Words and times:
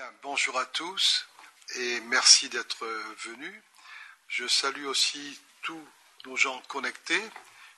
Bien, 0.00 0.12
bonjour 0.22 0.58
à 0.58 0.64
tous 0.64 1.26
et 1.74 2.00
merci 2.00 2.48
d'être 2.48 2.86
venus. 3.18 3.62
Je 4.28 4.46
salue 4.46 4.86
aussi 4.86 5.38
tous 5.60 5.86
nos 6.24 6.36
gens 6.36 6.58
connectés 6.68 7.22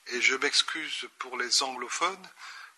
et 0.07 0.21
je 0.21 0.37
m'excuse 0.37 1.09
pour 1.19 1.37
les 1.37 1.65
anglophones 1.65 2.29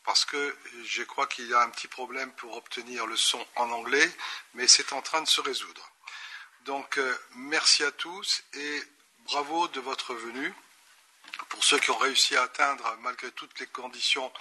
parce 0.03 0.25
que 0.25 0.57
je 0.87 1.03
crois 1.03 1.27
qu'il 1.27 1.47
y 1.47 1.53
a 1.53 1.61
un 1.61 1.69
petit 1.69 1.89
problème 1.89 2.33
pour 2.37 2.57
obtenir 2.57 3.07
le 3.07 3.19
son 3.19 3.47
en 3.57 3.71
anglais, 3.71 4.11
mais 4.55 4.67
c'est 4.67 4.95
en 4.95 5.03
train 5.03 5.21
de 5.21 5.29
se 5.29 5.43
résoudre. 5.43 5.91
Donc 6.65 6.97
euh, 6.97 7.19
merci 7.35 7.85
à 7.85 7.93
tous 7.93 8.45
et 8.55 8.83
bravo 9.27 9.69
de 9.69 9.81
votre 9.81 10.15
venue. 10.15 10.55
Pour 11.51 11.63
ceux 11.65 11.79
qui 11.81 11.91
ont 11.91 11.99
réussi 11.99 12.35
à 12.35 12.45
atteindre, 12.45 12.97
malgré 13.01 13.31
toutes 13.33 13.61
les 13.61 13.67
conditions 13.67 14.33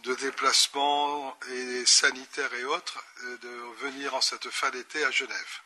de 0.00 0.14
déplacement 0.14 1.38
et 1.50 1.86
sanitaires 1.86 2.52
et 2.54 2.64
autres, 2.64 3.02
euh, 3.22 3.38
de 3.38 3.48
venir 3.84 4.14
en 4.14 4.20
cette 4.20 4.50
fin 4.50 4.70
d'été 4.70 5.04
à 5.04 5.10
Genève. 5.10 5.60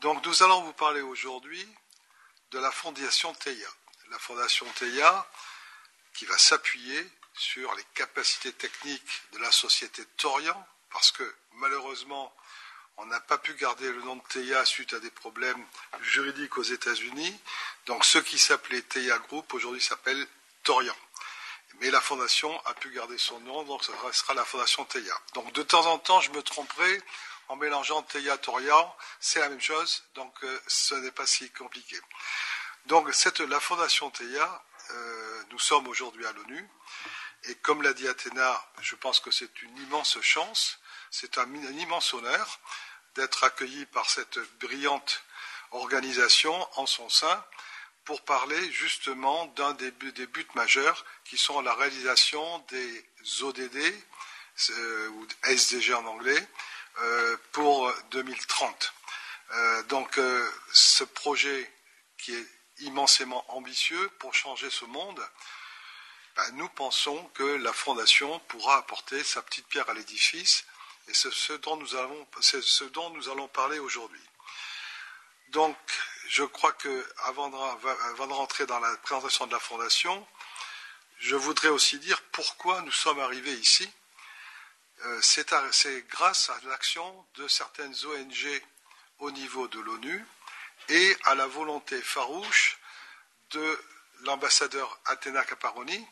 Donc 0.00 0.24
nous 0.26 0.42
allons 0.42 0.62
vous 0.62 0.72
parler 0.74 1.00
aujourd'hui 1.00 1.66
de 2.50 2.58
la 2.58 2.70
fondation 2.70 3.32
TEIA. 3.34 3.68
La 4.10 4.18
fondation 4.18 4.66
TEIA 4.78 5.26
qui 6.12 6.26
va 6.26 6.38
s'appuyer 6.38 7.10
sur 7.34 7.74
les 7.74 7.84
capacités 7.94 8.52
techniques 8.52 9.22
de 9.32 9.38
la 9.38 9.52
société 9.52 10.04
Torian, 10.16 10.66
parce 10.90 11.12
que 11.12 11.34
malheureusement, 11.52 12.34
on 12.98 13.06
n'a 13.06 13.20
pas 13.20 13.38
pu 13.38 13.54
garder 13.54 13.90
le 13.92 14.00
nom 14.02 14.16
de 14.16 14.22
TEIA 14.28 14.64
suite 14.64 14.94
à 14.94 15.00
des 15.00 15.10
problèmes 15.10 15.64
juridiques 16.02 16.56
aux 16.56 16.62
États-Unis. 16.62 17.38
Donc 17.86 18.04
ce 18.04 18.18
qui 18.18 18.38
s'appelait 18.38 18.82
TEIA 18.82 19.18
Group 19.18 19.52
aujourd'hui 19.52 19.82
s'appelle 19.82 20.26
Torian. 20.62 20.96
Mais 21.74 21.90
la 21.90 22.00
fondation 22.00 22.58
a 22.64 22.74
pu 22.74 22.90
garder 22.90 23.18
son 23.18 23.38
nom, 23.40 23.62
donc 23.64 23.84
ça 23.84 23.92
restera 24.04 24.34
la 24.34 24.44
fondation 24.44 24.84
TEIA. 24.84 25.14
Donc 25.34 25.52
de 25.52 25.62
temps 25.62 25.86
en 25.86 25.98
temps, 25.98 26.20
je 26.20 26.30
me 26.30 26.42
tromperai 26.42 27.02
en 27.48 27.56
mélangeant 27.56 28.02
TEIA 28.02 28.38
Torian, 28.38 28.96
c'est 29.20 29.40
la 29.40 29.48
même 29.48 29.60
chose, 29.60 30.04
donc 30.14 30.34
euh, 30.42 30.60
ce 30.66 30.94
n'est 30.94 31.12
pas 31.12 31.26
si 31.26 31.50
compliqué. 31.50 31.96
Donc 32.86 33.08
la 33.48 33.60
fondation 33.60 34.10
TEIA, 34.10 34.64
euh, 34.90 35.42
nous 35.50 35.58
sommes 35.58 35.86
aujourd'hui 35.88 36.26
à 36.26 36.32
l'ONU, 36.32 36.68
et 37.44 37.54
comme 37.56 37.82
l'a 37.82 37.92
dit 37.92 38.08
Athéna, 38.08 38.64
je 38.80 38.96
pense 38.96 39.20
que 39.20 39.30
c'est 39.30 39.62
une 39.62 39.76
immense 39.78 40.20
chance, 40.20 40.78
c'est 41.10 41.38
un, 41.38 41.52
immense 41.54 42.14
honneur 42.14 42.60
d'être 43.14 43.44
accueilli 43.44 43.86
par 43.86 44.10
cette 44.10 44.38
brillante 44.58 45.22
organisation 45.70 46.68
en 46.78 46.86
son 46.86 47.08
sein 47.08 47.44
pour 48.06 48.22
parler 48.22 48.72
justement 48.72 49.46
d'un 49.56 49.74
des, 49.74 49.90
buts 49.90 50.46
majeurs 50.54 51.04
qui 51.24 51.36
sont 51.36 51.60
la 51.60 51.74
réalisation 51.74 52.58
des 52.68 53.04
ODD, 53.42 53.76
euh, 54.70 55.08
ou 55.08 55.26
SDG 55.44 55.92
en 55.92 56.06
anglais, 56.06 56.48
euh, 57.02 57.36
pour 57.52 57.92
2030. 58.12 58.94
Euh, 59.50 59.82
donc 59.84 60.18
ce 60.72 61.04
projet 61.04 61.70
qui 62.16 62.34
est 62.34 62.46
immensément 62.78 63.44
ambitieux 63.54 64.08
pour 64.20 64.34
changer 64.34 64.70
ce 64.70 64.84
monde, 64.84 65.20
ben, 66.36 66.50
nous 66.52 66.68
pensons 66.68 67.24
que 67.34 67.42
la 67.42 67.72
Fondation 67.72 68.38
pourra 68.48 68.76
apporter 68.76 69.22
sa 69.24 69.42
petite 69.42 69.66
pierre 69.66 69.88
à 69.90 69.94
l'édifice 69.94 70.64
et 71.08 71.14
c'est 71.14 71.32
ce 71.32 71.54
dont 71.54 71.76
nous 71.76 71.96
allons, 71.96 72.26
ce 72.40 72.84
dont 72.84 73.10
nous 73.10 73.28
allons 73.28 73.48
parler 73.48 73.78
aujourd'hui. 73.78 74.20
Donc, 75.48 75.76
je 76.28 76.42
crois 76.44 76.72
que 76.72 77.06
avant 77.24 77.48
de, 77.48 78.32
rentrer 78.32 78.66
dans 78.66 78.80
la 78.80 78.96
présentation 78.98 79.46
de 79.46 79.52
la 79.52 79.60
Fondation, 79.60 80.26
je 81.18 81.36
voudrais 81.36 81.68
aussi 81.68 81.98
dire 81.98 82.22
pourquoi 82.32 82.82
nous 82.82 82.92
sommes 82.92 83.20
arrivés 83.20 83.54
ici. 83.54 83.90
Euh, 85.04 85.20
c'est 85.22 86.06
grâce 86.08 86.50
à 86.50 86.58
l'action 86.64 87.26
de 87.34 87.48
certaines 87.48 87.94
ONG 88.04 88.62
au 89.18 89.30
niveau 89.30 89.68
de 89.68 89.80
l'ONU 89.80 90.24
et 90.88 91.16
à 91.24 91.34
la 91.34 91.46
volonté 91.46 92.00
farouche 92.00 92.78
de 93.50 93.84
l'ambassadeur 94.22 94.98
Athéna 95.06 95.44
Caparoni, 95.44 96.06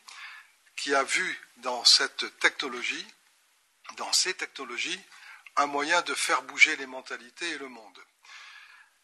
qui 0.76 0.94
a 0.94 1.02
vu 1.02 1.40
dans 1.58 1.84
cette 1.84 2.38
technologie 2.38 3.06
dans 3.96 4.12
ces 4.12 4.34
technologies 4.34 5.00
un 5.56 5.66
moyen 5.66 6.02
de 6.02 6.14
faire 6.14 6.42
bouger 6.42 6.76
les 6.76 6.86
mentalités 6.86 7.48
et 7.50 7.58
le 7.58 7.68
monde. 7.68 7.98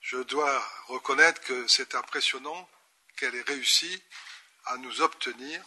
Je 0.01 0.17
dois 0.17 0.67
reconnaître 0.89 1.41
que 1.43 1.67
c'est 1.67 1.95
impressionnant 1.95 2.69
qu'elle 3.17 3.35
ait 3.35 3.43
réussi 3.43 4.03
à 4.67 4.77
nous 4.79 5.03
obtenir 5.03 5.63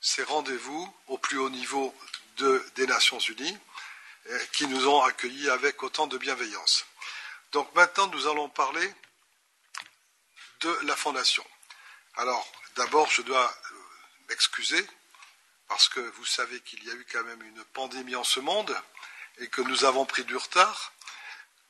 ces 0.00 0.22
rendez-vous 0.22 0.94
au 1.08 1.18
plus 1.18 1.38
haut 1.38 1.50
niveau 1.50 1.94
des 2.76 2.86
Nations 2.86 3.18
Unies 3.18 3.58
qui 4.52 4.66
nous 4.66 4.88
ont 4.88 5.02
accueillis 5.02 5.50
avec 5.50 5.82
autant 5.82 6.06
de 6.06 6.18
bienveillance. 6.18 6.86
Donc 7.52 7.74
maintenant, 7.74 8.06
nous 8.08 8.26
allons 8.28 8.48
parler 8.48 8.94
de 10.60 10.78
la 10.84 10.96
Fondation. 10.96 11.44
Alors, 12.16 12.50
d'abord, 12.76 13.10
je 13.10 13.22
dois 13.22 13.44
euh, 13.44 13.74
m'excuser 14.28 14.86
parce 15.68 15.88
que 15.88 16.00
vous 16.00 16.24
savez 16.24 16.60
qu'il 16.60 16.82
y 16.84 16.90
a 16.90 16.94
eu 16.94 17.06
quand 17.10 17.24
même 17.24 17.42
une 17.42 17.64
pandémie 17.64 18.16
en 18.16 18.24
ce 18.24 18.40
monde 18.40 18.74
et 19.38 19.48
que 19.48 19.62
nous 19.62 19.84
avons 19.84 20.06
pris 20.06 20.24
du 20.24 20.36
retard. 20.36 20.92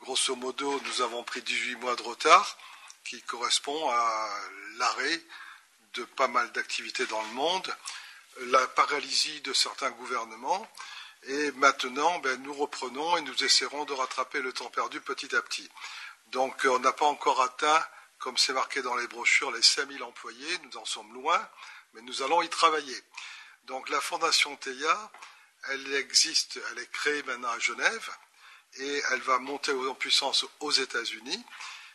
Grosso 0.02 0.34
modo, 0.34 0.80
nous 0.80 1.00
avons 1.00 1.22
pris 1.22 1.42
18 1.42 1.76
mois 1.76 1.94
de 1.94 2.02
retard 2.02 2.58
qui 3.04 3.22
correspond 3.22 3.88
à 3.88 4.28
l'arrêt 4.76 5.22
de 5.94 6.02
pas 6.02 6.26
mal 6.26 6.50
d'activités 6.50 7.06
dans 7.06 7.22
le 7.22 7.28
monde, 7.28 7.76
la 8.46 8.66
paralysie 8.66 9.40
de 9.42 9.52
certains 9.52 9.92
gouvernements, 9.92 10.68
et 11.28 11.52
maintenant, 11.52 12.18
ben, 12.18 12.42
nous 12.42 12.52
reprenons 12.52 13.16
et 13.16 13.20
nous 13.20 13.44
essaierons 13.44 13.84
de 13.84 13.92
rattraper 13.92 14.42
le 14.42 14.52
temps 14.52 14.70
perdu 14.70 15.00
petit 15.00 15.36
à 15.36 15.40
petit. 15.40 15.70
Donc, 16.32 16.62
on 16.64 16.80
n'a 16.80 16.92
pas 16.92 17.06
encore 17.06 17.40
atteint, 17.40 17.86
comme 18.18 18.36
c'est 18.36 18.54
marqué 18.54 18.82
dans 18.82 18.96
les 18.96 19.06
brochures, 19.06 19.52
les 19.52 19.62
5000 19.62 20.02
employés, 20.02 20.58
nous 20.64 20.78
en 20.78 20.84
sommes 20.84 21.14
loin, 21.14 21.48
mais 21.94 22.02
nous 22.02 22.22
allons 22.22 22.42
y 22.42 22.48
travailler. 22.48 23.00
Donc 23.66 23.88
la 23.88 24.00
fondation 24.00 24.56
TEIA, 24.56 25.12
elle 25.68 25.94
existe, 25.94 26.58
elle 26.72 26.80
est 26.80 26.90
créée 26.90 27.22
maintenant 27.22 27.50
à 27.50 27.58
Genève 27.60 28.10
et 28.78 29.02
elle 29.10 29.20
va 29.20 29.38
monter 29.38 29.72
en 29.72 29.94
puissance 29.94 30.44
aux 30.60 30.70
États-Unis. 30.70 31.44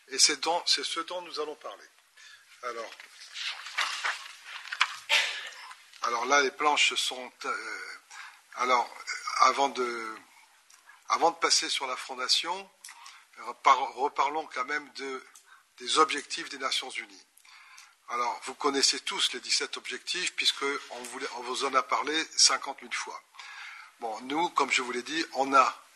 Et 0.09 0.19
c'est 0.19 0.43
ce 0.45 0.99
dont 1.01 1.21
nous 1.21 1.39
allons 1.39 1.55
parler. 1.55 1.85
Alors, 6.03 6.25
là, 6.25 6.41
les 6.41 6.51
planches 6.51 6.93
sont. 6.95 7.31
Euh, 7.45 7.97
alors, 8.55 8.89
avant 9.41 9.69
de, 9.69 10.15
passer 11.41 11.69
sur 11.69 11.87
la 11.87 11.95
fondation, 11.95 12.69
reparlons 13.37 14.47
quand 14.53 14.65
même 14.65 14.89
de, 14.93 15.23
des 15.79 15.99
objectifs 15.99 16.49
des 16.49 16.57
Nations 16.57 16.89
Unies. 16.89 17.25
Alors, 18.09 18.39
vous 18.45 18.55
connaissez 18.55 19.01
tous 19.01 19.33
les 19.33 19.41
17 19.41 19.75
objectifs, 19.77 20.33
puisqu'on 20.35 21.41
vous 21.43 21.65
en 21.65 21.73
a 21.73 21.83
parlé 21.83 22.25
50 22.37 22.79
000 22.79 22.91
fois. 22.93 23.21
Bon, 23.99 24.19
nous, 24.21 24.49
comme 24.49 24.71
je 24.71 24.81
vous 24.81 24.91
l'ai 24.91 25.03
dit, 25.03 25.25
on 25.33 25.53
a 25.53 25.86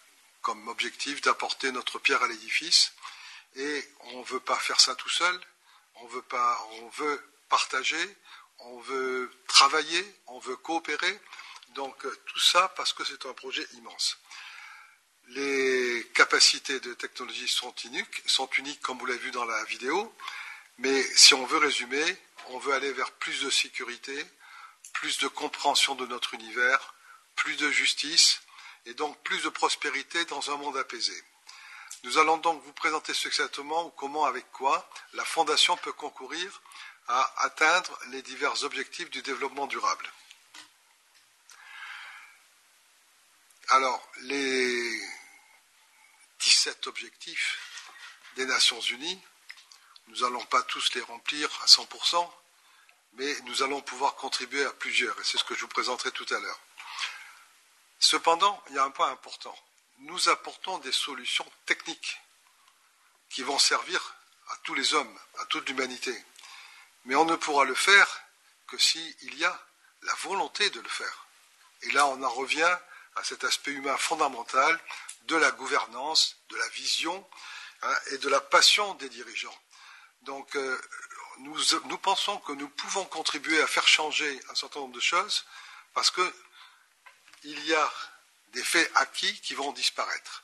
comme 0.41 0.67
objectif 0.67 1.21
d'apporter 1.21 1.71
notre 1.71 1.99
pierre 1.99 2.23
à 2.23 2.27
l'édifice, 2.27 2.93
et 3.55 3.89
on 4.13 4.19
ne 4.19 4.25
veut 4.25 4.39
pas 4.39 4.57
faire 4.57 4.79
ça 4.79 4.95
tout 4.95 5.09
seul, 5.09 5.39
on 5.95 6.07
veut, 6.07 6.21
pas, 6.21 6.67
on 6.81 6.89
veut 6.89 7.21
partager, 7.49 8.17
on 8.59 8.79
veut 8.79 9.31
travailler, 9.47 10.05
on 10.27 10.39
veut 10.39 10.55
coopérer. 10.55 11.19
Donc, 11.69 11.95
tout 12.25 12.39
ça 12.39 12.69
parce 12.75 12.93
que 12.93 13.03
c'est 13.03 13.25
un 13.25 13.33
projet 13.33 13.65
immense. 13.73 14.17
Les 15.27 16.11
capacités 16.13 16.79
de 16.79 16.93
technologie 16.93 17.47
sont 17.47 17.73
uniques, 17.85 18.23
sont 18.25 18.49
uniques 18.57 18.81
comme 18.81 18.97
vous 18.97 19.05
l'avez 19.05 19.19
vu 19.19 19.31
dans 19.31 19.45
la 19.45 19.63
vidéo. 19.65 20.13
Mais 20.79 21.03
si 21.15 21.33
on 21.33 21.45
veut 21.45 21.59
résumer, 21.59 22.17
on 22.47 22.57
veut 22.59 22.73
aller 22.73 22.91
vers 22.91 23.11
plus 23.11 23.43
de 23.43 23.49
sécurité, 23.49 24.25
plus 24.93 25.19
de 25.19 25.27
compréhension 25.27 25.95
de 25.95 26.05
notre 26.07 26.33
univers, 26.33 26.93
plus 27.35 27.55
de 27.55 27.69
justice 27.69 28.41
et 28.85 28.93
donc 28.93 29.21
plus 29.23 29.43
de 29.43 29.49
prospérité 29.49 30.23
dans 30.25 30.51
un 30.51 30.57
monde 30.57 30.77
apaisé. 30.77 31.13
Nous 32.03 32.17
allons 32.17 32.37
donc 32.37 32.63
vous 32.63 32.73
présenter 32.73 33.13
succinctement 33.13 33.89
comment, 33.91 34.25
avec 34.25 34.49
quoi, 34.51 34.89
la 35.13 35.25
Fondation 35.25 35.77
peut 35.77 35.93
concourir 35.93 36.61
à 37.07 37.43
atteindre 37.43 37.97
les 38.07 38.21
divers 38.21 38.63
objectifs 38.63 39.09
du 39.09 39.21
développement 39.21 39.67
durable. 39.67 40.11
Alors, 43.69 44.11
les 44.21 45.01
17 46.39 46.87
objectifs 46.87 47.59
des 48.35 48.45
Nations 48.45 48.81
Unies 48.81 49.21
nous 50.11 50.21
n'allons 50.21 50.45
pas 50.45 50.61
tous 50.63 50.93
les 50.93 51.01
remplir 51.01 51.49
à 51.63 51.67
100%, 51.67 52.29
mais 53.13 53.33
nous 53.45 53.63
allons 53.63 53.81
pouvoir 53.81 54.15
contribuer 54.15 54.65
à 54.65 54.73
plusieurs, 54.73 55.17
et 55.19 55.23
c'est 55.23 55.37
ce 55.37 55.43
que 55.43 55.55
je 55.55 55.61
vous 55.61 55.67
présenterai 55.69 56.11
tout 56.11 56.25
à 56.33 56.39
l'heure. 56.39 56.59
Cependant, 58.01 58.61
il 58.69 58.75
y 58.75 58.79
a 58.79 58.83
un 58.83 58.89
point 58.89 59.11
important. 59.11 59.55
Nous 59.99 60.27
apportons 60.27 60.79
des 60.79 60.91
solutions 60.91 61.49
techniques 61.67 62.19
qui 63.29 63.43
vont 63.43 63.59
servir 63.59 64.15
à 64.49 64.57
tous 64.63 64.73
les 64.73 64.95
hommes, 64.95 65.19
à 65.39 65.45
toute 65.45 65.69
l'humanité. 65.69 66.13
Mais 67.05 67.15
on 67.15 67.25
ne 67.25 67.35
pourra 67.35 67.63
le 67.63 67.75
faire 67.75 68.21
que 68.67 68.77
s'il 68.77 69.35
y 69.35 69.45
a 69.45 69.67
la 70.01 70.13
volonté 70.15 70.69
de 70.71 70.79
le 70.81 70.89
faire. 70.89 71.27
Et 71.83 71.91
là, 71.91 72.07
on 72.07 72.23
en 72.23 72.29
revient 72.29 72.75
à 73.15 73.23
cet 73.23 73.43
aspect 73.43 73.71
humain 73.71 73.95
fondamental 73.97 74.79
de 75.25 75.35
la 75.35 75.51
gouvernance, 75.51 76.37
de 76.49 76.57
la 76.57 76.67
vision 76.69 77.27
hein, 77.83 77.95
et 78.11 78.17
de 78.17 78.29
la 78.29 78.41
passion 78.41 78.95
des 78.95 79.09
dirigeants. 79.09 79.57
Donc, 80.23 80.55
euh, 80.55 80.81
nous, 81.39 81.97
pensons 81.99 82.39
que 82.39 82.53
nous 82.53 82.69
pouvons 82.69 83.05
contribuer 83.05 83.61
à 83.61 83.67
faire 83.67 83.87
changer 83.87 84.39
un 84.49 84.55
certain 84.55 84.79
nombre 84.79 84.95
de 84.95 84.99
choses 84.99 85.45
parce 85.93 86.11
qu'il 87.41 87.65
y 87.65 87.73
a 87.73 87.93
des 88.49 88.63
faits 88.63 88.91
acquis 88.95 89.39
qui 89.41 89.53
vont 89.53 89.71
disparaître. 89.71 90.43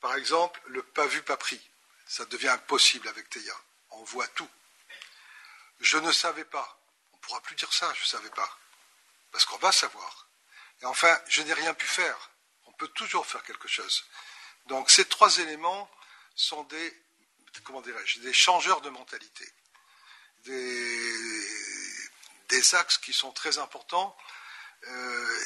Par 0.00 0.14
exemple, 0.16 0.60
le 0.66 0.82
pas 0.82 1.06
vu, 1.06 1.22
pas 1.22 1.36
pris. 1.36 1.60
Ça 2.06 2.24
devient 2.24 2.48
impossible 2.48 3.08
avec 3.08 3.28
Théa. 3.28 3.54
On 3.90 4.02
voit 4.04 4.26
tout. 4.28 4.48
Je 5.80 5.98
ne 5.98 6.10
savais 6.12 6.44
pas. 6.44 6.78
On 7.12 7.16
ne 7.16 7.20
pourra 7.22 7.40
plus 7.42 7.54
dire 7.56 7.72
ça, 7.72 7.92
je 7.94 8.02
ne 8.02 8.06
savais 8.06 8.30
pas. 8.30 8.58
Parce 9.30 9.44
qu'on 9.44 9.58
va 9.58 9.72
savoir. 9.72 10.26
Et 10.82 10.86
enfin, 10.86 11.20
je 11.28 11.42
n'ai 11.42 11.52
rien 11.52 11.74
pu 11.74 11.86
faire. 11.86 12.30
On 12.66 12.72
peut 12.72 12.88
toujours 12.88 13.26
faire 13.26 13.42
quelque 13.42 13.68
chose. 13.68 14.04
Donc 14.66 14.90
ces 14.90 15.04
trois 15.04 15.38
éléments 15.38 15.90
sont 16.34 16.64
des, 16.64 17.02
changeurs 18.32 18.80
de 18.80 18.90
mentalité. 18.90 19.46
Des, 20.44 21.44
axes 22.74 22.98
qui 22.98 23.12
sont 23.12 23.32
très 23.32 23.58
importants 23.58 24.16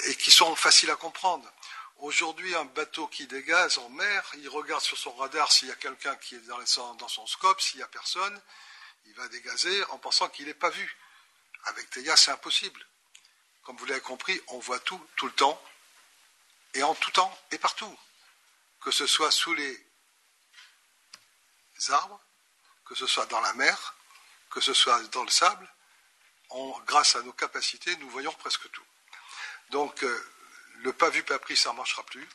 et 0.04 0.14
qui 0.16 0.30
sont 0.30 0.54
faciles 0.56 0.90
à 0.90 0.96
comprendre. 0.96 1.50
Aujourd'hui, 1.98 2.54
un 2.54 2.64
bateau 2.64 3.06
qui 3.08 3.26
dégaze 3.26 3.78
en 3.78 3.88
mer, 3.88 4.30
il 4.38 4.48
regarde 4.48 4.82
sur 4.82 4.98
son 4.98 5.14
radar 5.14 5.50
s'il 5.50 5.68
y 5.68 5.72
a 5.72 5.76
quelqu'un 5.76 6.14
qui 6.16 6.34
est 6.34 6.40
dans, 6.40 6.94
dans 6.94 7.08
son 7.08 7.26
scope, 7.26 7.60
s'il 7.60 7.78
n'y 7.78 7.82
a 7.82 7.88
personne, 7.88 8.40
il 9.06 9.14
va 9.14 9.28
dégazer 9.28 9.84
en 9.90 9.98
pensant 9.98 10.28
qu'il 10.28 10.46
n'est 10.46 10.54
pas 10.54 10.70
vu. 10.70 10.96
Avec 11.64 11.88
Théa, 11.90 12.16
c'est 12.16 12.30
impossible. 12.30 12.84
Comme 13.62 13.76
vous 13.76 13.86
l'avez 13.86 14.00
compris, 14.00 14.40
on 14.48 14.58
voit 14.58 14.80
tout, 14.80 15.04
tout 15.16 15.26
le 15.26 15.32
temps, 15.32 15.60
et 16.74 16.82
en 16.82 16.94
tout 16.94 17.10
temps, 17.12 17.38
et 17.50 17.58
partout. 17.58 17.98
Que 18.80 18.90
ce 18.90 19.06
soit 19.06 19.30
sous 19.30 19.54
les 19.54 19.86
arbres, 21.88 22.20
que 22.84 22.94
ce 22.94 23.06
soit 23.06 23.26
dans 23.26 23.40
la 23.40 23.54
mer, 23.54 23.94
que 24.50 24.60
ce 24.60 24.74
soit 24.74 25.00
dans 25.08 25.24
le 25.24 25.30
sable, 25.30 25.68
grâce 26.86 27.16
à 27.16 27.22
nos 27.22 27.32
capacités, 27.32 27.96
nous 27.96 28.10
voyons 28.10 28.32
presque 28.32 28.70
tout. 28.70 28.84
Donc, 29.70 30.02
euh, 30.02 30.30
le 30.82 30.92
pas 30.92 31.10
vu, 31.10 31.22
pas 31.22 31.38
pris, 31.38 31.56
ça 31.56 31.72
ne 31.72 31.76
marchera 31.76 32.02
plus. 32.04 32.28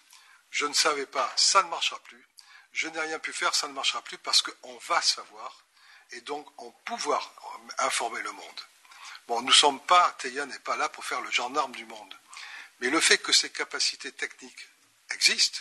Je 0.52 0.66
ne 0.66 0.74
savais 0.74 1.06
pas, 1.06 1.32
ça 1.36 1.64
ne 1.64 1.70
marchera 1.70 2.00
plus. 2.00 2.26
Je 2.72 2.88
n'ai 2.88 3.00
rien 3.00 3.20
pu 3.20 3.34
faire, 3.34 3.56
ça 3.56 3.68
ne 3.68 3.74
marchera 3.74 4.02
plus 4.02 4.18
parce 4.18 4.42
qu'on 4.42 4.78
va 4.88 5.02
savoir 5.02 5.64
et 6.12 6.22
donc 6.22 6.48
en 6.58 6.72
pouvoir 6.86 7.34
informer 7.80 8.22
le 8.22 8.32
monde. 8.32 8.62
Bon, 9.28 9.42
nous 9.42 9.50
ne 9.50 9.54
sommes 9.54 9.80
pas, 9.82 10.16
Théa 10.20 10.46
n'est 10.46 10.60
pas 10.60 10.76
là 10.76 10.90
pour 10.90 11.06
faire 11.06 11.22
le 11.22 11.30
gendarme 11.30 11.72
du 11.76 11.86
monde. 11.86 12.16
Mais 12.80 12.90
le 12.90 13.00
fait 13.00 13.18
que 13.18 13.32
ces 13.32 13.52
capacités 13.52 14.12
techniques 14.12 14.68
existent 15.12 15.60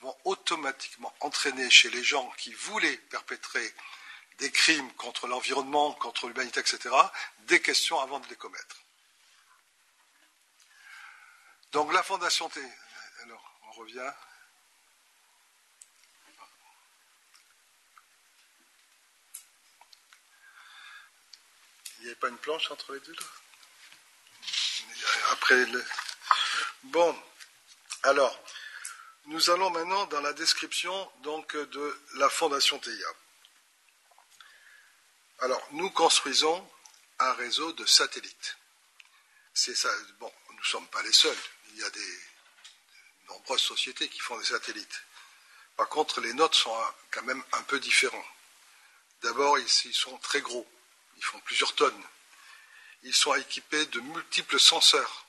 vont 0.00 0.16
automatiquement 0.24 1.12
entraîner 1.20 1.70
chez 1.70 1.90
les 1.90 2.04
gens 2.04 2.30
qui 2.36 2.52
voulaient 2.52 2.96
perpétrer 2.96 3.74
des 4.38 4.50
crimes 4.50 4.92
contre 4.94 5.26
l'environnement, 5.26 5.92
contre 5.94 6.28
l'humanité, 6.28 6.60
etc., 6.60 6.94
des 7.40 7.60
questions 7.60 7.98
avant 8.00 8.20
de 8.20 8.28
les 8.28 8.36
commettre. 8.36 8.83
Donc 11.74 11.92
la 11.92 12.04
Fondation 12.04 12.48
T. 12.48 12.60
Alors, 13.24 13.60
on 13.66 13.72
revient. 13.72 14.12
Il 21.98 22.02
n'y 22.02 22.06
avait 22.06 22.14
pas 22.20 22.28
une 22.28 22.38
planche 22.38 22.70
entre 22.70 22.92
les 22.92 23.00
deux 23.00 23.14
là? 23.14 23.26
Après 25.32 25.66
le... 25.66 25.84
Bon, 26.84 27.22
alors, 28.04 28.40
nous 29.24 29.50
allons 29.50 29.70
maintenant 29.70 30.06
dans 30.06 30.20
la 30.20 30.32
description 30.32 31.12
donc 31.22 31.56
de 31.56 32.02
la 32.14 32.30
Fondation 32.30 32.78
TIA. 32.78 33.08
Alors, 35.40 35.66
nous 35.72 35.90
construisons 35.90 36.70
un 37.18 37.32
réseau 37.32 37.72
de 37.72 37.84
satellites. 37.84 38.58
C'est 39.52 39.74
ça. 39.74 39.90
Bon, 40.20 40.32
nous 40.50 40.58
ne 40.60 40.64
sommes 40.64 40.86
pas 40.86 41.02
les 41.02 41.12
seuls 41.12 41.36
il 41.74 41.80
y 41.80 41.84
a 41.84 41.90
des 41.90 42.20
nombreuses 43.28 43.60
sociétés 43.60 44.08
qui 44.08 44.20
font 44.20 44.38
des 44.38 44.44
satellites. 44.44 45.02
Par 45.76 45.88
contre, 45.88 46.20
les 46.20 46.32
nôtres 46.32 46.56
sont 46.56 46.76
quand 47.10 47.24
même 47.24 47.42
un 47.52 47.62
peu 47.62 47.80
différents. 47.80 48.26
D'abord, 49.22 49.58
ils 49.58 49.68
sont 49.68 50.16
très 50.18 50.40
gros, 50.40 50.66
ils 51.16 51.24
font 51.24 51.40
plusieurs 51.40 51.74
tonnes. 51.74 52.04
Ils 53.02 53.14
sont 53.14 53.34
équipés 53.34 53.86
de 53.86 54.00
multiples 54.00 54.60
senseurs. 54.60 55.26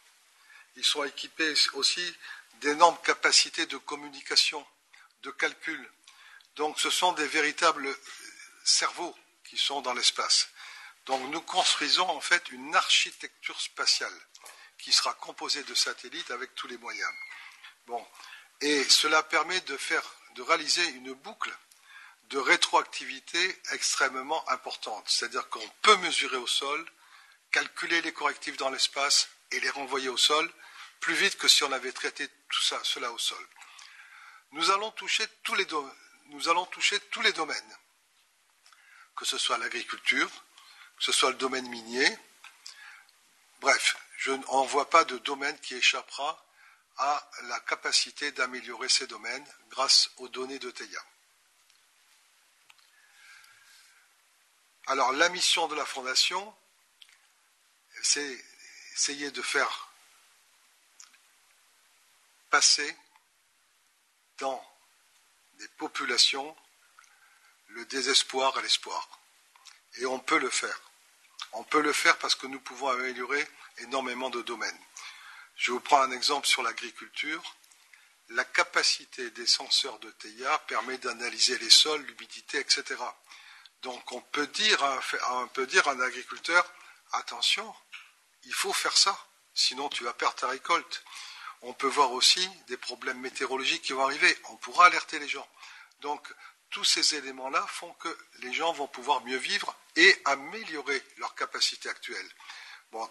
Ils 0.76 0.86
sont 0.86 1.04
équipés 1.04 1.54
aussi 1.74 2.16
d'énormes 2.62 2.98
capacités 3.04 3.66
de 3.66 3.78
communication, 3.78 4.66
de 5.24 5.32
calcul. 5.32 5.92
Donc 6.58 6.80
ce 6.80 6.92
sont 6.92 7.14
des 7.14 7.28
véritables 7.28 7.90
cerveaux 8.64 9.16
qui 9.46 9.58
sont 9.58 9.82
dans 9.82 9.94
l'espace. 9.94 10.50
Donc 11.08 11.28
nous 11.32 11.42
construisons 11.42 12.08
en 12.08 12.22
fait 12.22 12.52
une 12.52 12.76
architecture 12.76 13.60
spatiale 13.60 14.14
qui 14.86 14.94
sera 14.94 15.16
composé 15.16 15.64
de 15.64 15.74
satellites 15.74 16.30
avec 16.30 16.54
tous 16.54 16.68
les 16.68 16.78
moyens. 16.78 17.12
Bon. 17.88 18.08
Et 18.62 18.84
cela 18.84 19.24
permet 19.24 19.60
de, 19.62 19.76
faire, 19.78 20.04
de 20.36 20.44
réaliser 20.44 20.88
une 20.90 21.12
boucle 21.14 21.52
de 22.30 22.38
rétroactivité 22.38 23.62
extrêmement 23.72 24.48
importante. 24.48 25.04
C'est-à-dire 25.10 25.50
qu'on 25.50 25.68
peut 25.82 25.98
mesurer 25.98 26.38
au 26.38 26.46
sol, 26.46 26.86
calculer 27.50 28.00
les 28.04 28.14
correctifs 28.14 28.58
dans 28.58 28.70
l'espace 28.70 29.28
et 29.50 29.60
les 29.60 29.72
renvoyer 29.72 30.10
au 30.10 30.18
sol 30.18 30.48
plus 31.00 31.16
vite 31.16 31.36
que 31.38 31.48
si 31.48 31.64
on 31.64 31.72
avait 31.72 31.92
traité 31.92 32.28
tout 32.28 32.62
ça, 32.62 32.80
cela 32.84 33.12
au 33.12 33.18
sol. 33.18 33.44
Nous 34.52 34.70
allons 34.70 34.92
toucher 34.92 35.26
tous 35.42 35.56
les, 35.56 35.66
nous 36.28 36.48
allons 36.48 36.66
toucher 36.68 37.00
tous 37.10 37.22
les 37.22 37.34
domaines, 37.34 37.78
que 39.16 39.26
ce 39.26 39.40
soit 39.40 39.58
l'agriculture, 39.58 40.30
que 41.00 41.04
ce 41.04 41.12
soit 41.12 41.32
le 41.32 41.38
domaine 41.38 41.68
minier, 41.70 42.08
bref, 43.62 43.96
je 44.26 44.32
n'en 44.32 44.66
vois 44.66 44.90
pas 44.90 45.06
de 45.06 45.20
domaine 45.20 45.56
qui 45.60 45.76
échappera 45.76 46.44
à 46.98 47.30
la 47.44 47.60
capacité 47.60 48.32
d'améliorer 48.32 48.90
ces 48.90 49.06
domaines 49.06 49.46
grâce 49.70 50.10
aux 50.18 50.28
données 50.30 50.58
de 50.58 50.72
TEIA. 50.72 51.06
Alors 54.88 55.12
la 55.12 55.30
mission 55.30 55.68
de 55.68 55.76
la 55.76 55.86
Fondation, 55.86 56.56
c'est 58.02 58.44
essayer 58.96 59.30
de 59.30 59.44
faire 59.44 59.90
passer 62.50 62.98
dans 64.40 64.60
des 65.60 65.68
populations 65.78 66.58
le 67.68 67.86
désespoir 67.86 68.58
à 68.58 68.62
l'espoir. 68.64 69.08
Et 69.98 70.08
on 70.08 70.18
peut 70.18 70.40
le 70.40 70.50
faire. 70.50 70.82
On 71.52 71.64
peut 71.64 71.82
le 71.82 71.94
faire 71.94 72.18
parce 72.18 72.34
que 72.34 72.48
nous 72.48 72.60
pouvons 72.60 72.90
améliorer 72.90 73.48
énormément 73.80 74.30
de 74.30 74.42
domaines. 74.42 74.80
Je 75.56 75.72
vous 75.72 75.80
prends 75.80 76.02
un 76.02 76.12
exemple 76.12 76.48
sur 76.48 76.64
l'agriculture. 76.64 77.42
La 78.30 78.44
capacité 78.44 79.30
des 79.32 79.48
senseurs 79.48 80.00
de 80.00 80.12
TIA 80.12 80.58
permet 80.68 80.98
d'analyser 80.98 81.58
les 81.60 81.70
sols, 81.70 82.02
l'humidité, 82.02 82.60
etc. 82.60 82.96
Donc 83.82 84.12
on 84.12 84.22
peut 84.22 84.48
dire 84.48 84.84
à 84.84 84.96
un, 84.96 85.92
un 85.92 86.00
agriculteur, 86.02 86.74
attention, 87.14 87.74
il 88.44 88.54
faut 88.54 88.74
faire 88.74 88.98
ça, 88.98 89.18
sinon 89.54 89.90
tu 89.90 90.04
vas 90.04 90.14
perdre 90.14 90.36
ta 90.36 90.48
récolte. 90.48 91.04
On 91.62 91.74
peut 91.74 91.88
voir 91.88 92.12
aussi 92.12 92.48
des 92.68 92.78
problèmes 92.78 93.20
météorologiques 93.20 93.84
qui 93.84 93.94
vont 93.94 94.06
arriver, 94.06 94.38
on 94.50 94.58
pourra 94.58 94.88
alerter 94.88 95.20
les 95.20 95.28
gens. 95.28 95.48
Donc 96.02 96.28
tous 96.72 96.84
ces 96.84 97.16
éléments-là 97.16 97.66
font 97.68 97.94
que 97.94 98.18
les 98.40 98.54
gens 98.54 98.74
vont 98.74 98.88
pouvoir 98.88 99.24
mieux 99.24 99.38
vivre 99.38 99.76
et 99.96 100.22
améliorer 100.26 101.02
leur 101.18 101.34
capacité 101.36 101.88
actuelle 101.90 102.30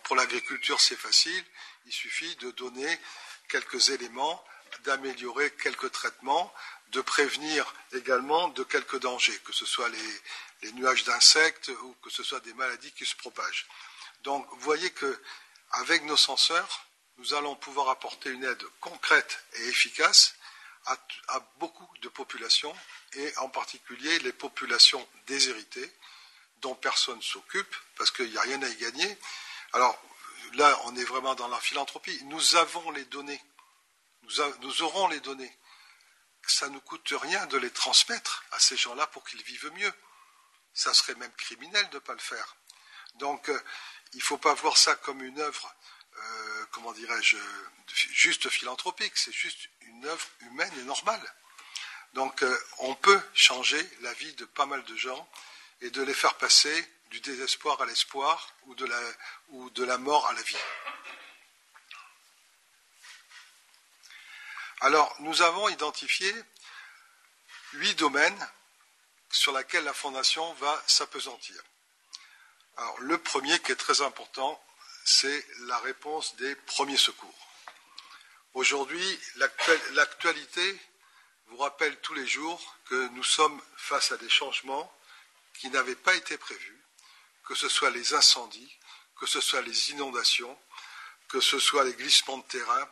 pour 0.05 0.17
l'agriculture, 0.17 0.81
c'est 0.81 0.97
facile. 0.97 1.45
Il 1.87 1.93
suffit 1.93 2.35
de 2.37 2.51
donner 2.53 2.99
quelques 3.49 3.91
éléments, 3.91 4.43
d'améliorer 4.85 5.51
quelques 5.53 5.91
traitements, 5.93 6.53
de 6.89 7.01
prévenir 7.01 7.73
également 7.93 8.49
de 8.49 8.63
quelques 8.63 9.01
dangers, 9.01 9.39
que 9.45 9.53
ce 9.53 9.67
soit 9.67 9.89
les, 9.89 10.73
nuages 10.73 11.05
d'insectes 11.05 11.71
ou 11.83 11.95
que 12.03 12.09
ce 12.09 12.23
soit 12.23 12.41
des 12.41 12.55
maladies 12.55 12.93
qui 12.93 13.05
se 13.05 13.15
propagent. 13.17 13.67
Donc, 14.23 14.47
vous 14.51 14.61
voyez 14.61 14.91
que 14.91 15.21
avec 15.73 16.05
nos 16.05 16.17
senseurs, 16.17 16.87
nous 17.19 17.35
allons 17.35 17.55
pouvoir 17.55 17.91
apporter 17.91 18.31
une 18.31 18.45
aide 18.45 18.63
concrète 18.81 19.45
et 19.59 19.69
efficace 19.69 20.35
à, 20.87 20.97
à 21.29 21.41
beaucoup 21.59 21.87
de 22.01 22.09
populations, 22.09 22.75
et 23.13 23.37
en 23.39 23.49
particulier 23.51 24.19
les 24.21 24.33
populations 24.33 25.07
déshéritées, 25.27 25.93
dont 26.63 26.75
personne 26.75 27.19
ne 27.19 27.23
s'occupe, 27.23 27.77
parce 27.97 28.11
qu'il 28.11 28.31
n'y 28.31 28.39
a 28.39 28.43
rien 28.43 28.63
à 28.63 28.69
y 28.69 28.77
gagner, 28.77 29.19
alors 29.75 30.01
là, 30.55 30.81
on 30.85 30.97
est 30.97 31.05
vraiment 31.05 31.35
dans 31.35 31.49
la 31.49 31.59
philanthropie. 31.59 32.19
Nous 32.25 32.57
avons 32.57 32.91
les 32.93 33.05
données. 33.07 33.43
Nous, 34.23 34.83
aurons 34.83 35.09
les 35.09 35.21
données. 35.21 35.53
Ça 36.47 36.69
ne 36.69 36.75
nous 36.75 36.81
coûte 36.81 37.13
rien 37.21 37.45
de 37.47 37.59
les 37.59 37.71
transmettre 37.71 38.45
à 38.53 38.59
ces 38.61 38.77
gens-là 38.77 39.07
pour 39.09 39.25
qu'ils 39.25 39.43
vivent 39.43 39.73
mieux. 39.73 39.93
Ça 40.73 40.95
serait 40.95 41.17
même 41.17 41.33
criminel 41.33 41.89
de 41.91 41.97
ne 41.97 42.01
pas 42.01 42.13
le 42.13 42.21
faire. 42.21 42.57
Donc, 43.17 43.49
euh, 43.49 43.61
il 44.13 44.19
ne 44.19 44.23
faut 44.23 44.39
pas 44.39 44.55
voir 44.55 44.77
ça 44.79 44.95
comme 44.95 45.23
une 45.23 45.41
œuvre, 45.41 45.75
euh, 46.17 46.67
comment 46.71 46.93
dirais-je, 46.93 47.37
juste 48.11 48.49
philanthropique. 48.49 49.17
C'est 49.17 49.33
juste 49.33 49.69
une 49.81 50.07
œuvre 50.07 50.27
humaine 50.41 50.73
et 50.79 50.85
normale. 50.85 51.35
Donc 52.15 52.45
euh, 52.45 52.59
on 52.79 52.95
peut 52.95 53.21
changer 53.35 53.91
la 54.03 54.13
vie 54.15 54.33
de 54.35 54.45
pas 54.45 54.67
mal 54.67 54.85
de 54.85 54.97
gens 54.97 55.29
et 55.81 55.91
de 55.91 56.03
les 56.03 56.15
faire 56.15 56.35
passer 56.35 56.89
du 57.15 57.21
désespoir 57.21 57.81
à 57.81 57.87
l'espoir 57.87 58.53
ou, 58.65 58.75
de 58.75 58.87
la, 58.87 59.01
ou 59.51 59.71
de 59.71 59.85
la 59.85 59.99
mort 59.99 60.27
à 60.27 60.33
la 60.33 60.43
vie. 60.43 60.57
Alors 64.81 65.15
nous 65.21 65.41
avons 65.43 65.69
identifié 65.69 66.35
huit 67.75 67.95
domaines 67.95 68.49
sur 69.31 69.57
lesquels 69.57 69.85
la 69.85 69.95
Fondation 69.95 70.55
va 70.55 70.83
s'apesantir. 70.89 71.63
Alors 72.79 72.99
le 73.03 73.17
premier 73.19 73.61
qui 73.61 73.71
est 73.71 73.77
très 73.77 74.01
important, 74.01 74.61
c'est 75.05 75.47
la 75.69 75.79
réponse 75.79 76.35
des 76.35 76.57
premiers 76.57 76.97
secours. 76.97 77.49
Aujourd'hui, 78.55 79.21
l'actualité 79.93 80.81
vous 81.47 81.59
rappelle 81.59 81.97
tous 82.01 82.15
les 82.15 82.27
jours 82.27 82.77
que 82.87 83.07
nous 83.11 83.23
sommes 83.23 83.63
face 83.77 84.11
à 84.11 84.17
des 84.17 84.31
changements 84.31 84.93
qui 85.53 85.71
n'avaient 85.71 85.95
pas 85.95 86.15
été 86.17 86.37
prévus, 86.37 86.84
que 87.47 87.55
ce 87.55 87.69
soit 87.69 87.91
les 87.91 88.15
incendies, 88.15 88.79
que 89.19 89.27
ce 89.27 89.41
soit 89.41 89.63
les 89.63 89.91
inondations, 89.91 90.59
que 91.29 91.41
ce 91.41 91.59
soit 91.59 91.85
les 91.85 91.95
glissements 91.95 92.39
de 92.39 92.45
terrain, 92.45 92.89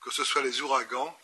que 0.00 0.10
ce 0.10 0.24
soit 0.24 0.42
les 0.42 0.60
ouragans. 0.60 1.18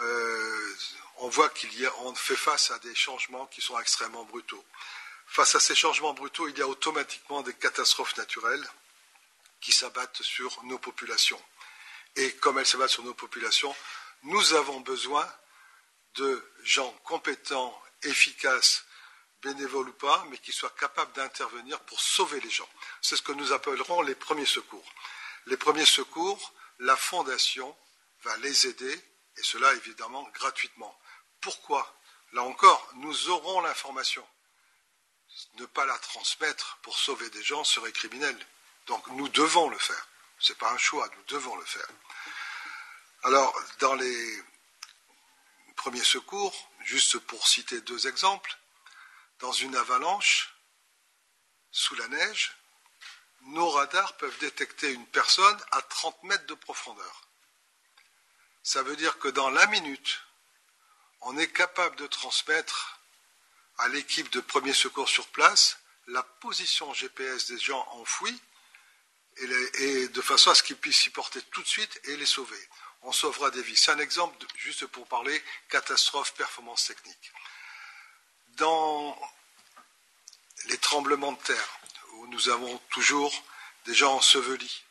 Euh, 0.00 0.76
on 1.18 1.28
voit 1.28 1.48
qu'il 1.50 1.78
y 1.78 1.86
a, 1.86 1.92
fait 2.14 2.36
face 2.36 2.70
à 2.70 2.78
des 2.78 2.94
changements 2.94 3.46
qui 3.46 3.60
sont 3.60 3.78
extrêmement 3.78 4.24
brutaux. 4.24 4.64
Face 5.26 5.54
à 5.54 5.60
ces 5.60 5.74
changements 5.74 6.14
brutaux, 6.14 6.48
il 6.48 6.58
y 6.58 6.62
a 6.62 6.66
automatiquement 6.66 7.42
des 7.42 7.54
catastrophes 7.54 8.16
naturelles 8.16 8.66
qui 9.60 9.72
s'abattent 9.72 10.22
sur 10.22 10.62
nos 10.64 10.78
populations. 10.78 11.40
Et 12.16 12.34
comme 12.36 12.58
elles 12.58 12.66
s'abattent 12.66 12.90
sur 12.90 13.04
nos 13.04 13.14
populations, 13.14 13.74
nous 14.22 14.54
avons 14.54 14.80
besoin 14.80 15.30
de 16.16 16.44
gens 16.62 16.90
compétents, 17.04 17.80
efficaces, 18.02 18.84
bénévoles 19.42 19.88
ou 19.88 19.92
pas, 19.92 20.24
mais 20.30 20.38
qui 20.38 20.52
soient 20.52 20.74
capables 20.78 21.12
d'intervenir 21.12 21.80
pour 21.80 22.00
sauver 22.00 22.40
les 22.40 22.50
gens. 22.50 22.68
C'est 23.00 23.16
ce 23.16 23.22
que 23.22 23.32
nous 23.32 23.52
appellerons 23.52 24.02
les 24.02 24.14
premiers 24.14 24.46
secours. 24.46 24.92
Les 25.46 25.56
premiers 25.56 25.86
secours, 25.86 26.52
la 26.78 26.96
Fondation 26.96 27.76
va 28.22 28.36
les 28.38 28.66
aider, 28.66 28.94
et 29.36 29.42
cela 29.42 29.72
évidemment 29.74 30.22
gratuitement. 30.34 30.98
Pourquoi? 31.40 31.96
Là 32.32 32.42
encore, 32.42 32.90
nous 32.96 33.28
aurons 33.30 33.60
l'information. 33.60 34.26
Ne 35.54 35.66
pas 35.66 35.86
la 35.86 35.98
transmettre 35.98 36.78
pour 36.82 36.98
sauver 36.98 37.28
des 37.30 37.42
gens 37.42 37.64
serait 37.64 37.92
criminel. 37.92 38.36
Donc 38.86 39.06
nous 39.08 39.28
devons 39.28 39.68
le 39.68 39.78
faire. 39.78 40.08
Ce 40.38 40.52
n'est 40.52 40.58
pas 40.58 40.72
un 40.72 40.78
choix, 40.78 41.08
nous 41.16 41.24
devons 41.24 41.56
le 41.56 41.64
faire. 41.64 41.86
Alors, 43.22 43.54
dans 43.80 43.94
les 43.94 44.42
premiers 45.76 46.04
secours, 46.04 46.70
juste 46.84 47.18
pour 47.18 47.46
citer 47.46 47.80
deux 47.82 48.06
exemples, 48.06 48.56
dans 49.40 49.52
une 49.52 49.74
avalanche, 49.76 50.54
sous 51.72 51.94
la 51.96 52.08
neige, 52.08 52.54
nos 53.42 53.70
radars 53.70 54.16
peuvent 54.16 54.38
détecter 54.38 54.92
une 54.92 55.06
personne 55.06 55.58
à 55.72 55.82
30 55.82 56.22
mètres 56.24 56.46
de 56.46 56.54
profondeur. 56.54 57.28
Ça 58.62 58.82
veut 58.82 58.96
dire 58.96 59.18
que 59.18 59.28
dans 59.28 59.50
la 59.50 59.66
minute, 59.66 60.20
on 61.22 61.36
est 61.38 61.50
capable 61.50 61.96
de 61.96 62.06
transmettre 62.06 63.00
à 63.78 63.88
l'équipe 63.88 64.30
de 64.30 64.40
premiers 64.40 64.74
secours 64.74 65.08
sur 65.08 65.26
place 65.28 65.78
la 66.08 66.22
position 66.22 66.92
GPS 66.92 67.46
des 67.46 67.58
gens 67.58 67.86
enfouis 67.92 68.38
et, 69.36 70.08
de 70.08 70.20
façon 70.20 70.50
à 70.50 70.54
ce 70.54 70.62
qu'ils 70.62 70.76
puissent 70.76 71.00
s'y 71.00 71.10
porter 71.10 71.40
tout 71.50 71.62
de 71.62 71.68
suite 71.68 72.00
et 72.04 72.16
les 72.16 72.26
sauver. 72.26 72.68
On 73.02 73.12
sauvera 73.12 73.50
des 73.50 73.62
vies. 73.62 73.76
C'est 73.76 73.92
un 73.92 73.98
exemple, 73.98 74.36
juste 74.56 74.86
pour 74.86 75.06
parler, 75.06 75.42
catastrophe, 75.68 76.34
performance 76.34 76.86
technique. 76.86 77.32
Dans 78.56 79.18
les 80.66 80.78
tremblements 80.78 81.32
de 81.32 81.42
terre, 81.42 81.80
où 82.14 82.26
nous 82.28 82.48
avons 82.48 82.78
toujours 82.90 83.32
des 83.86 83.94
gens 83.94 84.14
ensevelis, 84.14 84.84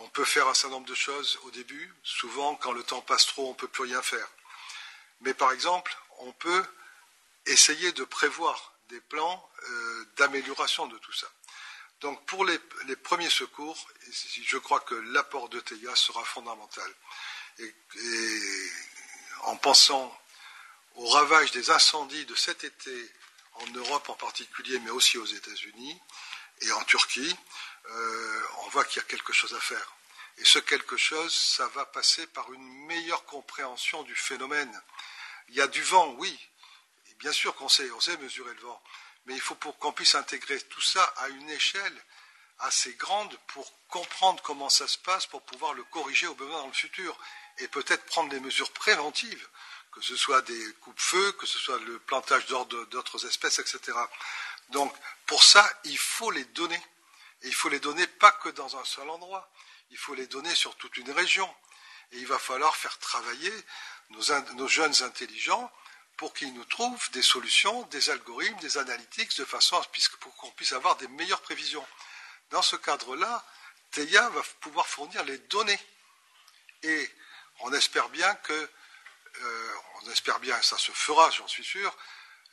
on 0.00 0.08
peut 0.08 0.24
faire 0.24 0.48
un 0.48 0.54
certain 0.54 0.76
nombre 0.76 0.88
de 0.88 0.94
choses 0.94 1.38
au 1.44 1.50
début. 1.50 1.94
Souvent, 2.02 2.56
quand 2.56 2.72
le 2.72 2.82
temps 2.82 3.02
passe 3.02 3.26
trop, 3.26 3.46
on 3.46 3.50
ne 3.50 3.56
peut 3.56 3.68
plus 3.68 3.84
rien 3.84 4.02
faire. 4.02 4.28
Mais 5.20 5.34
par 5.34 5.52
exemple, 5.52 5.96
on 6.18 6.32
peut 6.32 6.64
essayer 7.46 7.92
de 7.92 8.04
prévoir 8.04 8.74
des 8.88 9.00
plans 9.00 9.48
euh, 9.68 10.04
d'amélioration 10.16 10.86
de 10.86 10.98
tout 10.98 11.12
ça. 11.12 11.26
Donc 12.00 12.24
pour 12.26 12.44
les, 12.44 12.58
premiers 12.96 13.30
secours, 13.30 13.88
je 14.42 14.58
crois 14.58 14.80
que 14.80 14.94
l'apport 14.94 15.48
de 15.48 15.60
TIA 15.60 15.94
sera 15.96 16.24
fondamental. 16.24 16.90
Et, 17.58 17.74
en 19.44 19.56
pensant 19.56 20.16
au 20.94 21.06
ravage 21.08 21.50
des 21.52 21.70
incendies 21.70 22.26
de 22.26 22.34
cet 22.34 22.64
été 22.64 23.12
en 23.54 23.66
Europe 23.68 24.08
en 24.08 24.14
particulier, 24.14 24.78
mais 24.80 24.90
aussi 24.90 25.18
aux 25.18 25.26
États-Unis 25.26 26.00
et 26.60 26.72
en 26.72 26.84
Turquie, 26.84 27.36
euh, 27.90 28.42
on 28.64 28.68
voit 28.68 28.84
qu'il 28.84 29.02
y 29.02 29.04
a 29.04 29.08
quelque 29.08 29.32
chose 29.32 29.54
à 29.54 29.60
faire. 29.60 29.94
Et 30.38 30.44
ce 30.44 30.58
quelque 30.58 30.96
chose, 30.96 31.32
ça 31.32 31.66
va 31.68 31.84
passer 31.86 32.26
par 32.28 32.52
une 32.52 32.86
meilleure 32.86 33.24
compréhension 33.26 34.02
du 34.02 34.14
phénomène. 34.14 34.82
Il 35.48 35.54
y 35.54 35.60
a 35.60 35.66
du 35.66 35.82
vent, 35.82 36.14
oui. 36.18 36.36
bien 37.18 37.32
sûr 37.32 37.54
qu'on 37.54 37.68
sait, 37.68 37.90
on 37.92 38.00
sait 38.00 38.16
mesurer 38.16 38.52
le 38.54 38.60
vent 38.60 38.82
mais 39.26 39.34
il 39.34 39.40
faut 39.40 39.54
pour 39.54 39.78
qu'on 39.78 39.92
puisse 39.92 40.14
intégrer 40.14 40.60
tout 40.60 40.80
ça 40.80 41.02
à 41.18 41.28
une 41.28 41.50
échelle 41.50 42.04
assez 42.60 42.92
grande 42.94 43.36
pour 43.48 43.70
comprendre 43.88 44.42
comment 44.42 44.68
ça 44.68 44.86
se 44.86 44.98
passe, 44.98 45.26
pour 45.26 45.42
pouvoir 45.42 45.74
le 45.74 45.84
corriger 45.84 46.26
au 46.26 46.34
besoin 46.34 46.60
dans 46.60 46.66
le 46.66 46.72
futur, 46.72 47.18
et 47.58 47.68
peut-être 47.68 48.04
prendre 48.06 48.30
des 48.30 48.40
mesures 48.40 48.72
préventives, 48.72 49.48
que 49.94 50.02
ce 50.02 50.16
soit 50.16 50.42
des 50.42 50.72
coupe-feux, 50.80 51.32
que 51.32 51.46
ce 51.46 51.58
soit 51.58 51.78
le 51.78 51.98
plantage 52.00 52.46
d'autres 52.46 53.26
espèces, 53.26 53.58
etc. 53.60 53.96
Donc, 54.70 54.94
pour 55.26 55.44
ça, 55.44 55.68
il 55.84 55.98
faut 55.98 56.30
les 56.30 56.44
donner. 56.46 56.80
Et 57.42 57.48
il 57.48 57.54
faut 57.54 57.68
les 57.68 57.80
donner 57.80 58.06
pas 58.06 58.32
que 58.32 58.48
dans 58.48 58.76
un 58.76 58.84
seul 58.84 59.08
endroit, 59.08 59.50
il 59.90 59.98
faut 59.98 60.14
les 60.14 60.26
donner 60.26 60.54
sur 60.54 60.74
toute 60.76 60.96
une 60.96 61.10
région. 61.10 61.48
Et 62.12 62.18
il 62.18 62.26
va 62.26 62.38
falloir 62.38 62.74
faire 62.76 62.98
travailler 62.98 63.52
nos 64.10 64.68
jeunes 64.68 65.02
intelligents 65.02 65.70
pour 66.16 66.32
qu'ils 66.32 66.54
nous 66.54 66.64
trouvent 66.64 67.10
des 67.10 67.22
solutions, 67.22 67.82
des 67.84 68.10
algorithmes, 68.10 68.58
des 68.60 68.78
analytics, 68.78 69.36
de 69.36 69.44
façon 69.44 69.76
à 69.76 69.84
pour 70.20 70.34
qu'on 70.36 70.50
puisse 70.52 70.72
avoir 70.72 70.96
des 70.96 71.08
meilleures 71.08 71.42
prévisions. 71.42 71.86
Dans 72.50 72.62
ce 72.62 72.76
cadre-là, 72.76 73.44
TEIA 73.90 74.28
va 74.30 74.42
pouvoir 74.60 74.86
fournir 74.86 75.24
les 75.24 75.38
données. 75.38 75.80
Et 76.82 77.10
on 77.60 77.72
espère 77.72 78.08
bien 78.10 78.34
que, 78.36 78.70
euh, 79.42 79.74
on 80.02 80.10
espère 80.10 80.40
bien, 80.40 80.60
ça 80.62 80.78
se 80.78 80.92
fera, 80.92 81.30
j'en 81.30 81.48
suis 81.48 81.64
sûr, 81.64 81.94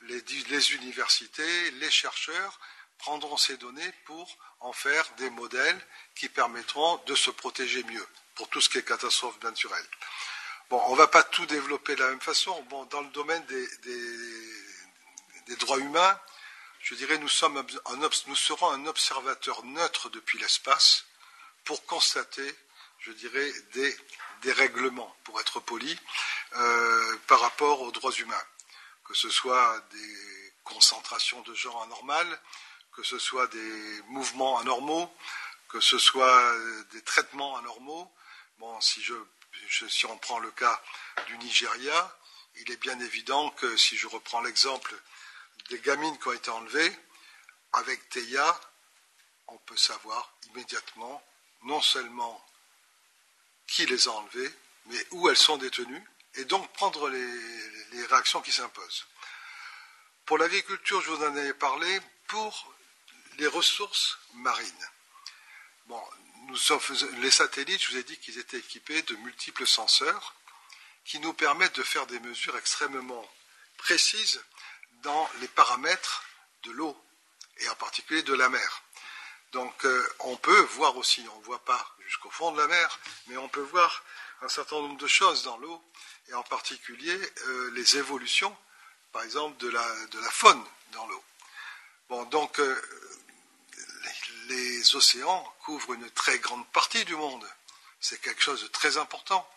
les, 0.02 0.74
universités, 0.74 1.70
les 1.72 1.90
chercheurs 1.90 2.58
prendront 2.98 3.36
ces 3.36 3.56
données 3.56 3.92
pour 4.04 4.36
en 4.60 4.72
faire 4.72 5.08
des 5.16 5.30
modèles 5.30 5.80
qui 6.14 6.28
permettront 6.28 7.00
de 7.06 7.14
se 7.14 7.30
protéger 7.30 7.82
mieux 7.84 8.06
pour 8.34 8.48
tout 8.48 8.60
ce 8.60 8.68
qui 8.68 8.78
est 8.78 8.82
catastrophe 8.82 9.40
naturelle. 9.42 9.86
Bon, 10.70 10.82
on 10.86 10.92
ne 10.92 10.98
va 10.98 11.08
pas 11.08 11.22
tout 11.22 11.46
développer 11.46 11.94
de 11.94 12.00
la 12.00 12.10
même 12.10 12.20
façon. 12.20 12.60
Bon, 12.70 12.84
dans 12.86 13.02
le 13.02 13.10
domaine 13.10 13.44
des, 13.46 15.56
droits 15.56 15.78
humains, 15.78 16.18
je 16.80 16.94
dirais 16.94 17.18
nous, 17.18 17.28
nous 18.26 18.36
serons 18.36 18.70
un 18.70 18.86
observateur 18.86 19.64
neutre 19.64 20.08
depuis 20.10 20.38
l'espace 20.38 21.04
pour 21.64 21.84
constater, 21.86 22.56
je 23.02 23.12
dirais, 23.12 23.52
des, 23.72 24.52
règlements, 24.52 25.14
pour 25.24 25.40
être 25.40 25.60
poli, 25.60 25.98
euh, 26.54 27.16
par 27.26 27.40
rapport 27.40 27.82
aux 27.82 27.90
droits 27.90 28.12
humains. 28.12 28.44
Que 29.04 29.14
ce 29.14 29.28
soit 29.28 29.80
des 29.90 30.52
concentrations 30.64 31.40
de 31.42 31.54
gens 31.54 31.80
anormales, 31.82 32.40
que 32.92 33.02
ce 33.02 33.18
soit 33.18 33.46
des 33.48 34.02
mouvements 34.08 34.58
anormaux, 34.58 35.12
que 35.68 35.80
ce 35.80 35.98
soit 35.98 36.54
des 36.92 37.02
traitements 37.02 37.56
anormaux. 37.56 38.12
Bon, 38.58 38.80
si 38.80 39.00
on 40.06 40.18
prend 40.18 40.38
le 40.38 40.50
cas 40.52 40.80
du 41.26 41.38
Nigeria, 41.38 42.18
il 42.56 42.70
est 42.70 42.76
bien 42.76 42.98
évident 43.00 43.50
que 43.50 43.76
si 43.76 43.96
je 43.96 44.06
reprends 44.06 44.42
l'exemple 44.42 44.94
des 45.70 45.80
gamines 45.80 46.18
qui 46.18 46.28
ont 46.28 46.32
été 46.32 46.50
enlevées, 46.50 46.96
avec 47.72 48.08
TEIA, 48.10 48.60
on 49.48 49.56
peut 49.58 49.76
savoir 49.76 50.32
immédiatement 50.50 51.22
non 51.62 51.80
seulement 51.80 52.44
qui 53.66 53.86
les 53.86 54.08
a 54.08 54.12
enlevées, 54.12 54.52
mais 54.86 55.06
où 55.12 55.28
elles 55.28 55.36
sont 55.36 55.56
détenues, 55.56 56.04
et 56.34 56.44
donc 56.44 56.70
prendre 56.72 57.08
les, 57.08 58.06
réactions 58.06 58.40
qui 58.40 58.52
s'imposent. 58.52 59.06
Pour 60.24 60.38
l'agriculture, 60.38 61.00
je 61.02 61.10
vous 61.10 61.24
en 61.24 61.36
ai 61.36 61.52
parlé, 61.54 62.00
pour 62.26 62.74
les 63.38 63.46
ressources 63.46 64.18
marines. 64.34 64.88
Les 67.18 67.30
satellites, 67.30 67.82
je 67.82 67.92
vous 67.92 67.98
ai 67.98 68.02
dit 68.02 68.18
qu'ils 68.18 68.38
étaient 68.38 68.58
équipés 68.58 69.02
de 69.02 69.14
multiples 69.16 69.66
senseurs 69.66 70.34
qui 71.04 71.18
nous 71.20 71.32
permettent 71.32 71.76
de 71.76 71.82
faire 71.82 72.06
des 72.06 72.20
mesures 72.20 72.56
extrêmement 72.56 73.28
précises 73.76 74.42
dans 75.02 75.28
les 75.40 75.48
paramètres 75.48 76.24
de 76.62 76.70
l'eau 76.70 76.96
et 77.58 77.68
en 77.68 77.74
particulier 77.74 78.22
de 78.22 78.34
la 78.34 78.48
mer. 78.48 78.82
Donc 79.52 79.84
euh, 79.84 80.14
on 80.20 80.36
peut 80.36 80.60
voir 80.76 80.96
aussi, 80.96 81.24
on 81.34 81.38
ne 81.38 81.44
voit 81.44 81.64
pas 81.64 81.94
jusqu'au 82.06 82.30
fond 82.30 82.52
de 82.52 82.60
la 82.60 82.66
mer, 82.66 82.98
mais 83.26 83.36
on 83.36 83.48
peut 83.48 83.60
voir 83.60 84.02
un 84.40 84.48
certain 84.48 84.76
nombre 84.76 84.96
de 84.96 85.06
choses 85.06 85.44
dans 85.44 85.58
l'eau, 85.58 85.82
et 86.28 86.34
en 86.34 86.42
particulier 86.42 87.18
euh, 87.46 87.70
les 87.72 87.98
évolutions, 87.98 88.56
par 89.12 89.22
exemple, 89.22 89.58
de 89.58 89.68
la, 89.68 89.84
faune 90.30 90.64
dans 90.92 91.06
l'eau. 91.06 91.24
Bon, 92.08 92.24
donc, 92.24 92.58
euh, 92.60 92.82
les, 94.48 94.78
les 94.78 94.96
océans 94.96 95.44
couvrent 95.60 95.92
une 95.92 96.10
très 96.10 96.38
grande 96.38 96.66
partie 96.72 97.04
du 97.04 97.14
monde. 97.14 97.46
C'est 98.00 98.20
quelque 98.20 98.42
chose 98.42 98.62
de 98.62 98.68
très 98.68 98.96
important. 98.96 99.48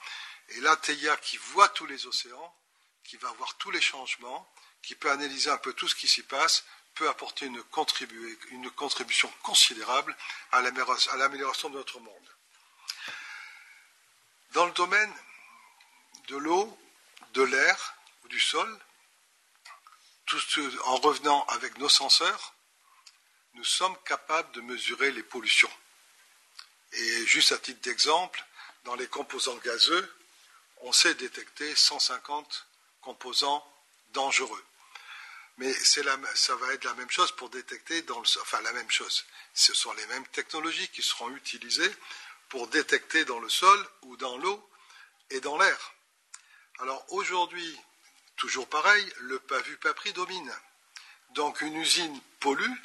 Et 0.49 0.59
là, 0.59 0.75
Théia, 0.75 1.15
qui 1.17 1.37
voit 1.37 1.69
tous 1.69 1.85
les 1.85 2.05
océans, 2.05 2.55
qui 3.03 3.17
va 3.17 3.31
voir 3.33 3.55
tous 3.57 3.71
les 3.71 3.81
changements, 3.81 4.47
qui 4.83 4.93
peut 4.93 5.09
analyser 5.09 5.49
un 5.49 5.57
peu 5.57 5.73
tout 5.73 5.87
ce 5.87 5.95
qui 5.95 6.07
s'y 6.07 6.21
passe, 6.21 6.65
peut 6.95 7.09
apporter 7.09 7.45
une, 7.45 7.61
contribution 8.71 9.31
considérable 9.43 10.15
à 10.51 10.61
l'amélioration 10.61 11.69
de 11.69 11.77
notre 11.77 11.99
monde. 11.99 12.29
Dans 14.53 14.65
le 14.65 14.71
domaine 14.71 15.13
de 16.29 16.37
l'eau, 16.37 16.77
de 17.33 17.43
l'air 17.43 17.95
ou 18.23 18.27
du 18.29 18.39
sol, 18.39 18.79
en 20.85 20.95
revenant 20.97 21.45
avec 21.47 21.77
nos 21.77 21.89
senseurs, 21.89 22.53
nous 23.53 23.63
sommes 23.63 23.95
capables 24.03 24.51
de 24.53 24.61
mesurer 24.61 25.11
les 25.11 25.23
pollutions. 25.23 25.71
Et 26.93 27.25
juste 27.25 27.51
à 27.51 27.57
titre 27.57 27.81
d'exemple, 27.81 28.43
dans 28.85 28.95
les 28.95 29.07
composants 29.07 29.55
gazeux, 29.57 30.15
on 30.81 30.91
sait 30.91 31.15
détecter 31.15 31.75
150 31.75 32.67
composants 33.01 33.65
dangereux. 34.09 34.65
Mais 35.57 35.71
ça 35.73 36.55
va 36.55 36.73
être 36.73 36.83
la 36.83 36.93
même 36.95 37.09
chose 37.09 37.31
pour 37.31 37.49
détecter 37.49 38.01
dans 38.03 38.19
le 38.19 38.41
enfin 38.41 38.61
la 38.61 38.73
même 38.73 38.91
chose. 38.91 39.25
Ce 39.53 39.73
sont 39.73 39.93
les 39.93 40.05
mêmes 40.07 40.27
technologies 40.27 40.89
qui 40.89 41.01
seront 41.01 41.29
utilisées 41.35 41.95
pour 42.49 42.67
détecter 42.67 43.23
dans 43.25 43.39
le 43.39 43.49
sol 43.49 43.89
ou 44.03 44.17
dans 44.17 44.37
l'eau 44.37 44.69
et 45.29 45.39
dans 45.39 45.57
l'air. 45.57 45.93
Alors 46.79 47.05
aujourd'hui, 47.13 47.79
toujours 48.35 48.67
pareil, 48.67 49.13
le 49.19 49.39
pas 49.39 49.61
vu, 49.61 49.77
pas 49.77 49.93
pris 49.93 50.11
domine. 50.11 50.53
Donc 51.31 51.61
une 51.61 51.77
usine 51.77 52.21
pollue 52.41 52.77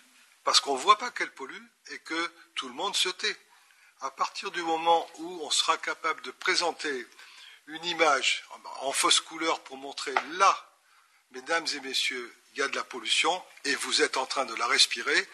parce 0.45 0.61
qu'on 0.61 0.75
ne 0.75 0.81
voit 0.81 0.99
pas 0.99 1.11
qu'elle 1.11 1.33
pollue 1.33 1.63
et 1.89 1.99
que 1.99 2.33
tout 2.55 2.69
le 2.69 2.75
monde 2.75 2.95
se 2.95 3.09
tait. 3.09 3.37
À 4.01 4.11
partir 4.11 4.51
du 4.51 4.63
moment 4.63 5.11
où 5.19 5.41
on 5.43 5.51
sera 5.51 5.77
capable 5.77 6.23
de 6.23 6.31
présenter 6.31 7.07
une 7.67 7.85
image 7.85 8.45
en 8.81 8.93
fausse 8.93 9.21
couleur 9.21 9.61
pour 9.61 9.77
montrer 9.77 10.15
là, 10.33 10.73
mesdames 11.33 11.67
et 11.75 11.81
messieurs, 11.81 12.35
il 12.53 12.59
y 12.59 12.63
a 12.63 12.69
de 12.69 12.77
la 12.77 12.85
pollution 12.85 13.43
et 13.65 13.75
vous 13.77 14.03
êtes 14.03 14.17
en 14.17 14.27
train 14.27 14.45
de 14.45 14.55
la 14.55 14.67
respirer, 14.67 15.29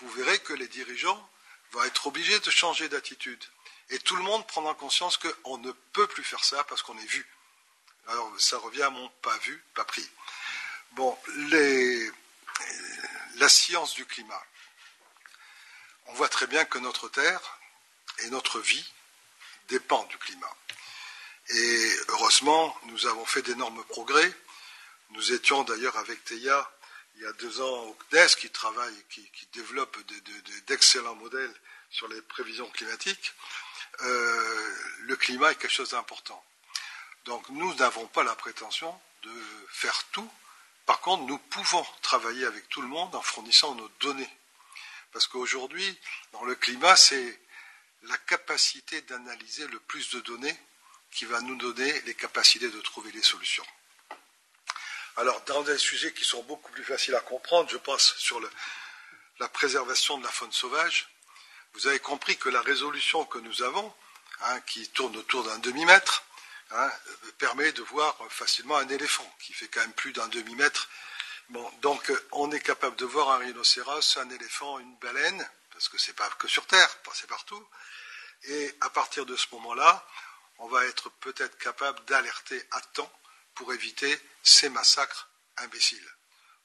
vous 0.00 0.10
verrez 0.10 0.38
que 0.40 0.52
les 0.52 0.68
dirigeants 0.68 1.28
vont 1.72 1.82
être 1.84 2.06
obligés 2.06 2.38
de 2.40 2.50
changer 2.50 2.88
d'attitude. 2.88 3.42
Et 3.90 3.98
tout 3.98 4.16
le 4.16 4.22
monde 4.22 4.46
prendra 4.46 4.74
conscience 4.74 5.16
qu'on 5.16 5.58
ne 5.58 5.72
peut 5.92 6.06
plus 6.06 6.24
faire 6.24 6.44
ça 6.44 6.62
parce 6.64 6.82
qu'on 6.82 6.98
est 6.98 7.06
vu. 7.06 7.26
Alors 8.08 8.30
ça 8.38 8.58
revient 8.58 8.82
à 8.82 8.90
mon 8.90 9.08
pas 9.22 9.36
vu, 9.38 9.62
pas 9.74 9.84
pris. 9.84 10.08
Bon, 10.92 11.18
la 13.36 13.48
science 13.48 13.94
du 13.94 14.04
climat. 14.06 14.42
On 16.06 16.14
voit 16.14 16.28
très 16.28 16.46
bien 16.46 16.64
que 16.64 16.78
notre 16.78 17.08
Terre 17.08 17.58
et 18.20 18.30
notre 18.30 18.60
vie 18.60 18.92
dépendent 19.68 20.08
du 20.08 20.18
climat. 20.18 20.54
Et 21.50 21.92
heureusement, 22.08 22.76
nous 22.84 23.06
avons 23.06 23.24
fait 23.24 23.42
d'énormes 23.42 23.84
progrès 23.84 24.32
nous 25.10 25.32
étions 25.32 25.64
d'ailleurs 25.64 25.96
avec 25.96 26.24
Théa 26.24 26.70
il 27.18 27.22
y 27.22 27.26
a 27.26 27.32
deux 27.32 27.60
ans 27.60 27.84
au 27.86 27.98
CNES 28.10 28.36
qui 28.38 28.48
travaille, 28.48 28.94
qui, 29.10 29.28
qui 29.32 29.46
développe 29.52 29.98
d'excellents 30.68 31.16
modèles 31.16 31.52
sur 31.90 32.06
les 32.06 32.22
prévisions 32.22 32.70
climatiques. 32.70 33.32
Euh, 34.02 34.76
le 35.00 35.16
climat 35.16 35.50
est 35.50 35.56
quelque 35.56 35.72
chose 35.72 35.90
d'important. 35.90 36.42
Donc 37.24 37.48
nous 37.48 37.74
n'avons 37.74 38.06
pas 38.06 38.22
la 38.22 38.36
prétention 38.36 38.98
de 39.24 39.32
faire 39.68 40.04
tout. 40.12 40.30
Par 40.86 41.00
contre, 41.00 41.24
nous 41.24 41.38
pouvons 41.38 41.84
travailler 42.02 42.46
avec 42.46 42.68
tout 42.68 42.82
le 42.82 42.88
monde 42.88 43.12
en 43.14 43.22
fournissant 43.22 43.74
nos 43.74 43.88
données. 44.00 44.30
Parce 45.12 45.26
qu'aujourd'hui, 45.26 45.98
dans 46.32 46.44
le 46.44 46.54
climat, 46.54 46.94
c'est 46.94 47.40
la 48.02 48.16
capacité 48.16 49.00
d'analyser 49.02 49.66
le 49.66 49.80
plus 49.80 50.10
de 50.10 50.20
données 50.20 50.56
qui 51.10 51.24
va 51.24 51.40
nous 51.40 51.56
donner 51.56 52.00
les 52.02 52.14
capacités 52.14 52.70
de 52.70 52.80
trouver 52.80 53.10
les 53.10 53.22
solutions. 53.22 53.66
Alors, 55.18 55.40
dans 55.46 55.62
des 55.62 55.76
sujets 55.78 56.12
qui 56.12 56.24
sont 56.24 56.44
beaucoup 56.44 56.70
plus 56.70 56.84
faciles 56.84 57.16
à 57.16 57.20
comprendre, 57.20 57.68
je 57.68 57.76
pense 57.76 58.14
sur 58.18 58.40
la 59.40 59.48
préservation 59.48 60.16
de 60.16 60.22
la 60.22 60.30
faune 60.30 60.52
sauvage, 60.52 61.08
vous 61.72 61.88
avez 61.88 61.98
compris 61.98 62.36
que 62.36 62.48
la 62.48 62.62
résolution 62.62 63.24
que 63.24 63.40
nous 63.40 63.64
avons, 63.64 63.92
hein, 64.42 64.60
qui 64.60 64.88
tourne 64.90 65.16
autour 65.16 65.42
d'un 65.42 65.58
demi-mètre, 65.58 66.22
hein, 66.70 66.88
permet 67.36 67.72
de 67.72 67.82
voir 67.82 68.16
facilement 68.30 68.76
un 68.76 68.88
éléphant, 68.90 69.28
qui 69.40 69.52
fait 69.54 69.66
quand 69.66 69.80
même 69.80 69.92
plus 69.92 70.12
d'un 70.12 70.28
demi-mètre. 70.28 70.88
Bon, 71.48 71.68
donc, 71.82 72.12
on 72.30 72.52
est 72.52 72.60
capable 72.60 72.94
de 72.94 73.04
voir 73.04 73.30
un 73.30 73.38
rhinocéros, 73.38 74.18
un 74.18 74.30
éléphant, 74.30 74.78
une 74.78 74.94
baleine, 74.98 75.50
parce 75.72 75.88
que 75.88 75.98
c'est 75.98 76.14
pas 76.14 76.30
que 76.38 76.46
sur 76.46 76.64
Terre, 76.68 76.96
c'est 77.12 77.26
partout. 77.26 77.68
Et 78.44 78.72
à 78.82 78.90
partir 78.90 79.26
de 79.26 79.34
ce 79.34 79.46
moment-là, 79.50 80.06
on 80.58 80.68
va 80.68 80.86
être 80.86 81.10
peut-être 81.10 81.58
capable 81.58 82.04
d'alerter 82.04 82.62
à 82.70 82.80
temps 82.80 83.12
pour 83.58 83.72
éviter 83.74 84.16
ces 84.44 84.68
massacres 84.68 85.28
imbéciles 85.56 86.08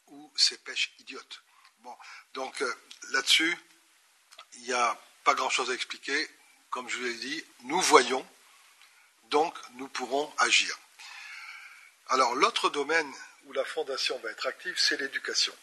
ou 0.08 0.32
ces 0.36 0.60
pêches 0.60 0.94
idiotes. 1.00 1.42
Bon, 1.80 1.96
donc 2.36 2.62
euh, 2.62 2.72
là-dessus, 3.10 3.58
il 4.54 4.62
n'y 4.62 4.74
a 4.74 5.02
pas 5.24 5.34
grand-chose 5.34 5.72
à 5.72 5.74
expliquer. 5.74 6.30
Comme 6.70 6.88
je 6.88 6.98
vous 6.98 7.06
l'ai 7.06 7.16
dit, 7.16 7.44
nous 7.62 7.82
voyons, 7.82 8.24
donc 9.32 9.58
nous 9.72 9.88
pourrons 9.88 10.32
agir. 10.38 10.78
Alors 12.10 12.36
l'autre 12.36 12.70
domaine 12.70 13.12
où 13.46 13.54
la 13.54 13.66
Fondation 13.66 14.20
va 14.20 14.30
être 14.30 14.46
active, 14.46 14.76
c'est 14.78 15.00
l'éducation. 15.00 15.56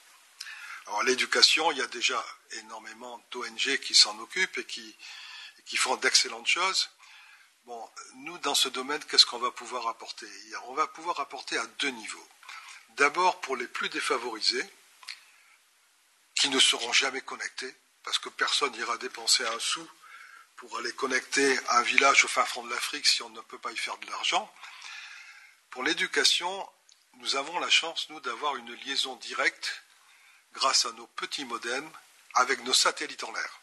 Alors 0.89 1.05
l'éducation, 1.05 1.71
il 1.71 1.79
y 1.79 1.83
a 1.83 1.87
déjà 1.87 2.25
énormément 2.63 3.25
d'ONG 3.31 3.79
qui 3.79 3.95
s'en 3.95 4.19
occupent 4.19 4.59
et 4.59 4.65
qui, 4.65 4.97
qui 5.65 5.77
font 5.77 5.95
d'excellentes 5.95 6.49
choses. 6.49 6.91
Nous, 8.15 8.39
dans 8.39 8.55
ce 8.55 8.69
domaine, 8.69 9.03
qu'est-ce 9.05 9.27
qu'on 9.27 9.39
va 9.39 9.51
pouvoir 9.51 9.87
apporter? 9.89 10.27
On 10.65 10.75
va 10.75 10.87
pouvoir 10.87 11.21
apporter 11.21 11.57
à 11.57 11.67
deux 11.79 11.91
niveaux. 11.91 12.29
D'abord, 12.97 13.41
pour 13.41 13.57
les 13.57 13.69
plus 13.69 13.89
défavorisés, 13.89 14.69
qui 16.35 16.49
ne 16.49 16.59
seront 16.59 16.93
jamais 16.93 17.21
connectés, 17.21 17.75
parce 18.03 18.19
que 18.19 18.29
personne 18.31 18.73
n'ira 18.73 18.97
dépenser 18.99 19.47
un 19.47 19.59
sou 19.59 19.87
pour 20.57 20.77
aller 20.79 20.93
connecter 20.93 21.59
un 21.69 21.83
village 21.83 22.25
au 22.25 22.29
fin 22.29 22.45
fond 22.45 22.63
de 22.65 22.71
l'Afrique 22.71 23.07
si 23.07 23.23
on 23.23 23.31
ne 23.31 23.41
peut 23.43 23.59
pas 23.59 23.73
y 23.73 23.77
faire 23.77 23.97
de 23.99 24.07
l'argent. 24.11 24.53
Pour 25.71 25.83
l'éducation, 25.83 26.69
nous 27.15 27.37
avons 27.37 27.59
la 27.61 27.71
chance, 27.71 28.09
nous, 28.11 28.21
d'avoir 28.21 28.57
une 28.57 28.75
liaison 28.75 29.17
directe 29.17 29.83
grâce 30.53 30.87
à 30.87 30.93
nos 30.93 31.07
petits 31.07 31.45
modems 31.45 31.91
avec 32.35 32.65
nos 32.65 32.75
satellites 32.75 33.25
en 33.25 33.33
l'air. 33.33 33.61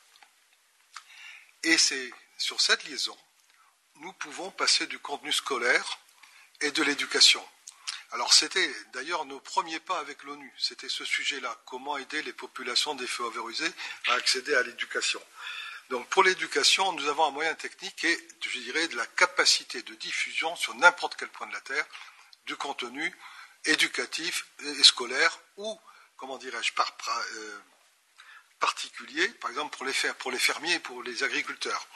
Et 1.64 1.78
c'est 1.78 2.12
sur 2.38 2.62
cette 2.62 2.84
liaison 2.86 3.18
nous 4.02 4.14
pouvons 4.14 4.52
passer 4.52 4.88
du 4.88 5.00
contenu 5.00 5.32
scolaire 5.32 6.00
et 6.62 6.72
de 6.72 6.84
l'éducation. 6.84 7.44
Alors 8.12 8.34
c'était 8.34 8.74
d'ailleurs 8.94 9.26
nos 9.26 9.40
premiers 9.40 9.80
pas 9.82 10.00
avec 10.00 10.24
l'ONU, 10.24 10.54
c'était 10.58 10.90
ce 10.90 11.04
sujet-là, 11.04 11.58
comment 11.66 11.98
aider 11.98 12.22
les 12.22 12.34
populations 12.34 12.96
défavorisées 12.96 13.72
à 14.08 14.14
accéder 14.14 14.56
à 14.56 14.64
l'éducation. 14.64 15.22
Donc 15.90 16.08
pour 16.10 16.24
l'éducation, 16.24 16.92
nous 16.94 17.08
avons 17.08 17.26
un 17.26 17.32
moyen 17.32 17.54
technique 17.56 18.04
et, 18.04 18.28
je 18.42 18.60
dirais, 18.60 18.88
de 18.88 18.96
la 18.96 19.06
capacité 19.06 19.82
de 19.82 19.94
diffusion 19.96 20.56
sur 20.56 20.76
n'importe 20.76 21.16
quel 21.18 21.30
point 21.30 21.48
de 21.48 21.54
la 21.54 21.62
Terre 21.62 21.86
du 22.46 22.56
contenu 22.56 23.14
éducatif 23.66 24.48
et 24.60 24.84
scolaire 24.84 25.40
ou, 25.58 25.80
comment 26.16 26.38
dirais-je, 26.38 26.72
euh, 26.80 27.60
particulier, 28.60 29.28
par 29.42 29.50
exemple 29.50 29.78
pour 30.18 30.32
les 30.32 30.40
fermiers 30.40 30.74
et 30.76 30.80
pour 30.80 31.04
les 31.04 31.24
agriculteurs. 31.24 31.88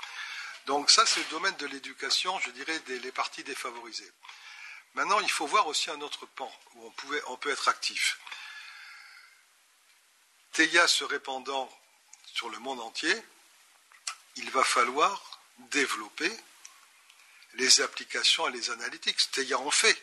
Donc 0.72 0.90
ça, 0.90 1.06
c'est 1.06 1.20
le 1.20 1.30
domaine 1.32 1.58
de 1.58 1.66
l'éducation, 1.66 2.40
je 2.40 2.50
dirais, 2.52 2.80
des 2.80 3.12
parties 3.12 3.44
défavorisées. 3.44 4.10
Maintenant, 4.94 5.20
il 5.20 5.30
faut 5.30 5.46
voir 5.46 5.68
aussi 5.68 5.92
un 5.92 6.00
autre 6.00 6.26
pan 6.26 6.50
où 6.76 6.86
on, 6.86 6.92
pouvait, 6.92 7.22
peut 7.42 7.50
être 7.50 7.68
actif. 7.68 8.18
TEIA 10.54 10.88
se 10.88 11.04
répandant 11.04 11.70
sur 12.26 12.48
le 12.48 12.58
monde 12.60 12.80
entier, 12.80 13.14
il 14.38 14.50
va 14.52 14.64
falloir 14.64 15.42
développer 15.58 16.32
les 17.56 17.82
applications 17.82 18.48
et 18.48 18.52
les 18.54 18.70
analytics. 18.70 19.30
TEIA 19.32 19.60
en 19.60 19.72
fait, 19.72 20.02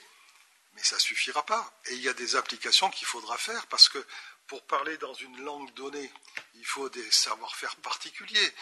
mais 0.75 0.85
ça 0.85 0.97
ne 0.97 1.01
suffira 1.01 1.47
pas. 1.47 1.73
Et 1.87 1.95
il 1.95 2.03
y 2.03 2.11
a 2.11 2.13
des 2.13 2.37
applications 2.37 2.91
qu'il 2.91 3.07
faudra 3.07 3.39
faire 3.39 3.67
parce 3.69 3.89
que 3.89 4.07
pour 4.47 4.63
parler 4.67 4.99
dans 4.99 5.15
une 5.15 5.41
langue 5.45 5.73
donnée, 5.73 6.13
il 6.57 6.67
faut 6.67 6.91
des 6.91 7.11
savoir-faire 7.11 7.75
particuliers 7.77 8.55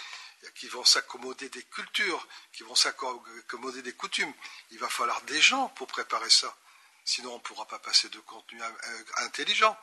qui 0.55 0.69
vont 0.69 0.85
s'accommoder 0.85 1.49
des 1.49 1.63
cultures, 1.65 2.27
qui 2.53 2.63
vont 2.63 2.75
s'accommoder 2.75 3.83
des 3.83 3.95
coutumes. 3.95 4.33
Il 4.71 4.79
va 4.79 4.89
falloir 4.89 5.21
des 5.23 5.41
gens 5.41 5.69
pour 5.71 5.87
préparer 5.87 6.31
ça. 6.31 6.57
Sinon, 7.05 7.33
on 7.33 7.37
ne 7.37 7.41
pourra 7.41 7.67
pas 7.67 7.79
passer 7.79 8.09
de 8.09 8.19
contenu 8.21 8.61
euh, 8.63 9.05
intelligent. 9.19 9.77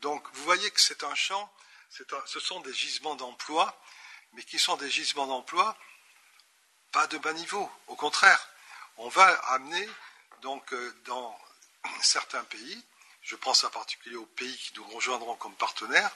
Donc, 0.00 0.26
vous 0.32 0.44
voyez 0.44 0.70
que 0.70 0.80
c'est 0.80 1.04
un 1.04 1.14
champ, 1.14 1.52
ce 1.90 2.40
sont 2.40 2.60
des 2.60 2.72
gisements 2.72 3.14
d'emploi, 3.14 3.78
mais 4.32 4.42
qui 4.42 4.58
sont 4.58 4.76
des 4.76 4.90
gisements 4.90 5.26
d'emploi 5.26 5.76
pas 6.94 7.08
de 7.08 7.18
bas 7.18 7.32
niveau. 7.32 7.68
Au 7.88 7.96
contraire, 7.96 8.48
on 8.98 9.08
va 9.08 9.26
amener 9.54 9.88
donc 10.42 10.72
euh, 10.72 10.94
dans 11.06 11.36
certains 12.00 12.44
pays, 12.44 12.84
je 13.20 13.34
pense 13.34 13.64
en 13.64 13.70
particulier 13.70 14.14
aux 14.14 14.26
pays 14.26 14.56
qui 14.56 14.72
nous 14.76 14.84
rejoindront 14.84 15.34
comme 15.34 15.56
partenaires, 15.56 16.14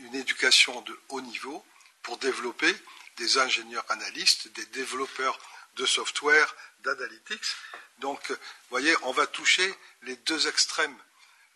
une 0.00 0.16
éducation 0.16 0.80
de 0.80 1.00
haut 1.10 1.20
niveau 1.20 1.64
pour 2.02 2.18
développer 2.18 2.74
des 3.18 3.38
ingénieurs 3.38 3.84
analystes, 3.90 4.48
des 4.48 4.66
développeurs 4.66 5.38
de 5.76 5.86
software, 5.86 6.54
d'analytics. 6.80 7.54
Donc, 7.98 8.30
vous 8.30 8.36
voyez, 8.70 8.94
on 9.02 9.12
va 9.12 9.26
toucher 9.26 9.72
les 10.02 10.16
deux 10.16 10.48
extrêmes 10.48 10.96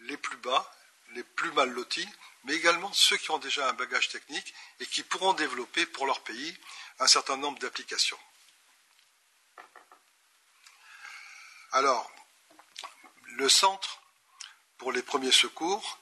les 0.01 0.16
plus 0.16 0.37
bas, 0.38 0.70
les 1.12 1.22
plus 1.22 1.53
mal 1.53 1.70
lotis, 1.70 2.09
mais 2.44 2.55
également 2.55 2.92
ceux 2.92 3.16
qui 3.16 3.31
ont 3.31 3.38
déjà 3.38 3.68
un 3.68 3.72
bagage 3.75 4.09
technique 4.09 4.55
et 4.81 4.87
qui 4.87 5.03
pourront 5.03 5.35
développer 5.35 5.87
pour 5.87 6.07
leur 6.07 6.22
pays 6.22 6.57
un 6.98 7.07
certain 7.07 7.37
nombre 7.37 7.59
d'applications. 7.59 8.18
Alors, 11.72 12.11
le 13.37 13.48
centre 13.48 14.03
pour 14.79 14.92
les 14.92 15.03
premiers 15.03 15.33
secours, 15.33 15.98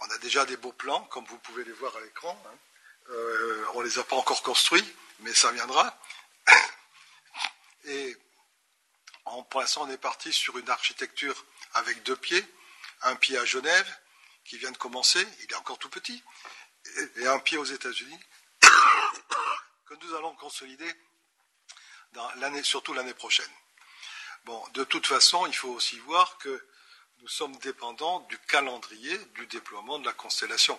on 0.00 0.10
a 0.10 0.18
déjà 0.18 0.44
des 0.44 0.56
beaux 0.56 0.72
plans, 0.72 1.02
comme 1.04 1.24
vous 1.24 1.38
pouvez 1.38 1.64
les 1.64 1.72
voir 1.72 1.96
à 1.96 2.00
l'écran. 2.00 2.40
Hein. 2.46 2.56
Euh, 3.10 3.66
on 3.74 3.80
ne 3.80 3.86
les 3.86 3.98
a 3.98 4.04
pas 4.04 4.16
encore 4.16 4.42
construits, 4.42 4.84
mais 5.20 5.34
ça 5.34 5.50
viendra. 5.52 5.98
Et 7.84 8.16
en, 9.24 9.46
l'instant, 9.54 9.82
on 9.82 9.90
est 9.90 9.98
parti 9.98 10.32
sur 10.32 10.58
une 10.58 10.70
architecture 10.70 11.44
avec 11.74 12.02
deux 12.02 12.16
pieds, 12.16 12.44
un 13.02 13.16
pied 13.16 13.36
à 13.38 13.44
Genève, 13.44 13.98
qui 14.44 14.58
vient 14.58 14.72
de 14.72 14.78
commencer, 14.78 15.26
il 15.40 15.52
est 15.52 15.56
encore 15.56 15.78
tout 15.78 15.88
petit, 15.88 16.22
et 17.16 17.26
un 17.26 17.38
pied 17.38 17.58
aux 17.58 17.64
États-Unis, 17.64 18.20
que 18.60 19.94
nous 20.02 20.14
allons 20.14 20.34
consolider 20.36 20.92
surtout 22.62 22.94
l'année 22.94 23.14
prochaine. 23.14 23.50
Bon, 24.44 24.62
de 24.74 24.84
toute 24.84 25.06
façon, 25.06 25.46
il 25.46 25.54
faut 25.54 25.70
aussi 25.70 25.98
voir 26.00 26.38
que 26.38 26.66
nous 27.18 27.28
sommes 27.28 27.56
dépendants 27.58 28.20
du 28.28 28.38
calendrier 28.38 29.16
du 29.36 29.46
déploiement 29.46 29.98
de 29.98 30.06
la 30.06 30.12
constellation. 30.12 30.78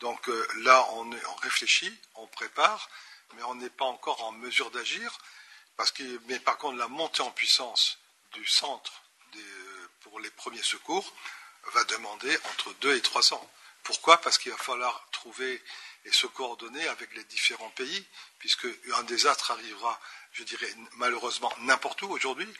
Donc 0.00 0.28
euh, 0.28 0.48
là, 0.58 0.86
on, 0.92 1.10
réfléchit, 1.42 1.92
on 2.16 2.26
prépare, 2.26 2.88
mais 3.34 3.42
on 3.44 3.54
n'est 3.54 3.70
pas 3.70 3.84
encore 3.84 4.22
en 4.24 4.32
mesure 4.32 4.70
d'agir. 4.70 5.18
Mais 6.26 6.38
par 6.38 6.58
contre, 6.58 6.78
la 6.78 6.88
montée 6.88 7.22
en 7.22 7.30
puissance 7.30 7.98
du 8.32 8.46
centre 8.46 9.02
pour 10.00 10.20
les 10.20 10.30
premiers 10.30 10.62
secours 10.62 11.12
va 11.72 11.84
demander 11.84 12.36
entre 12.50 12.72
deux 12.74 12.94
et 12.94 13.00
trois 13.00 13.32
ans. 13.32 13.50
Pourquoi? 13.82 14.20
Parce 14.20 14.38
qu'il 14.38 14.52
va 14.52 14.58
falloir 14.58 15.08
trouver 15.10 15.62
et 16.04 16.12
se 16.12 16.26
coordonner 16.26 16.86
avec 16.88 17.14
les 17.14 17.24
différents 17.24 17.70
pays, 17.70 18.06
puisque 18.38 18.66
un 18.94 19.02
désastre 19.04 19.50
arrivera, 19.50 19.98
je 20.32 20.44
dirais, 20.44 20.72
malheureusement 20.96 21.52
n'importe 21.60 22.02
où 22.02 22.10
aujourd'hui. 22.10 22.52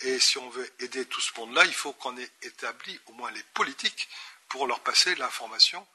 Et 0.00 0.18
si 0.20 0.38
on 0.38 0.48
veut 0.50 0.72
aider 0.80 1.04
tout 1.06 1.20
ce 1.20 1.38
monde-là, 1.38 1.64
il 1.64 1.74
faut 1.74 1.92
qu'on 1.92 2.16
ait 2.16 2.30
établi 2.42 2.98
au 3.06 3.12
moins 3.12 3.30
les 3.30 3.42
politiques 3.54 4.08
pour 4.48 4.66
leur 4.66 4.80
passer 4.80 5.14
l'information 5.16 5.86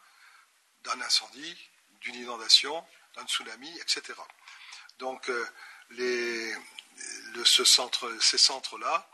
d'un 0.87 1.01
incendie, 1.01 1.57
d'une 2.01 2.15
inondation, 2.15 2.83
d'un 3.15 3.25
tsunami, 3.25 3.71
etc. 3.79 4.13
Donc, 4.99 5.29
euh, 5.29 6.55
ces 7.43 8.37
centres-là, 8.37 9.09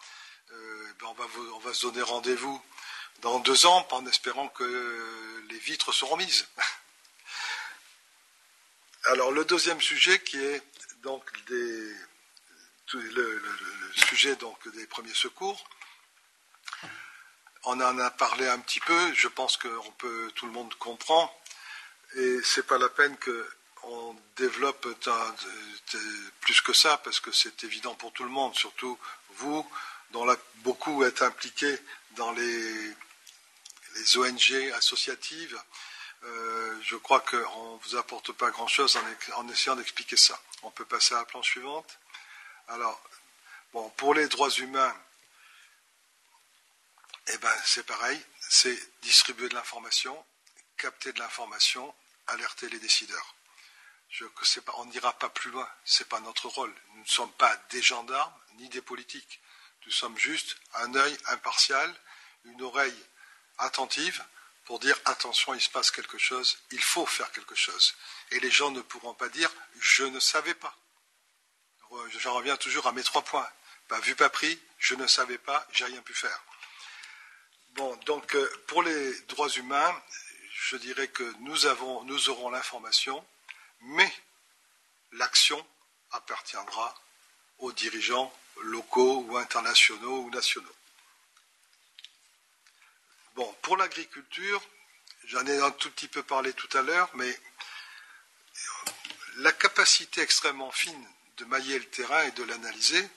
euh, 0.51 0.93
ben, 0.99 1.07
on, 1.07 1.59
va, 1.59 1.73
se 1.73 1.87
donner 1.87 2.01
rendez-vous 2.01 2.61
dans 3.21 3.39
deux 3.39 3.65
ans 3.65 3.87
en 3.91 4.05
espérant 4.05 4.49
que 4.49 5.45
les 5.49 5.59
vitres 5.59 5.93
seront 5.93 6.17
mises. 6.17 6.47
Alors, 9.05 9.31
le 9.31 9.45
deuxième 9.45 9.81
sujet 9.81 10.21
qui 10.21 10.37
est 10.37 10.61
donc 11.01 11.25
des, 11.45 11.95
le, 12.93 13.41
sujet 13.95 14.35
donc 14.37 14.67
des 14.75 14.87
premiers 14.87 15.13
secours. 15.13 15.67
On 17.65 17.79
en 17.79 17.97
a 17.97 18.11
parlé 18.11 18.47
un 18.47 18.59
petit 18.59 18.81
peu, 18.81 19.13
je 19.13 19.27
pense 19.27 19.57
que 19.57 20.29
tout 20.31 20.45
le 20.45 20.51
monde 20.51 20.73
comprend, 20.75 21.33
et 22.15 22.41
c'est 22.43 22.65
pas 22.67 22.77
la 22.77 22.89
peine 22.89 23.17
qu'on 23.17 24.15
développe 24.35 24.87
plus 26.41 26.61
que 26.61 26.73
ça, 26.73 26.97
parce 26.97 27.19
que 27.19 27.31
c'est 27.31 27.63
évident 27.63 27.95
pour 27.95 28.11
tout 28.13 28.23
le 28.23 28.29
monde, 28.29 28.55
surtout 28.55 28.97
vous, 29.35 29.67
dont 30.11 30.25
beaucoup 30.57 31.03
êtes 31.03 31.21
impliqués 31.21 31.77
dans 32.11 32.31
les, 32.31 32.95
ONG 34.15 34.71
associatives. 34.75 35.59
Euh, 36.23 36.79
je 36.81 36.95
crois 36.95 37.19
qu'on 37.19 37.75
ne 37.75 37.79
vous 37.83 37.95
apporte 37.95 38.31
pas 38.31 38.49
grand-chose 38.49 38.97
en, 39.35 39.47
essayant 39.49 39.75
d'expliquer 39.75 40.17
ça. 40.17 40.39
On 40.63 40.71
peut 40.71 40.85
passer 40.85 41.13
à 41.13 41.19
la 41.19 41.25
planche 41.25 41.49
suivante. 41.49 41.99
Alors, 42.69 43.01
bon, 43.73 43.89
pour 43.89 44.13
les 44.13 44.27
droits 44.27 44.49
humains, 44.49 44.95
eh 47.27 47.37
ben, 47.37 47.53
c'est 47.65 47.85
pareil, 47.85 48.19
c'est 48.39 48.77
distribuer 49.01 49.49
de 49.49 49.53
l'information, 49.53 50.25
capter 50.77 51.11
de 51.13 51.19
l'information, 51.19 51.93
alerter 52.27 52.69
les 52.69 52.79
décideurs. 52.79 53.35
On 54.75 54.85
n'ira 54.85 55.13
pas 55.13 55.29
plus 55.29 55.51
loin, 55.51 55.67
ce 55.85 56.03
n'est 56.03 56.09
pas 56.09 56.19
notre 56.19 56.47
rôle. 56.47 56.73
Nous 56.93 57.01
ne 57.01 57.07
sommes 57.07 57.31
pas 57.33 57.55
des 57.71 57.81
gendarmes 57.81 58.33
ni 58.55 58.69
des 58.69 58.81
politiques. 58.81 59.41
Nous 59.85 59.91
sommes 59.91 60.17
juste 60.17 60.55
un 60.75 60.93
œil 60.95 61.17
impartial, 61.27 61.93
une 62.45 62.61
oreille 62.61 63.05
attentive 63.57 64.23
pour 64.65 64.79
dire 64.79 64.97
attention, 65.05 65.53
il 65.53 65.61
se 65.61 65.69
passe 65.69 65.91
quelque 65.91 66.17
chose, 66.17 66.57
il 66.71 66.81
faut 66.81 67.05
faire 67.05 67.31
quelque 67.31 67.55
chose. 67.55 67.95
Et 68.31 68.39
les 68.39 68.51
gens 68.51 68.71
ne 68.71 68.81
pourront 68.81 69.13
pas 69.13 69.29
dire 69.29 69.51
je 69.79 70.03
ne 70.03 70.19
savais 70.19 70.53
pas 70.53 70.77
j'en 72.19 72.33
reviens 72.33 72.57
toujours 72.57 72.87
à 72.87 72.91
mes 72.91 73.03
trois 73.03 73.21
points. 73.21 73.47
Pas 73.87 73.99
vu, 73.99 74.15
pas 74.15 74.29
pris, 74.29 74.59
je 74.77 74.95
ne 74.95 75.07
savais 75.07 75.37
pas, 75.37 75.65
j'ai 75.71 75.85
rien 75.85 76.01
pu 76.01 76.13
faire. 76.13 76.43
Bon, 77.71 77.95
donc 78.05 78.35
euh, 78.35 78.63
pour 78.67 78.83
les 78.83 79.19
droits 79.21 79.49
humains, 79.49 80.01
je 80.69 80.77
dirais 80.77 81.09
que 81.09 81.23
nous, 81.41 81.65
aurons 81.65 82.49
l'information, 82.49 83.25
mais 83.81 84.11
l'action 85.11 85.63
appartiendra 86.11 86.95
aux 87.59 87.73
dirigeants 87.73 88.33
locaux 88.61 89.25
ou 89.27 89.37
internationaux 89.37 90.21
ou 90.21 90.29
nationaux. 90.29 90.75
Bon, 93.35 93.51
pour 93.61 93.75
l'agriculture, 93.75 94.61
j'en 95.25 95.45
ai 95.45 95.59
un 95.59 95.71
tout 95.71 95.91
petit 95.91 96.07
peu 96.07 96.23
parlé 96.23 96.53
tout 96.53 96.77
à 96.77 96.81
l'heure, 96.81 97.09
mais 97.15 97.39
la 99.37 99.51
capacité 99.51 100.21
extrêmement 100.21 100.71
fine 100.71 101.07
de 101.37 101.45
mailler 101.45 101.77
le 101.77 101.89
terrain 101.89 102.23
et 102.23 102.31
de 102.31 102.43
l'analyser 102.43 103.09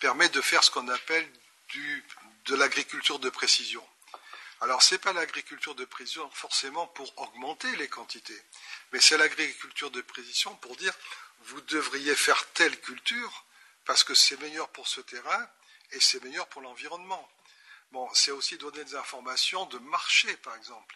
permet 0.00 0.28
de 0.28 0.40
faire 0.40 0.62
ce 0.62 0.70
qu'on 0.70 0.88
appelle 0.88 1.32
de 2.46 2.54
l'agriculture 2.56 3.20
de 3.20 3.30
précision. 3.30 3.86
Alors, 4.62 4.82
ce 4.82 4.94
n'est 4.94 4.98
pas 4.98 5.12
l'agriculture 5.14 5.74
de 5.74 5.84
précision 5.86 6.28
forcément 6.30 6.86
pour 6.88 7.18
augmenter 7.18 7.74
les 7.76 7.88
quantités, 7.88 8.42
mais 8.92 9.00
c'est 9.00 9.16
l'agriculture 9.16 9.90
de 9.90 10.02
précision 10.02 10.54
pour 10.56 10.76
dire 10.76 10.92
vous 11.44 11.60
devriez 11.62 12.14
faire 12.14 12.46
telle 12.52 12.78
culture 12.80 13.46
parce 13.86 14.04
que 14.04 14.14
c'est 14.14 14.38
meilleur 14.40 14.68
pour 14.68 14.86
ce 14.86 15.00
terrain 15.00 15.48
et 15.92 16.00
c'est 16.00 16.22
meilleur 16.22 16.46
pour 16.48 16.60
l'environnement. 16.60 17.26
Bon, 17.92 18.08
c'est 18.12 18.30
aussi 18.30 18.58
donner 18.58 18.84
des 18.84 18.94
informations 18.94 19.64
de 19.66 19.78
marché, 19.78 20.36
par 20.38 20.54
exemple. 20.54 20.94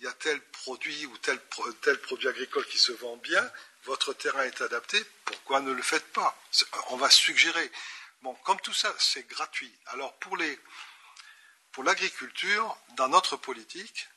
Il 0.00 0.04
y 0.04 0.08
a 0.08 0.12
tel 0.12 0.40
produit 0.50 1.06
ou 1.06 1.16
tel, 1.18 1.40
tel 1.82 2.00
produit 2.00 2.28
agricole 2.28 2.66
qui 2.66 2.78
se 2.78 2.92
vend 2.92 3.16
bien, 3.18 3.50
votre 3.84 4.12
terrain 4.12 4.42
est 4.42 4.60
adapté, 4.60 5.02
pourquoi 5.24 5.60
ne 5.60 5.72
le 5.72 5.82
faites 5.82 6.12
pas? 6.12 6.36
On 6.88 6.96
va 6.96 7.08
suggérer. 7.08 7.70
Bon, 8.22 8.34
comme 8.44 8.60
tout 8.60 8.74
ça, 8.74 8.92
c'est 8.98 9.26
gratuit. 9.28 9.72
Alors 9.86 10.18
pour 10.18 10.36
les 10.36 10.58
pour 11.74 11.82
l'agriculture, 11.82 12.78
dans 12.96 13.08
notre 13.08 13.36
politique, 13.36 14.08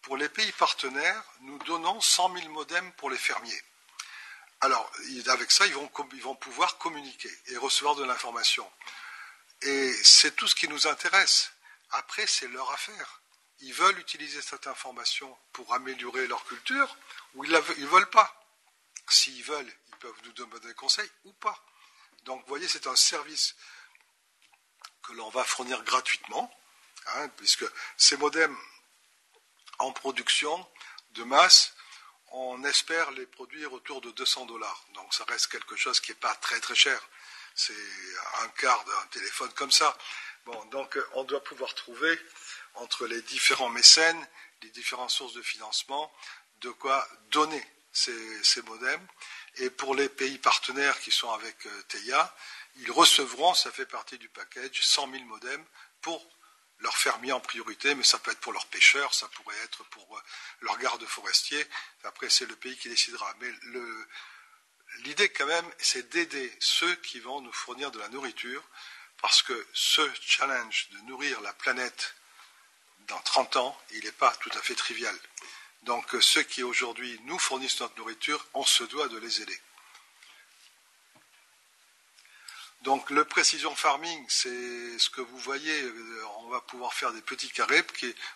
pour 0.00 0.16
les 0.16 0.30
pays 0.30 0.50
partenaires, 0.52 1.22
nous 1.42 1.58
donnons 1.58 2.00
100 2.00 2.34
000 2.36 2.48
modems 2.48 2.90
pour 2.92 3.10
les 3.10 3.18
fermiers. 3.18 3.62
Alors, 4.62 4.90
avec 5.26 5.52
ça, 5.52 5.66
ils 5.66 5.74
vont, 5.74 6.34
pouvoir 6.36 6.78
communiquer 6.78 7.30
et 7.48 7.58
recevoir 7.58 7.96
de 7.96 8.04
l'information. 8.04 8.68
Et 9.60 9.92
c'est 10.02 10.34
tout 10.34 10.48
ce 10.48 10.54
qui 10.54 10.68
nous 10.68 10.86
intéresse. 10.86 11.52
Après, 11.90 12.26
c'est 12.26 12.48
leur 12.48 12.70
affaire. 12.72 13.20
Ils 13.60 13.74
veulent 13.74 13.98
utiliser 13.98 14.40
cette 14.40 14.66
information 14.66 15.36
pour 15.52 15.74
améliorer 15.74 16.26
leur 16.26 16.42
culture 16.46 16.96
ou 17.34 17.44
ils 17.44 17.52
ne 17.52 17.86
veulent 17.86 18.08
pas. 18.08 18.42
S'ils 19.06 19.44
veulent, 19.44 19.72
ils 19.88 19.96
peuvent 19.96 20.22
nous 20.24 20.32
donner 20.32 20.60
des 20.60 20.74
conseils 20.74 21.10
ou 21.24 21.32
pas. 21.34 21.62
Donc, 22.22 22.40
vous 22.40 22.48
voyez, 22.48 22.68
c'est 22.68 22.86
un 22.86 22.96
service 22.96 23.54
que 25.02 25.12
l'on 25.12 25.28
va 25.28 25.44
fournir 25.44 25.82
gratuitement, 25.84 26.50
hein, 27.14 27.28
puisque 27.36 27.64
ces 27.96 28.16
modems 28.16 28.56
en 29.78 29.92
production 29.92 30.66
de 31.12 31.24
masse, 31.24 31.74
on 32.32 32.64
espère 32.64 33.10
les 33.12 33.26
produire 33.26 33.72
autour 33.72 34.00
de 34.00 34.10
200 34.10 34.46
dollars. 34.46 34.84
Donc, 34.94 35.12
ça 35.12 35.24
reste 35.24 35.48
quelque 35.48 35.76
chose 35.76 36.00
qui 36.00 36.12
n'est 36.12 36.18
pas 36.18 36.34
très 36.36 36.60
très 36.60 36.74
cher. 36.74 37.00
C'est 37.54 37.74
un 38.40 38.48
quart 38.48 38.82
d'un 38.84 39.06
téléphone 39.10 39.52
comme 39.52 39.70
ça. 39.70 39.96
Bon, 40.46 40.64
donc, 40.66 40.98
on 41.14 41.24
doit 41.24 41.44
pouvoir 41.44 41.74
trouver 41.74 42.18
entre 42.74 43.06
les 43.06 43.20
différents 43.22 43.68
mécènes, 43.68 44.26
les 44.62 44.70
différentes 44.70 45.10
sources 45.10 45.34
de 45.34 45.42
financement, 45.42 46.10
de 46.62 46.70
quoi 46.70 47.06
donner 47.30 47.64
ces, 47.92 48.62
modems. 48.62 49.06
Et 49.56 49.68
pour 49.68 49.94
les 49.94 50.08
pays 50.08 50.38
partenaires 50.38 50.98
qui 51.00 51.10
sont 51.10 51.30
avec 51.30 51.66
euh, 51.66 51.82
TEIA, 51.88 52.34
ils 52.76 52.90
recevront, 52.90 53.52
ça 53.52 53.70
fait 53.70 53.84
partie 53.84 54.16
du 54.16 54.30
package, 54.30 54.80
100 54.80 55.10
000 55.10 55.24
modems 55.24 55.64
pour 56.00 56.26
leur 56.82 56.96
fermiers 56.96 57.32
en 57.32 57.40
priorité, 57.40 57.94
mais 57.94 58.02
ça 58.02 58.18
peut 58.18 58.30
être 58.30 58.40
pour 58.40 58.52
leurs 58.52 58.66
pêcheurs, 58.66 59.14
ça 59.14 59.28
pourrait 59.28 59.56
être 59.64 59.84
pour 59.84 60.16
euh, 60.16 60.20
leurs 60.60 60.78
gardes 60.78 61.04
forestiers. 61.06 61.66
Après, 62.04 62.28
c'est 62.28 62.46
le 62.46 62.56
pays 62.56 62.76
qui 62.76 62.88
décidera. 62.88 63.32
Mais 63.40 63.52
l'idée, 65.04 65.28
quand 65.30 65.46
même, 65.46 65.70
c'est 65.78 66.10
d'aider 66.10 66.52
ceux 66.60 66.94
qui 66.96 67.20
vont 67.20 67.40
nous 67.40 67.52
fournir 67.52 67.90
de 67.90 67.98
la 67.98 68.08
nourriture, 68.08 68.62
parce 69.20 69.42
que 69.42 69.66
ce 69.72 70.02
challenge 70.20 70.88
de 70.90 70.98
nourrir 71.08 71.40
la 71.40 71.52
planète 71.52 72.14
dans 73.08 73.20
30 73.20 73.56
ans, 73.56 73.80
il 73.92 74.04
n'est 74.04 74.12
pas 74.12 74.34
tout 74.36 74.50
à 74.54 74.62
fait 74.62 74.74
trivial. 74.74 75.16
Donc, 75.82 76.14
ceux 76.20 76.42
qui 76.42 76.62
aujourd'hui 76.62 77.20
nous 77.24 77.38
fournissent 77.38 77.80
notre 77.80 77.96
nourriture, 77.96 78.44
on 78.54 78.64
se 78.64 78.84
doit 78.84 79.08
de 79.08 79.18
les 79.18 79.42
aider. 79.42 79.60
Donc 82.82 83.10
le 83.10 83.24
précision 83.24 83.74
farming, 83.76 84.24
c'est 84.28 84.98
ce 84.98 85.08
que 85.08 85.20
vous 85.20 85.38
voyez, 85.38 85.82
euh, 85.82 86.24
on 86.38 86.48
va 86.48 86.60
pouvoir 86.60 86.92
faire 86.94 87.12
des 87.12 87.20
petits 87.22 87.48
carrés 87.48 87.84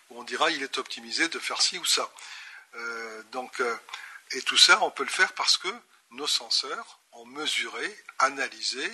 où 0.09 0.19
on 0.19 0.23
dira 0.23 0.49
il 0.51 0.63
est 0.63 0.77
optimisé 0.77 1.27
de 1.27 1.37
faire 1.37 1.61
ci 1.61 1.77
ou 1.77 1.83
ça. 1.85 2.09
Euh, 2.75 3.23
euh, 3.59 3.75
et 4.31 4.41
tout 4.43 4.55
ça, 4.55 4.81
on 4.83 4.91
peut 4.91 5.03
le 5.03 5.09
faire 5.09 5.33
parce 5.33 5.57
que 5.57 5.67
nos 6.11 6.27
senseurs 6.27 6.99
ont 7.11 7.25
mesuré, 7.25 7.93
analysé, 8.19 8.89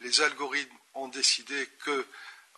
les 0.00 0.22
algorithmes 0.22 0.76
ont 0.94 1.08
décidé 1.08 1.68
que, 1.84 2.06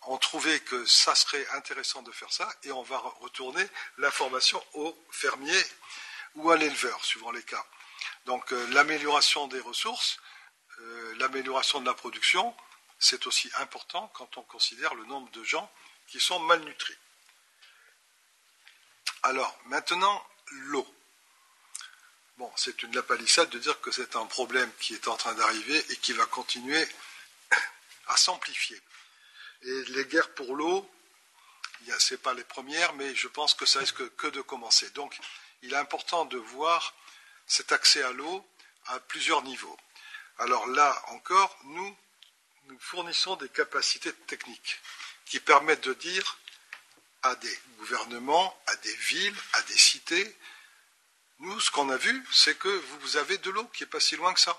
ont 0.02 0.18
trouvé 0.18 0.60
que 0.60 0.86
ça 0.86 1.16
serait 1.16 1.48
intéressant 1.50 2.02
de 2.02 2.12
faire 2.12 2.32
ça, 2.32 2.48
et 2.62 2.70
on 2.70 2.82
va 2.82 2.98
retourner 2.98 3.66
l'information 3.98 4.62
au 4.74 4.96
fermier 5.10 5.64
ou 6.36 6.50
à 6.52 6.56
l'éleveur, 6.56 7.04
suivant 7.04 7.32
les 7.32 7.42
cas. 7.42 7.64
Donc 8.24 8.52
l'amélioration 8.70 9.48
des 9.48 9.60
ressources, 9.60 10.20
euh, 10.78 11.14
l'amélioration 11.18 11.80
de 11.80 11.86
la 11.86 11.94
production, 11.94 12.54
c'est 12.98 13.26
aussi 13.26 13.50
important 13.58 14.10
quand 14.14 14.36
on 14.38 14.42
considère 14.42 14.94
le 14.94 15.04
nombre 15.04 15.30
de 15.32 15.42
gens 15.44 15.70
qui 16.06 16.20
sont 16.20 16.38
malnutris. 16.40 16.96
Alors, 19.22 19.58
maintenant, 19.66 20.24
l'eau. 20.50 20.86
Bon, 22.38 22.52
c'est 22.56 22.82
une 22.82 22.94
lapalissade 22.94 23.48
de 23.50 23.58
dire 23.58 23.80
que 23.80 23.90
c'est 23.90 24.14
un 24.14 24.26
problème 24.26 24.70
qui 24.78 24.94
est 24.94 25.08
en 25.08 25.16
train 25.16 25.34
d'arriver 25.34 25.84
et 25.90 25.96
qui 25.96 26.12
va 26.12 26.26
continuer 26.26 26.86
à 28.08 28.16
s'amplifier. 28.16 28.80
Et 29.62 29.84
les 29.88 30.04
guerres 30.04 30.34
pour 30.34 30.54
l'eau, 30.54 30.88
ce 31.98 32.14
n'est 32.14 32.18
pas 32.18 32.34
les 32.34 32.44
premières, 32.44 32.92
mais 32.94 33.14
je 33.14 33.28
pense 33.28 33.54
que 33.54 33.66
ça 33.66 33.78
risque 33.78 34.08
que 34.16 34.26
de 34.26 34.40
commencer. 34.42 34.90
Donc, 34.90 35.16
il 35.62 35.72
est 35.72 35.76
important 35.76 36.24
de 36.24 36.38
voir 36.38 36.94
cet 37.46 37.72
accès 37.72 38.02
à 38.02 38.12
l'eau 38.12 38.46
à 38.86 39.00
plusieurs 39.00 39.42
niveaux. 39.42 39.78
Alors 40.38 40.66
là 40.66 41.02
encore, 41.08 41.56
nous, 41.64 41.96
nous 42.64 42.78
fournissons 42.78 43.36
des 43.36 43.48
capacités 43.48 44.12
techniques 44.12 44.80
qui 45.24 45.40
permettent 45.40 45.84
de 45.84 45.94
dire 45.94 46.38
à 47.22 47.34
des 47.36 47.58
gouvernements, 47.78 48.56
à 48.66 48.76
des 48.76 48.94
villes, 48.96 49.36
à 49.54 49.62
des 49.62 49.78
cités, 49.78 50.36
nous, 51.40 51.60
ce 51.60 51.70
qu'on 51.70 51.90
a 51.90 51.96
vu, 51.98 52.26
c'est 52.32 52.56
que 52.56 52.68
vous 52.68 53.16
avez 53.18 53.36
de 53.38 53.50
l'eau 53.50 53.66
qui 53.66 53.82
n'est 53.82 53.90
pas 53.90 54.00
si 54.00 54.16
loin 54.16 54.32
que 54.32 54.40
ça. 54.40 54.56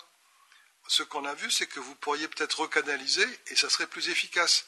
Ce 0.87 1.01
qu'on 1.01 1.25
a 1.25 1.33
vu, 1.33 1.49
c'est 1.49 1.65
que 1.65 1.79
vous 1.79 1.95
pourriez 1.95 2.27
peut-être 2.27 2.59
recanaliser 2.59 3.27
et 3.47 3.55
ça 3.55 3.69
serait 3.69 3.87
plus 3.87 4.09
efficace. 4.09 4.65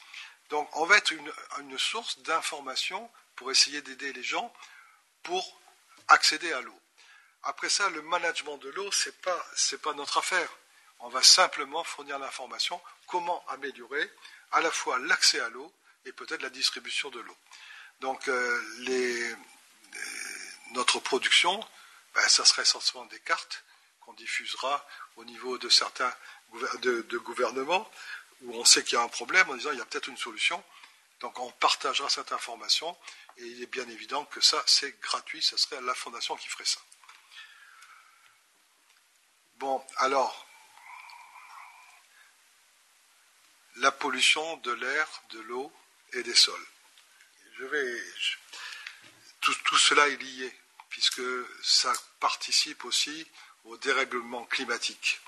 Donc, 0.50 0.68
on 0.76 0.86
va 0.86 0.98
être 0.98 1.12
une, 1.12 1.78
source 1.78 2.20
d'information 2.20 3.10
pour 3.36 3.52
essayer 3.52 3.82
d'aider 3.82 4.12
les 4.12 4.24
gens 4.24 4.52
pour 5.22 5.62
accéder 6.08 6.52
à 6.52 6.62
l'eau. 6.62 6.80
Après 7.44 7.70
ça, 7.70 7.90
le 7.90 8.02
management 8.02 8.58
de 8.58 8.70
l'eau, 8.70 8.92
ce 8.92 9.10
n'est 9.10 9.78
pas 9.78 9.94
notre 9.94 10.18
affaire. 10.18 10.50
On 11.00 11.10
va 11.10 11.24
simplement 11.24 11.84
fournir 11.84 12.20
l'information 12.20 12.82
comment 13.08 13.44
améliorer 13.48 14.12
à 14.52 14.62
la 14.62 14.72
fois 14.72 15.00
l'accès 15.00 15.40
à 15.40 15.50
l'eau 15.50 15.74
et 16.06 16.12
peut-être 16.12 16.42
la 16.42 16.50
distribution 16.50 17.10
de 17.10 17.20
l'eau. 17.20 17.38
Donc 18.00 18.28
euh, 18.28 18.62
euh, 18.90 19.36
notre 20.72 21.00
production, 21.00 21.66
ben, 22.14 22.28
ça 22.28 22.46
serait 22.46 22.64
essentiellement 22.64 23.06
des 23.08 23.20
cartes 23.20 23.64
qu'on 24.02 24.14
diffusera 24.14 24.86
au 25.16 25.26
niveau 25.26 25.58
de 25.58 25.70
certains 25.70 26.14
gouvernements 26.50 27.90
où 28.42 28.56
on 28.56 28.66
sait 28.66 28.84
qu'il 28.84 28.94
y 28.94 29.02
a 29.02 29.04
un 29.04 29.10
problème 29.10 29.50
en 29.50 29.56
disant 29.56 29.72
il 29.72 29.78
y 29.78 29.82
a 29.82 29.86
peut-être 29.86 30.08
une 30.08 30.18
solution. 30.18 30.64
Donc 31.20 31.38
on 31.40 31.52
partagera 31.52 32.10
cette 32.10 32.32
information 32.32 32.98
et 33.38 33.46
il 33.46 33.62
est 33.62 33.68
bien 33.68 33.88
évident 33.90 34.26
que 34.26 34.42
ça 34.42 34.62
c'est 34.66 35.00
gratuit, 35.02 35.42
ce 35.42 35.58
serait 35.58 35.82
la 35.82 35.94
fondation 35.94 36.36
qui 36.38 36.48
ferait 36.48 36.66
ça. 36.66 36.80
Bon, 39.56 39.86
alors, 39.98 40.49
la 43.80 43.92
pollution 43.92 44.58
de 44.58 44.72
l'air, 44.72 45.08
de 45.32 45.40
l'eau 45.42 45.72
et 46.14 46.24
des 46.24 46.36
sols. 46.36 46.68
Tout, 49.42 49.78
cela 49.78 50.08
est 50.08 50.18
lié, 50.18 50.60
puisque 50.90 51.22
ça 51.64 51.94
participe 52.20 52.86
aussi 52.86 53.28
au 53.66 53.78
dérèglement 53.78 54.46
climatique. 54.46 55.20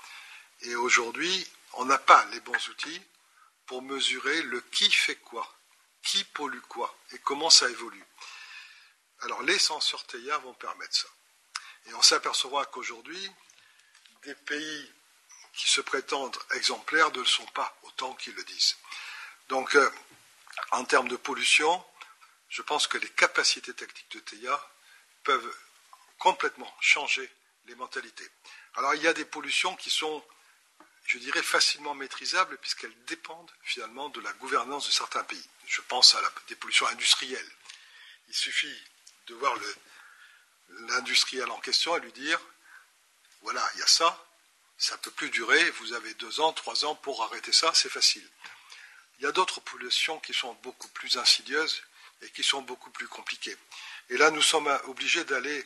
Et 0.62 0.74
aujourd'hui, 0.76 1.46
on 1.74 1.84
n'a 1.84 1.98
pas 1.98 2.24
les 2.26 2.40
bons 2.40 2.68
outils 2.68 3.02
pour 3.66 3.82
mesurer 3.82 4.42
le 4.42 4.60
qui 4.60 4.90
fait 4.90 5.16
quoi, 5.16 5.50
qui 6.02 6.24
pollue 6.24 6.60
quoi 6.68 6.96
et 7.12 7.18
comment 7.18 7.50
ça 7.50 7.68
évolue. 7.70 8.04
Alors 9.20 9.42
les 9.42 9.58
senseurs 9.58 10.06
TIA 10.06 10.38
vont 10.38 10.54
permettre 10.54 10.96
ça. 10.96 11.08
Et 11.86 11.94
on 11.94 12.02
s'apercevra 12.02 12.66
qu'aujourd'hui, 12.66 13.30
des 14.24 14.34
pays 14.34 14.92
qui 15.54 15.68
se 15.68 15.80
prétendent 15.80 16.38
exemplaires 16.54 17.10
ne 17.12 17.20
le 17.20 17.26
sont 17.26 17.46
pas 17.46 17.76
autant 17.82 18.14
qu'ils 18.14 18.34
le 18.34 18.44
disent. 18.44 18.76
Donc, 19.48 19.74
euh, 19.74 19.90
en 20.70 20.84
termes 20.84 21.08
de 21.08 21.16
pollution, 21.16 21.84
je 22.48 22.62
pense 22.62 22.86
que 22.86 22.98
les 22.98 23.08
capacités 23.10 23.74
techniques 23.74 24.12
de 24.12 24.20
TIA 24.20 24.70
peuvent 25.24 25.56
complètement 26.18 26.72
changer 26.80 27.30
les 27.66 27.74
mentalités. 27.74 28.28
Alors, 28.74 28.94
il 28.94 29.02
y 29.02 29.08
a 29.08 29.12
des 29.12 29.24
pollutions 29.24 29.76
qui 29.76 29.90
sont, 29.90 30.24
je 31.04 31.18
dirais, 31.18 31.42
facilement 31.42 31.94
maîtrisables 31.94 32.56
puisqu'elles 32.58 33.04
dépendent 33.04 33.50
finalement 33.62 34.08
de 34.08 34.20
la 34.20 34.32
gouvernance 34.34 34.86
de 34.86 34.92
certains 34.92 35.24
pays. 35.24 35.48
Je 35.66 35.80
pense 35.82 36.14
à 36.14 36.20
la, 36.20 36.32
des 36.48 36.56
pollutions 36.56 36.86
industrielles. 36.86 37.50
Il 38.28 38.34
suffit 38.34 38.82
de 39.26 39.34
voir 39.34 39.54
l'industriel 40.68 41.50
en 41.50 41.60
question 41.60 41.96
et 41.96 42.00
lui 42.00 42.12
dire, 42.12 42.40
voilà, 43.42 43.66
il 43.74 43.80
y 43.80 43.82
a 43.82 43.86
ça, 43.86 44.26
ça 44.82 44.96
ne 44.96 45.00
peut 45.00 45.12
plus 45.12 45.30
durer, 45.30 45.70
vous 45.78 45.92
avez 45.92 46.12
deux 46.14 46.40
ans, 46.40 46.52
trois 46.52 46.84
ans 46.84 46.96
pour 46.96 47.22
arrêter 47.22 47.52
ça, 47.52 47.70
c'est 47.72 47.88
facile. 47.88 48.28
Il 49.18 49.22
y 49.22 49.26
a 49.26 49.30
d'autres 49.30 49.60
pollutions 49.60 50.18
qui 50.18 50.34
sont 50.34 50.54
beaucoup 50.54 50.88
plus 50.88 51.16
insidieuses 51.18 51.84
et 52.20 52.30
qui 52.30 52.42
sont 52.42 52.62
beaucoup 52.62 52.90
plus 52.90 53.06
compliquées. 53.06 53.56
Et 54.10 54.16
là, 54.16 54.32
nous 54.32 54.42
sommes 54.42 54.66
obligés 54.86 55.22
d'aller 55.22 55.64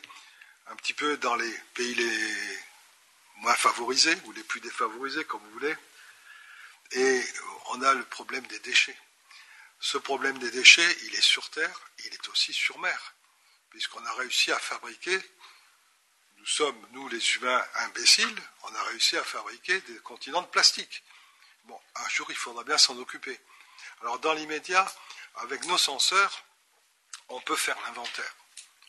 un 0.67 0.75
petit 0.75 0.93
peu 0.93 1.17
dans 1.17 1.35
les 1.35 1.51
pays 1.73 1.95
les 1.95 2.59
moins 3.37 3.55
favorisés 3.55 4.15
ou 4.25 4.33
les 4.33 4.43
plus 4.43 4.59
défavorisés, 4.61 5.25
comme 5.25 5.41
vous 5.41 5.51
voulez. 5.53 5.75
Et 6.91 7.23
on 7.69 7.81
a 7.81 7.95
le 7.95 8.05
problème 8.05 8.45
des 8.45 8.59
déchets. 8.59 8.97
Ce 9.79 9.97
problème 9.97 10.37
des 10.37 10.51
déchets, 10.51 10.97
il 11.05 11.15
est 11.15 11.21
sur 11.21 11.49
Terre, 11.49 11.89
il 12.05 12.13
est 12.13 12.29
aussi 12.29 12.53
sur 12.53 12.77
mer, 12.77 13.15
puisqu'on 13.71 14.05
a 14.05 14.13
réussi 14.13 14.51
à 14.51 14.59
fabriquer 14.59 15.19
nous 16.47 16.53
sommes, 16.53 16.87
nous 16.93 17.09
les 17.09 17.35
humains 17.35 17.61
imbéciles, 17.75 18.41
on 18.63 18.73
a 18.73 18.83
réussi 18.83 19.17
à 19.17 19.23
fabriquer 19.23 19.81
des 19.81 19.97
continents 19.97 20.41
de 20.41 20.47
plastique. 20.47 21.03
Bon, 21.65 21.77
un 21.95 22.07
jour, 22.07 22.25
il 22.29 22.37
faudra 22.37 22.63
bien 22.63 22.77
s'en 22.77 22.97
occuper. 22.97 23.37
Alors, 24.01 24.17
dans 24.19 24.31
l'immédiat, 24.31 24.89
avec 25.35 25.65
nos 25.65 25.77
senseurs, 25.77 26.45
on 27.27 27.41
peut 27.41 27.57
faire 27.57 27.77
l'inventaire. 27.85 28.33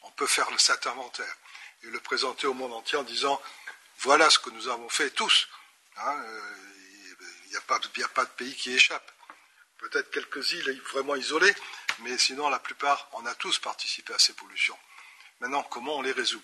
On 0.03 0.11
peut 0.13 0.29
faire 0.29 0.49
cet 0.61 0.87
inventaire 0.87 1.37
et 1.83 1.89
le 1.89 1.99
présenter 1.99 2.47
au 2.47 2.55
monde 2.55 2.73
entier 2.73 2.97
en 2.97 3.03
disant 3.03 3.43
voilà 3.99 4.31
ce 4.31 4.39
que 4.39 4.51
nous 4.51 4.69
avons 4.69 4.89
fait 4.89 5.11
tous. 5.11 5.49
Hein, 5.97 6.17
euh, 6.17 6.55
il 7.47 7.51
n'y 7.51 7.57
a, 7.57 8.09
pas 8.09 8.25
de 8.25 8.31
pays 8.37 8.55
qui 8.55 8.73
échappe. 8.73 9.11
Peut-être 9.79 10.13
quelques 10.13 10.53
îles 10.53 10.81
vraiment 10.93 11.17
isolées, 11.17 11.55
mais 12.01 12.17
sinon, 12.19 12.51
la 12.51 12.61
plupart, 12.61 13.09
on 13.15 13.27
a 13.27 13.35
tous 13.35 13.59
participé 13.59 14.15
à 14.15 14.19
ces 14.21 14.35
pollutions. 14.35 14.79
Maintenant, 15.41 15.65
comment 15.65 15.97
on 15.97 16.03
les 16.03 16.13
résout? 16.13 16.43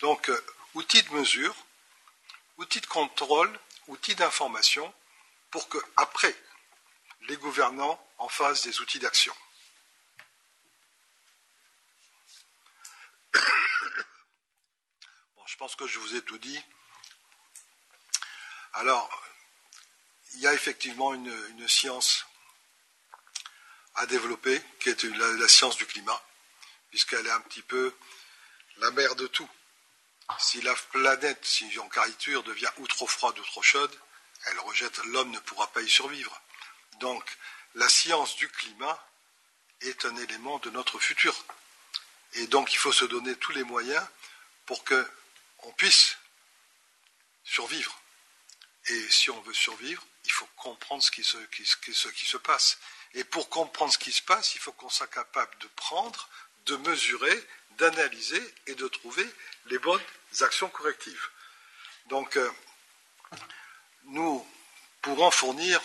Donc, 0.00 0.28
euh, 0.30 0.46
outils 0.74 1.02
de 1.02 1.10
mesure, 1.10 1.54
outils 2.58 2.80
de 2.80 2.86
contrôle, 2.86 3.58
outils 3.88 4.14
d'information, 4.14 4.92
pour 5.50 5.68
que, 5.68 5.78
après, 5.96 6.34
les 7.22 7.36
gouvernants 7.36 8.00
en 8.18 8.28
fassent 8.28 8.62
des 8.64 8.80
outils 8.80 8.98
d'action. 8.98 9.34
Bon, 15.36 15.46
je 15.46 15.56
pense 15.56 15.74
que 15.74 15.86
je 15.86 15.98
vous 15.98 16.14
ai 16.14 16.22
tout 16.22 16.38
dit. 16.38 16.60
Alors, 18.74 19.24
il 20.34 20.40
y 20.40 20.46
a 20.46 20.54
effectivement 20.54 21.14
une, 21.14 21.68
science 21.68 22.24
à 23.96 24.06
développer, 24.06 24.62
qui 24.80 24.90
est 24.90 25.02
la 25.02 25.48
science 25.48 25.76
du 25.76 25.86
climat, 25.86 26.22
puisqu'elle 26.90 27.26
est 27.26 27.30
un 27.30 27.40
petit 27.40 27.62
peu 27.62 27.92
la 28.76 28.90
mère 28.92 29.16
de 29.16 29.26
tout. 29.26 29.48
Si 30.36 30.60
la 30.60 30.74
planète, 30.92 31.44
si 31.44 31.78
en 31.78 31.88
caricature, 31.88 32.42
devient 32.42 32.70
ou 32.78 32.86
trop 32.86 33.06
froide 33.06 33.38
ou 33.38 33.44
trop 33.44 33.62
chaude, 33.62 33.98
Elle 34.46 34.60
rejette 34.60 34.98
l'homme 35.06 35.30
ne 35.30 35.40
pourra 35.40 35.66
pas 35.72 35.82
y 35.82 35.90
survivre. 35.90 36.40
Donc, 37.00 37.24
la 37.74 37.88
science 37.88 38.36
du 38.36 38.48
climat 38.48 39.04
est 39.80 40.04
un 40.04 40.16
élément 40.16 40.58
de 40.58 40.70
notre 40.70 40.98
futur. 40.98 41.34
Et 42.34 42.46
donc, 42.46 42.72
il 42.72 42.76
faut 42.78 42.92
se 42.92 43.04
donner 43.04 43.34
tous 43.36 43.52
les 43.52 43.64
moyens 43.64 44.04
pour 44.66 44.84
qu'on 44.84 45.72
puisse 45.76 46.16
survivre. 47.42 48.00
Et 48.86 49.10
si 49.10 49.30
on 49.30 49.40
veut 49.42 49.54
survivre, 49.54 50.02
il 50.24 50.32
faut 50.32 50.48
comprendre 50.56 51.02
ce 51.02 51.10
qui, 51.10 51.24
se, 51.24 51.38
ce 51.92 52.08
qui 52.08 52.26
se 52.26 52.36
passe. 52.36 52.78
Et 53.14 53.24
pour 53.24 53.48
comprendre 53.48 53.92
ce 53.92 53.98
qui 53.98 54.12
se 54.12 54.22
passe, 54.22 54.54
il 54.54 54.60
faut 54.60 54.72
qu'on 54.72 54.90
soit 54.90 55.06
capable 55.06 55.56
de 55.58 55.66
prendre, 55.68 56.28
de 56.68 56.76
mesurer, 56.88 57.46
d'analyser 57.78 58.54
et 58.66 58.74
de 58.74 58.88
trouver 58.88 59.26
les 59.66 59.78
bonnes 59.78 60.00
actions 60.40 60.68
correctives. 60.68 61.28
Donc, 62.06 62.36
euh, 62.36 62.50
nous 64.04 64.46
pourrons 65.02 65.30
fournir 65.30 65.80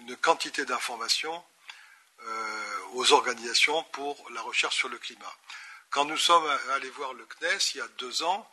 une 0.00 0.16
quantité 0.16 0.64
d'informations 0.64 1.44
euh, 2.20 2.78
aux 2.94 3.12
organisations 3.12 3.82
pour 3.84 4.30
la 4.30 4.42
recherche 4.42 4.76
sur 4.76 4.88
le 4.88 4.98
climat. 4.98 5.34
Quand 5.90 6.04
nous 6.04 6.16
sommes 6.16 6.46
allés 6.72 6.90
voir 6.90 7.14
le 7.14 7.24
CNES 7.26 7.74
il 7.74 7.78
y 7.78 7.80
a 7.80 7.88
deux 7.98 8.22
ans, 8.22 8.50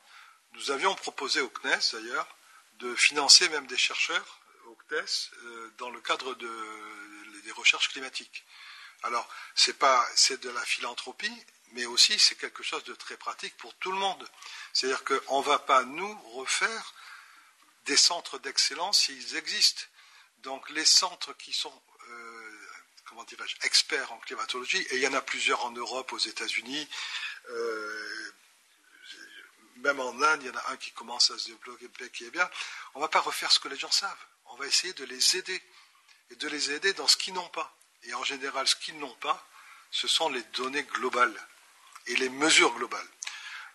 nous 0.54 0.72
avions 0.72 0.94
proposé 0.96 1.42
au 1.42 1.50
CNES 1.50 1.94
d'ailleurs 1.94 2.28
de 2.80 2.94
financer 2.96 3.50
même 3.50 3.68
des 3.68 3.78
chercheurs 3.78 4.40
au 4.68 4.78
CNES 4.88 5.32
euh, 5.44 5.74
dans 5.78 5.90
le 5.90 6.02
cadre 6.02 6.36
des 6.36 7.52
recherches 7.52 7.90
climatiques. 7.90 8.46
Alors, 9.04 9.28
c'est 9.56 9.78
pas, 9.78 10.08
de 10.30 10.50
la 10.50 10.66
philanthropie, 10.66 11.46
mais 11.72 11.86
aussi 11.86 12.18
c'est 12.20 12.36
quelque 12.36 12.64
chose 12.64 12.84
de 12.86 12.96
très 12.96 13.18
pratique 13.18 13.56
pour 13.58 13.74
tout 13.76 13.92
le 13.92 13.98
monde. 13.98 14.28
C'est-à-dire 14.74 15.04
qu'on 15.04 15.40
ne 15.40 15.46
va 15.46 15.60
pas 15.60 15.84
nous 15.84 16.20
refaire 16.34 16.94
des 17.86 17.98
centres 17.98 18.40
d'excellence 18.40 19.02
s'ils 19.02 19.36
existent. 19.36 19.84
Donc, 20.40 20.70
les 20.72 20.86
centres 20.86 21.34
qui 21.34 21.54
sont 21.54 21.82
euh, 22.10 22.36
comment 23.06 23.24
dirais-je, 23.24 23.56
experts 23.64 24.12
en 24.12 24.18
climatologie, 24.20 24.82
et 24.90 24.96
il 24.96 25.02
y 25.02 25.08
en 25.08 25.14
a 25.14 25.22
plusieurs 25.22 25.64
en 25.66 25.72
Europe, 25.72 26.12
aux 26.12 26.18
États-Unis, 26.18 26.88
euh, 27.50 28.34
même 29.78 30.00
en 30.00 30.22
Inde, 30.22 30.44
il 30.44 30.48
y 30.48 30.50
en 30.50 30.58
a 30.58 30.72
un 30.72 30.78
qui 30.78 30.92
commence 30.92 31.32
à 31.32 31.38
se 31.38 31.50
développer 31.50 32.10
qui 32.10 32.26
est 32.26 32.32
bien. 32.32 32.50
On 32.94 33.00
ne 33.00 33.04
va 33.04 33.10
pas 33.10 33.20
refaire 33.20 33.52
ce 33.52 33.60
que 33.60 33.68
les 33.68 33.78
gens 33.78 33.92
savent. 33.92 34.26
On 34.46 34.56
va 34.56 34.66
essayer 34.66 34.94
de 34.94 35.06
les 35.06 35.38
aider 35.38 35.62
et 36.32 36.36
de 36.36 36.48
les 36.48 36.72
aider 36.72 36.94
dans 36.94 37.08
ce 37.08 37.18
qu'ils 37.18 37.34
n'ont 37.34 37.50
pas. 37.50 37.76
Et 38.06 38.14
en 38.14 38.24
général, 38.24 38.68
ce 38.68 38.76
qu'ils 38.76 38.98
n'ont 39.00 39.16
pas, 39.16 39.46
ce 39.92 40.08
sont 40.08 40.30
les 40.30 40.44
données 40.56 40.84
globales 40.84 41.48
et 42.08 42.16
les 42.16 42.30
mesures 42.30 42.74
globales. 42.76 43.08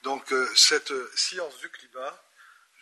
Donc 0.03 0.33
euh, 0.33 0.51
cette 0.55 0.93
science 1.17 1.59
du 1.59 1.69
climat, 1.71 2.23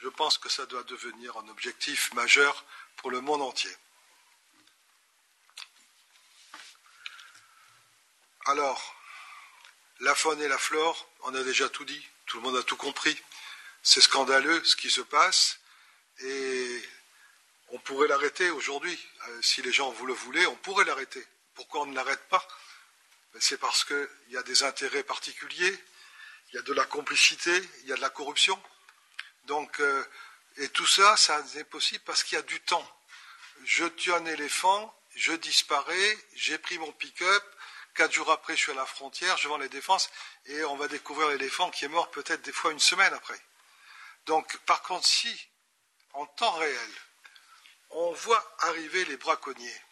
je 0.00 0.08
pense 0.08 0.38
que 0.38 0.48
ça 0.48 0.66
doit 0.66 0.84
devenir 0.84 1.36
un 1.36 1.48
objectif 1.48 2.12
majeur 2.14 2.64
pour 2.96 3.10
le 3.10 3.20
monde 3.20 3.42
entier. 3.42 3.74
Alors, 8.46 8.96
la 10.00 10.14
faune 10.14 10.40
et 10.40 10.48
la 10.48 10.58
flore, 10.58 11.08
on 11.22 11.34
a 11.34 11.42
déjà 11.42 11.68
tout 11.68 11.84
dit, 11.84 12.06
tout 12.26 12.38
le 12.38 12.44
monde 12.44 12.56
a 12.56 12.62
tout 12.62 12.76
compris. 12.76 13.20
C'est 13.82 14.00
scandaleux 14.00 14.62
ce 14.64 14.76
qui 14.76 14.90
se 14.90 15.00
passe 15.00 15.58
et 16.20 16.82
on 17.68 17.78
pourrait 17.78 18.08
l'arrêter 18.08 18.50
aujourd'hui. 18.50 18.98
Euh, 19.28 19.42
si 19.42 19.62
les 19.62 19.72
gens 19.72 19.90
vous 19.90 20.06
le 20.06 20.14
voulaient, 20.14 20.46
on 20.46 20.56
pourrait 20.56 20.84
l'arrêter. 20.84 21.26
Pourquoi 21.58 21.80
on 21.80 21.86
ne 21.86 21.94
l'arrête 21.96 22.22
pas? 22.28 22.46
Ben, 23.32 23.40
C'est 23.40 23.58
parce 23.58 23.82
qu'il 23.82 24.08
y 24.28 24.36
a 24.36 24.44
des 24.44 24.62
intérêts 24.62 25.02
particuliers, 25.02 25.76
il 26.50 26.54
y 26.54 26.58
a 26.60 26.62
de 26.62 26.72
la 26.72 26.84
complicité, 26.84 27.50
il 27.82 27.88
y 27.88 27.92
a 27.92 27.96
de 27.96 28.00
la 28.00 28.10
corruption. 28.10 28.56
Euh, 29.80 30.04
et 30.58 30.68
tout 30.68 30.86
ça, 30.86 31.16
ça 31.16 31.42
n'est 31.56 31.64
possible 31.64 32.04
parce 32.04 32.22
qu'il 32.22 32.36
y 32.36 32.38
a 32.38 32.42
du 32.42 32.60
temps. 32.60 32.88
Je 33.64 33.86
tue 33.86 34.12
un 34.12 34.24
éléphant, 34.26 34.96
je 35.16 35.32
disparais, 35.32 36.18
j'ai 36.34 36.58
pris 36.58 36.78
mon 36.78 36.92
pick-up, 36.92 37.44
quatre 37.96 38.12
jours 38.12 38.30
après, 38.30 38.54
je 38.54 38.62
suis 38.62 38.72
à 38.72 38.76
la 38.76 38.86
frontière, 38.86 39.36
je 39.36 39.48
vends 39.48 39.58
les 39.58 39.68
défenses, 39.68 40.10
et 40.46 40.62
on 40.62 40.76
va 40.76 40.86
découvrir 40.86 41.26
l'éléphant 41.30 41.72
qui 41.72 41.86
est 41.86 41.88
mort 41.88 42.08
peut-être 42.12 42.42
des 42.42 42.52
fois 42.52 42.70
une 42.70 42.78
semaine 42.78 43.12
après. 43.12 43.40
Donc, 44.26 44.56
par 44.58 44.82
contre, 44.82 45.08
si, 45.08 45.48
en 46.12 46.24
temps 46.24 46.52
réel, 46.52 46.90
on 47.90 48.12
voit 48.12 48.56
arriver 48.60 49.04
les 49.06 49.16
braconniers, 49.16 49.82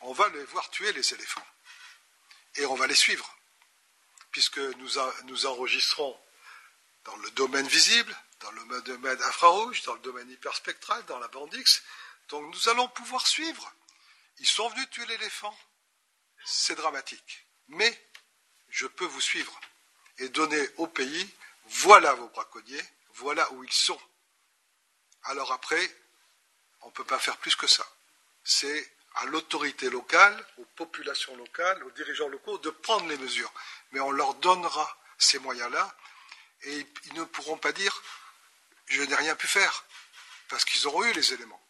on 0.00 0.12
va 0.12 0.28
les 0.30 0.44
voir 0.44 0.68
tuer 0.70 0.92
les 0.92 1.14
éléphants. 1.14 1.46
Et 2.56 2.66
on 2.66 2.74
va 2.74 2.86
les 2.86 2.94
suivre, 2.94 3.36
puisque 4.30 4.58
nous, 4.58 4.90
nous 5.24 5.46
enregistrons 5.46 6.18
dans 7.04 7.16
le 7.16 7.30
domaine 7.32 7.68
visible, 7.68 8.14
dans 8.40 8.50
le 8.50 8.82
domaine 8.82 9.22
infrarouge, 9.22 9.82
dans 9.82 9.94
le 9.94 10.00
domaine 10.00 10.30
hyperspectral, 10.30 11.04
dans 11.06 11.18
la 11.18 11.28
bande 11.28 11.52
X. 11.54 11.82
Donc 12.28 12.54
nous 12.54 12.68
allons 12.68 12.88
pouvoir 12.88 13.26
suivre. 13.26 13.72
Ils 14.38 14.46
sont 14.46 14.68
venus 14.68 14.88
tuer 14.90 15.06
l'éléphant. 15.06 15.56
C'est 16.44 16.74
dramatique. 16.74 17.46
Mais 17.68 18.08
je 18.68 18.86
peux 18.86 19.04
vous 19.04 19.20
suivre 19.20 19.58
et 20.18 20.28
donner 20.28 20.68
au 20.76 20.86
pays, 20.86 21.30
voilà 21.64 22.14
vos 22.14 22.28
braconniers, 22.28 22.84
voilà 23.14 23.50
où 23.52 23.64
ils 23.64 23.72
sont. 23.72 24.00
Alors 25.24 25.52
après, 25.52 25.96
on 26.82 26.88
ne 26.88 26.92
peut 26.92 27.04
pas 27.04 27.18
faire 27.18 27.36
plus 27.38 27.56
que 27.56 27.66
ça. 27.66 27.86
C'est 28.44 28.92
à 29.18 29.26
l'autorité 29.26 29.90
locale, 29.90 30.46
aux 30.58 30.64
populations 30.64 31.36
locales, 31.36 31.82
aux 31.84 31.90
dirigeants 31.90 32.28
locaux 32.28 32.58
de 32.58 32.70
prendre 32.70 33.06
les 33.08 33.18
mesures. 33.18 33.52
Mais 33.92 34.00
on 34.00 34.12
leur 34.12 34.34
donnera 34.34 34.96
ces 35.18 35.38
moyens-là 35.40 35.94
et 36.62 36.86
ils 37.06 37.14
ne 37.14 37.24
pourront 37.24 37.58
pas 37.58 37.72
dire 37.72 38.02
je 38.86 39.02
n'ai 39.02 39.14
rien 39.14 39.34
pu 39.34 39.46
faire 39.46 39.84
parce 40.48 40.64
qu'ils 40.64 40.86
auront 40.86 41.04
eu 41.04 41.12
les 41.12 41.32
éléments. 41.32 41.60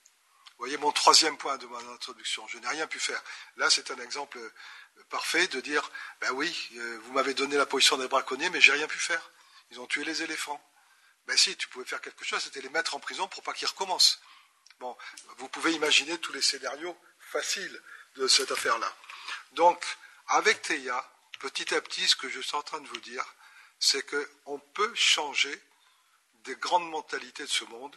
Vous 0.51 0.65
voyez 0.65 0.77
mon 0.77 0.93
troisième 0.93 1.39
point 1.39 1.57
de 1.57 1.67
mon 1.67 1.93
introduction, 1.95 2.47
je 2.49 2.59
n'ai 2.59 2.69
rien 2.69 2.87
pu 2.87 2.99
faire. 2.99 3.23
Là, 3.57 3.71
c'est 3.71 3.91
un 3.91 3.99
exemple 3.99 4.39
parfait 5.09 5.47
de 5.49 5.61
dire 5.61 5.91
ben 6.21 6.31
oui, 6.33 6.69
euh, 6.77 7.01
vous 7.05 7.13
m'avez 7.13 7.33
donné 7.33 7.57
la 7.57 7.67
position 7.67 7.97
des 7.97 8.09
braconniers, 8.09 8.51
mais 8.51 8.61
j'ai 8.61 8.73
rien 8.73 8.89
pu 8.89 8.99
faire. 8.99 9.31
Ils 9.71 9.81
ont 9.81 9.87
tué 9.87 10.05
les 10.05 10.23
éléphants. 10.23 10.61
Ben 11.27 11.37
si, 11.37 11.57
tu 11.57 11.69
pouvais 11.69 11.85
faire 11.85 12.01
quelque 12.01 12.25
chose, 12.25 12.43
c'était 12.43 12.61
les 12.61 12.71
mettre 12.71 12.95
en 12.95 13.01
prison 13.01 13.27
pour 13.29 13.43
pas 13.43 13.53
qu'ils 13.53 13.69
recommencent. 13.69 14.21
Bon, 14.81 14.97
vous 15.39 15.49
pouvez 15.49 15.73
imaginer 15.73 16.19
tous 16.19 16.33
les 16.33 16.43
scénarios 16.43 16.97
faciles 17.31 17.83
de 18.17 18.27
cette 18.27 18.51
affaire-là. 18.51 18.93
Donc, 19.53 19.85
avec 20.29 20.62
Théa, 20.62 21.05
petit 21.41 21.75
à 21.75 21.81
petit, 21.81 22.07
ce 22.07 22.17
que 22.17 22.29
je 22.29 22.41
suis 22.41 22.57
en 22.57 22.62
train 22.62 22.81
de 22.81 22.88
vous 22.88 23.01
dire, 23.01 23.25
c'est 23.79 24.05
qu'on 24.05 24.59
peut 24.59 24.95
changer 24.95 25.62
des 26.45 26.57
grandes 26.57 26.88
mentalités 26.91 27.45
de 27.45 27.49
ce 27.49 27.64
monde 27.64 27.97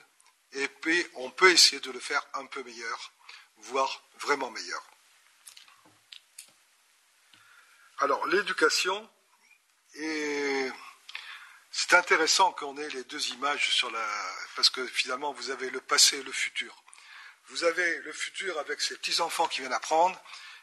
et 0.54 0.70
on 1.15 1.32
peut 1.32 1.52
essayer 1.52 1.80
de 1.80 1.91
le 1.91 2.00
faire 2.00 2.26
un 2.34 2.46
peu 2.46 2.62
meilleur, 2.63 3.12
voire 3.58 4.04
vraiment 4.20 4.52
meilleur. 4.52 4.84
Alors, 8.00 8.26
l'éducation, 8.28 9.10
c'est 11.72 11.94
intéressant 11.94 12.52
qu'on 12.54 12.78
ait 12.78 12.89
les 12.89 13.04
deux 13.06 13.30
images 13.30 13.70
sur 13.70 13.91
la. 13.91 14.06
Parce 14.56 14.70
que 14.70 14.86
finalement, 14.88 15.32
vous 15.34 15.52
avez 15.52 15.70
le 15.70 15.80
passé 15.80 16.17
et 16.17 16.24
le 16.24 16.32
futur. 16.32 16.84
Vous 17.52 17.66
avez 17.66 18.00
le 18.00 18.14
futur 18.14 18.58
avec 18.60 18.80
ces 18.80 18.96
petits-enfants 18.96 19.46
qui 19.48 19.60
viennent 19.60 19.74
apprendre, 19.74 20.18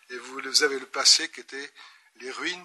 et 0.09 0.17
vous 0.17 0.63
avez 0.63 0.79
le 0.79 0.87
passé 0.87 1.29
qui 1.31 1.41
était 1.41 1.71
les 2.17 2.31
ruines 2.31 2.65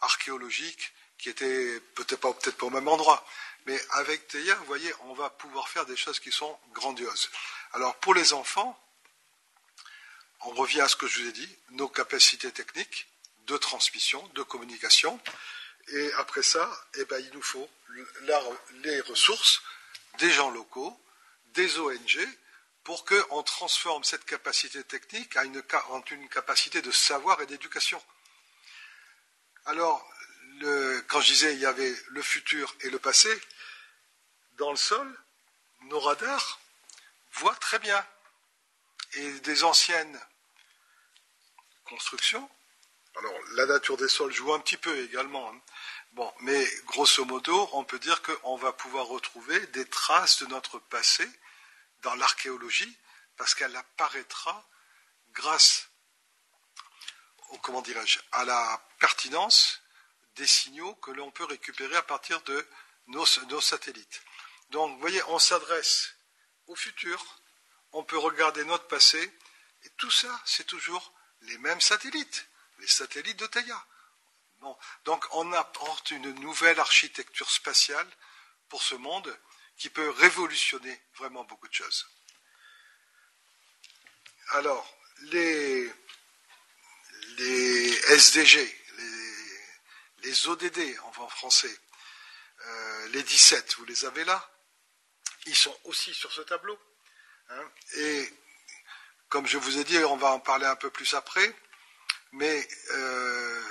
archéologiques, 0.00 0.92
qui 1.18 1.28
étaient 1.28 1.80
peut-être 1.96 2.20
pas, 2.20 2.32
peut-être 2.34 2.56
pas 2.56 2.66
au 2.66 2.70
même 2.70 2.86
endroit. 2.86 3.26
Mais 3.66 3.80
avec 3.90 4.28
Théa, 4.28 4.54
vous 4.54 4.66
voyez, 4.66 4.92
on 5.06 5.14
va 5.14 5.28
pouvoir 5.28 5.68
faire 5.68 5.86
des 5.86 5.96
choses 5.96 6.20
qui 6.20 6.30
sont 6.30 6.56
grandioses. 6.72 7.30
Alors, 7.72 7.96
pour 7.96 8.14
les 8.14 8.32
enfants, 8.32 8.80
on 10.42 10.50
revient 10.50 10.82
à 10.82 10.88
ce 10.88 10.94
que 10.94 11.08
je 11.08 11.22
vous 11.22 11.28
ai 11.30 11.32
dit, 11.32 11.58
nos 11.70 11.88
capacités 11.88 12.52
techniques 12.52 13.08
de 13.48 13.56
transmission, 13.56 14.24
de 14.34 14.44
communication. 14.44 15.18
Et 15.88 16.12
après 16.12 16.44
ça, 16.44 16.70
eh 16.94 17.04
ben, 17.06 17.18
il 17.18 17.30
nous 17.32 17.42
faut 17.42 17.68
les 18.84 19.00
ressources 19.00 19.62
des 20.18 20.30
gens 20.30 20.50
locaux, 20.50 20.96
des 21.54 21.78
ONG, 21.80 22.28
pour 22.84 23.06
qu'on 23.06 23.42
transforme 23.42 24.04
cette 24.04 24.26
capacité 24.26 24.84
technique 24.84 25.36
en 25.36 26.02
une 26.10 26.28
capacité 26.28 26.82
de 26.82 26.92
savoir 26.92 27.40
et 27.40 27.46
d'éducation. 27.46 28.00
Alors, 29.64 30.06
quand 31.08 31.20
je 31.22 31.32
disais 31.32 31.54
il 31.54 31.60
y 31.60 31.66
avait 31.66 31.94
le 32.08 32.22
futur 32.22 32.76
et 32.82 32.90
le 32.90 32.98
passé, 32.98 33.30
dans 34.58 34.70
le 34.70 34.76
sol, 34.76 35.18
nos 35.82 35.98
radars 35.98 36.60
voient 37.32 37.56
très 37.56 37.78
bien. 37.78 38.06
Et 39.14 39.30
des 39.40 39.62
anciennes 39.62 40.20
constructions, 41.84 42.50
alors 43.16 43.34
la 43.52 43.66
nature 43.66 43.96
des 43.96 44.08
sols 44.08 44.32
joue 44.32 44.52
un 44.52 44.58
petit 44.58 44.76
peu 44.76 44.98
également, 45.04 45.52
hein. 45.52 46.32
mais 46.40 46.68
grosso 46.86 47.24
modo, 47.24 47.68
on 47.72 47.84
peut 47.84 48.00
dire 48.00 48.22
qu'on 48.22 48.56
va 48.56 48.72
pouvoir 48.72 49.06
retrouver 49.06 49.58
des 49.68 49.88
traces 49.88 50.42
de 50.42 50.46
notre 50.46 50.80
passé 50.80 51.28
dans 52.04 52.14
l'archéologie, 52.14 52.96
parce 53.36 53.54
qu'elle 53.54 53.74
apparaîtra 53.74 54.64
grâce 55.32 55.88
comment 57.58 57.82
dirais-je, 57.82 58.18
à 58.32 58.44
la 58.44 58.80
pertinence 58.98 59.80
des 60.36 60.46
signaux 60.46 60.94
que 60.96 61.10
l'on 61.10 61.30
peut 61.30 61.44
récupérer 61.44 61.96
à 61.96 62.02
partir 62.02 62.40
de 62.42 62.66
nos, 63.06 63.24
satellites. 63.60 64.22
Donc, 64.70 64.92
vous 64.94 65.00
voyez, 65.00 65.22
on 65.28 65.38
s'adresse 65.38 66.14
au 66.66 66.74
futur, 66.74 67.22
on 67.92 68.02
peut 68.02 68.18
regarder 68.18 68.64
notre 68.64 68.88
passé, 68.88 69.32
et 69.84 69.90
tout 69.90 70.10
ça, 70.10 70.40
c'est 70.44 70.66
toujours 70.66 71.12
les 71.42 71.58
mêmes 71.58 71.80
satellites, 71.80 72.48
les 72.78 72.88
satellites 72.88 73.38
de 73.38 73.46
Theia. 73.46 73.86
donc 75.04 75.24
on 75.32 75.52
apporte 75.52 76.10
une 76.10 76.32
nouvelle 76.40 76.80
architecture 76.80 77.50
spatiale 77.50 78.08
pour 78.68 78.82
ce 78.82 78.94
monde 78.94 79.38
qui 79.76 79.90
peut 79.90 80.10
révolutionner 80.10 81.00
vraiment 81.16 81.44
beaucoup 81.44 81.68
de 81.68 81.74
choses. 81.74 82.06
Alors, 84.50 84.96
les, 85.22 85.92
les 87.38 87.92
SDG, 88.12 88.82
les, 90.22 90.48
ODD 90.48 90.98
en 91.04 91.28
français, 91.28 91.74
euh, 92.66 93.08
les 93.08 93.22
17, 93.22 93.74
vous 93.76 93.84
les 93.84 94.04
avez 94.04 94.24
là, 94.24 94.50
ils 95.46 95.56
sont 95.56 95.76
aussi 95.84 96.14
sur 96.14 96.32
ce 96.32 96.42
tableau. 96.42 96.78
Hein. 97.50 97.70
et 97.96 98.32
comme 99.28 99.46
je 99.46 99.58
vous 99.58 99.78
ai 99.78 99.84
dit, 99.84 99.98
on 99.98 100.16
va 100.16 100.28
en 100.28 100.40
parler 100.40 100.64
un 100.64 100.76
peu 100.76 100.90
plus 100.90 101.12
après, 101.14 101.54
mais 102.32 102.68
euh, 102.90 103.62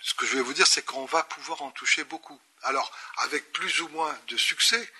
ce 0.00 0.14
que 0.14 0.26
je 0.26 0.36
vais 0.36 0.42
vous 0.42 0.54
dire, 0.54 0.66
c'est 0.66 0.84
qu'on 0.84 1.04
va 1.04 1.22
pouvoir 1.22 1.62
en 1.62 1.70
toucher 1.70 2.04
beaucoup. 2.04 2.40
Alors, 2.62 2.90
avec 3.18 3.52
plus 3.52 3.80
ou 3.80 3.88
moins 3.88 4.18
de 4.28 4.36
succès, 4.36 4.90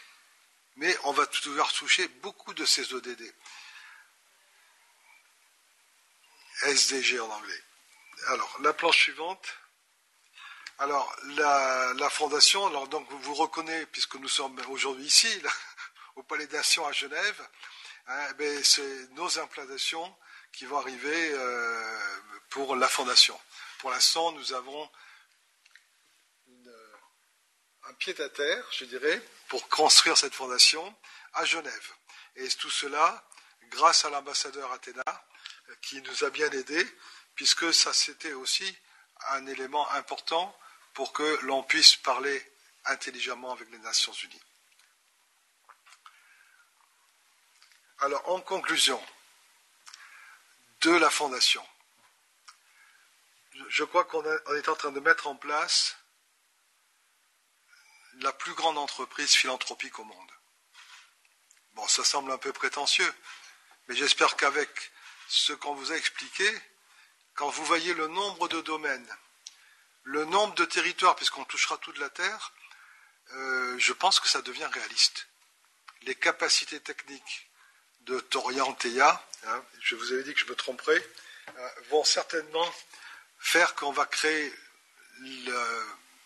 mais 0.80 0.96
on 1.04 1.12
va 1.12 1.26
pouvoir 1.26 1.70
toucher 1.74 2.08
beaucoup 2.22 2.54
de 2.54 2.64
ces 2.64 2.94
ODD. 2.94 3.22
SDG 6.62 7.20
en 7.20 7.30
anglais. 7.30 7.62
Alors, 8.28 8.56
la 8.62 8.72
planche 8.72 8.98
suivante. 8.98 9.46
Alors, 10.78 11.14
la, 11.36 12.08
fondation, 12.10 12.66
alors 12.66 12.88
donc 12.88 13.06
vous 13.10 13.20
vous 13.20 13.34
reconnaissez, 13.34 13.84
puisque 13.86 14.14
nous 14.14 14.28
sommes 14.28 14.58
aujourd'hui 14.70 15.04
ici, 15.04 15.28
au 16.16 16.22
Palais 16.22 16.46
d'Action 16.46 16.86
à 16.86 16.92
Genève, 16.92 17.48
hein, 18.06 18.28
eh 18.38 18.64
c'est 18.64 19.10
nos 19.10 19.38
implantations 19.38 20.16
qui 20.52 20.64
vont 20.64 20.78
arriver 20.78 21.32
euh, 21.32 21.98
pour 22.48 22.74
la 22.74 22.88
fondation. 22.88 23.38
Pour 23.80 23.90
l'instant, 23.90 24.32
nous 24.32 24.54
avons 24.54 24.90
un 27.90 27.94
pied 27.94 28.20
à 28.20 28.28
terre, 28.28 28.64
je 28.70 28.84
dirais, 28.84 29.20
pour 29.48 29.68
construire 29.68 30.16
cette 30.16 30.34
fondation 30.34 30.96
à 31.34 31.44
Genève. 31.44 31.92
Et 32.36 32.48
tout 32.50 32.70
cela 32.70 33.24
grâce 33.68 34.04
à 34.04 34.10
l'ambassadeur 34.10 34.70
Athéna, 34.72 35.02
qui 35.82 36.00
nous 36.02 36.24
a 36.24 36.30
bien 36.30 36.48
aidés, 36.50 36.86
puisque 37.34 37.74
ça 37.74 37.92
c'était 37.92 38.32
aussi 38.32 38.78
un 39.30 39.46
élément 39.46 39.90
important 39.92 40.56
pour 40.94 41.12
que 41.12 41.38
l'on 41.42 41.62
puisse 41.64 41.96
parler 41.96 42.52
intelligemment 42.84 43.52
avec 43.52 43.68
les 43.70 43.78
Nations 43.78 44.12
Unies. 44.12 44.42
Alors, 47.98 48.28
en 48.30 48.40
conclusion 48.40 49.02
de 50.82 50.92
la 50.92 51.10
Fondation, 51.10 51.66
je 53.68 53.84
crois 53.84 54.04
qu'on 54.04 54.24
est 54.54 54.68
en 54.68 54.76
train 54.76 54.92
de 54.92 55.00
mettre 55.00 55.26
en 55.26 55.36
place 55.36 55.99
la 58.18 58.32
plus 58.32 58.54
grande 58.54 58.78
entreprise 58.78 59.32
philanthropique 59.32 59.98
au 59.98 60.04
monde. 60.04 60.30
Bon, 61.74 61.86
ça 61.88 62.04
semble 62.04 62.32
un 62.32 62.38
peu 62.38 62.52
prétentieux, 62.52 63.12
mais 63.88 63.96
j'espère 63.96 64.36
qu'avec 64.36 64.68
ce 65.28 65.52
qu'on 65.52 65.74
vous 65.74 65.92
a 65.92 65.96
expliqué, 65.96 66.50
quand 67.34 67.48
vous 67.48 67.64
voyez 67.64 67.94
le 67.94 68.08
nombre 68.08 68.48
de 68.48 68.60
domaines, 68.60 69.16
le 70.02 70.24
nombre 70.24 70.54
de 70.54 70.64
territoires, 70.64 71.16
puisqu'on 71.16 71.44
touchera 71.44 71.78
toute 71.78 71.98
la 71.98 72.10
Terre, 72.10 72.52
euh, 73.32 73.78
je 73.78 73.92
pense 73.92 74.18
que 74.18 74.28
ça 74.28 74.42
devient 74.42 74.68
réaliste. 74.72 75.28
Les 76.02 76.14
capacités 76.14 76.80
techniques 76.80 77.48
de 78.00 78.18
Torian 78.18 78.76
hein, 78.96 79.64
je 79.80 79.94
vous 79.94 80.12
avais 80.12 80.24
dit 80.24 80.34
que 80.34 80.40
je 80.40 80.46
me 80.46 80.56
tromperais, 80.56 81.06
euh, 81.56 81.68
vont 81.90 82.04
certainement 82.04 82.74
faire 83.38 83.74
qu'on 83.74 83.92
va 83.92 84.06
créer 84.06 84.52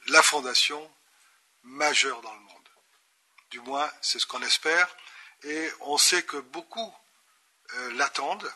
la 0.06 0.22
fondation 0.22 0.90
majeure 1.64 2.20
dans 2.22 2.32
le 2.32 2.40
monde. 2.40 2.68
Du 3.50 3.60
moins, 3.60 3.90
c'est 4.00 4.18
ce 4.18 4.26
qu'on 4.26 4.42
espère. 4.42 4.88
Et 5.42 5.70
on 5.80 5.98
sait 5.98 6.22
que 6.22 6.36
beaucoup 6.36 6.94
euh, 7.74 7.92
l'attendent. 7.94 8.50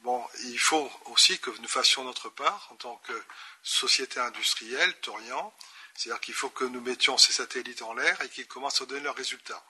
Bon, 0.00 0.26
il 0.44 0.58
faut 0.58 0.90
aussi 1.06 1.38
que 1.38 1.50
nous 1.50 1.68
fassions 1.68 2.04
notre 2.04 2.28
part 2.28 2.68
en 2.70 2.76
tant 2.76 2.96
que 2.96 3.24
société 3.62 4.20
industrielle, 4.20 4.92
Torian. 5.00 5.54
C'est-à-dire 5.94 6.20
qu'il 6.20 6.34
faut 6.34 6.50
que 6.50 6.64
nous 6.64 6.80
mettions 6.80 7.16
ces 7.16 7.32
satellites 7.32 7.82
en 7.82 7.94
l'air 7.94 8.20
et 8.22 8.28
qu'ils 8.28 8.48
commencent 8.48 8.82
à 8.82 8.86
donner 8.86 9.00
leurs 9.00 9.16
résultats. 9.16 9.64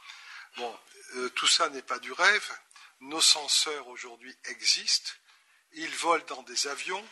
Bon, 0.57 0.79
euh, 1.17 1.29
tout 1.31 1.47
ça 1.47 1.69
n'est 1.69 1.83
pas 1.83 1.99
du 1.99 2.13
rêve. 2.13 2.51
Nos 3.01 3.21
senseurs 3.21 3.87
aujourd'hui 3.89 4.35
existent. 4.47 5.13
Ils 5.73 5.95
volent 5.97 6.25
dans 6.29 6.43
des 6.43 6.67
avions, 6.69 7.05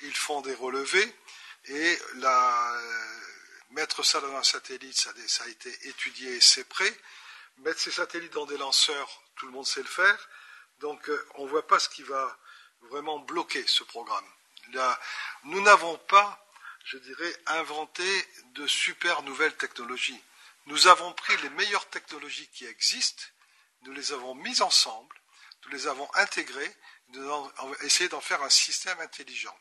ils 0.00 0.16
font 0.16 0.40
des 0.40 0.54
relevés 0.54 1.14
et 1.66 1.98
la, 2.14 2.80
mettre 3.70 4.04
ça 4.04 4.20
dans 4.20 4.34
un 4.36 4.42
satellite, 4.42 4.96
ça, 4.96 5.10
a 5.44 5.48
été 5.48 5.88
étudié 5.88 6.36
et 6.36 6.40
c'est 6.40 6.64
prêt. 6.64 6.92
Mettre 7.58 7.80
ces 7.80 7.90
satellites 7.90 8.32
dans 8.32 8.46
des 8.46 8.58
lanceurs, 8.58 9.22
tout 9.36 9.46
le 9.46 9.52
monde 9.52 9.66
sait 9.66 9.82
le 9.82 9.88
faire. 9.88 10.28
Donc 10.80 11.08
euh, 11.08 11.26
on 11.36 11.44
ne 11.44 11.50
voit 11.50 11.66
pas 11.66 11.78
ce 11.78 11.88
qui 11.88 12.02
va 12.02 12.38
vraiment 12.82 13.18
bloquer 13.18 13.66
ce 13.66 13.84
programme. 13.84 14.26
nous 15.44 15.60
n'avons 15.62 15.96
pas, 15.98 16.46
je 16.84 16.98
dirais, 16.98 17.36
inventé 17.46 18.04
de 18.54 18.66
super 18.66 19.22
nouvelles 19.22 19.56
technologies. 19.56 20.22
Nous 20.66 20.88
avons 20.88 21.12
pris 21.12 21.36
les 21.38 21.50
meilleures 21.50 21.88
technologies 21.88 22.48
qui 22.48 22.66
existent, 22.66 23.22
nous 23.82 23.92
les 23.92 24.12
avons 24.12 24.34
mises 24.34 24.62
ensemble, 24.62 25.16
nous 25.64 25.70
les 25.70 25.86
avons 25.86 26.08
intégrées, 26.14 26.76
nous 27.10 27.22
avons 27.22 27.74
essayé 27.82 28.08
d'en 28.08 28.20
faire 28.20 28.42
un 28.42 28.50
système 28.50 28.98
intelligent. 29.00 29.56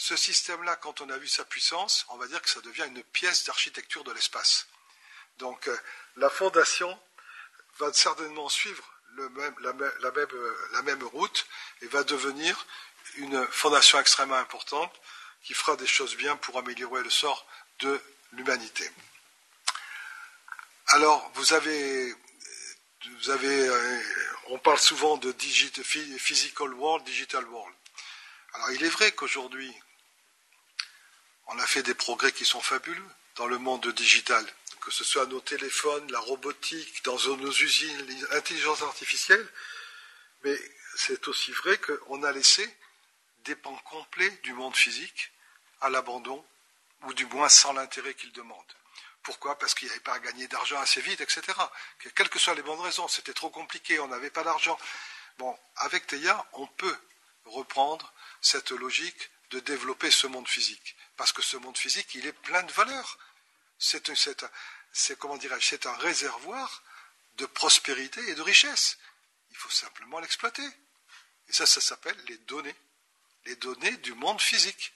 Ce 0.00 0.16
système-là, 0.16 0.76
quand 0.76 1.02
on 1.02 1.10
a 1.10 1.18
vu 1.18 1.28
sa 1.28 1.44
puissance, 1.44 2.06
on 2.08 2.16
va 2.16 2.26
dire 2.26 2.40
que 2.40 2.48
ça 2.48 2.62
devient 2.62 2.86
une 2.86 3.02
pièce 3.02 3.44
d'architecture 3.44 4.02
de 4.02 4.12
l'espace. 4.12 4.66
Donc 5.36 5.68
euh, 5.68 5.78
la 6.16 6.30
fondation 6.30 6.98
va 7.78 7.92
certainement 7.92 8.48
suivre 8.48 8.82
la, 9.18 9.28
même, 9.28 9.54
euh, 9.62 10.56
la, 10.72 10.82
même, 10.82 11.02
route 11.02 11.46
et 11.82 11.86
va 11.88 12.02
devenir 12.02 12.66
une 13.16 13.46
fondation 13.48 14.00
extrêmement 14.00 14.36
importante 14.36 14.90
qui 15.42 15.52
fera 15.52 15.76
des 15.76 15.86
choses 15.86 16.16
bien 16.16 16.34
pour 16.34 16.56
améliorer 16.56 17.02
le 17.02 17.10
sort 17.10 17.46
de 17.80 18.00
l'humanité. 18.32 18.90
Alors, 20.86 21.30
vous 21.34 21.52
avez, 21.52 22.14
vous 23.18 23.28
avez 23.28 23.68
euh, 23.68 24.00
on 24.46 24.58
parle 24.58 24.78
souvent 24.78 25.18
de 25.18 25.30
digital, 25.32 25.84
physical 25.84 26.72
world, 26.72 27.04
digital 27.04 27.44
world. 27.44 27.76
Alors, 28.54 28.70
il 28.70 28.82
est 28.82 28.88
vrai 28.88 29.12
qu'aujourd'hui, 29.12 29.70
on 31.50 31.58
a 31.58 31.66
fait 31.66 31.82
des 31.82 31.94
progrès 31.94 32.32
qui 32.32 32.44
sont 32.44 32.60
fabuleux 32.60 33.08
dans 33.36 33.46
le 33.46 33.58
monde 33.58 33.86
digital 33.88 34.44
que 34.80 34.90
ce 34.90 35.04
soit 35.04 35.26
nos 35.26 35.40
téléphones, 35.40 36.10
la 36.10 36.18
robotique, 36.18 37.04
dans 37.04 37.18
nos 37.36 37.52
usines, 37.52 38.26
l'intelligence 38.30 38.82
artificielle, 38.82 39.46
mais 40.42 40.56
c'est 40.96 41.28
aussi 41.28 41.52
vrai 41.52 41.78
qu'on 41.78 42.22
a 42.22 42.32
laissé 42.32 42.68
des 43.44 43.54
pans 43.54 43.76
complets 43.84 44.30
du 44.42 44.52
monde 44.52 44.74
physique 44.74 45.30
à 45.80 45.90
l'abandon, 45.90 46.44
ou 47.04 47.14
du 47.14 47.24
moins 47.26 47.48
sans 47.48 47.72
l'intérêt 47.72 48.14
qu'il 48.14 48.32
demande. 48.32 48.64
Pourquoi? 49.22 49.58
Parce 49.58 49.74
qu'il 49.74 49.86
n'y 49.86 49.92
avait 49.92 50.00
pas 50.00 50.14
à 50.14 50.18
gagner 50.18 50.48
d'argent 50.48 50.80
assez 50.80 51.00
vite, 51.00 51.20
etc. 51.20 51.42
Quelles 52.14 52.28
que 52.28 52.38
soient 52.38 52.54
les 52.54 52.62
bonnes 52.62 52.80
raisons, 52.80 53.06
c'était 53.08 53.34
trop 53.34 53.50
compliqué, 53.50 53.98
on 54.00 54.08
n'avait 54.08 54.30
pas 54.30 54.44
d'argent. 54.44 54.78
Bon, 55.38 55.56
avec 55.76 56.06
Théa, 56.06 56.46
on 56.54 56.66
peut 56.66 56.96
reprendre 57.44 58.12
cette 58.40 58.70
logique 58.70 59.30
de 59.50 59.60
développer 59.60 60.10
ce 60.10 60.26
monde 60.26 60.48
physique. 60.48 60.96
Parce 61.16 61.32
que 61.32 61.42
ce 61.42 61.56
monde 61.56 61.76
physique, 61.76 62.14
il 62.14 62.26
est 62.26 62.32
plein 62.32 62.62
de 62.62 62.72
valeurs 62.72 63.18
c'est 63.80 65.18
comment 65.18 65.38
c'est 65.60 65.86
un 65.86 65.96
réservoir 65.96 66.82
de 67.36 67.46
prospérité 67.46 68.20
et 68.28 68.34
de 68.34 68.42
richesse. 68.42 68.98
Il 69.50 69.56
faut 69.56 69.70
simplement 69.70 70.20
l'exploiter. 70.20 70.66
Et 71.48 71.52
ça, 71.52 71.66
ça 71.66 71.80
s'appelle 71.80 72.16
les 72.28 72.36
données. 72.38 72.74
Les 73.46 73.56
données 73.56 73.96
du 73.98 74.12
monde 74.12 74.40
physique. 74.40 74.92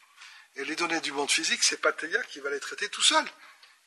Et 0.56 0.64
les 0.64 0.76
données 0.76 1.00
du 1.00 1.12
monde 1.12 1.30
physique, 1.30 1.64
c'est 1.64 1.80
pas 1.80 1.92
Théa 1.92 2.22
qui 2.24 2.40
va 2.40 2.50
les 2.50 2.60
traiter 2.60 2.88
tout 2.90 3.02
seul. 3.02 3.26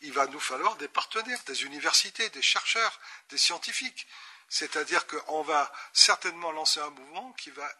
Il 0.01 0.11
va 0.13 0.25
nous 0.27 0.39
falloir 0.39 0.75
des 0.77 0.87
partenaires, 0.87 1.41
des 1.45 1.63
universités, 1.63 2.29
des 2.31 2.41
chercheurs, 2.41 2.99
des 3.29 3.37
scientifiques. 3.37 4.07
C'est-à-dire 4.49 5.05
qu'on 5.07 5.43
va 5.43 5.71
certainement 5.93 6.51
lancer 6.51 6.79
un 6.79 6.89
mouvement 6.89 7.31
qui 7.33 7.51
va 7.51 7.71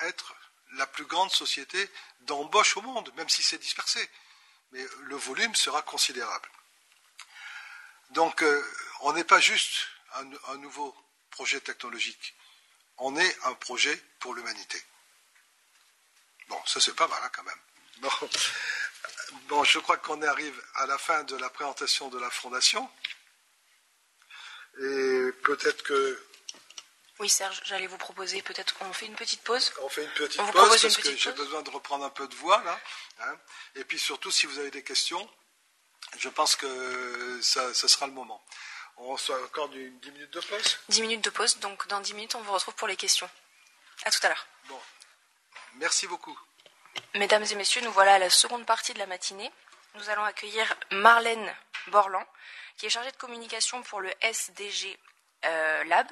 être 0.00 0.34
la 0.76 0.86
plus 0.86 1.04
grande 1.04 1.30
société 1.30 1.90
d'embauche 2.20 2.76
au 2.76 2.82
monde, 2.82 3.12
même 3.16 3.28
si 3.28 3.42
c'est 3.42 3.58
dispersé. 3.58 4.08
Mais 4.72 4.84
le 5.02 5.16
volume 5.16 5.54
sera 5.54 5.82
considérable. 5.82 6.48
Donc, 8.10 8.42
euh, 8.42 8.64
on 9.00 9.12
n'est 9.12 9.24
pas 9.24 9.40
juste 9.40 9.88
un, 10.14 10.56
nouveau 10.58 10.94
projet 11.30 11.60
technologique, 11.60 12.34
on 12.98 13.16
est 13.16 13.38
un 13.44 13.54
projet 13.54 13.96
pour 14.20 14.34
l'humanité. 14.34 14.82
Bon, 16.48 16.58
ça 16.64 16.80
c'est 16.80 16.94
pas 16.94 17.08
mal 17.08 17.20
hein, 17.22 17.30
quand 17.34 17.42
même. 17.42 18.10
Bon. 19.48 19.64
je 19.64 19.80
crois 19.80 19.96
qu'on 19.96 20.22
arrive 20.22 20.62
à 20.76 20.86
la 20.86 20.96
fin 20.98 21.24
de 21.24 21.36
la 21.36 21.50
présentation 21.50 22.08
de 22.08 22.18
la 22.18 22.30
fondation. 22.30 22.88
Et 24.78 25.32
peut-être 25.42 25.82
que 25.82 26.24
Oui, 27.18 27.30
Serge, 27.30 27.62
j'allais 27.64 27.86
vous 27.86 27.96
proposer 27.96 28.42
peut-être 28.42 28.74
qu'on 28.74 28.92
fait 28.92 29.06
une 29.06 29.14
petite 29.14 29.42
pause. 29.42 29.72
On 29.80 29.88
fait 29.88 30.04
une 30.04 30.10
petite 30.10 30.40
pause 30.52 30.82
parce 30.82 30.96
que 30.98 31.16
j'ai 31.16 31.32
besoin 31.32 31.62
de 31.62 31.70
reprendre 31.70 32.04
un 32.04 32.10
peu 32.10 32.28
de 32.28 32.34
voix 32.34 32.62
là. 32.62 32.78
Hein. 33.20 33.36
Et 33.74 33.84
puis 33.84 33.98
surtout, 33.98 34.30
si 34.30 34.46
vous 34.46 34.58
avez 34.58 34.70
des 34.70 34.82
questions, 34.82 35.26
je 36.18 36.28
pense 36.28 36.56
que 36.56 37.40
ça, 37.42 37.72
sera 37.74 38.06
le 38.06 38.12
moment. 38.12 38.44
On 38.98 39.16
se 39.16 39.32
accorde 39.32 39.74
une 39.74 39.98
10 39.98 40.10
minutes 40.10 40.30
de 40.30 40.40
pause? 40.40 40.78
10 40.88 41.02
minutes 41.02 41.24
de 41.24 41.30
pause, 41.30 41.58
donc 41.58 41.86
dans 41.88 42.00
10 42.00 42.14
minutes, 42.14 42.34
on 42.34 42.42
vous 42.42 42.52
retrouve 42.52 42.74
pour 42.74 42.88
les 42.88 42.96
questions. 42.96 43.28
À 44.04 44.10
tout 44.10 44.20
à 44.22 44.28
l'heure. 44.28 44.46
Bon. 44.68 44.80
Merci 45.76 46.06
beaucoup. 46.06 46.38
Mesdames 47.14 47.44
et 47.50 47.54
messieurs, 47.54 47.82
nous 47.82 47.92
voilà 47.92 48.14
à 48.14 48.18
la 48.18 48.30
seconde 48.30 48.66
partie 48.66 48.94
de 48.94 48.98
la 48.98 49.06
matinée. 49.06 49.50
Nous 49.94 50.08
allons 50.10 50.24
accueillir 50.24 50.74
Marlène 50.90 51.54
Borland, 51.88 52.26
qui 52.76 52.86
est 52.86 52.90
chargée 52.90 53.10
de 53.10 53.16
communication 53.16 53.82
pour 53.82 54.00
le 54.00 54.12
SDG 54.20 54.98
euh, 55.44 55.84
Lab 55.84 56.06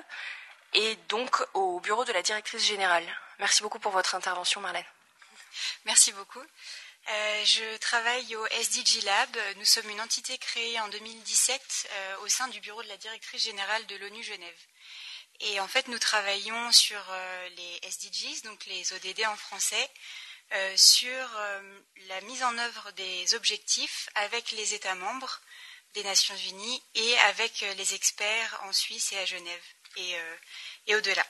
et 0.75 0.97
donc 1.09 1.43
au 1.55 1.81
bureau 1.81 2.05
de 2.05 2.13
la 2.13 2.23
directrice 2.23 2.65
générale. 2.65 3.07
Merci 3.39 3.63
beaucoup 3.63 3.79
pour 3.79 3.93
votre 3.93 4.15
intervention, 4.15 4.61
Marlène. 4.61 4.85
Merci 5.85 6.13
beaucoup. 6.13 6.43
Euh, 7.11 7.45
je 7.45 7.77
travaille 7.79 8.35
au 8.35 8.47
SDG 8.47 9.03
Lab. 9.03 9.37
Nous 9.57 9.65
sommes 9.65 9.91
une 9.91 10.01
entité 10.01 10.39
créée 10.39 10.81
en 10.81 10.89
2017 10.89 11.89
euh, 11.91 12.17
au 12.23 12.29
sein 12.29 12.49
du 12.49 12.61
bureau 12.61 12.83
de 12.83 12.89
la 12.89 12.97
directrice 12.97 13.45
générale 13.45 13.85
de 13.87 13.97
l'ONU 13.97 14.23
Genève. 14.23 14.61
Et 15.41 15.61
en 15.61 15.69
fait, 15.69 15.89
nous 15.89 15.99
travaillons 15.99 16.73
sur 16.73 17.01
euh, 17.11 17.49
les 17.51 17.89
SDGs, 17.89 18.43
donc 18.45 18.65
les 18.67 18.93
ODD 18.93 19.27
en 19.27 19.37
français, 19.37 19.91
sur 20.77 21.27
la 22.07 22.21
mise 22.21 22.45
en 22.45 22.57
œuvre 22.59 22.93
des 22.93 23.35
objectifs 23.35 24.09
avec 24.15 24.53
les 24.53 24.75
États 24.75 24.95
membres 24.95 25.41
des 25.95 26.05
Nations 26.05 26.37
Unies 26.37 26.83
et 26.95 27.19
avec 27.21 27.65
les 27.77 27.95
experts 27.95 28.61
en 28.63 28.73
Suisse 28.73 29.11
et 29.13 29.19
à 29.19 29.25
Genève 29.25 29.65
et, 29.97 30.17
et 30.87 30.97
au-delà. 30.97 31.25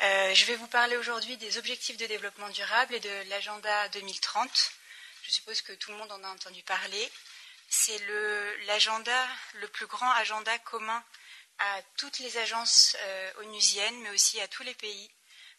je 0.00 0.44
vais 0.46 0.56
vous 0.56 0.66
parler 0.66 0.96
aujourd'hui 0.96 1.36
des 1.36 1.58
objectifs 1.58 1.96
de 1.96 2.06
développement 2.06 2.48
durable 2.50 2.94
et 2.94 3.00
de 3.00 3.28
l'agenda 3.28 3.88
2030 3.90 4.72
je 5.30 5.36
suppose 5.36 5.62
que 5.62 5.72
tout 5.74 5.92
le 5.92 5.96
monde 5.96 6.10
en 6.10 6.24
a 6.24 6.28
entendu 6.28 6.60
parler. 6.64 7.08
C'est 7.68 7.98
l'agenda, 8.66 9.28
le, 9.54 9.68
plus 9.68 9.86
grand 9.86 10.10
agenda 10.10 10.58
commun 10.58 11.04
à 11.58 11.82
toutes 11.96 12.18
les 12.18 12.36
agences 12.38 12.96
euh, 12.98 13.32
onusiennes, 13.42 14.00
mais 14.00 14.10
aussi 14.10 14.40
à 14.40 14.48
tous 14.48 14.64
les 14.64 14.74
pays, 14.74 15.08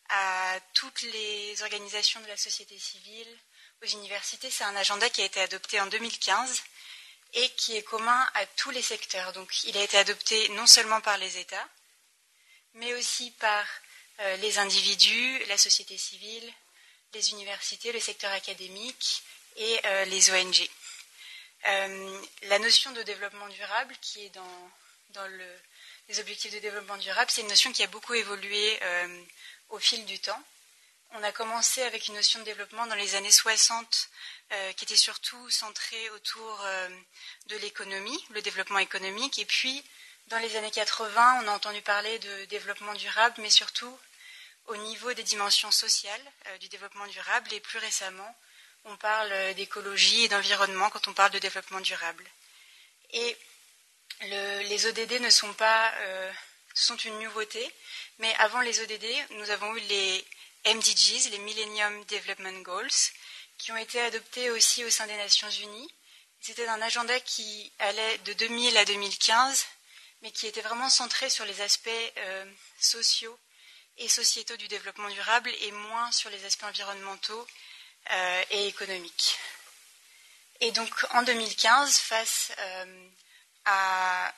à 0.10 0.60
toutes 0.74 1.04
les 1.04 1.64
organisations 1.64 2.20
de 2.20 2.28
la 2.28 2.36
société 2.36 2.78
civile, 2.78 3.39
aux 3.82 3.88
universités. 3.88 4.52
C'est 4.52 4.66
un 4.66 4.76
agenda 4.76 5.10
qui 5.10 5.22
a 5.22 5.26
été 5.26 5.39
adopté 5.39 5.80
en 5.80 5.88
2015 5.88 6.64
et 7.34 7.50
qui 7.52 7.78
est 7.78 7.84
commun 7.84 8.30
à 8.34 8.46
tous 8.46 8.72
les 8.72 8.82
secteurs. 8.82 9.32
Donc 9.32 9.64
il 9.64 9.78
a 9.78 9.84
été 9.84 9.98
adopté 9.98 10.50
non 10.50 10.68
seulement 10.68 11.00
par 11.00 11.18
les 11.18 11.38
États, 11.38 11.70
mais 12.76 12.93
aussi 12.93 13.32
par 13.32 13.65
euh, 14.22 14.36
les 14.38 14.59
individus, 14.59 15.39
la 15.47 15.57
société 15.57 15.97
civile, 15.97 16.53
les 17.13 17.32
universités, 17.32 17.91
le 17.91 17.99
secteur 17.99 18.32
académique, 18.32 19.24
et 19.57 19.80
euh, 19.86 20.05
les 20.05 20.32
ONG. 20.32 20.69
Euh, 21.67 22.22
la 22.43 22.59
notion 22.59 22.91
de 22.91 23.03
développement 23.03 23.47
durable 23.49 23.95
qui 24.01 24.26
est 24.26 24.30
dans, 24.30 24.72
dans 25.09 25.28
les 26.07 26.19
objectifs 26.19 26.53
de 26.53 26.59
développement 26.59 26.97
durable, 26.97 27.30
c'est 27.32 27.41
une 27.41 27.47
notion 27.47 27.72
qui 27.72 27.84
a 27.84 27.88
beaucoup 27.88 28.13
évolué 28.13 28.80
au 29.69 29.80
fil 29.80 30.05
du 30.05 30.19
temps. 30.19 30.41
On 31.11 31.24
a 31.24 31.32
commencé 31.32 31.82
avec 31.84 32.07
une 32.07 32.15
notion 32.15 32.39
de 32.39 32.45
développement 32.45 32.88
dans 32.88 32.95
les 32.95 33.15
années 33.15 33.32
60 33.32 34.09
qui 34.76 34.86
était 34.86 34.95
surtout 34.95 35.49
centrée 35.49 36.09
autour 36.11 36.65
de 37.47 37.57
l'économie, 37.57 38.26
le 38.32 38.41
développement 38.41 38.80
économique. 38.80 39.38
Et 39.38 39.45
puis, 39.45 39.84
dans 40.32 40.40
les 40.40 40.56
années 40.56 40.72
80, 40.72 41.42
on 41.44 41.48
a 41.50 41.52
entendu 41.52 41.82
parler 41.82 42.18
de 42.20 42.46
développement 42.46 42.94
durable, 42.94 43.36
mais 43.40 43.50
surtout 43.50 44.00
au 44.68 44.78
niveau 44.78 45.14
des 45.14 45.24
dimensions 45.24 45.72
sociales 45.72 46.22
du 46.62 46.70
développement 46.70 47.06
durable. 47.08 47.54
Et 47.54 47.60
plus 47.60 47.80
récemment, 47.80 48.36
on 48.86 48.96
parle 48.96 49.54
d'écologie 49.56 50.24
et 50.24 50.30
d'environnement 50.30 50.90
quand 50.90 51.10
on 51.10 51.14
parle 51.14 51.32
de 51.32 51.40
développement 51.40 51.82
durable. 51.82 52.26
Et 53.12 53.38
les 54.22 54.86
ODD 54.86 55.20
ne 55.20 55.30
sont 55.30 55.54
pas 55.54 55.92
euh, 56.00 56.32
sont 56.74 56.96
une 56.96 57.20
nouveauté, 57.20 57.70
mais 58.20 58.34
avant 58.36 58.62
les 58.62 58.80
ODD, 58.80 59.06
nous 59.32 59.50
avons 59.50 59.76
eu 59.76 59.82
les 59.82 60.26
MDGs, 60.66 61.30
les 61.32 61.40
Millennium 61.40 62.06
Development 62.06 62.62
Goals, 62.62 63.12
qui 63.58 63.74
ont 63.74 63.78
été 63.78 64.00
adoptés 64.00 64.50
aussi 64.50 64.86
au 64.86 64.90
sein 64.90 65.08
des 65.08 65.18
Nations 65.18 65.50
Unies. 65.50 65.94
C'était 66.40 66.68
un 66.68 66.82
agenda 66.82 67.20
qui 67.20 67.72
allait 67.80 68.18
de 68.20 68.34
2000 68.34 68.78
à 68.78 68.86
2015, 68.86 69.66
mais 70.22 70.32
qui 70.32 70.47
était 70.47 70.61
vraiment 70.61 70.89
centré 70.89 71.30
sur 71.30 71.45
les 71.45 71.61
aspects 71.61 71.89
euh, 72.17 72.45
sociaux 72.80 73.38
et 73.97 74.07
sociétaux 74.07 74.57
du 74.57 74.67
développement 74.67 75.09
durable 75.09 75.51
et 75.61 75.72
moins 75.72 76.11
sur 76.11 76.30
les 76.30 76.45
aspects 76.45 76.63
environnementaux 76.63 77.47
euh, 78.11 78.43
et 78.51 78.67
économique. 78.67 79.38
Et 80.59 80.72
donc 80.72 80.91
en 81.11 81.24
2015, 81.24 81.97
face 81.97 82.51
euh, 82.57 83.09
à 83.65 84.34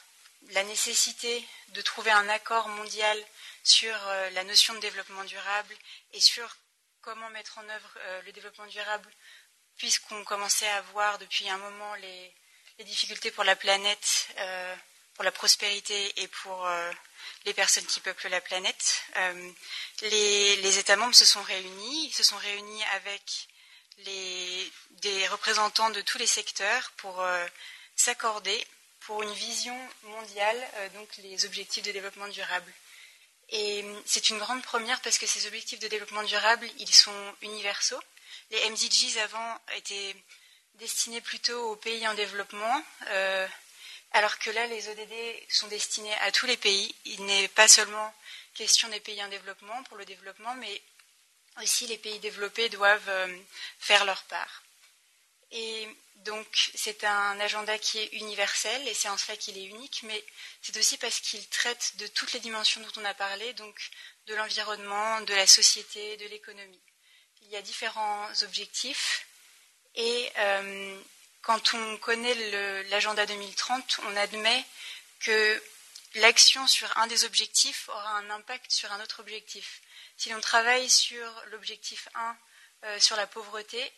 la 0.50 0.64
nécessité 0.64 1.46
de 1.70 1.82
trouver 1.82 2.12
un 2.12 2.30
accord 2.30 2.68
mondial 2.70 3.18
sur 3.64 3.96
la 4.34 4.44
notion 4.44 4.74
de 4.74 4.80
développement 4.80 5.24
durable 5.24 5.74
et 6.12 6.20
sur 6.20 6.58
comment 7.00 7.30
mettre 7.30 7.60
en 7.60 7.70
œuvre 7.70 7.98
le 8.26 8.32
développement 8.34 8.66
durable, 8.68 9.10
puisqu'on 9.78 10.22
commençait 10.26 10.68
à 10.68 10.82
voir 10.82 11.18
depuis 11.18 11.50
un 11.50 11.58
moment 11.58 11.96
les, 11.96 12.36
difficultés 12.84 13.32
pour 13.32 13.46
la 13.46 13.56
planète, 13.56 14.28
pour 15.14 15.24
la 15.24 15.32
prospérité 15.32 16.22
et 16.22 16.28
pour 16.28 16.68
les 17.46 17.54
personnes 17.54 17.86
qui 17.86 18.00
peuplent 18.00 18.30
la 18.30 18.42
planète. 18.42 19.04
Les, 20.02 20.56
les, 20.58 20.78
États 20.80 20.96
membres 20.96 21.14
se 21.14 21.26
sont 21.26 21.42
réunis, 21.44 22.08
ils 22.08 22.14
se 22.14 22.24
sont 22.24 22.38
réunis 22.38 22.84
avec 22.96 23.48
des 25.02 25.28
représentants 25.28 25.90
de 25.90 26.02
tous 26.02 26.18
les 26.18 26.28
secteurs 26.28 26.92
pour 26.98 27.22
euh, 27.22 27.46
s'accorder 27.96 28.66
pour 29.02 29.22
une 29.22 29.34
vision 29.34 29.78
mondiale, 30.04 30.70
euh, 30.76 30.90
donc 30.90 31.10
les 31.18 31.46
objectifs 31.46 31.84
de 31.84 31.92
développement 31.92 32.28
durable. 32.30 32.72
Et 33.50 33.86
c'est 34.06 34.30
une 34.30 34.40
grande 34.40 34.64
première 34.64 35.02
parce 35.02 35.18
que 35.18 35.28
ces 35.28 35.46
objectifs 35.46 35.80
de 35.80 35.88
développement 35.88 36.24
durable, 36.24 36.68
ils 36.80 36.94
sont 36.94 37.36
universaux. 37.42 38.00
Les 38.52 38.70
MDGs 38.70 39.20
avant 39.22 39.60
étaient 39.76 40.16
destinés 40.76 41.22
plutôt 41.22 41.72
aux 41.72 41.76
pays 41.76 42.08
en 42.08 42.14
développement, 42.14 42.84
euh, 43.10 43.48
alors 44.14 44.38
que 44.38 44.52
là, 44.52 44.68
les 44.68 44.88
ODD 44.90 45.14
sont 45.50 45.68
destinés 45.68 46.14
à 46.22 46.32
tous 46.32 46.46
les 46.46 46.58
pays. 46.58 46.96
Il 47.06 47.26
n'est 47.26 47.48
pas 47.48 47.68
seulement 47.68 48.14
question 48.54 48.88
des 48.90 49.00
pays 49.00 49.24
en 49.24 49.28
développement 49.28 49.84
pour 49.84 49.98
le 49.98 50.06
développement, 50.06 50.54
mais 50.56 50.82
aussi 51.62 51.88
les 51.88 51.98
pays 51.98 52.20
développés 52.20 52.70
doivent 52.70 53.10
euh, 53.10 53.38
faire 53.80 54.06
leur 54.06 54.24
part. 54.24 54.64
Et 55.52 55.88
donc 56.18 56.48
c'est 56.76 57.04
un 57.04 57.40
agenda 57.40 57.78
qui 57.78 58.00
est 58.00 58.14
universel 58.14 58.88
et 58.88 58.94
c'est 58.94 59.10
en 59.10 59.18
cela 59.18 59.38
qu'il 59.38 59.58
est 59.58 59.66
unique, 59.66 60.02
mais 60.04 60.24
c'est 60.62 60.78
aussi 60.78 60.98
parce 60.98 61.20
qu'il 61.20 61.46
traite 61.50 61.98
de 61.98 62.08
toutes 62.08 62.34
les 62.34 62.40
dimensions 62.40 62.82
dont 62.82 63.02
on 63.02 63.06
a 63.06 63.14
parlé, 63.14 63.54
donc 63.54 63.76
de 64.28 64.36
l'environnement, 64.36 65.22
de 65.22 65.34
la 65.34 65.48
société, 65.48 66.18
de 66.18 66.26
l'économie. 66.28 66.82
Il 67.44 67.50
y 67.50 67.56
a 67.56 67.62
différents 67.62 68.30
objectifs 68.44 69.28
et 69.96 70.32
euh, 70.38 71.00
quand 71.44 71.74
on 71.74 71.98
connaît 71.98 72.84
l'agenda 72.84 73.26
2030, 73.26 74.00
on 74.06 74.16
admet 74.16 74.66
que 75.20 75.62
l'action 76.16 76.66
sur 76.68 76.98
un 76.98 77.08
des 77.08 77.26
objectifs 77.26 77.90
aura 77.90 78.18
un 78.18 78.30
impact 78.30 78.72
sur 78.72 78.92
un 78.92 79.02
autre 79.02 79.20
objectif. 79.20 79.82
Si 80.18 80.30
l'on 80.30 80.40
travaille 80.40 80.90
sur 80.90 81.30
l'objectif 81.52 82.08
1, 82.16 82.38
euh, 82.86 83.00
sur 83.00 83.18
la 83.18 83.28
pauvreté, 83.28 83.92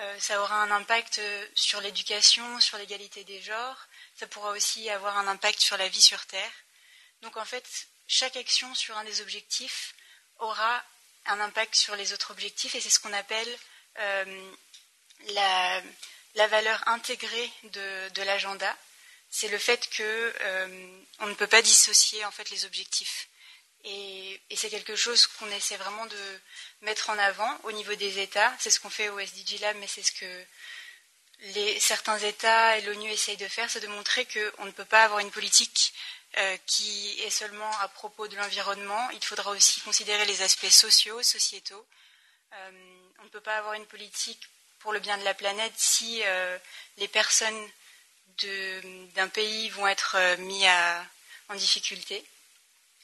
euh, 0.00 0.20
ça 0.20 0.42
aura 0.42 0.62
un 0.62 0.70
impact 0.70 1.20
euh, 1.20 1.46
sur 1.54 1.80
l'éducation, 1.80 2.60
sur 2.60 2.76
l'égalité 2.76 3.24
des 3.24 3.40
genres, 3.40 3.86
ça 4.14 4.26
pourra 4.26 4.50
aussi 4.50 4.90
avoir 4.90 5.16
un 5.16 5.26
impact 5.26 5.60
sur 5.60 5.78
la 5.78 5.88
vie 5.88 6.02
sur 6.02 6.26
Terre. 6.26 6.52
Donc 7.22 7.38
en 7.38 7.44
fait, 7.46 7.66
chaque 8.08 8.36
action 8.36 8.74
sur 8.74 8.96
un 8.98 9.04
des 9.04 9.22
objectifs 9.22 9.94
aura 10.38 10.84
un 11.26 11.40
impact 11.40 11.74
sur 11.76 11.96
les 11.96 12.12
autres 12.12 12.32
objectifs 12.32 12.74
et 12.74 12.80
c'est 12.80 12.90
ce 12.90 13.00
qu'on 13.00 13.12
appelle 13.14 13.58
la, 15.28 15.80
valeur 16.34 16.82
intégrée 16.88 17.52
de, 17.64 18.22
l'agenda. 18.22 18.76
C'est 19.30 19.48
le 19.48 19.58
fait 19.58 19.88
qu'on 19.96 21.26
ne 21.26 21.34
peut 21.34 21.46
pas 21.46 21.62
dissocier 21.62 22.24
en 22.24 22.30
fait 22.30 22.50
les 22.50 22.64
objectifs. 22.64 23.28
Et, 23.84 24.40
c'est 24.56 24.70
quelque 24.70 24.96
chose 24.96 25.26
qu'on 25.26 25.50
essaie 25.50 25.76
vraiment 25.76 26.06
de 26.06 26.40
mettre 26.82 27.10
en 27.10 27.18
avant 27.18 27.58
au 27.64 27.72
niveau 27.72 27.94
des 27.94 28.18
États. 28.20 28.52
C'est 28.58 28.70
ce 28.70 28.80
qu'on 28.80 28.90
fait 28.90 29.08
au 29.08 29.18
SDG 29.18 29.58
Lab, 29.58 29.76
mais 29.78 29.86
c'est 29.86 30.02
ce 30.02 30.12
que 30.12 31.80
certains 31.80 32.18
États 32.18 32.78
et 32.78 32.82
l'ONU 32.82 33.10
essayent 33.10 33.36
de 33.36 33.48
faire, 33.48 33.68
c'est 33.68 33.80
de 33.80 33.88
montrer 33.88 34.26
qu'on 34.26 34.64
ne 34.64 34.70
peut 34.70 34.84
pas 34.84 35.04
avoir 35.04 35.20
une 35.20 35.30
politique 35.30 35.92
euh, 36.38 36.56
qui 36.66 37.20
est 37.20 37.30
seulement 37.30 37.70
à 37.80 37.88
propos 37.88 38.26
de 38.28 38.36
l'environnement. 38.36 39.10
Il 39.10 39.24
faudra 39.24 39.50
aussi 39.50 39.80
considérer 39.82 40.24
les 40.24 40.42
aspects 40.42 40.70
sociaux, 40.70 41.22
sociétaux. 41.22 41.86
Euh, 42.54 42.70
on 43.18 43.24
ne 43.24 43.28
peut 43.28 43.40
pas 43.40 43.58
avoir 43.58 43.74
une 43.74 43.86
politique 43.86 44.48
pour 44.84 44.92
le 44.92 45.00
bien 45.00 45.16
de 45.16 45.24
la 45.24 45.32
planète 45.32 45.72
si 45.76 46.20
euh, 46.24 46.58
les 46.98 47.08
personnes 47.08 47.68
d'un 49.14 49.28
pays 49.28 49.70
vont 49.70 49.86
être 49.86 50.36
mis 50.40 50.64
en 51.48 51.54
difficulté. 51.54 52.22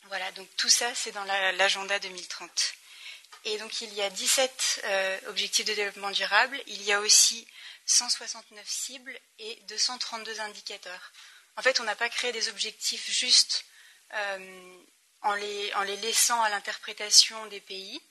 Voilà, 0.05 0.31
donc 0.33 0.47
tout 0.59 0.69
ça, 0.69 0.95
c'est 0.95 1.13
dans 1.13 1.25
l'agenda 1.25 1.99
2030. 1.99 2.75
Et 3.47 3.57
donc 3.57 3.81
il 3.81 3.95
y 3.95 4.03
a 4.03 4.11
17 4.11 4.83
euh, 4.85 5.21
objectifs 5.29 5.65
de 5.65 5.73
développement 5.73 6.11
durable, 6.11 6.61
il 6.67 6.83
y 6.83 6.93
a 6.93 7.01
aussi 7.01 7.49
169 7.87 8.69
cibles 8.69 9.19
et 9.39 9.57
232 9.69 10.39
indicateurs. 10.41 11.13
En 11.57 11.63
fait, 11.63 11.81
on 11.81 11.85
n'a 11.85 11.97
pas 11.97 12.11
créé 12.11 12.31
des 12.33 12.51
objectifs 12.51 13.11
juste 13.11 13.65
euh, 14.13 14.77
en, 15.23 15.33
les, 15.33 15.73
en, 15.75 15.83
les, 15.83 15.97
laissant 15.97 16.43
à 16.43 16.51
l'interprétation 16.51 17.47
des 17.47 17.61
pays. 17.61 18.03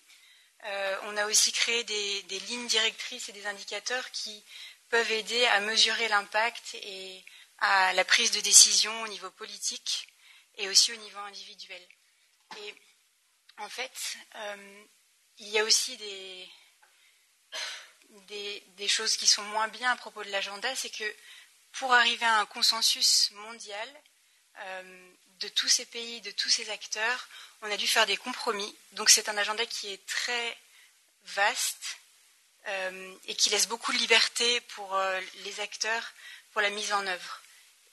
Euh, 0.65 0.97
on 1.03 1.17
a 1.17 1.25
aussi 1.25 1.51
créé 1.51 1.83
des, 1.83 2.39
lignes 2.47 2.67
directrices 2.67 3.29
et 3.29 3.33
des 3.33 3.45
indicateurs 3.45 4.11
qui 4.11 4.43
peuvent 4.89 5.11
aider 5.11 5.45
à 5.47 5.61
mesurer 5.61 6.07
l'impact 6.07 6.75
et 6.75 7.23
à 7.59 7.93
la 7.93 8.03
prise 8.03 8.31
de 8.31 8.41
décision 8.41 9.01
au 9.01 9.07
niveau 9.07 9.29
politique 9.31 10.07
et 10.55 10.67
aussi 10.67 10.91
au 10.91 10.97
niveau 10.97 11.19
individuel. 11.19 11.81
Et 12.57 12.75
en 13.57 13.69
fait, 13.69 14.17
euh, 14.35 14.83
il 15.37 15.47
y 15.47 15.59
a 15.59 15.63
aussi 15.63 15.95
des, 15.97 16.49
des, 18.77 18.87
choses 18.87 19.15
qui 19.15 19.27
sont 19.27 19.43
moins 19.43 19.67
bien 19.67 19.91
à 19.91 19.95
propos 19.95 20.23
de 20.23 20.29
l'agenda, 20.29 20.75
c'est 20.75 20.89
que 20.89 21.15
pour 21.73 21.93
arriver 21.93 22.25
à 22.25 22.39
un 22.39 22.45
consensus 22.45 23.31
mondial 23.31 24.01
euh, 24.57 25.11
de 25.39 25.47
tous 25.49 25.69
ces 25.69 25.85
pays, 25.85 26.21
de 26.21 26.31
tous 26.31 26.49
ces 26.49 26.69
acteurs, 26.69 27.27
on 27.61 27.71
a 27.71 27.77
dû 27.77 27.87
faire 27.87 28.05
des 28.05 28.17
compromis. 28.17 28.75
Donc 28.93 29.09
c'est 29.09 29.29
un 29.29 29.37
agenda 29.37 29.65
qui 29.65 29.91
est 29.91 30.05
très 30.05 30.57
vaste 31.25 31.97
euh, 32.67 33.15
et 33.27 33.35
qui 33.35 33.49
laisse 33.49 33.67
beaucoup 33.67 33.91
de 33.93 33.97
liberté 33.97 34.61
pour 34.61 34.95
euh, 34.95 35.19
les 35.43 35.59
acteurs 35.59 36.13
pour 36.51 36.61
la 36.61 36.69
mise 36.69 36.93
en 36.93 37.05
œuvre. 37.05 37.41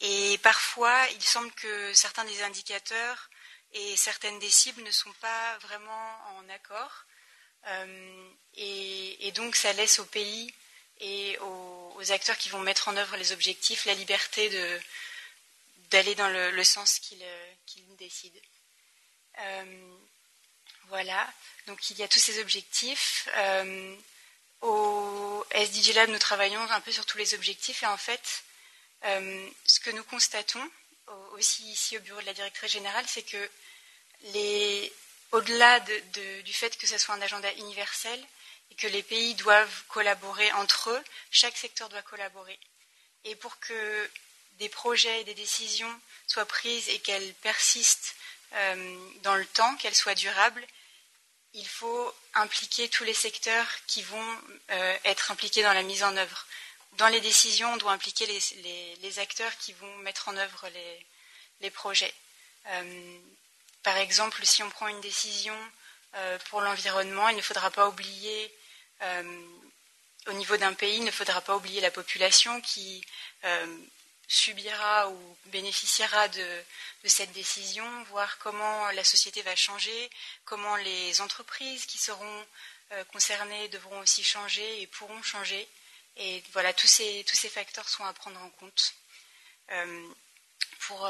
Et 0.00 0.38
parfois, 0.38 1.06
il 1.14 1.22
semble 1.22 1.52
que 1.52 1.92
certains 1.94 2.24
des 2.24 2.42
indicateurs 2.42 3.30
et 3.72 3.96
certaines 3.96 4.38
des 4.38 4.50
cibles 4.50 4.82
ne 4.82 4.90
sont 4.90 5.12
pas 5.20 5.58
vraiment 5.58 6.18
en 6.36 6.48
accord. 6.48 7.04
Euh, 7.66 8.30
et, 8.54 9.32
donc 9.32 9.56
ça 9.56 9.72
laisse 9.72 9.98
aux 9.98 10.06
pays 10.06 10.54
et 11.00 11.36
aux, 11.40 12.12
acteurs 12.12 12.38
qui 12.38 12.48
vont 12.48 12.60
mettre 12.60 12.88
en 12.88 12.96
œuvre 12.96 13.16
les 13.16 13.32
objectifs 13.32 13.84
la 13.84 13.94
liberté 13.94 14.48
d'aller 15.90 16.14
dans 16.14 16.28
le, 16.28 16.64
sens 16.64 17.00
qu'ils 17.00 17.96
décident. 17.98 18.40
Euh, 19.39 19.97
voilà, 20.89 21.32
donc 21.66 21.91
il 21.91 21.99
y 21.99 22.03
a 22.03 22.09
tous 22.09 22.18
ces 22.18 22.41
objectifs. 22.41 23.28
Euh, 23.37 23.97
au 24.62 25.45
SDG 25.51 25.93
Lab, 25.93 26.11
nous 26.11 26.18
travaillons 26.18 26.61
un 26.61 26.80
peu 26.80 26.93
sur 26.93 27.07
tous 27.07 27.18
les 27.18 27.34
objectifs 27.34 27.82
et 27.82 27.87
en 27.87 27.97
fait, 27.97 28.45
ce 29.03 29.80
que 29.80 29.91
nous 29.91 30.05
constatons 30.05 30.70
aussi 31.32 31.64
ici 31.70 31.97
au 31.97 32.01
bureau 32.01 32.20
de 32.20 32.26
la 32.26 32.34
directrice 32.34 32.72
générale, 32.72 33.05
c'est 33.07 33.22
que 33.22 33.51
au-delà 35.32 35.80
du 35.80 36.53
fait 36.53 36.76
que 36.78 36.87
ce 36.87 36.99
soit 36.99 37.14
un 37.14 37.22
agenda 37.22 37.53
universel 37.55 38.24
et 38.70 38.74
que 38.74 38.87
les 38.87 39.03
pays 39.03 39.34
doivent 39.34 39.82
collaborer 39.89 40.51
entre 40.53 40.91
eux, 40.91 41.05
chaque 41.30 41.57
secteur 41.57 41.89
doit 41.89 42.03
collaborer. 42.03 42.59
Et 43.24 43.37
pour 43.37 43.59
que 43.61 44.11
des 44.59 44.68
projets 44.68 45.20
et 45.20 45.24
des 45.24 45.34
décisions 45.34 46.01
soient 46.26 46.47
prises 46.47 46.89
et 46.89 46.99
qu'elles 47.01 47.34
persistent 47.34 48.14
euh, 48.55 49.09
dans 49.22 49.36
le 49.36 49.47
temps, 49.47 49.74
qu'elles 49.76 49.94
soient 49.94 50.14
durables, 50.14 50.64
il 51.55 51.66
faut 51.66 52.14
impliquer 52.34 52.88
tous 52.88 53.05
les 53.05 53.14
secteurs 53.14 53.66
qui 53.86 54.03
vont 54.03 54.40
euh, 54.70 54.97
être 55.05 55.30
impliqués 55.30 55.62
dans 55.62 55.72
la 55.72 55.82
mise 55.82 56.05
en 56.05 56.16
œuvre. 56.16 56.47
Dans 56.92 57.09
les 57.09 57.20
décisions, 57.20 57.72
on 57.72 57.76
doit 57.76 57.92
impliquer 57.92 58.26
les, 58.26 59.18
acteurs 59.18 59.57
qui 59.59 59.72
vont 59.74 59.97
mettre 59.99 60.28
en 60.28 60.36
œuvre 60.36 60.68
les, 61.61 61.70
projets. 61.70 62.14
Euh, 62.68 63.18
par 63.82 63.97
exemple, 63.97 64.44
si 64.44 64.62
on 64.62 64.70
prend 64.70 64.88
une 64.88 65.01
décision 65.01 65.57
pour 66.49 66.62
l'environnement, 66.62 67.28
il 67.28 67.36
ne 67.36 67.42
faudra 67.42 67.70
pas 67.70 67.88
oublier, 67.88 68.51
au 70.26 70.32
niveau 70.32 70.57
d'un 70.57 70.72
pays, 70.72 70.97
il 70.97 71.05
ne 71.05 71.11
faudra 71.11 71.42
pas 71.42 71.55
oublier 71.55 71.82
la 71.82 71.90
population 71.90 72.59
qui 72.62 73.05
subira 74.29 75.09
ou 75.09 75.37
bénéficiera 75.47 76.29
de, 76.29 76.64
cette 77.05 77.33
décision, 77.33 77.87
voir 78.05 78.39
comment 78.39 78.91
la 78.91 79.05
société 79.05 79.43
va 79.43 79.55
changer, 79.55 80.11
comment 80.45 80.77
les 80.77 81.20
entreprises 81.20 81.87
qui 81.87 81.99
seront 81.99 82.47
concernées 83.12 83.68
devront 83.68 84.01
aussi 84.01 84.24
changer 84.24 84.83
et 84.83 84.87
pourront 84.89 85.22
changer. 85.22 85.68
Et 86.16 86.43
voilà, 86.53 86.72
tous 86.72 86.89
ces, 86.89 87.24
facteurs 87.49 87.89
sont 87.89 88.05
à 88.05 88.12
prendre 88.12 88.41
en 88.41 88.51
compte 88.51 88.95
pour, 90.81 91.09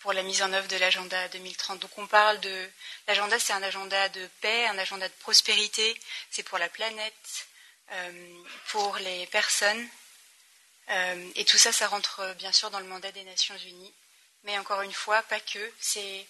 pour 0.00 0.14
la 0.14 0.22
mise 0.22 0.42
en 0.42 0.52
œuvre 0.52 0.66
de 0.68 0.76
l'agenda 0.76 1.28
2030. 1.28 1.78
Donc 1.78 1.98
on 1.98 2.06
parle 2.06 2.40
de 2.40 2.70
l'agenda, 3.06 3.38
c'est 3.38 3.52
un 3.52 3.62
agenda 3.62 4.08
de 4.08 4.26
paix, 4.40 4.66
un 4.66 4.78
agenda 4.78 5.06
de 5.06 5.14
prospérité, 5.20 5.98
c'est 6.30 6.42
pour 6.42 6.58
la 6.58 6.68
planète, 6.68 7.46
euh, 7.92 8.42
pour 8.68 8.96
les 8.96 9.26
personnes. 9.26 9.86
Euh, 10.90 11.30
et 11.36 11.44
tout 11.44 11.58
ça, 11.58 11.72
ça 11.72 11.88
rentre 11.88 12.34
bien 12.38 12.52
sûr 12.52 12.70
dans 12.70 12.80
le 12.80 12.86
mandat 12.86 13.12
des 13.12 13.24
Nations 13.24 13.56
Unies. 13.56 13.94
Mais 14.44 14.58
encore 14.58 14.82
une 14.82 14.92
fois, 14.92 15.22
pas 15.24 15.40
que. 15.40 15.72
C'est 15.80 16.26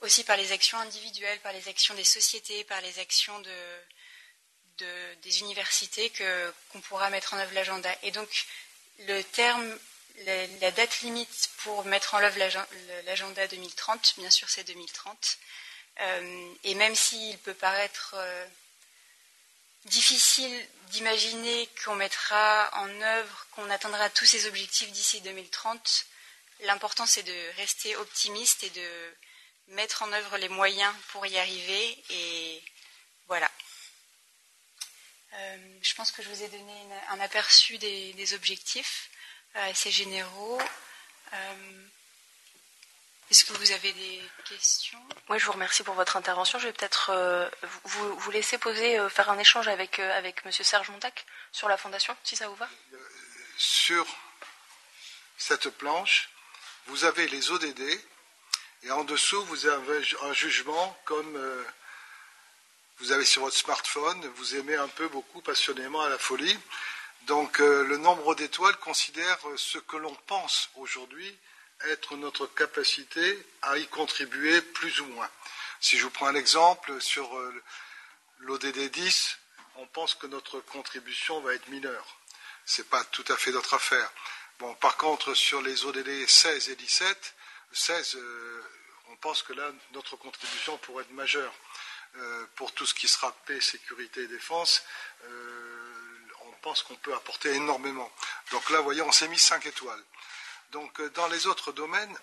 aussi 0.00 0.24
par 0.24 0.36
les 0.36 0.52
actions 0.52 0.78
individuelles, 0.78 1.38
par 1.40 1.52
les 1.52 1.68
actions 1.68 1.94
des 1.94 2.04
sociétés, 2.04 2.64
par 2.64 2.80
les 2.80 2.98
actions 2.98 3.38
de, 3.40 5.14
des 5.22 5.40
universités 5.40 6.10
qu'on 6.72 6.80
pourra 6.80 7.10
mettre 7.10 7.34
en 7.34 7.38
œuvre 7.38 7.52
l'agenda. 7.54 7.94
Et 8.02 8.10
donc, 8.10 8.46
le 9.00 9.22
terme 9.22 9.78
la, 10.24 10.70
date 10.70 11.00
limite 11.02 11.50
pour 11.58 11.84
mettre 11.84 12.14
en 12.14 12.22
œuvre 12.22 12.38
l'agenda 13.06 13.46
2030, 13.46 14.14
bien 14.18 14.30
sûr 14.30 14.48
c'est 14.48 14.64
2030. 14.64 15.38
Euh, 16.00 16.52
et 16.64 16.74
même 16.74 16.94
s'il 16.94 17.36
peut 17.38 17.54
paraître 17.54 18.14
euh, 18.16 18.46
difficile 19.86 20.66
d'imaginer 20.90 21.68
qu'on 21.84 21.94
mettra 21.94 22.70
en 22.74 23.00
œuvre, 23.00 23.46
qu'on 23.52 23.70
atteindra 23.70 24.10
tous 24.10 24.26
ces 24.26 24.46
objectifs 24.46 24.90
d'ici 24.90 25.20
2030, 25.20 26.06
l'important 26.60 27.06
c'est 27.06 27.22
de 27.22 27.56
rester 27.56 27.96
optimiste 27.96 28.64
et 28.64 28.70
de 28.70 29.16
mettre 29.68 30.02
en 30.02 30.12
œuvre 30.12 30.36
les 30.36 30.48
moyens 30.48 30.94
pour 31.08 31.26
y 31.26 31.38
arriver. 31.38 32.04
Et 32.10 32.62
voilà. 33.28 33.50
Euh, 35.32 35.78
je 35.82 35.94
pense 35.94 36.10
que 36.12 36.22
je 36.22 36.28
vous 36.28 36.42
ai 36.42 36.48
donné 36.48 36.74
un 37.08 37.20
aperçu 37.20 37.78
des 37.78 38.34
objectifs 38.34 39.10
assez 39.54 39.90
généraux. 39.90 40.60
Euh, 41.32 41.86
est-ce 43.30 43.44
que 43.44 43.52
vous 43.52 43.72
avez 43.72 43.92
des 43.92 44.22
questions? 44.44 44.98
Oui, 45.28 45.38
je 45.38 45.46
vous 45.46 45.52
remercie 45.52 45.82
pour 45.82 45.94
votre 45.94 46.16
intervention. 46.16 46.58
Je 46.58 46.66
vais 46.66 46.72
peut-être 46.72 47.10
euh, 47.10 47.48
vous, 47.84 48.16
vous, 48.16 48.30
laisser 48.30 48.58
poser, 48.58 48.98
euh, 48.98 49.08
faire 49.08 49.30
un 49.30 49.38
échange 49.38 49.68
avec, 49.68 49.98
avec 49.98 50.42
M. 50.44 50.52
Serge 50.52 50.90
Montac 50.90 51.26
sur 51.52 51.68
la 51.68 51.76
fondation, 51.76 52.16
si 52.24 52.36
ça 52.36 52.48
vous 52.48 52.56
va. 52.56 52.68
Sur 53.56 54.06
cette 55.38 55.70
planche, 55.70 56.30
vous 56.86 57.04
avez 57.04 57.28
les 57.28 57.50
ODD 57.50 57.80
et 58.82 58.90
en 58.90 59.04
dessous, 59.04 59.44
vous 59.44 59.66
avez 59.66 60.02
un 60.22 60.32
jugement 60.32 60.98
comme 61.04 61.38
vous 63.00 63.12
avez 63.12 63.24
sur 63.24 63.42
votre 63.42 63.56
smartphone. 63.56 64.26
Vous 64.36 64.56
aimez 64.56 64.76
un 64.76 64.88
peu, 64.88 65.08
beaucoup, 65.08 65.40
passionnément 65.40 66.02
à 66.02 66.10
la 66.10 66.18
folie. 66.18 66.58
Donc 67.22 67.60
euh, 67.60 67.82
le 67.84 67.96
nombre 67.96 68.34
d'étoiles 68.34 68.76
considère 68.76 69.38
ce 69.56 69.78
que 69.78 69.96
l'on 69.96 70.14
pense 70.26 70.70
aujourd'hui 70.76 71.34
être 71.88 72.16
notre 72.16 72.46
capacité 72.46 73.46
à 73.62 73.78
y 73.78 73.86
contribuer 73.88 74.60
plus 74.60 75.00
ou 75.00 75.06
moins. 75.06 75.30
Si 75.80 75.98
je 75.98 76.04
vous 76.04 76.10
prends 76.10 76.26
un 76.26 76.34
exemple 76.34 77.00
sur 77.00 77.36
euh, 77.36 77.62
l'ODD 78.40 78.90
10, 78.90 79.38
on 79.76 79.86
pense 79.86 80.14
que 80.14 80.26
notre 80.26 80.60
contribution 80.60 81.40
va 81.40 81.54
être 81.54 81.68
mineure. 81.68 82.18
Ce 82.66 82.82
n'est 82.82 82.88
pas 82.88 83.02
tout 83.04 83.24
à 83.28 83.36
fait 83.36 83.50
notre 83.50 83.74
affaire. 83.74 84.12
Bon, 84.58 84.74
par 84.74 84.96
contre, 84.96 85.34
sur 85.34 85.62
les 85.62 85.84
ODD 85.86 86.28
16 86.28 86.68
et 86.68 86.76
17, 86.76 87.34
16, 87.72 88.16
euh, 88.16 88.62
on 89.08 89.16
pense 89.16 89.42
que 89.42 89.54
là, 89.54 89.70
notre 89.92 90.16
contribution 90.16 90.76
pourrait 90.78 91.04
être 91.04 91.12
majeure. 91.12 91.52
pour 92.56 92.72
tout 92.72 92.86
ce 92.86 92.94
qui 92.94 93.06
sera 93.06 93.30
paix, 93.46 93.60
sécurité 93.60 94.22
et 94.22 94.26
défense, 94.26 94.82
pense 96.60 96.82
qu'on 96.82 96.96
peut 96.96 97.14
apporter 97.14 97.54
énormément. 97.54 98.10
Donc 98.52 98.68
là, 98.70 98.78
vous 98.78 98.84
voyez, 98.84 99.02
on 99.02 99.12
s'est 99.12 99.28
mis 99.28 99.38
5 99.38 99.66
étoiles. 99.66 100.02
Donc 100.72 101.00
euh, 101.00 101.10
dans 101.10 101.28
les 101.28 101.46
autres 101.46 101.72
domaines, 101.72 102.16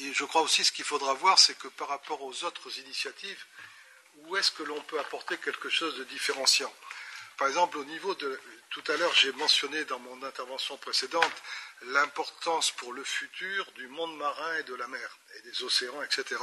et 0.00 0.12
je 0.12 0.24
crois 0.24 0.42
aussi 0.42 0.64
ce 0.64 0.72
qu'il 0.72 0.84
faudra 0.84 1.14
voir, 1.14 1.38
c'est 1.38 1.56
que 1.56 1.68
par 1.68 1.88
rapport 1.88 2.22
aux 2.22 2.44
autres 2.44 2.78
initiatives, 2.78 3.44
où 4.16 4.36
est-ce 4.36 4.50
que 4.50 4.62
l'on 4.62 4.80
peut 4.82 4.98
apporter 4.98 5.38
quelque 5.38 5.68
chose 5.68 5.96
de 5.96 6.04
différenciant? 6.04 6.72
Par 7.36 7.48
exemple, 7.48 7.78
au 7.78 7.84
niveau 7.84 8.14
de... 8.14 8.40
Tout 8.70 8.82
à 8.88 8.96
l'heure, 8.96 9.14
j'ai 9.14 9.32
mentionné 9.32 9.84
dans 9.86 9.98
mon 10.00 10.22
intervention 10.24 10.76
précédente 10.76 11.32
l'importance 11.82 12.72
pour 12.72 12.92
le 12.92 13.04
futur 13.04 13.70
du 13.72 13.86
monde 13.88 14.16
marin 14.16 14.56
et 14.56 14.64
de 14.64 14.74
la 14.74 14.88
mer, 14.88 15.18
et 15.36 15.42
des 15.42 15.62
océans, 15.62 16.02
etc. 16.02 16.36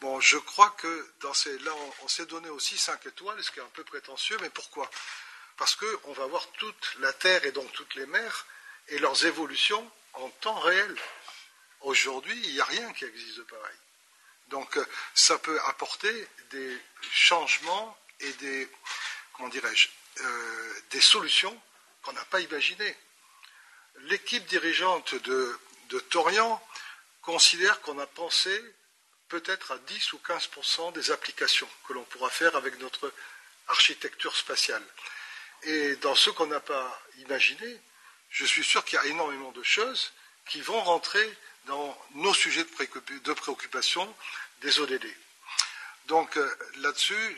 Bon, 0.00 0.20
je 0.20 0.36
crois 0.36 0.70
que 0.70 1.12
dans 1.20 1.34
ces... 1.34 1.58
là, 1.60 1.72
on, 2.02 2.08
s'est 2.08 2.26
donné 2.26 2.50
aussi 2.50 2.76
5 2.76 3.06
étoiles, 3.06 3.42
ce 3.42 3.50
qui 3.50 3.58
est 3.58 3.62
un 3.62 3.72
peu 3.72 3.84
prétentieux, 3.84 4.36
mais 4.40 4.50
pourquoi? 4.50 4.88
Parce 5.56 5.74
qu'on 5.76 6.12
va 6.12 6.26
voir 6.26 6.46
toute 6.52 6.96
la 7.00 7.12
Terre 7.12 7.44
et 7.44 7.52
donc 7.52 7.72
toutes 7.72 7.94
les 7.94 8.06
mers 8.06 8.46
et 8.88 8.98
leurs 8.98 9.24
évolutions 9.24 9.90
en 10.14 10.28
temps 10.40 10.58
réel. 10.60 10.94
Aujourd'hui, 11.82 12.38
il 12.44 12.52
n'y 12.52 12.60
a 12.60 12.64
rien 12.64 12.92
qui 12.92 13.04
existe 13.04 13.38
de 13.38 13.42
pareil. 13.42 13.76
Donc 14.48 14.78
ça 15.14 15.38
peut 15.38 15.58
apporter 15.66 16.28
des 16.50 16.78
changements 17.10 17.96
et 18.20 18.32
des, 18.34 18.68
comment 19.32 19.48
dirais-je, 19.48 19.88
des 20.90 21.00
solutions 21.00 21.58
qu'on 22.02 22.12
n'a 22.12 22.24
pas 22.26 22.40
imaginées. 22.40 22.96
L'équipe 24.00 24.44
dirigeante 24.46 25.14
de, 25.14 25.58
de 25.88 25.98
Torian 26.00 26.62
considère 27.22 27.80
qu'on 27.80 27.98
a 27.98 28.06
pensé 28.06 28.62
peut-être 29.28 29.72
à 29.72 29.78
10 29.78 30.12
ou 30.12 30.18
15 30.18 30.50
des 30.92 31.10
applications 31.10 31.68
que 31.86 31.94
l'on 31.94 32.04
pourra 32.04 32.28
faire 32.28 32.54
avec 32.56 32.78
notre 32.80 33.12
architecture 33.68 34.36
spatiale. 34.36 34.84
Et 35.62 35.96
dans 35.96 36.14
ce 36.14 36.30
qu'on 36.30 36.46
n'a 36.46 36.60
pas 36.60 37.00
imaginé, 37.18 37.80
je 38.32 38.44
suis 38.46 38.64
sûr 38.64 38.84
qu'il 38.84 38.96
y 38.96 39.02
a 39.02 39.06
énormément 39.06 39.52
de 39.52 39.62
choses 39.62 40.12
qui 40.48 40.60
vont 40.60 40.80
rentrer 40.82 41.38
dans 41.66 41.96
nos 42.14 42.34
sujets 42.34 42.64
de 42.64 43.32
préoccupation 43.32 44.12
des 44.62 44.80
ODD. 44.80 45.06
Donc 46.06 46.36
euh, 46.36 46.58
là-dessus, 46.78 47.36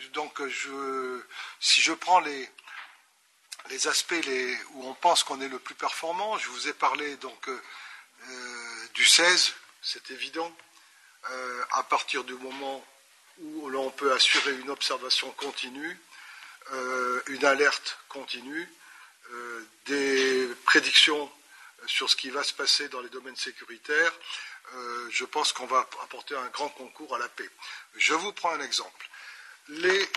je, 0.49 1.21
si 1.61 1.81
je 1.83 1.93
prends 1.93 2.21
les, 2.21 2.49
aspects 3.87 4.15
où 4.75 4.87
on 4.87 4.95
pense 4.95 5.25
qu'on 5.25 5.41
est 5.41 5.49
le 5.49 5.59
plus 5.59 5.75
performant, 5.75 6.39
je 6.39 6.49
vous 6.49 6.69
ai 6.69 6.73
parlé 6.73 7.17
donc 7.17 7.49
euh, 7.49 7.63
euh, 8.29 8.89
du 8.95 9.05
16, 9.05 9.53
c'est 9.83 10.11
évident, 10.11 10.55
à 11.73 11.83
partir 11.83 12.23
du 12.25 12.35
moment 12.35 12.85
où 13.39 13.69
l'on 13.71 13.91
peut 13.91 14.13
assurer 14.13 14.53
une 14.53 14.71
observation 14.71 15.31
continue, 15.33 15.99
une 17.29 17.45
alerte 17.45 17.99
continue, 18.09 18.71
des 19.87 20.49
prédictions 20.65 21.31
sur 21.87 22.09
ce 22.09 22.17
qui 22.17 22.31
va 22.31 22.43
se 22.43 22.55
passer 22.55 22.89
dans 22.89 23.01
les 23.01 23.09
domaines 23.09 23.37
sécuritaires, 23.37 24.13
je 25.11 25.25
pense 25.25 25.53
qu'on 25.53 25.67
va 25.67 25.81
apporter 26.03 26.35
un 26.37 26.47
grand 26.49 26.69
concours 26.71 27.15
à 27.15 27.19
la 27.19 27.29
paix. 27.29 27.49
Je 27.97 28.15
vous 28.15 28.33
prends 28.33 28.53
un 28.53 28.61
exemple. 28.61 29.09
Les 29.69 30.09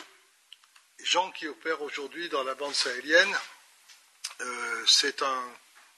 gens 1.04 1.32
qui 1.32 1.48
opèrent 1.48 1.82
aujourd'hui 1.82 2.30
dans 2.30 2.44
la 2.44 2.56
bande 2.56 2.74
sahélienne, 2.74 3.34
euh, 4.42 4.84
c'est 4.86 5.22
un, 5.22 5.44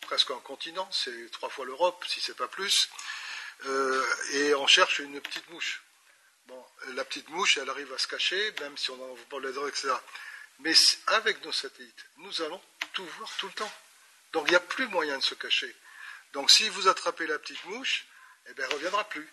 presque 0.01 0.31
un 0.31 0.39
continent, 0.39 0.87
c'est 0.91 1.31
trois 1.31 1.49
fois 1.49 1.65
l'Europe, 1.65 2.03
si 2.07 2.21
ce 2.21 2.31
n'est 2.31 2.37
pas 2.37 2.47
plus, 2.47 2.89
euh, 3.65 4.05
et 4.33 4.55
on 4.55 4.67
cherche 4.67 4.99
une 4.99 5.19
petite 5.19 5.49
mouche. 5.49 5.81
Bon, 6.47 6.65
la 6.93 7.03
petite 7.05 7.29
mouche, 7.29 7.57
elle 7.57 7.69
arrive 7.69 7.91
à 7.93 7.97
se 7.97 8.07
cacher, 8.07 8.53
même 8.61 8.77
si 8.77 8.91
on 8.91 9.17
en 9.31 9.39
les 9.39 9.51
dents, 9.51 9.67
etc. 9.67 9.89
Mais 10.59 10.73
avec 11.07 11.43
nos 11.43 11.51
satellites, 11.51 12.05
nous 12.17 12.41
allons 12.41 12.61
tout 12.93 13.05
voir 13.17 13.31
tout 13.37 13.47
le 13.47 13.53
temps. 13.53 13.71
Donc 14.33 14.45
il 14.47 14.51
n'y 14.51 14.55
a 14.55 14.61
plus 14.61 14.87
moyen 14.87 15.17
de 15.17 15.23
se 15.23 15.35
cacher. 15.35 15.73
Donc 16.33 16.51
si 16.51 16.67
vous 16.69 16.87
attrapez 16.87 17.25
la 17.27 17.39
petite 17.39 17.63
mouche, 17.65 18.05
eh 18.47 18.53
bien, 18.53 18.65
elle 18.65 18.71
ne 18.71 18.75
reviendra 18.75 19.03
plus. 19.05 19.27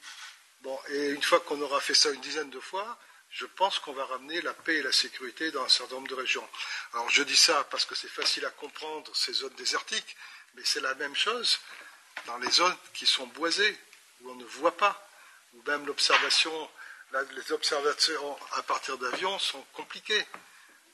Bon, 0.61 0.79
et 0.89 1.11
une 1.11 1.23
fois 1.23 1.41
qu'on 1.41 1.61
aura 1.61 1.81
fait 1.81 1.95
ça 1.95 2.11
une 2.11 2.21
dizaine 2.21 2.51
de 2.51 2.61
fois, 2.61 2.99
je 3.31 3.45
pense 3.45 3.79
qu'on 3.81 3.93
va 3.93 4.05
ramener 4.07 4.41
la 4.41 4.55
paix 4.55 4.77
et 4.77 4.83
la 4.83 4.93
sécurité 4.93 5.51
dans 5.51 5.65
un 5.65 5.69
certain 5.69 5.97
nombre 5.97 6.09
de 6.09 6.15
régions. 6.15 6.49
Alors 6.93 7.11
je 7.11 7.23
dis 7.23 7.37
ça 7.37 7.65
parce 7.71 7.85
que 7.85 7.95
c'est 7.95 8.09
facile 8.09 8.45
à 8.47 8.51
comprendre 8.51 9.15
ces 9.15 9.33
zones 9.33 9.55
désertiques, 9.55 10.17
mais 10.55 10.63
c'est 10.65 10.81
la 10.81 10.95
même 10.95 11.15
chose 11.15 11.61
dans 12.27 12.39
les 12.39 12.51
zones 12.51 12.77
qui 12.95 13.07
sont 13.07 13.27
boisées, 13.29 13.79
où 14.23 14.31
on 14.31 14.35
ne 14.37 14.45
voit 14.45 14.77
pas, 14.77 15.07
où 15.53 15.63
même 15.67 15.87
l'observation, 15.87 16.71
les 17.13 17.53
observations 17.53 18.39
à 18.53 18.63
partir 18.63 18.97
d'avions 18.97 19.39
sont 19.39 19.63
compliquées. 19.73 20.25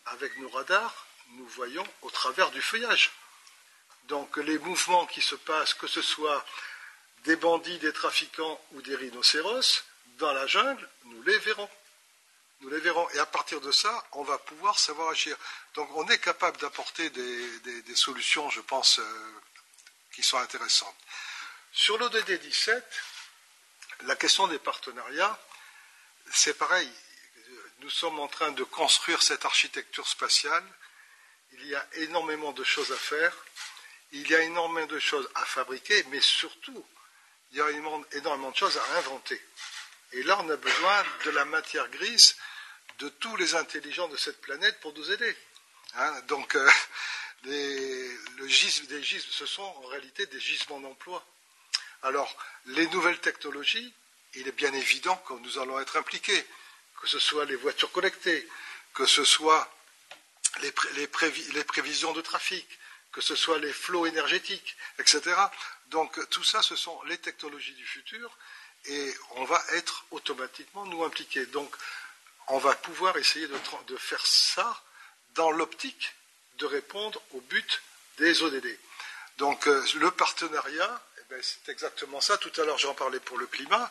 Avec 0.06 0.36
nos 0.38 0.48
radars, 0.48 1.06
nous 1.30 1.46
voyons 1.48 1.86
au 2.02 2.10
travers 2.10 2.50
du 2.50 2.60
feuillage. 2.60 3.12
Donc 4.04 4.36
les 4.36 4.58
mouvements 4.58 5.06
qui 5.06 5.20
se 5.20 5.34
passent, 5.34 5.74
que 5.74 5.86
ce 5.86 6.02
soit 6.02 6.44
des 7.24 7.36
bandits, 7.36 7.78
des 7.78 7.92
trafiquants 7.92 8.60
ou 8.72 8.82
des 8.82 8.96
rhinocéros, 8.96 9.84
dans 10.18 10.32
la 10.32 10.46
jungle, 10.46 10.88
nous 11.04 11.22
les 11.22 11.38
verrons. 11.38 11.70
Nous 12.60 12.68
les 12.68 12.80
verrons. 12.80 13.08
Et 13.10 13.18
à 13.18 13.26
partir 13.26 13.60
de 13.60 13.72
ça, 13.72 14.04
on 14.12 14.22
va 14.22 14.38
pouvoir 14.38 14.78
savoir 14.78 15.08
agir. 15.10 15.36
Donc 15.74 15.88
on 15.96 16.06
est 16.08 16.18
capable 16.18 16.56
d'apporter 16.58 17.10
des, 17.10 17.96
solutions, 17.96 18.48
je 18.50 18.60
pense, 18.60 18.98
euh, 18.98 19.40
qui 20.12 20.22
sont 20.22 20.38
intéressantes. 20.38 20.96
Sur 21.72 21.98
l'ODD 21.98 22.38
17, 22.40 22.84
la 24.02 24.16
question 24.16 24.46
des 24.46 24.58
partenariats, 24.58 25.38
c'est 26.30 26.54
pareil. 26.54 26.90
Nous 27.82 27.90
sommes 27.90 28.20
en 28.20 28.28
train 28.28 28.52
de 28.52 28.62
construire 28.62 29.20
cette 29.22 29.44
architecture 29.44 30.06
spatiale. 30.06 30.62
Il 31.54 31.66
y 31.66 31.74
a 31.74 31.84
énormément 31.94 32.52
de 32.52 32.62
choses 32.62 32.92
à 32.92 32.96
faire. 32.96 33.36
Il 34.12 34.30
y 34.30 34.36
a 34.36 34.42
énormément 34.42 34.86
de 34.86 35.00
choses 35.00 35.28
à 35.34 35.44
fabriquer, 35.44 36.04
mais 36.10 36.20
surtout, 36.20 36.86
il 37.50 37.58
y 37.58 37.60
a 37.60 37.68
énormément 37.70 38.50
de 38.52 38.56
choses 38.56 38.78
à 38.78 38.98
inventer. 38.98 39.40
Et 40.12 40.22
là, 40.22 40.38
on 40.42 40.48
a 40.50 40.56
besoin 40.56 41.04
de 41.24 41.30
la 41.30 41.44
matière 41.44 41.88
grise 41.88 42.36
de 43.00 43.08
tous 43.08 43.34
les 43.36 43.56
intelligents 43.56 44.08
de 44.08 44.16
cette 44.16 44.40
planète 44.42 44.78
pour 44.80 44.92
nous 44.94 45.10
aider. 45.10 45.36
Hein. 45.94 46.20
donc, 46.28 46.54
euh, 46.54 46.70
le 47.44 48.46
gisme, 48.46 48.86
des 48.86 49.02
ce 49.02 49.44
sont 49.44 49.62
en 49.62 49.86
réalité 49.86 50.26
des 50.26 50.40
gisements 50.40 50.78
d'emploi. 50.78 51.26
Alors, 52.02 52.36
les 52.66 52.86
nouvelles 52.88 53.20
technologies, 53.20 53.92
il 54.34 54.46
est 54.46 54.52
bien 54.52 54.72
évident 54.72 55.16
que 55.26 55.34
nous 55.34 55.58
allons 55.58 55.80
être 55.80 55.96
impliqués, 55.96 56.46
que 57.02 57.08
ce 57.08 57.18
soit 57.18 57.44
les 57.46 57.56
voitures 57.56 57.90
connectées, 57.90 58.48
que 58.94 59.06
ce 59.06 59.24
soit 59.24 59.68
les, 60.60 61.64
prévisions 61.64 62.12
de 62.12 62.20
trafic, 62.20 62.66
que 63.10 63.20
ce 63.20 63.34
soit 63.34 63.58
les 63.58 63.72
flots 63.72 64.06
énergétiques, 64.06 64.76
etc. 65.00 65.34
Donc 65.86 66.16
tout 66.30 66.44
ça, 66.44 66.62
ce 66.62 66.76
sont 66.76 67.02
les 67.04 67.18
technologies 67.18 67.74
du 67.74 67.84
futur 67.84 68.38
et 68.84 69.14
on 69.32 69.44
va 69.44 69.60
être 69.72 70.04
automatiquement 70.12 70.86
nous 70.86 71.02
impliqués. 71.02 71.44
Donc 71.46 71.74
on 72.46 72.58
va 72.58 72.72
pouvoir 72.76 73.16
essayer 73.16 73.48
de, 73.48 73.96
faire 73.96 74.24
ça 74.24 74.80
dans 75.34 75.50
l'optique 75.50 76.14
de 76.58 76.66
répondre 76.66 77.20
au 77.32 77.40
but 77.40 77.82
des 78.18 78.44
ODD. 78.44 78.78
Donc 79.38 79.66
euh, 79.66 79.84
le 79.96 80.10
partenariat, 80.12 81.02
eh 81.18 81.22
ben, 81.30 81.42
c'est 81.42 81.68
exactement 81.72 82.20
ça. 82.20 82.38
Tout 82.38 82.52
à 82.60 82.64
l'heure, 82.64 82.78
j'en 82.78 82.94
parlais 82.94 83.20
pour 83.20 83.38
le 83.38 83.46
climat. 83.46 83.90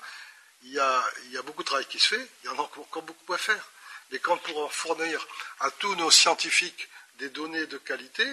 Il 0.64 0.72
y, 0.74 0.80
a, 0.80 1.42
beaucoup 1.44 1.64
de 1.64 1.68
travail 1.68 1.86
qui 1.88 2.00
se 2.00 2.16
fait, 2.16 2.30
il 2.44 2.48
y 2.48 2.50
en 2.50 2.58
a 2.58 2.62
encore 2.62 3.02
beaucoup 3.02 3.34
à 3.34 3.38
faire. 3.38 3.68
Mais 4.12 4.20
quand 4.20 4.34
on 4.34 4.38
pourra 4.38 4.70
fournir 4.70 5.26
à 5.60 5.72
tous 5.72 5.96
nos 5.96 6.12
scientifiques 6.12 6.88
des 7.18 7.30
données 7.30 7.66
de 7.66 7.78
qualité, 7.78 8.26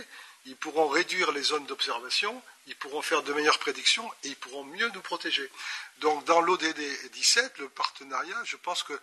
ils 0.45 0.57
pourront 0.57 0.89
réduire 0.89 1.33
les 1.33 1.43
zones 1.43 1.67
d'observation, 1.67 2.43
ils 2.67 2.77
pourront 2.77 3.03
faire 3.03 3.23
de 3.23 3.33
meilleures 3.33 3.59
prédictions 3.59 4.11
et 4.25 4.29
ils 4.29 4.37
pourront 4.37 4.65
mieux 4.65 4.89
nous 4.89 5.01
protéger. 5.01 5.51
Donc 5.99 6.25
dans 6.25 6.41
l'ODD 6.41 6.81
17, 7.13 7.59
le 7.59 7.69
partenariat, 7.69 8.43
je 8.45 8.57
pense 8.57 8.83
que 8.83 8.99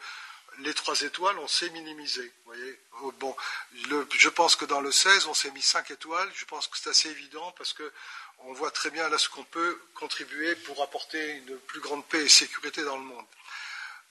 les 0.59 0.73
trois 0.73 1.01
étoiles, 1.01 1.37
on 1.39 1.47
s'est 1.47 1.69
minimisé. 1.69 2.31
Voyez 2.45 2.79
oh, 3.01 3.11
bon, 3.13 3.35
je 3.73 4.29
pense 4.29 4.55
que 4.55 4.65
dans 4.65 4.81
le 4.81 4.91
16, 4.91 5.27
on 5.27 5.33
s'est 5.33 5.51
mis 5.51 5.61
cinq 5.61 5.91
étoiles. 5.91 6.31
Je 6.35 6.45
pense 6.45 6.67
que 6.67 6.77
c'est 6.77 6.89
assez 6.89 7.09
évident 7.09 7.53
parce 7.57 7.73
que 7.73 7.91
on 8.39 8.53
voit 8.53 8.71
très 8.71 8.89
bien 8.89 9.07
là 9.09 9.17
ce 9.17 9.29
qu'on 9.29 9.43
peut 9.43 9.81
contribuer 9.95 10.55
pour 10.55 10.81
apporter 10.83 11.37
une 11.37 11.57
plus 11.59 11.79
grande 11.79 12.05
paix 12.05 12.23
et 12.23 12.29
sécurité 12.29 12.83
dans 12.83 12.97
le 12.97 13.03
monde. 13.03 13.25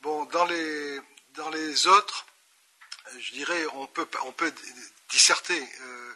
Bon, 0.01 0.25
dans 0.27 0.45
les, 0.45 1.87
autres, 1.87 2.27
je 3.19 3.33
dirais, 3.33 3.65
on 3.75 3.87
peut, 3.87 4.09
on 4.25 4.33
peut 4.33 4.53
disserter. 5.09 5.61
Euh, 5.81 6.15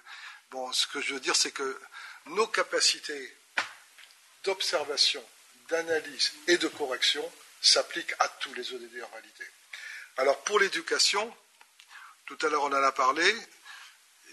bon, 0.50 0.72
ce 0.72 0.86
que 0.86 1.00
je 1.00 1.14
veux 1.14 1.20
dire, 1.20 1.36
c'est 1.36 1.52
que 1.52 1.80
nos 2.26 2.46
capacités 2.46 3.36
d'observation, 4.44 5.24
d'analyse 5.68 6.32
et 6.46 6.58
de 6.58 6.68
correction 6.68 7.30
s'appliquent 7.60 8.14
à 8.18 8.28
tous 8.28 8.52
les 8.54 8.72
ODD 8.72 9.02
en 9.02 9.14
réalité. 9.14 9.44
Alors 10.18 10.42
pour 10.42 10.58
l'éducation, 10.58 11.32
tout 12.26 12.36
à 12.42 12.48
l'heure 12.48 12.64
on 12.64 12.72
en 12.72 12.82
a 12.82 12.90
parlé, 12.90 13.24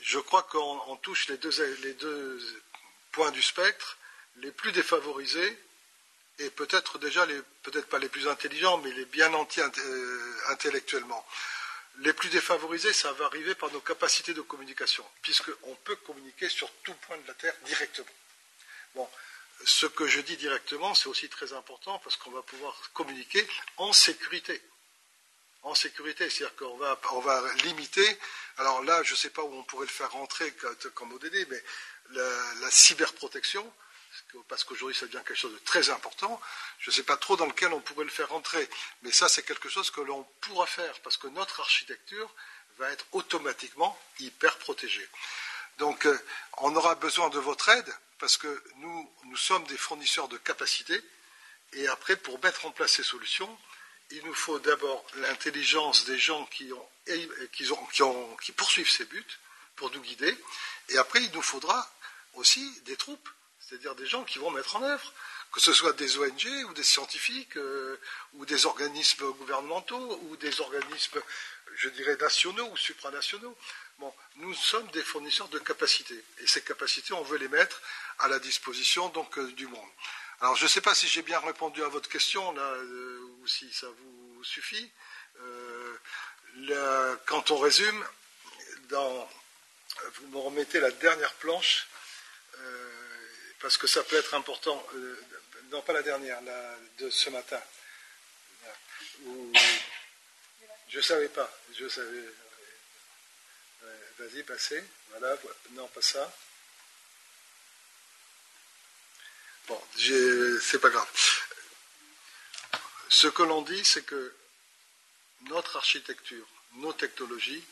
je 0.01 0.17
crois 0.17 0.41
qu'on 0.41 0.95
touche 0.97 1.27
les 1.27 1.38
deux, 1.38 2.39
points 3.11 3.29
du 3.29 3.43
spectre, 3.43 3.95
les 4.38 4.51
plus 4.51 4.71
défavorisés 4.71 5.59
et 6.39 6.49
peut-être 6.49 6.97
déjà 6.97 7.27
peut-être 7.61 7.88
pas 7.88 7.99
les 7.99 8.09
plus 8.09 8.27
intelligents, 8.27 8.79
mais 8.79 8.91
les 8.93 9.05
bien 9.05 9.31
entiers 9.36 9.63
euh, 9.63 10.38
intellectuellement. 10.47 11.23
Les 11.99 12.13
plus 12.13 12.29
défavorisés, 12.29 12.91
ça 12.91 13.13
va 13.13 13.25
arriver 13.25 13.53
par 13.53 13.71
nos 13.71 13.79
capacités 13.79 14.33
de 14.33 14.41
communication, 14.41 15.05
puisqu'on 15.21 15.75
peut 15.83 15.95
communiquer 15.97 16.49
sur 16.49 16.69
tout 16.83 16.95
point 16.95 17.17
de 17.17 17.27
la 17.27 17.36
Terre 17.36 17.55
directement. 17.63 18.07
Bon, 18.95 19.07
ce 19.63 19.86
que 19.86 20.07
je 20.07 20.19
dis 20.19 20.36
directement, 20.36 20.95
c'est 20.95 21.09
aussi 21.09 21.29
très 21.29 21.53
important 21.53 21.99
parce 21.99 22.17
qu'on 22.17 22.31
va 22.31 22.41
pouvoir 22.41 22.75
communiquer 22.93 23.47
en 23.77 23.93
sécurité. 23.93 24.61
En 25.66 25.74
sécurité, 25.74 26.30
c'est-à-dire 26.30 26.55
qu'on 26.55 26.78
va, 26.78 26.99
on 27.11 27.20
va 27.20 27.43
limiter. 27.63 28.20
Alors 28.57 28.84
là, 28.84 29.01
je 29.03 29.11
ne 29.11 29.18
sais 29.18 29.32
pas 29.32 29.41
où 29.41 29.53
on 29.53 29.63
pourrait 29.63 29.88
le 29.88 29.91
faire 29.91 30.11
rentrer 30.11 30.53
comme 30.93 31.11
ODD, 31.11 31.47
mais 31.49 31.63
la 32.11 32.72
cyberprotection, 32.72 33.66
parce 34.47 34.63
qu'aujourd'hui 34.63 34.95
ça 34.95 35.05
devient 35.05 35.24
quelque 35.26 35.36
chose 35.38 35.53
de 35.53 35.66
très 35.66 35.89
important. 35.89 36.39
Je 36.80 36.89
ne 36.89 36.95
sais 36.95 37.03
pas 37.03 37.18
trop 37.18 37.36
dans 37.36 37.45
lequel 37.45 37.74
on 37.74 37.82
pourrait 37.82 38.05
le 38.05 38.11
faire 38.11 38.30
rentrer, 38.30 38.70
mais 39.01 39.11
ça 39.11 39.30
c'est 39.30 39.43
quelque 39.43 39.70
chose 39.70 39.89
que 39.91 40.01
l'on 40.01 40.24
pourra 40.41 40.66
faire 40.66 40.99
parce 41.01 41.18
que 41.18 41.28
notre 41.28 41.59
architecture 41.59 42.34
va 42.78 42.91
être 42.91 43.05
automatiquement 43.11 43.99
hyper 44.20 44.57
protégée. 44.57 45.07
Donc 45.78 46.05
euh, 46.05 46.18
on 46.59 46.76
aura 46.76 46.95
besoin 46.95 47.30
de 47.30 47.39
votre 47.39 47.70
aide 47.70 47.93
parce 48.20 48.38
que 48.38 48.63
nous, 48.78 49.11
nous 49.26 49.38
sommes 49.38 49.66
des 49.66 49.78
fournisseurs 49.78 50.28
de 50.28 50.38
capacités 50.38 51.01
et 51.74 51.88
après 51.88 52.16
pour 52.16 52.41
mettre 52.43 52.66
en 52.66 52.72
place 52.72 52.93
ces 52.93 53.03
solutions, 53.03 53.57
il 54.11 54.23
nous 54.25 54.33
faut 54.33 54.59
d'abord 54.59 55.05
l'intelligence 55.15 56.05
des 56.05 56.17
gens 56.17 56.45
qui, 56.47 56.71
qui 58.41 58.51
poursuivent 58.51 58.89
ces 58.89 59.05
buts 59.05 59.39
pour 59.75 59.91
nous 59.91 60.01
guider, 60.01 60.35
et 60.89 60.97
après 60.97 61.23
il 61.23 61.31
nous 61.31 61.41
faudra 61.41 61.91
aussi 62.33 62.81
des 62.81 62.95
troupes, 62.95 63.29
c'est-à-dire 63.59 63.95
des 63.95 64.05
gens 64.05 64.23
qui 64.23 64.39
vont 64.39 64.51
mettre 64.51 64.75
en 64.75 64.83
œuvre, 64.83 65.13
que 65.51 65.59
ce 65.59 65.73
soit 65.73 65.93
des 65.93 66.17
ONG 66.17 66.47
ou 66.67 66.73
des 66.73 66.83
scientifiques 66.83 67.55
euh, 67.57 67.97
ou 68.33 68.45
des 68.45 68.65
organismes 68.65 69.31
gouvernementaux 69.31 70.19
ou 70.23 70.35
des 70.35 70.59
organismes, 70.59 71.21
je 71.75 71.89
dirais, 71.89 72.17
nationaux 72.17 72.69
ou 72.71 72.77
supranationaux. 72.77 73.57
Bon, 73.99 74.13
nous 74.35 74.53
sommes 74.53 74.87
des 74.91 75.01
fournisseurs 75.01 75.47
de 75.47 75.59
capacités 75.59 76.21
et 76.39 76.47
ces 76.47 76.61
capacités, 76.61 77.13
on 77.13 77.23
veut 77.23 77.37
les 77.37 77.47
mettre 77.47 77.81
à 78.19 78.27
la 78.27 78.39
disposition 78.39 79.11
euh, 79.37 79.51
du 79.53 79.67
monde. 79.67 79.89
Alors, 80.41 80.55
je 80.55 80.63
ne 80.63 80.69
sais 80.69 80.81
pas 80.81 80.93
si 80.93 81.07
j'ai 81.07 81.21
bien 81.21 81.39
répondu 81.39 81.83
à 81.83 81.88
votre 81.88 82.09
question 82.09 82.51
là, 82.51 82.61
euh, 82.61 83.19
ou 83.39 83.47
si 83.47 83.71
ça 83.73 83.88
vous 83.88 84.43
suffit. 84.43 84.91
quand 87.25 87.51
on 87.51 87.57
résume, 87.57 88.05
vous 88.89 90.27
me 90.27 90.38
remettez 90.38 90.79
la 90.79 90.91
dernière 90.91 91.33
planche 91.36 91.88
parce 93.59 93.77
que 93.77 93.88
ça 93.88 94.03
peut 94.03 94.17
être 94.17 94.33
important 94.36 94.86
non 95.71 95.81
pas 95.81 95.93
la 95.93 96.03
dernière, 96.03 96.41
la 96.41 96.77
de 96.99 97.09
ce 97.09 97.29
matin. 97.29 97.61
je 100.88 100.97
ne 100.97 101.01
savais 101.01 101.29
pas, 101.29 101.51
je 101.77 101.88
savais. 101.88 102.23
Vas-y, 104.17 104.43
passez. 104.43 104.81
Voilà, 105.09 105.38
non, 105.71 105.88
pas 105.89 106.01
ça. 106.01 106.33
Bon, 109.68 109.82
c'est 110.61 110.80
pas 110.80 110.89
grave. 110.89 111.07
Ce 113.09 113.28
que 113.28 113.41
l'on 113.41 113.63
dit, 113.63 113.84
c'est 113.84 114.05
que 114.05 114.36
notre 115.49 115.78
architecture, 115.78 116.47
nos 116.74 116.93
technologies 116.93 117.63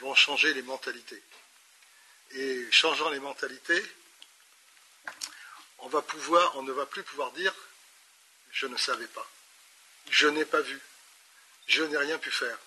vont 0.00 0.14
changer 0.14 0.54
les 0.54 0.62
mentalités. 0.62 1.22
Et 2.32 2.70
changeant 2.70 3.10
les 3.10 3.18
mentalités, 3.18 3.84
on 5.78 5.88
va 5.88 6.02
pouvoir, 6.02 6.56
on 6.56 6.62
ne 6.62 6.72
va 6.72 6.86
plus 6.86 7.02
pouvoir 7.02 7.32
dire 7.32 7.54
je 8.52 8.66
ne 8.66 8.76
savais 8.76 9.06
pas, 9.06 9.28
je 10.10 10.28
n'ai 10.28 10.44
pas 10.44 10.60
vu, 10.60 10.80
je 11.66 11.82
n'ai 11.82 11.96
rien 11.96 12.18
pu 12.18 12.30
faire. 12.30 12.58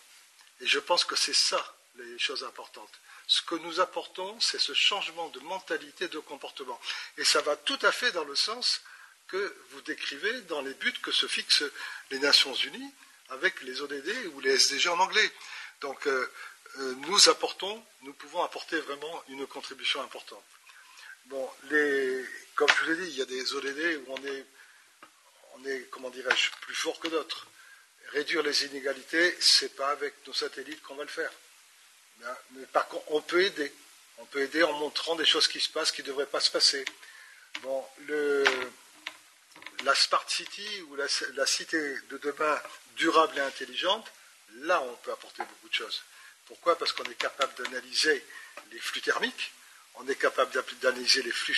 Et 0.59 0.67
je 0.67 0.79
pense 0.79 1.05
que 1.05 1.15
c'est 1.15 1.33
ça 1.33 1.75
les 1.95 2.19
choses 2.19 2.43
importantes. 2.43 2.99
Ce 3.27 3.41
que 3.41 3.55
nous 3.55 3.79
apportons, 3.79 4.39
c'est 4.39 4.59
ce 4.59 4.73
changement 4.73 5.29
de 5.29 5.39
mentalité, 5.41 6.07
de 6.07 6.19
comportement. 6.19 6.79
Et 7.17 7.23
ça 7.23 7.41
va 7.41 7.55
tout 7.55 7.79
à 7.81 7.91
fait 7.91 8.11
dans 8.11 8.25
le 8.25 8.35
sens 8.35 8.81
que 9.27 9.55
vous 9.71 9.81
décrivez 9.81 10.41
dans 10.41 10.61
les 10.61 10.73
buts 10.73 10.93
que 11.01 11.11
se 11.11 11.27
fixent 11.27 11.63
les 12.11 12.19
Nations 12.19 12.53
Unies 12.53 12.93
avec 13.29 13.61
les 13.63 13.81
ODD 13.81 14.31
ou 14.33 14.41
les 14.41 14.51
SDG 14.51 14.89
en 14.89 14.99
anglais. 14.99 15.31
Donc 15.81 16.05
euh, 16.07 16.31
euh, 16.79 16.95
nous 17.07 17.29
apportons, 17.29 17.83
nous 18.01 18.13
pouvons 18.13 18.43
apporter 18.43 18.79
vraiment 18.79 19.23
une 19.29 19.47
contribution 19.47 20.01
importante. 20.01 20.43
Bon, 21.25 21.49
comme 22.55 22.67
je 22.69 22.83
vous 22.83 22.91
l'ai 22.91 22.97
dit, 22.97 23.11
il 23.11 23.17
y 23.17 23.21
a 23.21 23.25
des 23.25 23.53
ODD 23.53 24.01
où 24.05 24.13
on 24.13 24.25
est, 24.25 24.45
on 25.55 25.65
est 25.65 25.87
comment 25.89 26.09
dirais-je, 26.09 26.51
plus 26.61 26.75
fort 26.75 26.99
que 26.99 27.07
d'autres. 27.07 27.47
Réduire 28.11 28.43
les 28.43 28.65
inégalités, 28.65 29.35
ce 29.39 29.65
n'est 29.65 29.69
pas 29.69 29.89
avec 29.89 30.13
nos 30.27 30.33
satellites 30.33 30.81
qu'on 30.83 30.95
va 30.95 31.03
le 31.03 31.09
faire. 31.09 31.31
Mais 32.51 32.65
par 32.67 32.87
contre, 32.87 33.03
on 33.11 33.21
peut 33.21 33.43
aider. 33.43 33.73
On 34.19 34.25
peut 34.25 34.41
aider 34.41 34.63
en 34.63 34.73
montrant 34.73 35.15
des 35.15 35.25
choses 35.25 35.47
qui 35.47 35.59
se 35.59 35.69
passent 35.69 35.91
qui 35.91 36.01
ne 36.01 36.07
devraient 36.07 36.25
pas 36.25 36.39
se 36.39 36.51
passer. 36.51 36.85
Bon, 37.61 37.85
la 39.83 39.95
Smart 39.95 40.29
City 40.29 40.81
ou 40.89 40.95
la, 40.95 41.05
la, 41.35 41.45
cité 41.45 41.77
de 42.09 42.17
demain 42.17 42.61
durable 42.95 43.37
et 43.37 43.41
intelligente, 43.41 44.09
là, 44.61 44.81
on 44.81 44.95
peut 44.97 45.11
apporter 45.11 45.43
beaucoup 45.43 45.69
de 45.69 45.73
choses. 45.73 46.03
Pourquoi? 46.45 46.77
Parce 46.77 46.91
qu'on 46.91 47.03
est 47.03 47.15
capable 47.15 47.53
d'analyser 47.55 48.25
les 48.71 48.79
flux 48.79 49.01
thermiques, 49.01 49.51
on 49.95 50.07
est 50.07 50.15
capable 50.15 50.51
d'analyser 50.81 51.21
les 51.23 51.31
flux, 51.31 51.53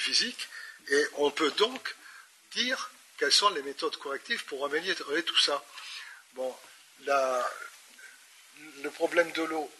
physiques 0.00 0.48
et 0.88 1.06
on 1.14 1.30
peut 1.30 1.50
donc 1.52 1.94
dire 2.52 2.90
quelles 3.18 3.32
sont 3.32 3.50
les 3.50 3.62
méthodes 3.62 3.96
correctives 3.96 4.44
pour 4.44 4.64
améliorer 4.64 5.22
tout 5.22 5.38
ça. 5.38 5.64
Bon, 6.34 6.54
le 8.82 8.90
problème 8.90 9.30
de 9.32 9.42
l'eau, 9.42 9.70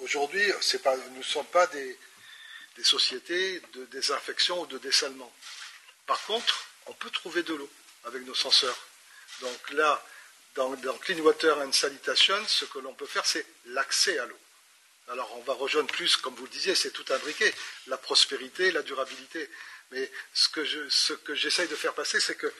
aujourd'hui, 0.00 0.44
nous 0.46 1.18
ne 1.18 1.22
sommes 1.22 1.46
pas 1.46 1.66
des, 1.68 1.98
sociétés 2.82 3.60
de 3.72 3.84
désinfection 3.86 4.60
ou 4.60 4.66
de 4.66 4.78
dessalement. 4.78 5.32
Par 6.06 6.22
contre, 6.22 6.64
on 6.86 6.92
peut 6.92 7.10
trouver 7.10 7.42
de 7.42 7.54
l'eau 7.54 7.70
avec 8.04 8.24
nos 8.24 8.36
senseurs. 8.36 8.78
Donc 9.40 9.70
là, 9.72 10.04
dans, 10.54 10.70
dans 10.76 10.96
Clean 10.98 11.18
Water 11.18 11.58
and 11.58 11.72
Sanitation, 11.72 12.40
ce 12.46 12.64
que 12.66 12.78
l'on 12.78 12.94
peut 12.94 13.06
faire, 13.06 13.26
c'est 13.26 13.44
l'accès 13.66 14.18
à 14.18 14.26
l'eau. 14.26 14.38
Alors 15.08 15.36
on 15.38 15.42
va 15.42 15.54
rejoindre 15.54 15.92
plus, 15.92 16.16
comme 16.16 16.34
vous 16.36 16.44
le 16.44 16.50
disiez, 16.50 16.74
c'est 16.74 16.92
tout 16.92 17.04
imbriqué, 17.12 17.52
la 17.88 17.96
prospérité, 17.96 18.70
la 18.70 18.82
durabilité. 18.82 19.50
Mais 19.90 20.10
ce 20.32 20.48
que 20.48 21.34
j'essaye 21.34 21.66
de 21.68 21.76
faire 21.76 21.94
passer, 21.94 22.20
c'est 22.20 22.36
que 22.36 22.52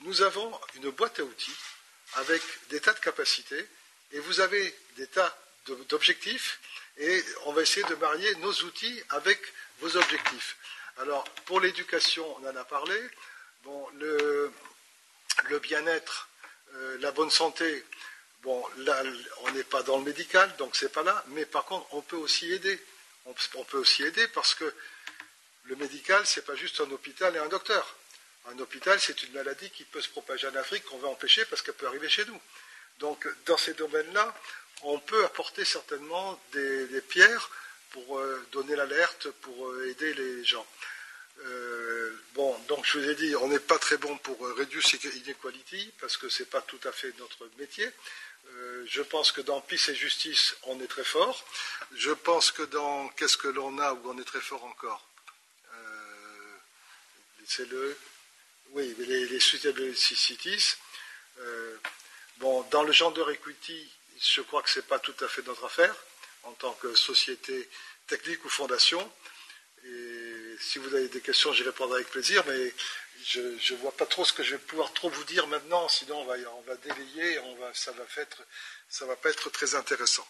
nous 0.00 0.22
avons 0.22 0.58
une 0.76 0.90
boîte 0.90 1.20
à 1.20 1.24
outils 1.24 1.56
avec 2.14 2.42
des 2.68 2.80
tas 2.80 2.92
de 2.92 3.00
capacités 3.00 3.68
et 4.12 4.18
vous 4.20 4.40
avez 4.40 4.74
des 4.96 5.06
tas 5.08 5.36
d'objectifs 5.88 6.60
et 6.98 7.24
on 7.44 7.52
va 7.52 7.62
essayer 7.62 7.86
de 7.86 7.94
marier 7.96 8.34
nos 8.36 8.52
outils 8.62 9.02
avec 9.10 9.40
vos 9.80 9.96
objectifs. 9.96 10.56
Alors 10.98 11.24
pour 11.44 11.60
l'éducation, 11.60 12.24
on 12.38 12.48
en 12.48 12.56
a 12.56 12.64
parlé. 12.64 12.98
Bon, 13.64 13.88
le, 13.98 14.52
bien-être, 15.60 16.28
euh, 16.74 16.98
la 17.00 17.10
bonne 17.10 17.30
santé, 17.30 17.84
Bon, 18.46 18.64
là, 18.76 19.02
on 19.42 19.50
n'est 19.50 19.64
pas 19.64 19.82
dans 19.82 19.98
le 19.98 20.04
médical, 20.04 20.54
donc 20.56 20.76
c'est 20.76 20.92
pas 20.92 21.02
là, 21.02 21.24
mais 21.30 21.44
par 21.44 21.64
contre, 21.64 21.92
on 21.94 22.00
peut 22.00 22.16
aussi 22.16 22.52
aider. 22.52 22.80
On, 23.24 23.64
peut 23.64 23.78
aussi 23.78 24.04
aider 24.04 24.28
parce 24.28 24.54
que 24.54 24.72
le 25.64 25.74
médical, 25.74 26.24
c'est 26.24 26.46
pas 26.46 26.54
juste 26.54 26.80
un 26.80 26.88
hôpital 26.92 27.34
et 27.34 27.40
un 27.40 27.48
docteur. 27.48 27.96
Un 28.46 28.56
hôpital, 28.60 29.00
c'est 29.00 29.20
une 29.24 29.32
maladie 29.32 29.68
qui 29.70 29.82
peut 29.82 30.00
se 30.00 30.08
propager 30.10 30.46
en 30.46 30.54
Afrique, 30.54 30.84
qu'on 30.84 30.98
veut 30.98 31.08
empêcher 31.08 31.44
parce 31.46 31.60
qu'elle 31.60 31.74
peut 31.74 31.88
arriver 31.88 32.08
chez 32.08 32.24
nous. 32.26 32.40
Donc, 32.98 33.28
dans 33.44 33.56
ces 33.56 33.74
domaines-là, 33.74 34.34
on 34.82 34.98
peut 34.98 35.24
apporter 35.24 35.64
certainement 35.64 36.40
des, 36.52 37.00
pierres 37.08 37.50
pour 37.90 38.18
euh, 38.18 38.46
donner 38.52 38.76
l'alerte, 38.76 39.30
pour 39.42 39.68
euh, 39.68 39.90
aider 39.90 40.14
les 40.14 40.44
gens. 40.44 40.66
Euh, 41.44 42.16
bon, 42.34 42.56
donc 42.68 42.84
je 42.86 42.98
vous 42.98 43.08
ai 43.08 43.14
dit, 43.14 43.36
on 43.36 43.48
n'est 43.48 43.58
pas 43.58 43.78
très 43.78 43.98
bon 43.98 44.16
pour 44.18 44.38
reduce 44.38 44.94
inequality 44.94 45.92
parce 46.00 46.16
que 46.16 46.28
ce 46.28 46.42
n'est 46.42 46.48
pas 46.48 46.62
tout 46.62 46.80
à 46.84 46.92
fait 46.92 47.12
notre 47.18 47.48
métier. 47.58 47.88
Je 48.86 49.02
pense 49.02 49.32
que 49.32 49.40
dans 49.40 49.60
Peace 49.60 49.88
et 49.88 49.94
Justice, 49.94 50.56
on 50.62 50.80
est 50.80 50.86
très 50.86 51.04
fort. 51.04 51.44
Je 51.94 52.12
pense 52.12 52.52
que 52.52 52.62
dans 52.62 53.08
Qu'est-ce 53.08 53.36
que 53.36 53.48
l'on 53.48 53.78
a, 53.78 53.92
où 53.92 54.00
on 54.08 54.18
est 54.18 54.24
très 54.24 54.40
fort 54.40 54.64
encore 54.64 55.06
C'est 57.44 57.68
le. 57.68 57.98
Oui, 58.70 58.94
les, 58.98 59.26
les 59.26 59.40
Suitable 59.40 59.94
Cities. 59.96 60.76
Dans 62.38 62.82
le 62.82 62.92
gender 62.92 63.24
equity, 63.32 63.90
je 64.20 64.40
crois 64.42 64.62
que 64.62 64.70
ce 64.70 64.80
n'est 64.80 64.86
pas 64.86 64.98
tout 64.98 65.14
à 65.20 65.28
fait 65.28 65.42
notre 65.42 65.64
affaire, 65.64 65.94
en 66.42 66.52
tant 66.52 66.72
que 66.74 66.94
société 66.94 67.68
technique 68.06 68.44
ou 68.44 68.48
fondation. 68.48 69.12
Et 69.84 70.56
si 70.60 70.78
vous 70.78 70.94
avez 70.94 71.08
des 71.08 71.20
questions, 71.20 71.52
j'y 71.52 71.62
répondrai 71.62 71.96
avec 71.96 72.10
plaisir, 72.10 72.44
mais 72.46 72.74
je 73.24 73.40
ne 73.40 73.78
vois 73.78 73.96
pas 73.96 74.06
trop 74.06 74.24
ce 74.24 74.32
que 74.32 74.42
je 74.42 74.52
vais 74.52 74.58
pouvoir 74.58 74.92
trop 74.92 75.08
vous 75.08 75.24
dire 75.24 75.46
maintenant, 75.46 75.88
sinon 75.88 76.20
on 76.20 76.24
va, 76.24 76.34
on 76.52 76.60
va 76.62 76.76
délayer, 76.76 77.38
on 77.40 77.54
va, 77.56 77.72
ça 77.74 77.92
ne 77.92 77.98
va, 77.98 78.04
va 78.04 79.16
pas 79.16 79.30
être 79.30 79.50
très 79.50 79.74
intéressant. 79.74 80.26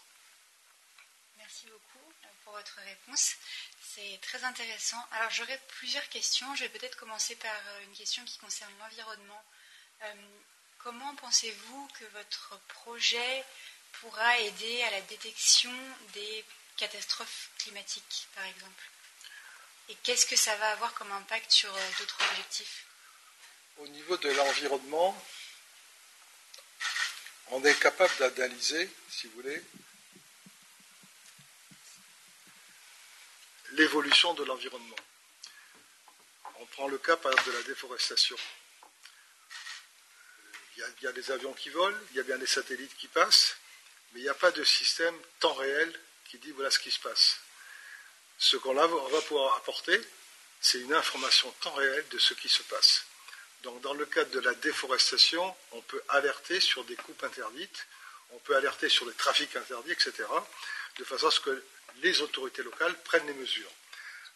Merci 1.39 1.67
beaucoup 1.67 2.13
pour 2.45 2.53
votre 2.55 2.79
réponse. 2.85 3.35
C'est 3.81 4.21
très 4.21 4.45
intéressant. 4.45 5.03
Alors 5.13 5.31
j'aurais 5.31 5.61
plusieurs 5.79 6.09
questions. 6.09 6.55
Je 6.55 6.65
vais 6.65 6.69
peut-être 6.69 6.97
commencer 6.97 7.35
par 7.37 7.63
une 7.83 7.93
question 7.93 8.25
qui 8.25 8.39
concerne 8.39 8.73
l'environnement. 8.79 9.43
Euh, 10.03 10.13
comment 10.87 11.16
pensez-vous 11.16 11.89
que 11.99 12.05
votre 12.16 12.61
projet 12.68 13.45
pourra 13.95 14.39
aider 14.39 14.82
à 14.84 14.91
la 14.93 15.01
détection 15.01 15.72
des 16.14 16.45
catastrophes 16.76 17.51
climatiques, 17.59 18.28
par 18.37 18.45
exemple? 18.45 18.84
Et 19.89 19.97
qu'est-ce 20.05 20.26
que 20.26 20.37
ça 20.37 20.55
va 20.55 20.70
avoir 20.70 20.95
comme 20.95 21.11
impact 21.11 21.51
sur 21.51 21.74
euh, 21.74 21.91
d'autres 21.99 22.18
objectifs? 22.30 22.87
Au 23.78 23.89
niveau 23.89 24.16
de 24.16 24.30
l'environnement, 24.30 25.20
on 27.49 27.64
est 27.64 27.80
capable 27.80 28.14
d'analyser, 28.18 28.89
si 29.11 29.26
vous 29.26 29.43
voulez, 29.43 29.61
l'évolution 33.72 34.34
de 34.34 34.45
l'environnement. 34.45 34.97
On 36.61 36.66
prend 36.66 36.87
le 36.87 36.99
cas, 36.99 37.16
par 37.16 37.32
exemple, 37.32 37.51
de 37.51 37.57
la 37.57 37.62
déforestation. 37.64 38.37
Il 40.77 41.05
y, 41.05 41.07
a, 41.07 41.12
des 41.12 41.31
avions 41.31 41.55
qui 41.55 41.70
volent, 41.70 41.97
il 42.11 42.16
y 42.18 42.20
a 42.20 42.22
bien 42.22 42.37
des 42.37 42.47
satellites 42.47 42.95
qui 42.99 43.09
passent, 43.09 43.57
mais 44.12 44.20
il 44.20 44.22
n'y 44.24 44.29
a 44.29 44.35
pas 44.35 44.51
de 44.51 44.62
système 44.62 45.14
temps 45.41 45.55
réel 45.55 46.01
qui 46.29 46.37
dit 46.39 46.51
voilà 46.51 46.70
ce 46.70 46.79
qui 46.79 46.91
se 46.91 47.01
passe. 47.01 47.41
Ce 48.39 48.59
qu'on 48.59 48.74
va 48.74 49.20
pouvoir 49.22 49.57
apporter, 49.57 49.99
c'est 50.61 50.79
une 50.79 50.93
information 50.93 51.51
temps 51.62 51.72
réel 51.72 52.05
de 52.11 52.18
ce 52.18 52.35
qui 52.35 52.51
se 52.51 52.62
passe. 52.64 53.05
Donc 53.62 53.81
dans 53.81 53.95
le 53.95 54.05
cadre 54.05 54.31
de 54.33 54.41
la 54.41 54.53
déforestation, 54.55 55.57
on 55.72 55.81
peut 55.81 56.03
alerter 56.09 56.61
sur 56.61 56.85
des 56.85 56.97
coupes 56.97 57.24
interdites, 57.24 57.87
on 58.33 58.39
peut 58.41 58.55
alerter 58.55 58.91
sur 58.91 59.07
des 59.07 59.14
trafics 59.14 59.57
interdits, 59.57 59.93
etc., 59.93 60.12
de 60.99 61.05
façon 61.05 61.29
à 61.29 61.31
ce 61.31 61.41
que 61.41 61.64
les 62.03 62.20
autorités 62.20 62.62
locales 62.62 62.95
prennent 63.03 63.27
les 63.27 63.35
mesures. 63.35 63.70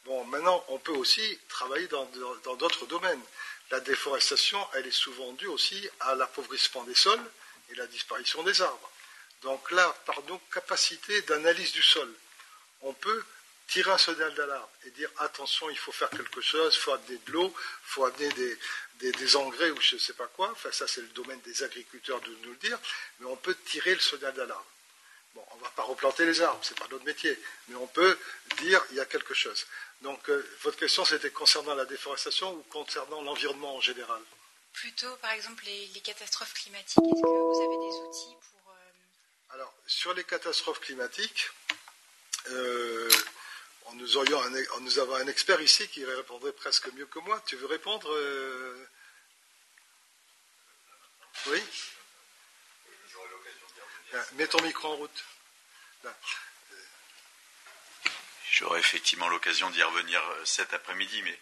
Bon, 0.05 0.25
maintenant, 0.25 0.65
on 0.69 0.79
peut 0.79 0.93
aussi 0.93 1.39
travailler 1.49 1.87
dans 1.89 2.07
d'autres 2.57 2.87
domaines. 2.87 3.21
La 3.71 3.81
déforestation, 3.81 4.59
elle 4.75 4.87
est 4.87 4.91
souvent 4.91 5.33
due 5.33 5.47
aussi 5.47 5.89
à 6.01 6.15
l'appauvrissement 6.15 6.83
des 6.85 6.95
sols 6.95 7.25
et 7.71 7.75
la 7.77 7.87
disparition 7.87 8.43
des 8.43 8.61
arbres. 8.63 8.91
Donc 9.43 9.71
là, 9.71 9.95
par 10.07 10.23
nos 10.25 10.39
capacités 10.53 11.23
d'analyse 11.23 11.73
du 11.73 11.83
sol, 11.83 12.13
on 12.83 12.93
peut 12.93 13.25
tirer 13.69 13.93
un 13.93 13.99
signal 13.99 14.35
d'alarme 14.35 14.69
et 14.85 14.91
dire 14.91 15.09
attention, 15.19 15.71
il 15.71 15.79
faut 15.79 15.93
faire 15.93 16.11
quelque 16.11 16.41
chose, 16.41 16.75
il 16.75 16.81
faut 16.81 16.93
amener 16.93 17.19
de 17.25 17.33
l'eau, 17.33 17.55
il 17.57 17.91
faut 17.91 18.05
amener 18.05 18.29
des, 18.99 19.37
engrais 19.37 19.71
ou 19.71 19.81
je 19.81 19.95
ne 19.95 20.01
sais 20.01 20.15
pas 20.15 20.27
quoi. 20.27 20.51
Enfin, 20.51 20.73
ça, 20.73 20.89
c'est 20.89 21.01
le 21.01 21.09
domaine 21.09 21.41
des 21.43 21.63
agriculteurs 21.63 22.21
de 22.21 22.37
nous 22.43 22.51
le 22.51 22.57
dire, 22.57 22.79
mais 23.21 23.27
on 23.27 23.37
peut 23.37 23.55
tirer 23.67 23.95
le 23.95 24.01
signal 24.01 24.35
d'alarme. 24.35 24.65
Bon, 25.35 25.45
on 25.53 25.57
ne 25.59 25.63
va 25.63 25.71
pas 25.71 25.83
replanter 25.83 26.27
les 26.27 26.41
arbres, 26.41 26.59
ce 26.65 26.75
n'est 26.75 26.81
pas 26.81 26.89
notre 26.91 27.05
métier, 27.05 27.39
mais 27.69 27.77
on 27.77 27.87
peut 27.87 28.19
dire 28.59 28.85
il 28.91 28.97
y 28.97 29.01
a 29.01 29.05
quelque 29.05 29.35
chose. 29.35 29.65
Donc, 30.03 30.31
euh, 30.31 30.49
votre 30.63 30.79
question, 30.79 31.05
c'était 31.05 31.31
concernant 31.31 31.75
la 31.75 31.85
déforestation 31.85 32.55
ou 32.55 32.63
concernant 32.65 33.21
l'environnement 33.23 33.77
en 33.77 33.81
général 33.81 34.21
Plutôt, 34.73 35.15
par 35.17 35.33
exemple, 35.33 35.65
les, 35.67 36.01
catastrophes 36.01 36.55
climatiques. 36.55 36.97
Est-ce 36.97 37.23
que 37.23 37.27
vous 37.27 37.61
avez 37.61 37.91
des 37.91 38.09
outils 38.09 38.37
pour... 38.41 38.73
Euh, 38.73 39.55
Alors, 39.55 39.75
sur 39.87 40.15
les 40.15 40.25
catastrophes 40.25 40.81
climatiques, 40.81 41.51
euh, 42.49 43.11
nous, 43.95 44.17
aurions 44.17 44.41
un, 44.41 44.51
nous 44.81 44.99
avons 45.01 45.17
un 45.17 45.27
expert 45.27 45.61
ici 45.61 45.87
qui 45.89 46.05
répondrait 46.05 46.53
presque 46.53 46.91
mieux 46.95 47.07
que 47.07 47.19
moi. 47.19 47.43
Tu 47.47 47.57
veux 47.57 47.67
répondre 47.67 48.09
Oui? 51.47 51.63
Mets 54.35 54.47
ton 54.47 54.63
micro 54.63 54.89
en 54.89 54.97
route. 54.97 55.25
J'aurai 58.61 58.81
effectivement 58.81 59.29
l'occasion 59.29 59.71
d'y 59.71 59.83
revenir 59.83 60.23
euh, 60.23 60.45
cet 60.45 60.75
après-midi, 60.75 61.23
mais 61.23 61.39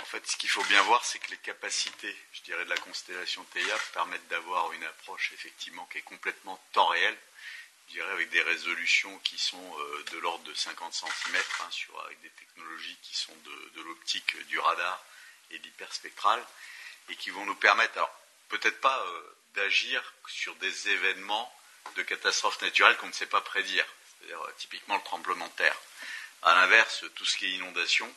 en 0.00 0.04
fait, 0.06 0.26
ce 0.26 0.34
qu'il 0.38 0.48
faut 0.48 0.64
bien 0.64 0.80
voir, 0.84 1.04
c'est 1.04 1.18
que 1.18 1.30
les 1.30 1.36
capacités, 1.36 2.16
je 2.32 2.40
dirais, 2.40 2.64
de 2.64 2.70
la 2.70 2.78
constellation 2.78 3.44
TEIA 3.52 3.78
permettent 3.92 4.26
d'avoir 4.28 4.72
une 4.72 4.84
approche 4.84 5.30
effectivement 5.34 5.84
qui 5.92 5.98
est 5.98 6.02
complètement 6.02 6.58
temps 6.72 6.86
réel, 6.86 7.14
je 7.88 7.92
dirais, 7.92 8.10
avec 8.12 8.30
des 8.30 8.40
résolutions 8.40 9.18
qui 9.18 9.36
sont 9.36 9.78
euh, 9.78 10.04
de 10.12 10.18
l'ordre 10.20 10.42
de 10.44 10.54
50 10.54 10.94
cm, 10.94 11.36
hein, 11.36 11.68
avec 12.06 12.22
des 12.22 12.30
technologies 12.30 12.96
qui 13.02 13.14
sont 13.14 13.36
de, 13.74 13.82
l'optique, 13.82 14.34
du 14.46 14.58
radar 14.58 15.04
et 15.50 15.58
de 15.58 15.64
l'hyperspectral, 15.64 16.42
et 17.10 17.16
qui 17.16 17.28
vont 17.28 17.44
nous 17.44 17.56
permettre, 17.56 17.98
alors 17.98 18.20
peut-être 18.48 18.80
pas 18.80 19.04
euh, 19.06 19.36
d'agir 19.54 20.14
sur 20.28 20.54
des 20.56 20.88
événements 20.88 21.54
de 21.94 22.02
catastrophes 22.02 22.62
naturelles 22.62 22.96
qu'on 22.96 23.08
ne 23.08 23.12
sait 23.12 23.26
pas 23.26 23.42
prédire, 23.42 23.84
c'est-à-dire 24.18 24.40
typiquement 24.56 24.96
le 24.96 25.02
tremblement 25.02 25.46
de 25.46 25.52
terre. 25.52 25.76
À 26.44 26.54
l'inverse, 26.54 27.04
tout 27.14 27.24
ce 27.24 27.38
qui 27.38 27.46
est 27.46 27.56
inondation, 27.56 28.12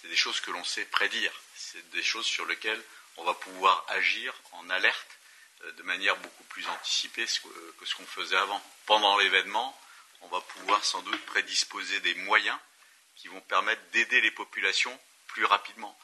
c'est 0.00 0.06
des 0.06 0.14
choses 0.14 0.40
que 0.40 0.52
l'on 0.52 0.62
sait 0.62 0.84
prédire. 0.84 1.32
C'est 1.56 1.90
des 1.90 2.04
choses 2.04 2.24
sur 2.24 2.46
lesquelles 2.46 2.82
on 3.16 3.24
va 3.24 3.34
pouvoir 3.34 3.84
agir 3.88 4.32
en 4.52 4.70
alerte 4.70 5.18
euh, 5.64 5.72
de 5.72 5.82
manière 5.82 6.16
beaucoup 6.18 6.44
plus 6.44 6.64
anticipée 6.68 7.26
que 7.26 7.84
ce 7.84 7.94
qu'on 7.96 8.06
faisait 8.06 8.36
avant. 8.36 8.62
Pendant 8.86 9.18
l'événement, 9.18 9.76
on 10.20 10.28
va 10.28 10.40
pouvoir 10.40 10.84
sans 10.84 11.02
doute 11.02 11.26
prédisposer 11.26 11.98
des 11.98 12.14
moyens 12.14 12.58
qui 13.16 13.26
vont 13.26 13.40
permettre 13.40 13.82
d'aider 13.90 14.20
les 14.20 14.30
populations 14.30 14.96
plus 15.26 15.44
rapidement. 15.44 15.98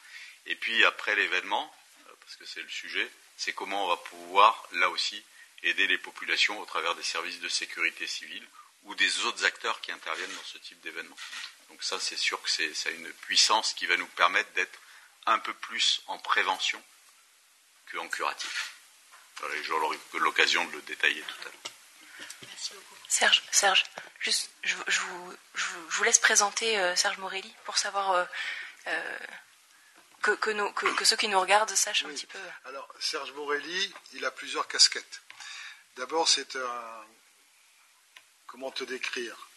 Et 0.47 0.57
puis 0.57 0.83
après 0.83 1.15
l'événement, 1.15 1.73
euh, 2.07 2.13
parce 2.19 2.35
que 2.35 2.45
c'est 2.45 2.61
le 2.61 2.69
sujet, 2.69 3.09
c'est 3.37 3.53
comment 3.53 3.85
on 3.85 3.87
va 3.87 3.97
pouvoir, 3.97 4.67
là 4.73 4.89
aussi, 4.89 5.23
aider 5.63 5.87
les 5.87 5.97
populations 5.97 6.59
au 6.59 6.65
travers 6.65 6.95
des 6.95 7.03
services 7.03 7.39
de 7.39 7.47
sécurité 7.47 8.07
civile 8.07 8.45
ou 8.83 8.95
des 8.95 9.25
autres 9.25 9.45
acteurs 9.45 9.79
qui 9.81 9.91
interviennent 9.91 10.33
dans 10.35 10.43
ce 10.43 10.57
type 10.57 10.79
d'événement. 10.81 11.15
Donc 11.69 11.83
ça, 11.83 11.99
c'est 11.99 12.17
sûr 12.17 12.41
que 12.41 12.49
ça 12.49 12.89
a 12.89 12.91
une 12.91 13.11
puissance 13.13 13.73
qui 13.73 13.85
va 13.85 13.97
nous 13.97 14.07
permettre 14.07 14.51
d'être 14.53 14.79
un 15.25 15.39
peu 15.39 15.53
plus 15.53 16.01
en 16.07 16.17
prévention 16.17 16.81
qu'en 17.91 18.07
curatif. 18.09 18.73
J'aurai 19.63 19.97
l'occasion 20.13 20.65
de 20.65 20.73
le 20.73 20.81
détailler 20.83 21.21
tout 21.21 21.41
à 21.41 21.45
l'heure. 21.45 21.73
Merci 22.47 22.73
beaucoup. 22.73 22.95
Serge, 23.07 23.43
Serge 23.51 23.83
juste, 24.19 24.49
je, 24.63 24.99
vous, 25.89 26.03
laisse 26.03 26.19
présenter 26.19 26.79
euh, 26.79 26.95
Serge 26.95 27.17
Morelli 27.17 27.53
pour 27.65 27.77
savoir 27.77 28.11
euh, 28.11 28.25
euh, 28.87 29.17
que, 30.21 31.03
ceux 31.03 31.15
qui 31.15 31.27
nous 31.27 31.39
regardent 31.39 31.71
sachent 31.71 32.05
un 32.05 32.09
petit 32.09 32.27
peu. 32.27 32.39
Alors, 32.65 32.87
Serge 32.99 33.31
Morelli, 33.33 33.93
il 34.13 34.23
a 34.25 34.31
plusieurs 34.31 34.67
casquettes. 34.67 35.21
D'abord, 35.97 36.27
c'est 36.27 36.55
un. 36.55 37.05
Comment 38.51 38.71
te 38.71 38.83
décrire 38.83 39.47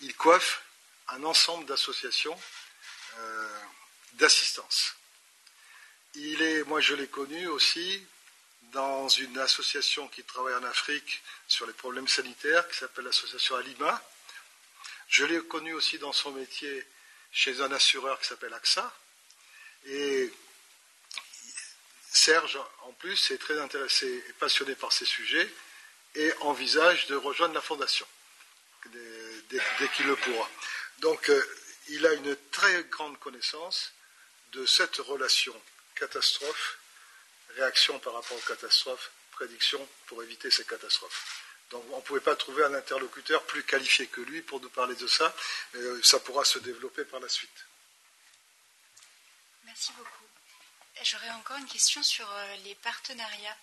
il 0.00 0.16
coiffe 0.16 0.62
un 1.08 1.22
ensemble 1.24 1.66
d'associations 1.66 2.38
euh, 3.18 3.60
d'assistance. 4.14 4.94
Il 6.14 6.42
est, 6.42 6.64
moi 6.64 6.80
je 6.80 6.94
l'ai 6.94 7.06
connu 7.06 7.46
aussi 7.46 8.06
dans 8.72 9.08
une 9.08 9.38
association 9.38 10.08
qui 10.08 10.24
travaille 10.24 10.54
en 10.54 10.64
Afrique 10.64 11.22
sur 11.46 11.66
les 11.66 11.72
problèmes 11.72 12.08
sanitaires, 12.08 12.68
qui 12.68 12.78
s'appelle 12.78 13.04
l'association 13.04 13.56
Alima. 13.56 14.02
Je 15.08 15.24
l'ai 15.24 15.40
connu 15.44 15.72
aussi 15.74 15.98
dans 15.98 16.12
son 16.12 16.32
métier 16.32 16.86
chez 17.32 17.60
un 17.60 17.70
assureur 17.72 18.18
qui 18.20 18.26
s'appelle 18.26 18.54
AXA. 18.54 18.92
Et 19.86 20.32
Serge, 22.10 22.58
en 22.82 22.92
plus, 22.92 23.30
est 23.30 23.38
très 23.38 23.58
intéressé 23.60 24.24
et 24.28 24.32
passionné 24.34 24.74
par 24.74 24.92
ces 24.92 25.06
sujets 25.06 25.52
et 26.14 26.32
envisage 26.40 27.06
de 27.06 27.16
rejoindre 27.16 27.54
la 27.54 27.60
fondation 27.60 28.06
dès, 28.86 29.88
qu'il 29.94 30.06
le 30.06 30.16
pourra. 30.16 30.48
Donc, 30.98 31.28
euh, 31.28 31.58
il 31.88 32.06
a 32.06 32.12
une 32.12 32.36
très 32.50 32.84
grande 32.84 33.18
connaissance 33.18 33.92
de 34.52 34.66
cette 34.66 34.96
relation 34.96 35.54
catastrophe, 35.94 36.78
réaction 37.56 37.98
par 37.98 38.14
rapport 38.14 38.36
aux 38.36 38.48
catastrophes, 38.48 39.10
prédiction 39.32 39.86
pour 40.06 40.22
éviter 40.22 40.50
ces 40.50 40.64
catastrophes. 40.64 41.46
Donc 41.70 41.84
on 41.92 41.98
ne 41.98 42.02
pouvait 42.02 42.20
pas 42.20 42.36
trouver 42.36 42.64
un 42.64 42.74
interlocuteur 42.74 43.44
plus 43.44 43.62
qualifié 43.62 44.06
que 44.08 44.20
lui 44.20 44.42
pour 44.42 44.60
nous 44.60 44.70
parler 44.70 44.96
de 44.96 45.06
ça. 45.06 45.34
Euh, 45.76 46.02
ça 46.02 46.18
pourra 46.18 46.44
se 46.44 46.58
développer 46.58 47.04
par 47.04 47.20
la 47.20 47.28
suite. 47.28 47.66
Merci 49.64 49.92
beaucoup. 49.96 50.24
J'aurais 51.02 51.30
encore 51.30 51.56
une 51.56 51.68
question 51.68 52.02
sur 52.02 52.28
euh, 52.30 52.56
les 52.64 52.74
partenariats. 52.74 53.56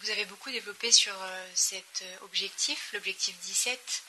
Vous 0.00 0.10
avez 0.10 0.24
beaucoup 0.24 0.50
développé 0.50 0.90
sur 0.90 1.14
cet 1.54 2.04
objectif, 2.22 2.90
l'objectif 2.92 3.36
17, 3.38 4.02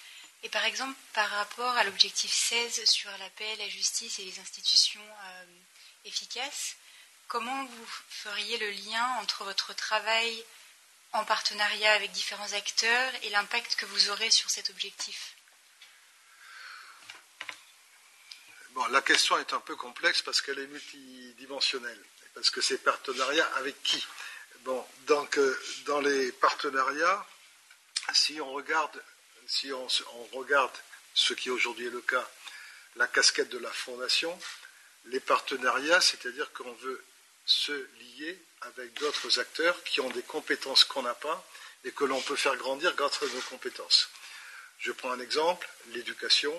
et 0.44 0.50
par 0.50 0.66
exemple, 0.66 1.00
par 1.14 1.30
rapport 1.30 1.76
à 1.78 1.84
l'objectif 1.86 2.32
16 2.32 2.84
sur 2.86 3.10
la 3.18 3.30
paix, 3.32 3.56
la 3.58 3.70
justice 3.70 4.20
et 4.20 4.26
les 4.26 4.40
institutions 4.40 5.00
euh, 5.26 5.46
efficaces, 6.04 6.76
comment 7.30 7.64
vous 7.64 7.88
feriez 8.10 8.58
le 8.58 8.72
lien 8.72 9.06
entre 9.22 9.46
votre 9.46 9.74
travail 9.74 10.44
en 11.14 11.24
partenariat 11.24 11.94
avec 11.94 12.12
différents 12.12 12.52
acteurs 12.54 13.12
et 13.22 13.30
l'impact 13.30 13.76
que 13.76 13.86
vous 13.86 14.10
aurez 14.10 14.30
sur 14.32 14.50
cet 14.50 14.70
objectif? 14.70 15.36
Bon, 18.72 18.86
la 18.88 19.02
question 19.02 19.38
est 19.38 19.54
un 19.54 19.62
peu 19.62 19.78
complexe 19.78 20.22
parce 20.24 20.42
qu'elle 20.42 20.60
est 20.60 20.68
multidimensionnelle. 20.68 22.04
Parce 22.34 22.50
que 22.50 22.60
c'est 22.60 22.80
partenariat 22.80 23.46
avec 23.56 23.82
qui? 23.84 24.06
Bon, 24.62 24.86
donc 25.08 25.38
euh, 25.38 25.60
dans 25.86 26.00
les 26.02 26.32
partenariats, 26.34 27.26
si 28.14 28.40
on 28.42 28.52
regarde 28.52 29.02
si 29.48 29.72
on, 29.72 29.88
regarde 30.38 30.72
ce 31.14 31.34
qui 31.34 31.50
aujourd'hui 31.50 31.88
est 31.88 31.92
le 31.92 32.02
cas, 32.02 32.28
la 32.96 33.08
casquette 33.08 33.50
de 33.50 33.58
la 33.58 33.72
fondation, 33.72 34.38
les 35.06 35.20
partenariats, 35.20 36.02
c'est-à-dire 36.02 36.52
qu'on 36.54 36.74
veut 36.74 37.04
se 37.46 37.88
lier 38.00 38.40
avec 38.62 38.94
d'autres 39.00 39.40
acteurs 39.40 39.84
qui 39.84 40.00
ont 40.02 40.10
des 40.10 40.22
compétences 40.22 40.86
qu'on 40.86 41.02
n'a 41.02 41.14
pas 41.14 41.46
et 41.84 41.92
que 41.92 42.06
l'on 42.06 42.22
peut 42.22 42.36
faire 42.36 42.56
grandir 42.56 42.96
grâce 42.96 43.22
à 43.22 43.26
nos 43.26 43.42
compétences. 43.42 44.10
Je 44.80 44.92
prends 44.92 45.12
un 45.12 45.20
exemple, 45.20 45.68
l'éducation. 45.88 46.54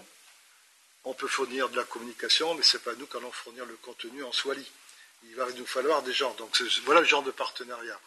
On 1.04 1.14
peut 1.14 1.28
fournir 1.28 1.68
de 1.70 1.76
la 1.76 1.84
communication, 1.84 2.54
mais 2.54 2.62
ce 2.62 2.76
n'est 2.76 2.82
pas 2.82 2.94
nous 2.94 3.06
qui 3.06 3.16
allons 3.16 3.32
fournir 3.32 3.64
le 3.64 3.76
contenu 3.76 4.22
en 4.24 4.32
Swali. 4.32 4.70
Il 5.24 5.34
va 5.36 5.50
nous 5.52 5.66
falloir 5.66 6.02
des 6.02 6.12
gens. 6.12 6.34
Donc 6.34 6.60
voilà 6.84 7.00
le 7.00 7.06
genre 7.06 7.22
de 7.22 7.30
partenariat. 7.30 7.98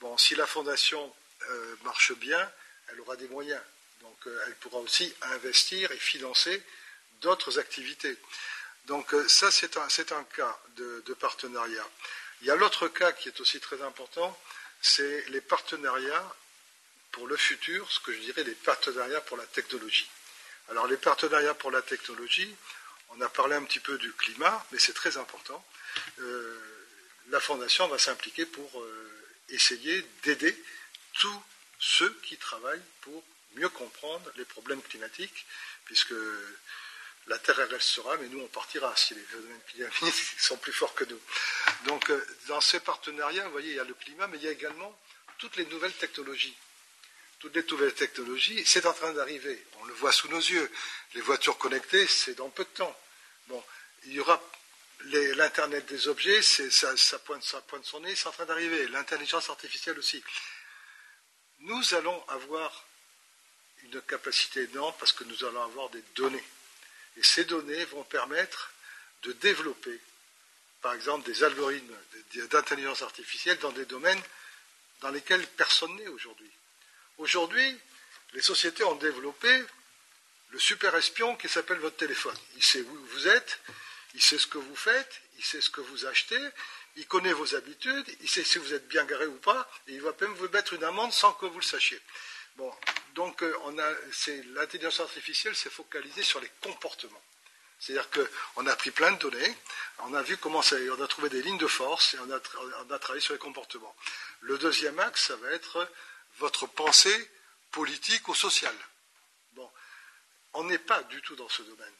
Bon, 0.00 0.16
si 0.18 0.34
la 0.34 0.46
fondation 0.46 1.14
euh, 1.48 1.76
marche 1.84 2.12
bien, 2.14 2.50
elle 2.88 3.00
aura 3.00 3.16
des 3.16 3.28
moyens. 3.28 3.60
Donc 4.02 4.26
euh, 4.26 4.44
elle 4.46 4.54
pourra 4.56 4.78
aussi 4.78 5.14
investir 5.22 5.90
et 5.90 5.96
financer 5.96 6.62
d'autres 7.20 7.58
activités. 7.58 8.16
Donc 8.86 9.14
euh, 9.14 9.26
ça, 9.28 9.50
c'est 9.50 9.76
un, 9.76 10.24
cas 10.24 10.58
de, 10.76 11.14
partenariat. 11.18 11.88
Il 12.42 12.46
y 12.46 12.50
a 12.50 12.56
l'autre 12.56 12.88
cas 12.88 13.12
qui 13.12 13.28
est 13.28 13.40
aussi 13.40 13.58
très 13.60 13.80
important, 13.82 14.38
c'est 14.82 15.24
les 15.30 15.40
partenariats 15.40 16.34
pour 17.12 17.26
le 17.26 17.36
futur, 17.36 17.90
ce 17.90 18.00
que 18.00 18.12
je 18.12 18.18
dirais 18.18 18.44
les 18.44 18.54
partenariats 18.54 19.22
pour 19.22 19.38
la 19.38 19.46
technologie. 19.46 20.10
Alors 20.68 20.86
les 20.86 20.98
partenariats 20.98 21.54
pour 21.54 21.70
la 21.70 21.80
technologie, 21.80 22.54
on 23.10 23.20
a 23.22 23.28
parlé 23.30 23.56
un 23.56 23.64
petit 23.64 23.80
peu 23.80 23.96
du 23.96 24.12
climat, 24.12 24.66
mais 24.70 24.78
c'est 24.78 24.92
très 24.92 25.16
important. 25.16 25.64
La 27.28 27.40
Fondation 27.40 27.88
va 27.88 27.98
s'impliquer 27.98 28.44
pour 28.44 28.84
essayer 29.48 30.04
d'aider 30.22 30.56
tous 31.14 31.42
ceux 31.78 32.12
qui 32.22 32.36
travaillent 32.36 32.82
pour 33.02 33.22
mieux 33.54 33.68
comprendre 33.68 34.30
les 34.36 34.44
problèmes 34.44 34.82
climatiques, 34.82 35.46
puisque 35.84 36.14
la 37.26 37.38
Terre 37.38 37.60
elle 37.60 37.74
restera, 37.74 38.16
mais 38.18 38.28
nous 38.28 38.40
on 38.40 38.48
partira 38.48 38.94
si 38.96 39.14
les 39.14 39.22
phénomènes 39.22 39.60
climatiques 39.68 40.14
sont 40.38 40.56
plus 40.56 40.72
forts 40.72 40.94
que 40.94 41.04
nous. 41.04 41.20
Donc 41.86 42.12
dans 42.48 42.60
ces 42.60 42.80
partenariats, 42.80 43.44
vous 43.44 43.52
voyez, 43.52 43.70
il 43.70 43.76
y 43.76 43.80
a 43.80 43.84
le 43.84 43.94
climat, 43.94 44.26
mais 44.28 44.38
il 44.38 44.44
y 44.44 44.48
a 44.48 44.52
également 44.52 44.98
toutes 45.38 45.56
les 45.56 45.66
nouvelles 45.66 45.94
technologies. 45.94 46.56
Toutes 47.38 47.54
les 47.54 47.64
nouvelles 47.64 47.94
technologies, 47.94 48.64
c'est 48.64 48.86
en 48.86 48.94
train 48.94 49.12
d'arriver. 49.12 49.62
On 49.80 49.84
le 49.84 49.94
voit 49.94 50.12
sous 50.12 50.28
nos 50.28 50.38
yeux. 50.38 50.70
Les 51.14 51.20
voitures 51.20 51.58
connectées, 51.58 52.06
c'est 52.06 52.34
dans 52.34 52.48
peu 52.48 52.64
de 52.64 52.70
temps. 52.70 52.98
Bon, 53.48 53.62
il 54.06 54.12
y 54.12 54.20
aura 54.20 54.42
l'Internet 55.04 55.86
des 55.86 56.08
objets, 56.08 56.42
ça, 56.42 57.18
pointe, 57.20 57.44
pointe 57.68 57.84
son 57.84 58.00
nez, 58.00 58.14
c'est 58.14 58.26
en 58.26 58.32
train 58.32 58.46
d'arriver. 58.46 58.88
L'intelligence 58.88 59.50
artificielle 59.50 59.98
aussi. 59.98 60.22
Nous 61.60 61.94
allons 61.94 62.24
avoir 62.28 62.84
une 63.84 64.00
capacité 64.02 64.62
énorme 64.62 64.94
parce 64.98 65.12
que 65.12 65.24
nous 65.24 65.44
allons 65.44 65.62
avoir 65.62 65.90
des 65.90 66.02
données. 66.14 66.44
Et 67.16 67.22
ces 67.22 67.44
données 67.44 67.84
vont 67.86 68.04
permettre 68.04 68.72
de 69.22 69.32
développer, 69.32 70.00
par 70.82 70.94
exemple, 70.94 71.26
des 71.26 71.42
algorithmes 71.42 71.96
d'intelligence 72.50 73.02
artificielle 73.02 73.58
dans 73.58 73.72
des 73.72 73.86
domaines 73.86 74.22
dans 75.00 75.10
lesquels 75.10 75.46
personne 75.48 75.94
n'est 75.96 76.08
aujourd'hui. 76.08 76.50
Aujourd'hui, 77.18 77.78
les 78.34 78.42
sociétés 78.42 78.84
ont 78.84 78.96
développé 78.96 79.64
le 80.50 80.58
super 80.58 80.94
espion 80.94 81.36
qui 81.36 81.48
s'appelle 81.48 81.78
votre 81.78 81.96
téléphone. 81.96 82.36
Il 82.56 82.62
sait 82.62 82.82
où 82.82 83.06
vous 83.12 83.28
êtes, 83.28 83.60
il 84.16 84.22
sait 84.22 84.38
ce 84.38 84.46
que 84.46 84.56
vous 84.56 84.74
faites, 84.74 85.20
il 85.36 85.44
sait 85.44 85.60
ce 85.60 85.68
que 85.68 85.82
vous 85.82 86.06
achetez, 86.06 86.40
il 86.96 87.06
connaît 87.06 87.34
vos 87.34 87.54
habitudes, 87.54 88.06
il 88.22 88.28
sait 88.30 88.44
si 88.44 88.58
vous 88.58 88.72
êtes 88.72 88.88
bien 88.88 89.04
garé 89.04 89.26
ou 89.26 89.36
pas, 89.36 89.70
et 89.86 89.92
il 89.92 90.00
va 90.00 90.14
même 90.18 90.32
vous 90.32 90.48
mettre 90.48 90.72
une 90.72 90.84
amende 90.84 91.12
sans 91.12 91.34
que 91.34 91.44
vous 91.44 91.58
le 91.58 91.64
sachiez. 91.64 92.00
Bon, 92.56 92.74
donc 93.14 93.42
euh, 93.42 93.54
l'intelligence 94.54 95.00
artificielle 95.00 95.54
s'est 95.54 95.68
focalisée 95.68 96.22
sur 96.22 96.40
les 96.40 96.50
comportements. 96.62 97.22
C'est-à-dire 97.78 98.08
qu'on 98.08 98.66
a 98.66 98.74
pris 98.74 98.90
plein 98.90 99.12
de 99.12 99.18
données, 99.18 99.54
on 99.98 100.14
a 100.14 100.22
vu 100.22 100.38
comment 100.38 100.62
ça, 100.62 100.76
on 100.96 101.02
a 101.02 101.06
trouvé 101.06 101.28
des 101.28 101.42
lignes 101.42 101.58
de 101.58 101.66
force 101.66 102.14
et 102.14 102.18
on 102.20 102.30
a, 102.30 102.40
on 102.86 102.90
a 102.90 102.98
travaillé 102.98 103.20
sur 103.20 103.34
les 103.34 103.38
comportements. 103.38 103.94
Le 104.40 104.56
deuxième 104.56 104.98
axe, 104.98 105.26
ça 105.26 105.36
va 105.36 105.50
être 105.50 105.86
votre 106.38 106.66
pensée 106.66 107.30
politique 107.70 108.26
ou 108.28 108.34
sociale. 108.34 108.78
Bon, 109.52 109.70
on 110.54 110.64
n'est 110.64 110.78
pas 110.78 111.02
du 111.02 111.20
tout 111.20 111.36
dans 111.36 111.50
ce 111.50 111.60
domaine. 111.60 111.92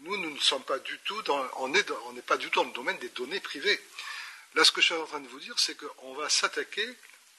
Nous, 0.00 0.16
ne 0.16 0.38
sommes 0.40 0.64
pas 0.64 0.78
du 0.78 0.98
tout 1.00 1.20
dans, 1.22 1.68
n'est 1.68 2.22
pas 2.22 2.36
du 2.36 2.50
tout 2.50 2.60
dans 2.60 2.68
le 2.68 2.72
domaine 2.72 2.98
des 2.98 3.10
données 3.10 3.40
privées. 3.40 3.80
Là, 4.54 4.64
ce 4.64 4.72
que 4.72 4.80
je 4.80 4.86
suis 4.86 4.94
en 4.94 5.06
train 5.06 5.20
de 5.20 5.28
vous 5.28 5.40
dire, 5.40 5.58
c'est 5.58 5.76
qu'on 5.76 6.14
va 6.14 6.28
s'attaquer 6.28 6.88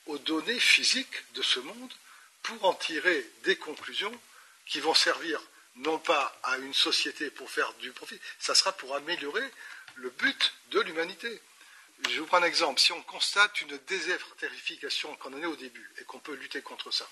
aux 0.08 0.18
données 0.18 0.60
physiques 0.60 1.34
de 1.34 1.42
ce 1.42 1.60
monde 1.60 1.94
pour 2.42 2.66
en 2.66 2.74
tirer 2.74 3.30
des 3.44 3.56
conclusions 3.56 4.14
qui 4.66 4.80
vont 4.80 4.94
servir 4.94 5.42
non 5.76 5.98
pas 5.98 6.40
à 6.44 6.58
une 6.58 6.74
société 6.74 7.32
pour 7.32 7.50
faire 7.50 7.74
du 7.76 7.92
profit, 7.92 8.20
ça 8.40 8.54
sera 8.54 8.72
pour 8.74 8.96
améliorer 8.96 9.50
le 9.96 10.10
but 10.12 10.54
de 10.72 10.80
l'humanité. 10.82 11.42
Je 12.10 12.20
vous 12.20 12.26
prends 12.26 12.38
un 12.38 12.44
exemple. 12.44 12.80
Si 12.80 12.92
on 12.92 13.02
constate 13.04 13.62
une 13.62 13.78
désertification 13.88 15.16
qu'on 15.18 15.34
en 15.34 15.42
est 15.42 15.46
au 15.46 15.56
début 15.56 15.90
et 16.00 16.04
qu'on 16.04 16.20
peut 16.20 16.34
lutter 16.34 16.62
contre 16.62 16.92
ça, 16.92 17.10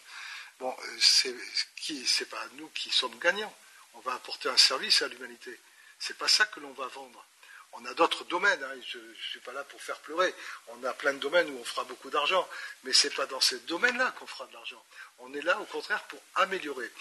bon, 0.59 0.75
c'est 0.99 1.33
n'est 1.33 2.25
pas 2.25 2.45
nous 2.57 2.67
qui 2.69 2.91
sommes 2.91 3.17
gagnants. 3.19 3.55
On 3.93 3.99
va 3.99 4.13
apporter 4.13 4.49
un 4.49 4.57
service 4.57 5.01
à 5.01 5.07
l'humanité. 5.07 5.57
C'est 5.99 6.17
pas 6.17 6.27
ça 6.27 6.45
que 6.45 6.59
l'on 6.59 6.71
va 6.73 6.87
vendre. 6.87 7.25
On 7.73 7.85
a 7.85 7.93
d'autres 7.93 8.25
domaines, 8.25 8.61
hein. 8.63 8.81
je 8.85 8.97
ne 8.97 9.13
suis 9.29 9.39
pas 9.39 9.53
là 9.53 9.63
pour 9.63 9.81
faire 9.81 9.97
pleurer. 9.99 10.33
On 10.67 10.83
a 10.83 10.93
plein 10.93 11.13
de 11.13 11.19
domaines 11.19 11.49
où 11.49 11.57
on 11.57 11.63
fera 11.63 11.85
beaucoup 11.85 12.09
d'argent, 12.09 12.47
mais 12.83 12.91
ce 12.91 13.07
n'est 13.07 13.13
pas 13.13 13.25
dans 13.27 13.39
ces 13.39 13.59
domaines-là 13.59 14.13
qu'on 14.19 14.27
fera 14.27 14.45
de 14.47 14.53
l'argent. 14.53 14.83
On 15.19 15.33
est 15.33 15.41
là, 15.41 15.57
au 15.59 15.65
contraire, 15.65 16.03
pour 16.05 16.21
améliorer. 16.35 16.91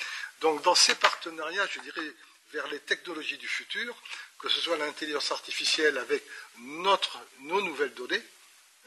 Donc, 0.41 0.63
dans 0.63 0.77
ces 0.77 0.95
partenariats, 0.95 1.67
je 1.67 1.81
dirais, 1.81 2.15
vers 2.53 2.67
les 2.69 2.79
technologies 2.81 3.39
du 3.39 3.49
futur, 3.49 3.97
que 4.39 4.49
ce 4.49 4.61
soit 4.61 4.77
l'intelligence 4.77 5.33
artificielle 5.33 5.99
avec 5.99 6.23
nos 6.59 7.61
nouvelles 7.63 7.95
données, 7.95 8.23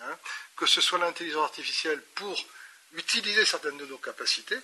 hein, 0.01 0.17
que 0.55 0.65
ce 0.65 0.79
soit 0.79 0.99
l'intelligence 0.99 1.45
artificielle 1.45 2.01
pour 2.15 2.37
utiliser 2.93 3.45
certaines 3.45 3.77
de 3.77 3.85
nos 3.85 3.97
capacités, 3.97 4.57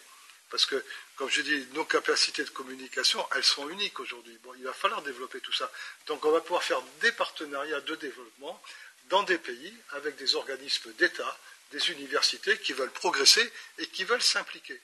parce 0.49 0.65
que, 0.65 0.83
comme 1.15 1.29
je 1.29 1.41
dis, 1.41 1.67
nos 1.73 1.85
capacités 1.85 2.43
de 2.43 2.49
communication, 2.49 3.25
elles 3.35 3.43
sont 3.43 3.69
uniques 3.69 3.99
aujourd'hui. 3.99 4.37
Il 4.57 4.63
va 4.63 4.73
falloir 4.73 5.01
développer 5.01 5.39
tout 5.41 5.53
ça. 5.53 5.71
Donc 6.07 6.25
on 6.25 6.31
va 6.31 6.41
pouvoir 6.41 6.63
faire 6.63 6.81
des 7.01 7.11
partenariats 7.11 7.81
de 7.81 7.95
développement 7.95 8.61
dans 9.05 9.23
des 9.23 9.37
pays 9.37 9.73
avec 9.91 10.15
des 10.15 10.35
organismes 10.35 10.93
d'État, 10.93 11.37
des 11.71 11.91
universités 11.91 12.57
qui 12.59 12.73
veulent 12.73 12.91
progresser 12.91 13.51
et 13.77 13.87
qui 13.87 14.03
veulent 14.03 14.21
s'impliquer. 14.21 14.79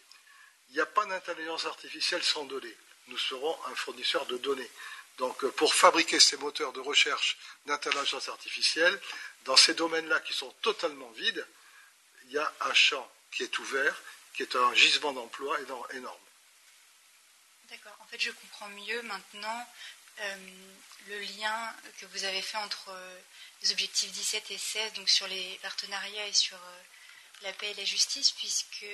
Il 0.70 0.76
n'y 0.76 0.82
a 0.82 0.86
pas 0.86 1.06
d'intelligence 1.06 1.66
artificielle 1.66 2.24
sans 2.24 2.46
données. 2.46 2.76
Nous 3.08 3.18
serons 3.18 3.58
un 3.68 3.76
fournisseur 3.76 4.26
de 4.26 4.38
données. 4.38 4.70
Donc 5.18 5.44
euh, 5.44 5.52
pour 5.52 5.74
fabriquer 5.74 6.20
ces 6.20 6.38
moteurs 6.38 6.74
de 6.74 6.80
recherche 6.80 7.38
d'intelligence 7.66 8.28
artificielle, 8.28 9.00
dans 9.46 9.56
ces 9.56 9.74
domaines-là 9.74 10.20
qui 10.20 10.34
sont 10.34 10.52
totalement 10.62 11.10
vides, 11.12 11.46
il 12.26 12.34
y 12.34 12.38
a 12.38 12.54
un 12.62 12.74
champ 12.74 13.10
qui 13.32 13.44
est 13.44 13.60
ouvert 13.60 14.02
qui 14.36 14.44
est 14.44 14.56
un 14.56 14.74
gisement 14.74 15.14
d'emploi 15.14 15.58
énorme. 15.62 16.20
D'accord. 17.70 17.96
En 18.00 18.06
fait, 18.06 18.20
je 18.20 18.32
comprends 18.32 18.70
mieux 18.70 19.02
maintenant 19.04 19.68
euh, 20.22 20.36
le 21.08 21.20
lien 21.20 21.74
que 22.00 22.06
vous 22.08 22.24
avez 22.24 22.42
fait 22.42 22.58
entre 22.58 22.90
euh, 22.90 23.20
les 23.62 23.72
objectifs 23.72 24.12
17 24.12 24.52
et 24.52 24.58
16, 24.58 24.94
donc 24.94 25.10
sur 25.10 25.28
les 25.28 25.60
partenariats 25.62 26.28
et 26.28 26.34
sur 26.34 26.58
euh, 26.58 26.82
la 27.42 27.54
paix 27.54 27.72
et 27.72 27.74
la 27.76 27.86
justice, 27.86 28.32
puisque 28.34 28.86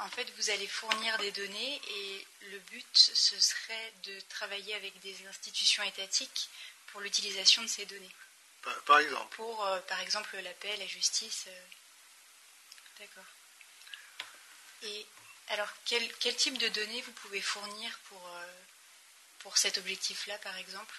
en 0.00 0.08
fait, 0.10 0.30
vous 0.36 0.50
allez 0.50 0.66
fournir 0.66 1.18
des 1.18 1.32
données 1.32 1.80
et 1.88 2.26
le 2.50 2.58
but, 2.60 2.86
ce 2.92 3.38
serait 3.40 3.92
de 4.04 4.20
travailler 4.28 4.74
avec 4.74 4.98
des 5.00 5.26
institutions 5.26 5.82
étatiques 5.82 6.48
pour 6.86 7.00
l'utilisation 7.00 7.62
de 7.62 7.66
ces 7.66 7.84
données. 7.86 8.14
Par, 8.86 8.98
exemple 8.98 9.34
Pour, 9.34 9.66
par 9.88 10.00
exemple, 10.00 10.36
la 10.36 10.52
paix, 10.52 10.76
la 10.76 10.86
justice. 10.86 11.46
D'accord. 12.98 13.24
Et 14.82 15.06
alors, 15.48 15.68
quel, 15.86 16.36
type 16.36 16.58
de 16.58 16.68
données 16.68 17.02
vous 17.02 17.12
pouvez 17.12 17.40
fournir 17.40 17.98
pour, 18.08 18.26
euh, 18.26 19.50
cet 19.54 19.78
objectif-là, 19.78 20.36
par 20.38 20.56
exemple? 20.58 20.94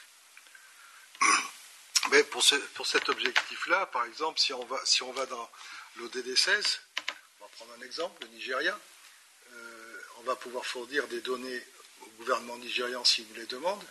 Pour 2.31 2.87
cet 2.87 3.09
objectif-là, 3.09 3.85
par 3.87 4.05
exemple, 4.05 4.39
si 4.39 4.53
on 4.53 4.65
va, 4.65 4.79
si 4.85 5.03
on 5.03 5.11
va 5.11 5.25
dans 5.27 5.51
l'ODD 5.97 6.35
16, 6.35 6.81
on 7.39 7.43
va 7.43 7.49
prendre 7.49 7.73
un 7.77 7.81
exemple, 7.85 8.23
le 8.23 8.29
Nigeria, 8.29 8.79
euh, 9.53 10.01
on 10.17 10.21
va 10.23 10.35
pouvoir 10.35 10.65
fournir 10.65 11.07
des 11.07 11.21
données 11.21 11.63
au 12.01 12.07
gouvernement 12.17 12.57
nigérian 12.57 13.05
s'il 13.05 13.27
nous 13.27 13.35
les 13.35 13.45
demande, 13.45 13.83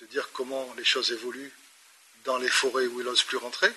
de 0.00 0.06
dire 0.06 0.30
comment 0.32 0.74
les 0.74 0.84
choses 0.84 1.12
évoluent 1.12 1.54
dans 2.24 2.38
les 2.38 2.50
forêts 2.50 2.86
où 2.86 3.00
il 3.00 3.06
n'ose 3.06 3.22
plus 3.22 3.36
rentrer, 3.36 3.72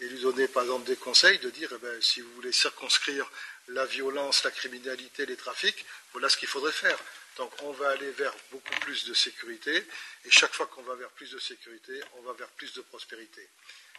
et 0.00 0.08
lui 0.08 0.20
donner 0.20 0.48
par 0.48 0.64
exemple 0.64 0.86
des 0.86 0.96
conseils, 0.96 1.38
de 1.38 1.50
dire 1.50 1.70
eh 1.74 1.78
ben, 1.78 2.02
si 2.02 2.20
vous 2.20 2.32
voulez 2.34 2.52
circonscrire 2.52 3.30
la 3.68 3.86
violence, 3.86 4.44
la 4.44 4.50
criminalité, 4.50 5.26
les 5.26 5.36
trafics, 5.36 5.84
voilà 6.12 6.28
ce 6.28 6.36
qu'il 6.36 6.48
faudrait 6.48 6.72
faire. 6.72 6.98
Donc 7.36 7.52
on 7.62 7.72
va 7.72 7.90
aller 7.90 8.10
vers 8.12 8.34
beaucoup 8.50 8.74
plus 8.80 9.06
de 9.06 9.14
sécurité, 9.14 9.76
et 10.24 10.30
chaque 10.30 10.54
fois 10.54 10.66
qu'on 10.68 10.82
va 10.82 10.94
vers 10.94 11.10
plus 11.10 11.30
de 11.30 11.38
sécurité, 11.38 12.00
on 12.18 12.22
va 12.22 12.32
vers 12.34 12.48
plus 12.50 12.72
de 12.74 12.80
prospérité. 12.82 13.48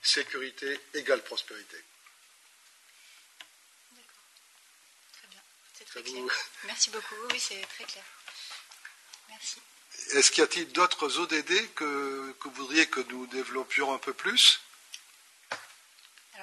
Sécurité 0.02 0.80
égale 0.94 1.24
prospérité. 1.24 1.78
D'accord. 3.92 4.06
Très 5.18 5.28
bien. 5.28 5.42
C'est 5.74 5.86
très 5.86 6.04
clair. 6.04 6.24
Merci 6.64 6.90
beaucoup. 6.92 7.16
Oui, 7.32 7.40
c'est 7.40 7.62
très 7.62 7.86
clair. 7.86 8.04
Merci. 9.30 9.60
Est-ce 10.12 10.32
qu'il 10.32 10.42
y 10.42 10.44
a-t-il 10.44 10.72
d'autres 10.72 11.20
ODD 11.20 11.74
que, 11.74 12.32
que 12.40 12.48
vous 12.48 12.54
voudriez 12.54 12.88
que 12.88 13.00
nous 13.02 13.26
développions 13.28 13.94
un 13.94 13.98
peu 13.98 14.14
plus? 14.14 14.62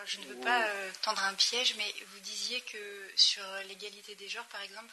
Je 0.06 0.18
ne 0.18 0.26
veux 0.26 0.40
pas 0.40 0.64
euh, 0.66 0.90
tendre 1.02 1.22
un 1.24 1.34
piège, 1.34 1.74
mais 1.76 1.94
vous 2.12 2.20
disiez 2.20 2.60
que 2.62 3.10
sur 3.16 3.44
l'égalité 3.68 4.14
des 4.14 4.28
genres, 4.28 4.46
par 4.46 4.62
exemple, 4.62 4.92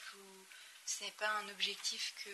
ce 0.86 1.04
n'est 1.04 1.12
pas 1.12 1.30
un 1.30 1.50
objectif 1.50 2.14
que, 2.24 2.30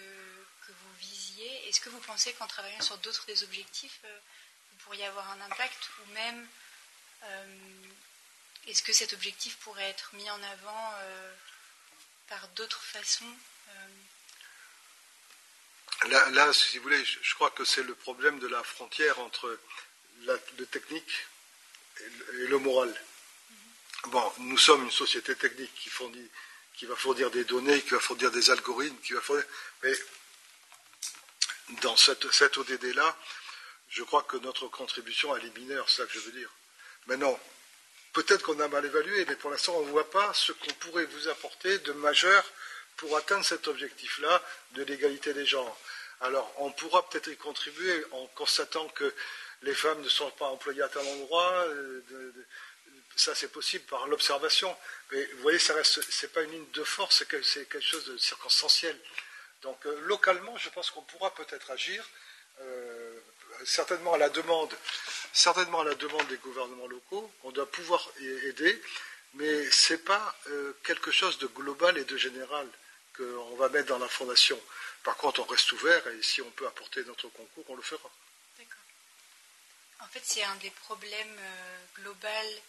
vous 0.68 0.93
visiez. 0.99 1.68
Est-ce 1.68 1.80
que 1.80 1.89
vous 1.89 1.99
pensez 1.99 2.34
qu'en 2.34 2.47
travaillant 2.47 2.81
sur 2.81 2.97
d'autres 2.97 3.26
des 3.27 3.43
objectifs, 3.43 3.99
euh, 4.06 4.19
vous 4.72 4.77
pourriez 4.80 5.06
avoir 5.06 5.30
un 5.31 5.41
impact 5.41 5.89
ou 5.99 6.11
même 6.14 6.47
euh, 7.23 7.88
est-ce 8.68 8.81
que 8.81 8.93
cet 8.93 9.14
objectif 9.14 9.57
pourrait 9.57 9.89
être 9.89 10.15
mis 10.15 10.30
en 10.30 10.41
avant 10.41 10.93
par 12.27 12.47
d'autres 12.49 12.81
façons 12.81 13.31
là, 16.07 16.52
si 16.52 16.77
vous 16.77 16.84
voulez, 16.84 17.03
je, 17.06 17.35
crois 17.35 17.52
que 17.52 17.64
c'est 17.64 17.84
le 17.84 17.93
problème 17.93 18.39
de 18.39 18.47
la 18.47 18.64
frontière 18.64 19.19
entre 19.19 19.60
le 20.23 20.65
technique 20.65 21.27
et 22.01 22.47
le 22.47 22.57
moral. 22.59 22.93
Bon, 24.07 24.31
nous 24.39 24.57
sommes 24.57 24.84
une 24.84 24.91
société 24.91 25.35
technique 25.35 25.73
qui, 25.76 25.89
fournit, 25.89 26.30
qui 26.76 26.85
va 26.85 26.95
fournir 26.95 27.31
des 27.31 27.43
données, 27.43 27.81
qui 27.81 27.89
va 27.89 27.99
fournir 27.99 28.31
des 28.31 28.49
algorithmes, 28.51 28.97
qui 28.97 29.13
va 29.13 29.22
fournir. 29.22 29.45
Mais 29.84 29.93
dans 31.81 31.97
cette, 31.97 32.57
ODD-là, 32.57 33.17
je 33.89 34.03
crois 34.03 34.23
que 34.23 34.38
notre 34.38 34.67
contribution, 34.67 35.35
elle 35.35 35.45
est 35.45 35.57
mineure, 35.57 35.89
c'est 35.89 36.03
ça 36.03 36.05
que 36.05 36.13
je 36.13 36.19
veux 36.19 36.31
dire. 36.31 36.49
Maintenant, 37.07 37.39
peut-être 38.13 38.43
qu'on 38.43 38.59
a 38.59 38.67
mal 38.67 38.85
évalué, 38.85 39.26
mais 39.26 39.35
pour 39.35 39.49
l'instant, 39.49 39.76
on 39.77 39.85
ne 39.85 39.91
voit 39.91 40.09
pas 40.09 40.34
ce 40.34 40.51
qu'on 40.51 40.73
pourrait 40.73 41.05
vous 41.05 41.27
apporter 41.27 41.80
de 41.80 41.93
majeur 41.93 42.43
pour 42.97 43.17
atteindre 43.17 43.45
cet 43.45 43.67
objectif-là 43.67 44.41
de 44.72 44.84
l'égalité 44.84 45.34
des 45.34 45.45
genres. 45.45 45.80
Alors, 46.22 46.53
on 46.57 46.72
pourra 46.72 47.07
peut-être 47.09 47.27
y 47.27 47.38
contribuer 47.38 48.05
en 48.11 48.27
constatant 48.27 48.88
que 48.89 49.13
les 49.66 49.74
femmes 49.74 50.02
ne 50.02 50.10
sont 50.10 50.30
pas 50.32 50.46
employées 50.46 50.84
à 50.84 50.90
tel 50.90 51.06
endroit. 51.06 51.52
Euh, 51.68 52.02
ça, 53.16 53.34
c'est 53.34 53.52
possible 53.52 53.84
par 53.86 54.08
l'observation. 54.08 54.76
Mais 55.12 55.26
vous 55.34 55.42
voyez, 55.42 55.60
ce 55.60 55.74
n'est 55.74 56.32
pas 56.32 56.44
une 56.44 56.52
ligne 56.52 56.72
de 56.74 56.84
force, 56.84 57.24
c'est 57.42 57.68
quelque 57.68 57.82
chose 57.82 58.06
de 58.06 58.18
circonstanciel. 58.18 58.98
Donc, 59.64 59.84
euh, 59.86 60.00
localement, 60.02 60.56
je 60.58 60.70
pense 60.70 60.92
qu'on 60.92 61.02
pourra 61.02 61.34
peut-être 61.34 61.72
agir, 61.72 62.08
euh, 62.62 63.20
certainement 63.66 64.14
à 64.14 64.18
la 64.18 64.30
demande, 64.30 64.72
certainement 65.34 65.82
à 65.82 65.86
la 65.86 65.96
demande 65.96 66.28
des 66.28 66.38
gouvernements 66.38 66.88
locaux. 66.88 67.32
On 67.44 67.52
doit 67.52 67.70
pouvoir 67.72 68.08
aider, 68.44 68.80
mais 69.34 69.72
ce 69.72 69.94
n'est 69.94 70.00
pas 70.00 70.38
quelque 70.84 71.12
chose 71.12 71.40
de 71.40 71.48
global 71.48 71.98
et 71.98 72.06
de 72.06 72.18
général 72.18 72.68
qu'on 73.18 73.56
va 73.56 73.70
mettre 73.70 73.88
dans 73.88 73.98
la 73.98 74.10
fondation. 74.10 74.62
Par 75.04 75.16
contre, 75.18 75.40
on 75.40 75.46
reste 75.46 75.72
ouvert 75.72 76.06
et 76.08 76.22
si 76.22 76.42
on 76.42 76.52
peut 76.52 76.68
apporter 76.68 77.04
notre 77.06 77.30
concours, 77.30 77.66
on 77.70 77.76
le 77.76 77.82
fera. 77.82 78.12
En 80.01 80.07
fait, 80.07 80.22
c'est 80.23 80.43
un 80.43 80.55
des 80.55 80.69
problèmes 80.69 81.38
euh, 81.39 81.77
globaux, 81.95 82.61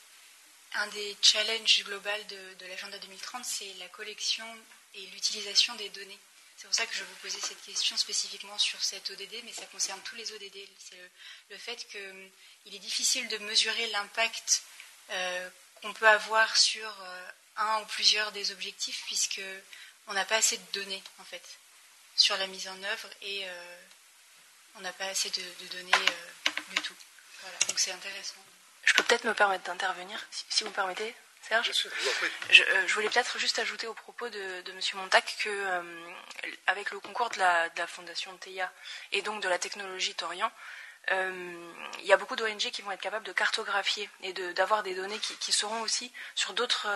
un 0.75 0.87
des 0.89 1.17
challenges 1.23 1.85
globaux 1.85 2.25
de, 2.29 2.67
l'agenda 2.67 2.99
2030, 2.99 3.45
c'est 3.45 3.73
la 3.79 3.89
collection 3.89 4.47
et 4.95 5.07
l'utilisation 5.07 5.75
des 5.77 5.89
données. 5.91 6.19
C'est 6.57 6.67
pour 6.67 6.75
ça 6.75 6.87
que 6.87 6.95
je 6.95 7.05
vous 7.05 7.15
posais 7.17 7.41
cette 7.41 7.63
question 7.63 7.97
spécifiquement 7.97 8.57
sur 8.59 8.83
cet 8.83 9.11
ODD, 9.11 9.43
mais 9.45 9.53
ça 9.53 9.67
concerne 9.67 10.01
tous 10.03 10.17
les 10.17 10.33
ODD. 10.33 10.57
C'est 10.79 10.97
le, 11.51 11.59
fait 11.59 11.87
qu'il 11.89 12.01
euh, 12.01 12.29
est 12.73 12.79
difficile 12.79 13.29
de 13.29 13.39
mesurer 13.39 13.87
l'impact 13.89 14.63
euh, 15.11 15.51
qu'on 15.83 15.93
peut 15.93 16.09
avoir 16.09 16.57
sur 16.57 16.91
un 17.57 17.83
ou 17.83 17.87
plusieurs 17.87 18.33
des 18.33 18.53
objectifs, 18.53 19.03
puisque 19.07 19.43
on 20.07 20.15
n'a 20.15 20.25
pas 20.25 20.37
assez 20.37 20.57
de 20.57 20.73
données, 20.73 21.03
en 21.19 21.25
fait 21.25 21.43
sur 22.17 22.37
la 22.39 22.47
mise 22.47 22.67
en 22.69 22.83
œuvre 22.83 23.09
et 23.23 23.43
euh, 23.45 23.77
on 24.77 24.81
n'a 24.81 24.93
pas 24.93 25.07
assez 25.07 25.31
de, 25.31 25.69
données 25.77 25.93
euh, 25.95 26.51
du 26.75 26.83
tout. 26.83 26.95
Voilà, 27.47 27.59
donc 27.69 27.79
c'est 27.79 27.93
intéressant. 27.93 28.35
Je 28.85 28.95
peux 28.95 29.05
peut-être 29.05 29.25
me 29.25 29.35
permettre 29.35 29.65
d'intervenir, 29.65 30.19
si, 30.31 30.65
vous 30.65 30.71
permettez, 30.71 31.15
Serge 31.43 31.71
je, 32.51 32.63
euh, 32.63 32.87
je, 32.87 32.95
voulais 32.95 33.09
peut-être 33.09 33.39
juste 33.39 33.61
ajouter 33.61 33.87
au 33.87 33.95
propos 33.95 34.29
de, 34.29 34.65
M. 34.69 34.81
Montac 34.95 35.37
que, 35.41 35.81
avec 36.67 36.91
le 36.91 36.99
concours 36.99 37.31
de 37.31 37.39
la, 37.39 37.87
Fondation 37.87 38.37
TEIA 38.37 38.73
et 39.13 39.23
donc 39.23 39.43
de 39.43 39.49
la 39.49 39.59
technologie 39.59 40.15
Torian, 40.15 40.51
il 41.09 42.05
y 42.05 42.13
a 42.13 42.17
beaucoup 42.17 42.35
d'ONG 42.35 42.59
qui 42.59 42.83
vont 42.83 42.91
être 42.91 43.01
capables 43.01 43.27
de 43.27 43.33
cartographier 43.33 44.11
et 44.23 44.33
d'avoir 44.33 44.83
des 44.83 44.95
données 44.95 45.19
qui, 45.21 45.37
qui, 45.37 45.53
seront 45.53 45.83
aussi 45.83 46.13
sur 46.35 46.53
d'autres 46.53 46.89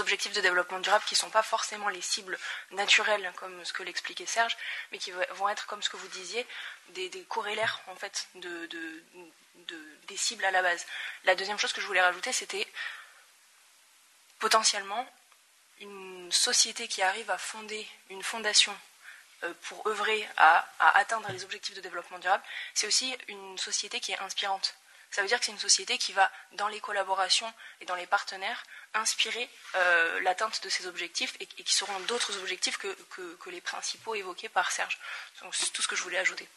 objectifs 0.00 0.32
de 0.32 0.40
développement 0.40 0.80
durable 0.80 1.04
qui 1.06 1.14
ne 1.14 1.18
sont 1.18 1.30
pas 1.30 1.42
forcément 1.42 1.88
les 1.88 2.00
cibles 2.00 2.38
naturelles, 2.70 3.32
comme 3.36 3.64
ce 3.64 3.72
que 3.72 3.82
l'expliquait 3.82 4.26
Serge, 4.26 4.56
mais 4.90 4.98
qui 4.98 5.10
vont 5.10 5.48
être, 5.48 5.66
comme 5.66 5.82
ce 5.82 5.90
que 5.90 5.96
vous 5.96 6.08
disiez, 6.08 6.46
des, 6.90 7.10
corrélaires 7.28 7.80
en 7.86 7.96
fait 7.96 8.28
de, 8.36 8.68
des 10.06 10.16
cibles 10.16 10.44
à 10.44 10.50
la 10.50 10.62
base. 10.62 10.86
La 11.24 11.34
deuxième 11.34 11.58
chose 11.58 11.72
que 11.72 11.80
je 11.80 11.86
voulais 11.86 12.00
rajouter, 12.00 12.32
c'était 12.32 12.66
potentiellement 14.38 15.06
une 15.80 16.30
société 16.32 16.88
qui 16.88 17.02
arrive 17.02 17.30
à 17.30 17.38
fonder 17.38 17.86
une 18.10 18.22
fondation 18.22 18.76
euh, 19.44 19.52
pour 19.62 19.86
œuvrer 19.88 20.28
à, 20.36 20.66
atteindre 20.78 21.30
les 21.32 21.42
objectifs 21.42 21.74
de 21.74 21.80
développement 21.80 22.18
durable, 22.18 22.44
c'est 22.74 22.86
aussi 22.86 23.16
une 23.28 23.58
société 23.58 23.98
qui 23.98 24.12
est 24.12 24.18
inspirante. 24.20 24.76
Ça 25.12 25.20
veut 25.20 25.28
dire 25.28 25.38
que 25.38 25.44
c'est 25.44 25.52
une 25.52 25.58
société 25.58 25.98
qui 25.98 26.14
va, 26.14 26.30
dans 26.52 26.68
les 26.68 26.80
collaborations 26.80 27.52
et 27.82 27.84
dans 27.84 27.94
les 27.94 28.06
partenaires, 28.06 28.64
inspirer 28.94 29.48
euh, 29.74 30.20
l'atteinte 30.20 30.62
de 30.64 30.70
ces 30.70 30.86
objectifs 30.86 31.36
et, 31.38 31.46
qui 31.46 31.74
seront 31.74 32.00
d'autres 32.00 32.38
objectifs 32.38 32.78
que, 32.78 32.96
les 33.50 33.60
principaux 33.60 34.14
évoqués 34.14 34.48
par 34.48 34.72
Serge. 34.72 34.98
c'est 35.52 35.70
tout 35.70 35.82
ce 35.82 35.88
que 35.88 35.96
je 35.96 36.02
voulais 36.02 36.16
ajouter. 36.16 36.48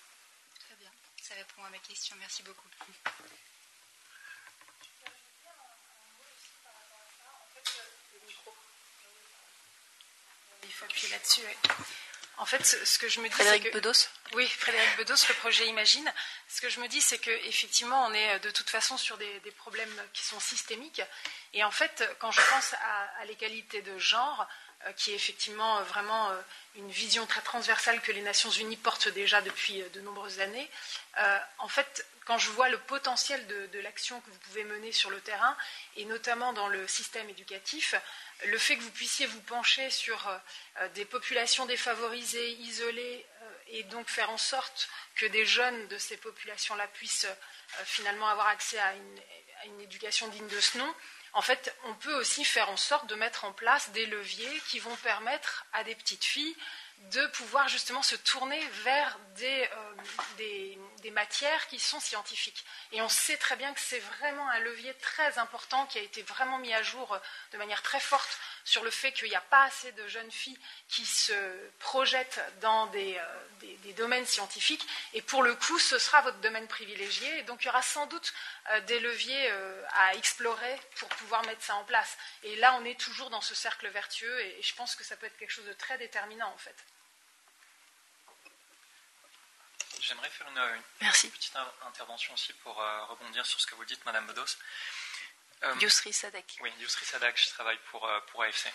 Très 0.57 0.75
bien, 0.77 0.89
ça 1.21 1.35
répond 1.35 1.65
à 1.65 1.69
ma 1.69 1.79
question. 1.79 2.15
Merci 2.17 2.43
beaucoup. 2.43 2.67
Il 10.63 10.71
faut 10.71 10.85
appuyer 10.85 11.09
là-dessus. 11.09 11.41
En 12.37 12.45
fait, 12.45 12.65
ce 12.65 12.99
que 12.99 13.07
je 13.07 13.21
me 13.21 13.27
dis, 13.27 13.33
Frédéric 13.33 13.71
Bedos? 13.71 14.09
Oui, 14.33 14.47
Frédéric 14.47 14.97
Bedos, 14.97 15.27
le 15.29 15.33
projet 15.35 15.67
Imagine. 15.67 16.11
Ce 16.49 16.59
que 16.59 16.69
je 16.69 16.79
me 16.81 16.87
dis, 16.87 16.99
c'est 16.99 17.17
qu'effectivement, 17.17 18.05
on 18.05 18.13
est 18.13 18.39
de 18.39 18.51
toute 18.51 18.69
façon 18.69 18.97
sur 18.97 19.17
des, 19.17 19.39
problèmes 19.57 20.01
qui 20.11 20.23
sont 20.23 20.39
systémiques. 20.39 21.01
Et 21.53 21.63
en 21.63 21.71
fait, 21.71 22.03
quand 22.19 22.31
je 22.31 22.41
pense 22.49 22.73
à, 22.73 23.25
l'égalité 23.25 23.81
de 23.81 23.97
genre, 23.97 24.41
euh, 24.41 24.45
qui 24.93 25.11
est 25.11 25.15
effectivement 25.15 25.81
vraiment 25.83 26.29
euh, 26.29 26.41
une 26.75 26.89
vision 26.89 27.25
très 27.25 27.41
transversale 27.41 28.01
que 28.01 28.11
les 28.11 28.21
Nations 28.21 28.51
Unies 28.51 28.77
portent 28.77 29.07
déjà 29.09 29.41
depuis 29.41 29.81
euh, 29.81 29.89
de 29.89 30.01
nombreuses 30.01 30.39
années, 30.39 30.69
en 31.59 31.69
fait, 31.69 32.05
quand 32.25 32.37
je 32.37 32.49
vois 32.49 32.67
le 32.69 32.77
potentiel 32.77 33.45
de 33.47 33.79
l'action 33.79 34.19
que 34.19 34.29
vous 34.29 34.37
pouvez 34.39 34.63
mener 34.65 34.91
sur 34.91 35.09
le 35.09 35.21
terrain, 35.21 35.55
et 35.95 36.03
notamment 36.05 36.51
dans 36.51 36.67
le 36.67 36.85
système 36.87 37.29
éducatif, 37.29 37.95
le 38.43 38.57
fait 38.57 38.75
que 38.75 38.81
vous 38.81 38.91
puissiez 38.91 39.25
vous 39.25 39.41
pencher 39.41 39.89
sur 39.89 40.27
euh, 40.27 40.37
euh, 40.81 40.89
des 40.89 41.05
populations 41.05 41.65
défavorisées, 41.65 42.51
isolées, 42.53 43.25
euh, 43.41 43.51
et 43.67 43.83
donc 43.83 44.07
faire 44.09 44.29
en 44.29 44.37
sorte 44.37 44.89
que 45.15 45.25
des 45.25 45.45
jeunes 45.45 45.87
de 45.87 45.97
ces 45.97 46.17
populations-là 46.17 46.87
puissent 46.89 47.27
finalement 47.85 48.27
avoir 48.27 48.47
accès 48.47 48.77
à 48.77 48.93
une, 48.93 49.19
éducation 49.81 50.27
digne 50.27 50.47
de 50.47 50.59
ce 50.59 50.77
nom, 50.77 50.95
en 51.35 51.41
fait, 51.41 51.75
on 51.83 51.93
peut 51.95 52.15
aussi 52.15 52.45
faire 52.45 52.69
en 52.69 52.77
sorte 52.77 53.07
de 53.07 53.15
mettre 53.15 53.43
en 53.43 53.51
place 53.51 53.91
des 53.91 54.05
leviers 54.05 54.61
qui 54.69 54.79
vont 54.79 54.95
permettre 54.97 55.65
à 55.73 55.83
des 55.83 55.93
petites 55.93 56.23
filles 56.23 56.55
de 57.11 57.27
pouvoir 57.27 57.67
justement 57.67 58.01
se 58.01 58.15
tourner 58.15 58.59
vers 58.83 59.17
des, 59.35 59.69
des, 60.37 61.11
matières 61.11 61.67
qui 61.67 61.79
sont 61.79 61.99
scientifiques. 61.99 62.65
Et 62.91 63.01
on 63.01 63.07
sait 63.07 63.37
très 63.37 63.55
bien 63.55 63.73
que 63.73 63.79
c'est 63.79 63.99
vraiment 63.99 64.49
un 64.49 64.59
levier 64.59 64.93
très 64.95 65.37
important 65.37 65.85
qui 65.85 65.97
a 65.97 66.01
été 66.01 66.23
vraiment 66.23 66.57
mis 66.57 66.73
à 66.73 66.83
jour 66.83 67.17
de 67.53 67.57
manière 67.57 67.81
très 67.83 67.99
forte 67.99 68.37
sur 68.65 68.83
le 68.83 68.89
fait 68.89 69.11
qu'il 69.11 69.29
n'y 69.29 69.35
a 69.35 69.41
pas 69.41 69.63
assez 69.63 69.91
de 69.91 70.07
jeunes 70.07 70.31
filles 70.31 70.57
qui 70.89 71.05
se 71.05 71.33
projettent 71.79 72.41
dans 72.59 72.87
des, 72.87 73.17
euh, 73.17 73.93
domaines 73.95 74.25
scientifiques. 74.25 74.85
Et 75.13 75.21
pour 75.21 75.43
le 75.43 75.55
coup, 75.55 75.79
ce 75.79 75.97
sera 75.99 76.21
votre 76.21 76.39
domaine 76.39 76.67
privilégié. 76.67 77.39
Et 77.39 77.43
donc, 77.43 77.63
il 77.63 77.67
y 77.67 77.69
aura 77.69 77.81
sans 77.81 78.07
doute 78.07 78.33
euh, 78.71 78.81
des 78.81 78.99
leviers 78.99 79.51
euh, 79.51 79.83
à 79.93 80.15
explorer 80.15 80.79
pour 80.97 81.07
pouvoir 81.09 81.45
mettre 81.45 81.63
ça 81.63 81.75
en 81.75 81.83
place. 81.85 82.17
Et 82.43 82.55
là, 82.57 82.75
on 82.81 82.85
est 82.85 82.99
toujours 82.99 83.29
dans 83.29 83.41
ce 83.41 83.55
cercle 83.55 83.87
vertueux. 83.87 84.39
Et, 84.41 84.61
je 84.61 84.73
pense 84.75 84.95
que 84.95 85.03
ça 85.03 85.15
peut 85.15 85.27
être 85.27 85.37
quelque 85.37 85.51
chose 85.51 85.65
de 85.65 85.73
très 85.73 85.97
déterminant, 85.97 86.51
en 86.53 86.57
fait. 86.57 86.75
J'aimerais 90.07 90.29
faire 90.29 90.47
une, 90.47 91.11
petite 91.31 91.55
intervention 91.87 92.33
aussi 92.33 92.53
pour 92.63 92.75
rebondir 92.75 93.45
sur 93.45 93.59
ce 93.59 93.67
que 93.67 93.75
vous 93.75 93.85
dites, 93.85 94.03
Madame 94.05 94.27
Bedos. 94.27 94.57
Euh, 95.63 95.75
Yousri 95.81 96.13
Sadak. 96.13 96.57
Oui, 96.61 96.71
Yousri 96.79 97.05
Sadak, 97.05 97.39
je 97.39 97.49
travaille 97.49 97.79
pour, 97.91 98.07
euh, 98.07 98.19
pour 98.31 98.43
AFC. 98.43 98.71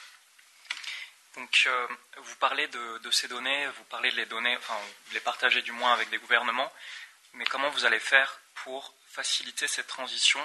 Donc, 1.37 1.65
euh, 1.67 1.89
vous 2.17 2.37
parlez 2.37 2.67
de, 2.69 3.11
ces 3.13 3.29
données, 3.29 3.69
vous 3.69 3.85
parlez 3.85 4.11
de 4.11 4.17
les 4.17 4.27
données, 4.27 4.57
enfin, 4.57 4.77
les 5.13 5.21
partager 5.21 5.63
du 5.63 5.73
moins 5.73 5.93
avec 5.93 6.11
des 6.11 6.19
gouvernements, 6.19 6.73
mais 7.35 7.45
comment 7.45 7.71
vous 7.71 7.85
allez 7.85 8.01
faire 8.01 8.41
pour 8.55 8.95
faciliter 9.07 9.69
cette 9.69 9.87
transition 9.87 10.45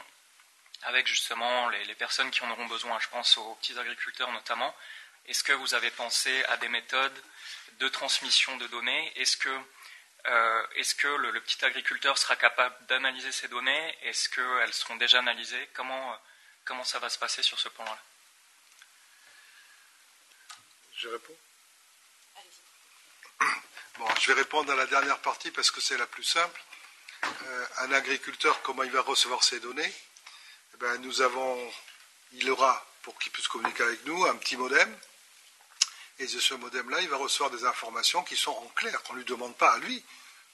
avec 0.83 1.07
justement 1.07 1.69
les, 1.69 1.95
personnes 1.95 2.29
qui 2.29 2.43
en 2.43 2.51
auront 2.51 2.67
besoin? 2.67 2.99
Je 2.99 3.07
pense 3.07 3.37
aux 3.37 3.55
petits 3.55 3.77
agriculteurs 3.79 4.31
notamment. 4.31 4.75
Est-ce 5.25 5.43
que 5.43 5.53
vous 5.53 5.73
avez 5.73 5.89
pensé 5.89 6.43
à 6.45 6.57
des 6.57 6.69
méthodes 6.69 7.23
de 7.79 7.87
transmission 7.87 8.55
de 8.57 8.67
données? 8.67 9.11
Est-ce 9.15 9.37
que, 9.37 9.59
est 10.75 10.97
que 10.97 11.07
le, 11.07 11.31
le, 11.31 11.41
petit 11.41 11.63
agriculteur 11.63 12.17
sera 12.17 12.35
capable 12.35 12.75
d'analyser 12.87 13.31
ces 13.31 13.47
données? 13.47 13.97
Est-ce 14.03 14.29
qu'elles 14.29 14.73
seront 14.73 14.95
déjà 14.95 15.19
analysées? 15.19 15.69
Comment 15.73 16.17
Comment 16.65 16.83
ça 16.83 16.97
va 16.97 17.09
se 17.09 17.19
passer 17.19 17.43
sur 17.43 17.59
ce 17.59 17.69
point-là 17.69 17.97
Je 20.97 21.09
réponds. 21.09 21.37
Bon, 23.99 24.07
je 24.19 24.27
vais 24.27 24.41
répondre 24.41 24.71
à 24.71 24.75
la 24.75 24.87
dernière 24.87 25.19
partie 25.19 25.51
parce 25.51 25.69
que 25.69 25.79
c'est 25.79 25.97
la 25.97 26.07
plus 26.07 26.23
simple. 26.23 26.59
Euh, 27.23 27.65
un 27.77 27.91
agriculteur, 27.91 28.61
comment 28.63 28.83
il 28.83 28.91
va 28.91 29.01
recevoir 29.01 29.43
ces 29.43 29.59
données? 29.59 29.93
Eh 30.73 30.77
ben, 30.77 30.97
Nous 30.97 31.21
avons, 31.21 31.71
il 32.33 32.49
aura, 32.49 32.83
pour 33.03 33.17
qu'il 33.19 33.31
puisse 33.31 33.47
communiquer 33.47 33.83
avec 33.83 34.03
nous, 34.05 34.25
un 34.25 34.35
petit 34.35 34.57
modem. 34.57 34.97
Et 36.19 36.27
ce 36.27 36.53
modem-là, 36.53 37.01
il 37.01 37.09
va 37.09 37.17
recevoir 37.17 37.51
des 37.51 37.65
informations 37.65 38.23
qui 38.23 38.37
sont 38.37 38.51
en 38.51 38.71
clair. 38.75 39.01
On 39.09 39.13
ne 39.13 39.19
lui 39.19 39.25
demande 39.25 39.55
pas 39.55 39.73
à 39.73 39.77
lui 39.79 40.03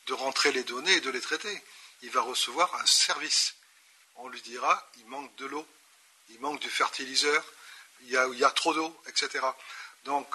de 0.08 0.14
rentrer 0.14 0.52
les 0.52 0.64
données 0.64 0.94
et 0.94 1.02
de 1.02 1.12
les 1.12 1.22
traiter. 1.22 1.62
Il 2.02 2.10
va 2.10 2.22
recevoir 2.22 2.74
un 2.82 2.86
service. 2.86 3.56
On 4.16 4.28
lui 4.28 4.42
dira, 4.42 4.90
il 4.98 5.06
manque 5.06 5.36
de 5.36 5.46
l'eau 5.46 5.68
il 6.34 6.40
manque 6.40 6.60
du 6.60 6.70
fertiliseur, 6.70 7.44
il 8.02 8.10
y 8.10 8.44
a, 8.44 8.52
trop 8.52 8.74
d'eau, 8.74 9.02
etc. 9.08 9.46
Donc 10.06 10.28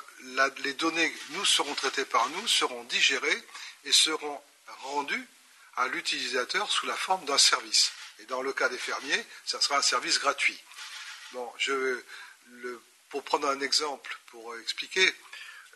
les 0.65 0.75
données 0.75 1.13
nous 1.31 1.45
seront 1.45 1.75
traitées 1.75 2.05
par 2.05 2.29
nous, 2.31 2.49
seront 2.49 2.85
digérées 2.85 3.43
et 3.85 3.93
seront 3.93 4.41
rendues 4.83 5.27
à 5.77 5.89
l'utilisateur 5.89 6.71
sous 6.71 6.87
la 6.87 6.97
forme 6.97 7.25
d'un 7.25 7.39
service. 7.39 7.93
Et 8.21 8.25
dans 8.27 8.43
le 8.43 8.53
cas 8.53 8.69
des 8.69 8.79
fermiers, 8.79 9.27
ça 9.45 9.61
sera 9.61 9.79
un 9.79 9.83
service 9.83 10.19
gratuit. 10.19 10.59
Bon, 11.33 11.53
je, 11.59 12.01
pour 13.09 13.23
prendre 13.23 13.49
un 13.49 13.61
exemple, 13.61 14.19
pour 14.27 14.57
expliquer, 14.59 15.13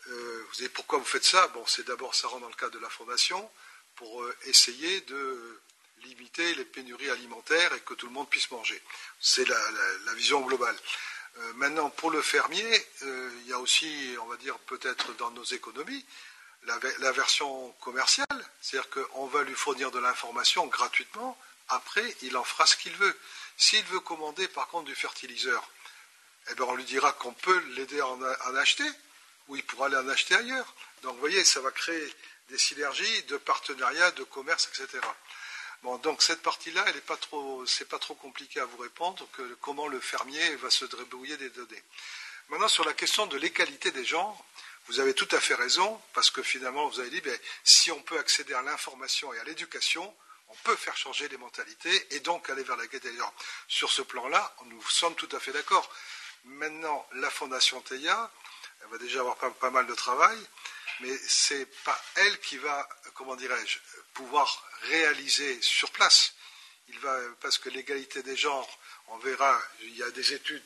euh, 0.07 0.45
vous 0.47 0.53
savez 0.55 0.69
pourquoi 0.69 0.99
vous 0.99 1.05
faites 1.05 1.23
ça? 1.23 1.47
Bon, 1.49 1.65
c'est 1.67 1.85
d'abord, 1.85 2.15
ça 2.15 2.27
rentre 2.27 2.41
dans 2.41 2.49
le 2.49 2.55
cadre 2.55 2.73
de 2.73 2.79
la 2.79 2.89
fondation, 2.89 3.49
pour 3.95 4.23
euh, 4.23 4.35
essayer 4.45 5.01
de 5.01 5.59
limiter 6.03 6.55
les 6.55 6.65
pénuries 6.65 7.09
alimentaires 7.09 7.73
et 7.73 7.79
que 7.81 7.93
tout 7.93 8.07
le 8.07 8.11
monde 8.11 8.29
puisse 8.29 8.49
manger. 8.49 8.81
C'est 9.19 9.47
la, 9.47 10.13
vision 10.15 10.41
globale. 10.41 10.75
Euh, 11.37 11.53
maintenant, 11.53 11.89
pour 11.91 12.09
le 12.09 12.21
fermier, 12.21 12.87
il 13.01 13.47
y 13.47 13.53
a 13.53 13.59
aussi, 13.59 14.15
on 14.21 14.25
va 14.25 14.37
dire, 14.37 14.57
peut-être 14.59 15.15
dans 15.17 15.29
nos 15.31 15.43
économies, 15.43 16.03
la, 16.63 17.11
version 17.11 17.71
commerciale, 17.81 18.27
c'est-à-dire 18.61 18.89
qu'on 18.89 19.27
va 19.27 19.43
lui 19.43 19.53
fournir 19.53 19.91
de 19.91 19.99
l'information 19.99 20.65
gratuitement, 20.67 21.37
après, 21.69 22.15
il 22.21 22.35
en 22.35 22.43
fera 22.43 22.65
ce 22.65 22.75
qu'il 22.75 22.95
veut. 22.95 23.17
S'il 23.57 23.83
veut 23.85 23.99
commander, 23.99 24.47
par 24.47 24.67
contre, 24.67 24.85
du 24.85 24.95
fertiliseur, 24.95 25.69
eh 26.49 26.55
bien, 26.55 26.65
on 26.65 26.75
lui 26.75 26.83
dira 26.83 27.11
qu'on 27.13 27.33
peut 27.33 27.59
l'aider 27.75 27.99
à 27.99 28.07
en, 28.07 28.55
acheter, 28.55 28.89
ou 29.47 29.55
il 29.55 29.63
pourra 29.63 29.87
aller 29.87 29.97
en 29.97 30.09
acheter 30.09 30.35
ailleurs. 30.35 30.73
Donc, 31.03 31.13
vous 31.13 31.19
voyez, 31.19 31.43
ça 31.45 31.61
va 31.61 31.71
créer 31.71 32.13
des 32.49 32.57
synergies 32.57 33.23
de 33.23 33.37
partenariat, 33.37 34.11
de 34.11 34.23
commerce, 34.23 34.67
etc. 34.67 34.99
Bon, 35.83 35.97
donc 35.97 36.21
cette 36.21 36.41
partie-là, 36.41 36.83
elle 36.87 36.95
n'est 36.95 37.01
pas 37.01 37.17
trop, 37.17 37.65
c'est 37.65 37.87
pas 37.87 37.97
trop 37.97 38.13
compliqué 38.13 38.59
à 38.59 38.65
vous 38.65 38.77
répondre 38.77 39.27
comment 39.61 39.87
le 39.87 39.99
fermier 39.99 40.55
va 40.57 40.69
se 40.69 40.85
débrouiller 40.85 41.37
des 41.37 41.49
données. 41.49 41.83
Maintenant, 42.49 42.67
sur 42.67 42.85
la 42.85 42.93
question 42.93 43.25
de 43.27 43.37
l'égalité 43.37 43.91
des 43.91 44.05
genres, 44.05 44.45
vous 44.87 44.99
avez 44.99 45.13
tout 45.13 45.27
à 45.31 45.39
fait 45.39 45.55
raison, 45.55 46.01
parce 46.13 46.29
que 46.29 46.43
finalement, 46.43 46.87
vous 46.87 46.99
avez 46.99 47.09
dit, 47.09 47.21
ben, 47.21 47.37
si 47.63 47.91
on 47.91 48.01
peut 48.01 48.19
accéder 48.19 48.53
à 48.53 48.61
l'information 48.61 49.33
et 49.33 49.39
à 49.39 49.43
l'éducation, 49.43 50.13
on 50.49 50.55
peut 50.63 50.75
faire 50.75 50.97
changer 50.97 51.29
les 51.29 51.37
mentalités 51.37 52.07
et 52.13 52.19
donc 52.19 52.49
aller 52.49 52.63
vers 52.63 52.75
la 52.75 52.85
qualité. 52.87 53.09
Sur 53.67 53.89
ce 53.89 54.01
plan-là, 54.01 54.53
nous 54.65 54.81
sommes 54.89 55.15
tout 55.15 55.29
à 55.31 55.39
fait 55.39 55.53
d'accord. 55.53 55.89
Maintenant, 56.45 57.07
la 57.13 57.29
Fondation 57.29 57.81
TEIA, 57.81 58.31
va 58.91 58.97
déjà 58.97 59.21
avoir 59.21 59.37
pas, 59.37 59.69
mal 59.71 59.87
de 59.87 59.95
travail, 59.95 60.37
mais 60.99 61.17
ce 61.27 61.53
n'est 61.53 61.65
pas 61.65 61.99
elle 62.15 62.39
qui 62.41 62.57
va, 62.57 62.87
comment 63.13 63.35
dirais-je, 63.35 63.79
pouvoir 64.13 64.63
réaliser 64.83 65.61
sur 65.61 65.89
place. 65.91 66.33
Il 66.89 66.99
va, 66.99 67.17
parce 67.39 67.57
que 67.57 67.69
l'égalité 67.69 68.21
des 68.21 68.35
genres, 68.35 68.69
on 69.07 69.17
verra, 69.19 69.61
il 69.81 69.95
y 69.95 70.03
a 70.03 70.11
des 70.11 70.33
études 70.33 70.63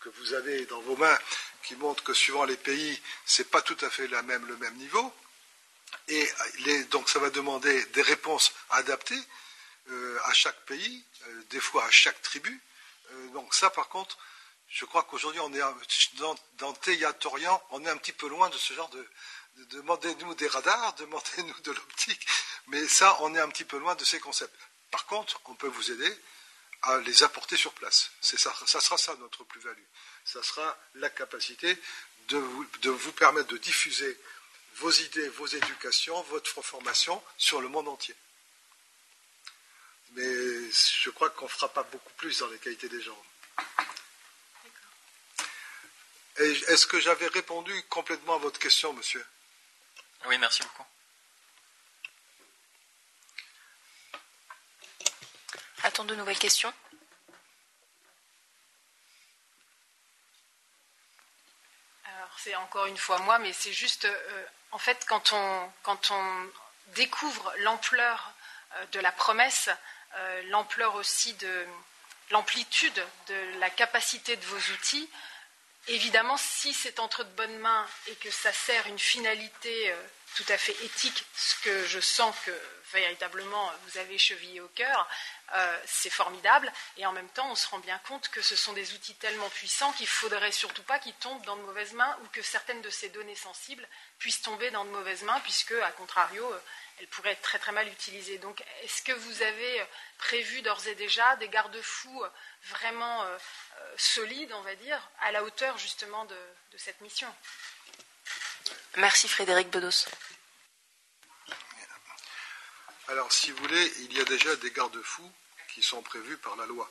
que 0.00 0.08
vous 0.10 0.34
avez 0.34 0.66
dans 0.66 0.80
vos 0.82 0.96
mains 0.96 1.18
qui 1.64 1.74
montrent 1.76 2.04
que 2.04 2.14
suivant 2.14 2.44
les 2.44 2.56
pays, 2.56 3.00
ce 3.26 3.42
n'est 3.42 3.48
pas 3.48 3.62
tout 3.62 3.78
à 3.80 3.90
fait 3.90 4.06
même, 4.22 4.46
le 4.46 4.56
même 4.56 4.74
niveau. 4.76 5.12
Et 6.08 6.28
donc 6.90 7.08
ça 7.08 7.18
va 7.18 7.30
demander 7.30 7.84
des 7.86 8.02
réponses 8.02 8.52
adaptées 8.70 9.20
euh, 9.90 10.18
à 10.24 10.32
chaque 10.32 10.60
pays, 10.66 11.04
euh, 11.26 11.42
des 11.50 11.60
fois 11.60 11.84
à 11.84 11.90
chaque 11.90 12.20
tribu. 12.22 12.60
Euh, 13.10 13.28
donc 13.28 13.54
ça, 13.54 13.70
par 13.70 13.88
contre, 13.88 14.18
je 14.74 14.84
crois 14.86 15.04
qu'aujourd'hui, 15.04 15.40
on 15.40 15.54
est 15.54 15.60
dans, 16.14 16.34
dans 16.58 16.74
on 17.70 17.84
est 17.84 17.88
un 17.88 17.96
petit 17.96 18.12
peu 18.12 18.28
loin 18.28 18.50
de 18.50 18.56
ce 18.56 18.74
genre 18.74 18.88
de, 18.88 19.08
demandez-nous 19.70 20.34
des 20.34 20.48
radars, 20.48 20.94
demandez-nous 20.98 21.60
de 21.60 21.70
l'optique, 21.70 22.26
mais 22.66 22.88
ça, 22.88 23.16
on 23.20 23.32
est 23.36 23.40
un 23.40 23.48
petit 23.48 23.64
peu 23.64 23.78
loin 23.78 23.94
de 23.94 24.04
ces 24.04 24.18
concepts. 24.18 24.52
Par 24.90 25.06
contre, 25.06 25.40
on 25.44 25.54
peut 25.54 25.68
vous 25.68 25.92
aider 25.92 26.12
à 26.82 26.98
les 26.98 27.22
apporter 27.22 27.56
sur 27.56 27.72
place. 27.72 28.10
Ça, 28.20 28.36
ça, 28.66 28.80
sera 28.80 28.98
ça 28.98 29.14
notre 29.20 29.44
plus-value. 29.44 29.84
Ça 30.24 30.42
sera 30.42 30.76
la 30.96 31.08
capacité 31.08 31.78
de 32.28 32.36
vous, 32.36 33.12
permettre 33.12 33.48
de 33.48 33.58
diffuser 33.58 34.18
vos 34.76 34.90
idées, 34.90 35.28
vos 35.28 35.46
éducations, 35.46 36.20
votre 36.22 36.62
formation 36.62 37.22
sur 37.38 37.60
le 37.60 37.68
monde 37.68 37.86
entier. 37.86 38.16
Mais 40.14 40.70
je 40.72 41.10
crois 41.10 41.30
qu'on 41.30 41.44
ne 41.44 41.50
fera 41.50 41.68
pas 41.68 41.84
beaucoup 41.84 42.12
plus 42.14 42.40
dans 42.40 42.48
les 42.48 42.58
qualités 42.58 42.88
des 42.88 43.02
gens. 43.02 43.22
Est-ce 46.36 46.86
que 46.86 46.98
j'avais 46.98 47.28
répondu 47.28 47.80
complètement 47.84 48.34
à 48.34 48.38
votre 48.38 48.58
question, 48.58 48.92
monsieur? 48.92 49.24
Oui, 50.26 50.36
merci 50.38 50.62
beaucoup. 50.62 50.84
Attends 55.84 56.04
de 56.04 56.14
nouvelles 56.16 56.38
questions? 56.38 56.72
Alors, 62.04 62.36
c'est 62.38 62.56
encore 62.56 62.86
une 62.86 62.96
fois 62.96 63.18
moi, 63.20 63.38
mais 63.38 63.52
c'est 63.52 63.72
juste, 63.72 64.06
euh, 64.06 64.46
en 64.72 64.78
fait, 64.78 65.04
quand 65.06 65.32
on, 65.32 65.72
quand 65.82 66.10
on 66.10 66.50
découvre 66.94 67.52
l'ampleur 67.58 68.32
euh, 68.72 68.86
de 68.86 68.98
la 68.98 69.12
promesse, 69.12 69.68
euh, 70.14 70.42
l'ampleur 70.48 70.96
aussi 70.96 71.34
de 71.34 71.66
l'amplitude 72.30 73.06
de 73.28 73.58
la 73.60 73.70
capacité 73.70 74.36
de 74.36 74.46
vos 74.46 74.72
outils, 74.72 75.08
Évidemment, 75.88 76.36
si 76.38 76.72
c'est 76.72 76.98
entre 76.98 77.24
de 77.24 77.30
bonnes 77.30 77.58
mains 77.58 77.86
et 78.06 78.14
que 78.14 78.30
ça 78.30 78.52
sert 78.52 78.86
une 78.86 78.98
finalité 78.98 79.92
euh, 79.92 79.96
tout 80.34 80.44
à 80.48 80.58
fait 80.58 80.76
éthique, 80.84 81.24
ce 81.34 81.54
que 81.62 81.86
je 81.86 82.00
sens 82.00 82.34
que 82.44 82.52
véritablement 82.92 83.72
vous 83.86 83.98
avez 83.98 84.18
chevillé 84.18 84.60
au 84.60 84.68
cœur, 84.68 85.08
euh, 85.54 85.80
c'est 85.86 86.10
formidable. 86.10 86.72
Et 86.96 87.06
en 87.06 87.12
même 87.12 87.28
temps, 87.28 87.50
on 87.50 87.54
se 87.54 87.68
rend 87.68 87.78
bien 87.78 87.98
compte 88.08 88.28
que 88.28 88.42
ce 88.42 88.56
sont 88.56 88.72
des 88.72 88.92
outils 88.92 89.14
tellement 89.16 89.48
puissants 89.50 89.92
qu'il 89.92 90.06
ne 90.06 90.10
faudrait 90.10 90.52
surtout 90.52 90.82
pas 90.82 90.98
qu'ils 90.98 91.14
tombent 91.14 91.44
dans 91.44 91.56
de 91.56 91.62
mauvaises 91.62 91.92
mains 91.92 92.18
ou 92.22 92.28
que 92.28 92.42
certaines 92.42 92.82
de 92.82 92.90
ces 92.90 93.10
données 93.10 93.36
sensibles 93.36 93.86
puissent 94.18 94.42
tomber 94.42 94.70
dans 94.70 94.84
de 94.84 94.90
mauvaises 94.90 95.22
mains, 95.22 95.40
puisque, 95.40 95.72
à 95.72 95.92
contrario, 95.92 96.44
euh, 96.52 96.60
elles 96.98 97.08
pourraient 97.08 97.32
être 97.32 97.42
très 97.42 97.58
très 97.58 97.72
mal 97.72 97.88
utilisées. 97.88 98.38
Donc, 98.38 98.62
est-ce 98.82 99.02
que 99.02 99.12
vous 99.12 99.42
avez 99.42 99.84
prévu 100.18 100.62
d'ores 100.62 100.86
et 100.86 100.94
déjà 100.94 101.34
des 101.36 101.48
garde-fous 101.48 102.22
vraiment 102.62 103.26
solide, 103.96 104.52
on 104.52 104.60
va 104.60 104.76
dire, 104.76 105.10
à 105.22 105.32
la 105.32 105.42
hauteur 105.42 105.76
justement 105.76 106.24
de, 106.24 106.36
cette 106.76 107.00
mission? 107.00 107.28
Merci 108.96 109.28
Frédéric 109.28 109.70
Bedos. 109.70 110.06
Alors, 113.08 113.32
si 113.32 113.50
vous 113.50 113.58
voulez, 113.58 113.92
il 113.98 114.12
y 114.12 114.20
a 114.20 114.24
déjà 114.24 114.54
des 114.56 114.70
garde-fous 114.70 115.32
qui 115.74 115.82
sont 115.82 116.02
prévus 116.02 116.36
par 116.38 116.56
la 116.56 116.66
loi. 116.66 116.90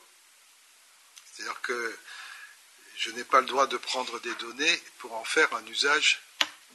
C'est-à-dire 1.32 1.60
que 1.62 1.98
je 2.96 3.10
n'ai 3.10 3.24
pas 3.24 3.40
le 3.40 3.46
droit 3.46 3.66
de 3.66 3.76
prendre 3.76 4.20
des 4.20 4.34
données 4.36 4.82
pour 4.98 5.14
en 5.14 5.24
faire 5.24 5.52
un 5.54 5.66
usage 5.66 6.22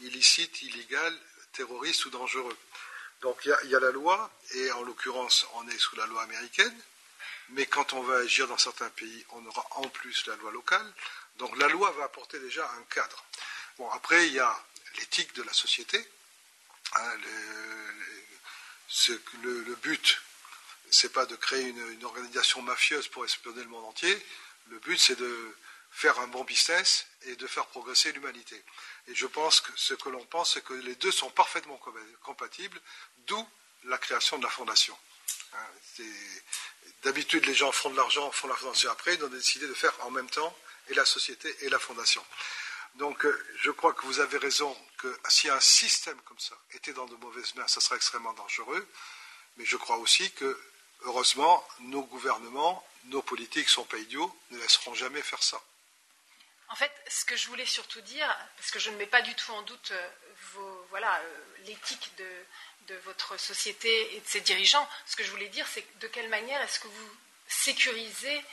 illicite, 0.01 0.61
illégal, 0.61 1.17
terroriste 1.53 2.05
ou 2.05 2.09
dangereux. 2.09 2.57
Donc 3.21 3.37
il 3.45 3.69
y, 3.69 3.75
a 3.75 3.79
la 3.79 3.91
loi, 3.91 4.31
et 4.51 4.71
en 4.71 4.81
l'occurrence, 4.83 5.45
on 5.55 5.67
est 5.67 5.77
sous 5.77 5.95
la 5.97 6.05
loi 6.05 6.23
américaine, 6.23 6.77
mais 7.49 7.65
quand 7.65 7.93
on 7.93 8.01
va 8.01 8.17
agir 8.17 8.47
dans 8.47 8.57
certains 8.57 8.89
pays, 8.89 9.25
on 9.31 9.45
aura 9.45 9.65
en 9.71 9.87
plus 9.89 10.25
la 10.27 10.35
loi 10.37 10.51
locale. 10.51 10.93
Donc 11.37 11.57
la 11.57 11.67
loi 11.67 11.91
va 11.91 12.05
apporter 12.05 12.39
déjà 12.39 12.69
un 12.79 12.83
cadre. 12.83 13.25
Bon, 13.77 13.89
après, 13.91 14.27
il 14.27 14.33
y 14.33 14.39
a 14.39 14.65
l'éthique 14.97 15.33
de 15.35 15.43
la 15.43 15.53
société. 15.53 16.05
Hein, 16.95 17.13
le, 19.43 19.75
but, 19.75 20.21
c'est 20.89 21.13
pas 21.13 21.25
de 21.25 21.35
créer 21.35 21.61
une, 21.61 21.91
une, 21.91 22.03
organisation 22.03 22.61
mafieuse 22.61 23.07
pour 23.07 23.25
espionner 23.25 23.61
le 23.61 23.69
monde 23.69 23.85
entier. 23.85 24.25
Le 24.67 24.79
but, 24.79 24.97
c'est 24.97 25.17
de 25.17 25.55
faire 25.91 26.19
un 26.19 26.27
bon 26.27 26.43
business 26.43 27.07
et 27.23 27.35
de 27.35 27.47
faire 27.47 27.65
progresser 27.67 28.11
l'humanité. 28.11 28.63
Et 29.07 29.15
je 29.15 29.27
pense 29.27 29.61
que 29.61 29.71
ce 29.75 29.93
que 29.93 30.09
l'on 30.09 30.23
pense, 30.25 30.53
c'est 30.53 30.63
que 30.63 30.73
les 30.73 30.95
deux 30.95 31.11
sont 31.11 31.29
parfaitement 31.29 31.79
compatibles, 32.23 32.79
d'où 33.27 33.47
la 33.85 33.97
création 33.97 34.37
de 34.37 34.43
la 34.43 34.49
fondation. 34.49 34.97
Hein, 35.53 36.03
d'habitude, 37.03 37.45
les 37.45 37.55
gens 37.55 37.71
font 37.71 37.89
de 37.89 37.97
l'argent, 37.97 38.31
font 38.31 38.47
la 38.47 38.55
fondation 38.55 38.91
après, 38.91 39.15
ils 39.15 39.23
ont 39.23 39.29
décidé 39.29 39.67
de 39.67 39.73
faire 39.73 39.93
en 40.05 40.11
même 40.11 40.29
temps 40.29 40.55
et 40.89 40.93
la 40.93 41.05
société 41.05 41.55
et 41.61 41.69
la 41.69 41.79
fondation. 41.79 42.23
Donc, 42.95 43.25
euh, 43.25 43.47
je 43.61 43.71
crois 43.71 43.93
que 43.93 44.05
vous 44.05 44.19
avez 44.19 44.37
raison 44.37 44.75
que 44.97 45.19
si 45.29 45.49
un 45.49 45.59
système 45.59 46.19
comme 46.21 46.39
ça 46.39 46.55
était 46.73 46.93
dans 46.93 47.05
de 47.05 47.15
mauvaises 47.15 47.55
mains, 47.55 47.67
ça 47.67 47.81
serait 47.81 47.95
extrêmement 47.95 48.33
dangereux. 48.33 48.87
Mais 49.57 49.65
je 49.65 49.77
crois 49.77 49.97
aussi 49.97 50.31
que, 50.31 50.59
heureusement, 51.01 51.65
nos 51.81 52.03
gouvernements, 52.03 52.85
nos 53.05 53.21
politiques 53.21 53.69
sont 53.69 53.85
pas 53.85 53.97
idiots, 53.97 54.35
ne 54.51 54.59
laisseront 54.59 54.93
jamais 54.93 55.21
faire 55.21 55.41
ça. 55.43 55.61
En 56.69 56.75
fait, 56.75 56.91
ce 57.07 57.25
que 57.25 57.35
je 57.35 57.47
voulais 57.47 57.65
surtout 57.65 58.01
dire, 58.01 58.27
parce 58.57 58.69
que 58.69 58.79
je 58.79 58.91
ne 58.91 58.97
mets 58.97 59.07
pas 59.07 59.21
du 59.21 59.33
tout 59.33 59.51
en 59.53 59.63
doute 59.63 59.91
euh, 59.91 60.09
voilà, 60.89 61.15
euh, 61.19 61.43
l'éthique 61.65 62.11
de, 62.17 62.29
de 62.87 62.95
votre 63.05 63.39
société 63.39 64.15
et 64.15 64.19
de 64.19 64.27
ses 64.27 64.41
dirigeants. 64.41 64.87
Ce 65.05 65.15
que 65.15 65.23
je 65.23 65.31
voulais 65.31 65.49
dire, 65.49 65.67
c'est 65.67 65.85
de 65.99 66.07
quelle 66.07 66.29
manière 66.29 66.61
est-ce 66.61 66.79
que 66.79 66.87
vous 66.87 67.11
sécurisez 67.47 68.43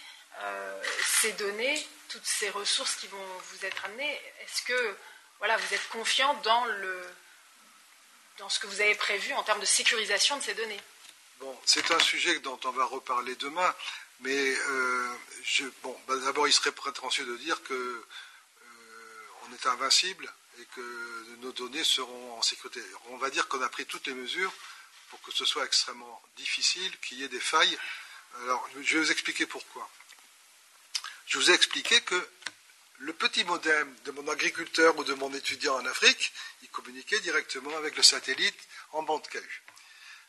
euh, 0.43 0.83
ces 1.21 1.33
données, 1.33 1.87
toutes 2.09 2.27
ces 2.27 2.51
ressources 2.51 2.97
qui 2.97 3.07
vont 3.07 3.27
vous 3.51 3.65
être 3.65 3.85
amenées 3.85 4.21
Est-ce 4.41 4.63
que 4.63 4.97
voilà, 5.39 5.57
vous 5.57 5.75
êtes 5.75 5.89
confiant 5.89 6.35
dans, 6.45 6.65
le, 6.65 7.03
dans 8.39 8.49
ce 8.49 8.59
que 8.59 8.67
vous 8.67 8.81
avez 8.81 8.95
prévu 8.95 9.33
en 9.35 9.43
termes 9.43 9.61
de 9.61 9.67
sécurisation 9.67 10.37
de 10.37 10.43
ces 10.43 10.55
données? 10.55 10.81
Bon, 11.41 11.59
c'est 11.65 11.91
un 11.91 11.99
sujet 11.99 12.39
dont 12.41 12.59
on 12.65 12.71
va 12.71 12.87
reparler 12.87 13.35
demain, 13.37 13.75
mais 14.21 14.57
euh, 14.69 15.17
bon, 15.83 15.99
bah, 16.09 16.17
d'abord, 16.17 16.49
il 16.49 16.53
serait 16.53 16.73
prétentieux 16.73 17.27
de 17.27 17.37
dire 17.37 17.63
que 17.65 17.75
euh, 17.75 18.05
on 19.45 19.53
est 19.53 19.67
invincible 19.67 20.33
et 20.59 20.65
que 20.75 21.37
nos 21.41 21.53
données 21.53 21.85
seront 21.85 22.39
en 22.39 22.43
sécurité. 22.43 22.83
On 23.11 23.19
va 23.19 23.29
dire 23.29 23.47
qu'on 23.49 23.61
a 23.61 23.69
pris 23.69 23.85
toutes 23.85 24.07
les 24.07 24.15
mesures 24.15 24.53
pour 25.11 25.21
que 25.21 25.31
ce 25.33 25.45
soit 25.45 25.67
extrêmement 25.67 26.23
difficile, 26.37 26.99
qu'il 27.01 27.19
y 27.19 27.25
ait 27.25 27.29
des 27.29 27.41
failles. 27.41 27.79
Alors, 28.43 28.67
je 28.81 28.97
vais 28.97 29.05
vous 29.05 29.13
expliquer 29.13 29.47
pourquoi. 29.47 29.89
Je 31.27 31.39
vous 31.39 31.51
ai 31.51 31.55
expliqué 31.55 32.01
que 32.03 32.29
le 32.99 33.13
petit 33.13 33.45
modem 33.45 33.95
de 34.05 34.11
mon 34.13 34.27
agriculteur 34.29 34.97
ou 34.97 35.05
de 35.05 35.15
mon 35.15 35.33
étudiant 35.35 35.75
en 35.75 35.87
Afrique, 35.87 36.33
il 36.63 36.69
communiquait 36.71 37.21
directement 37.21 37.77
avec 37.77 37.97
le 37.97 38.03
satellite 38.03 38.59
en 38.93 39.03
bande 39.03 39.27
KU. 39.29 39.63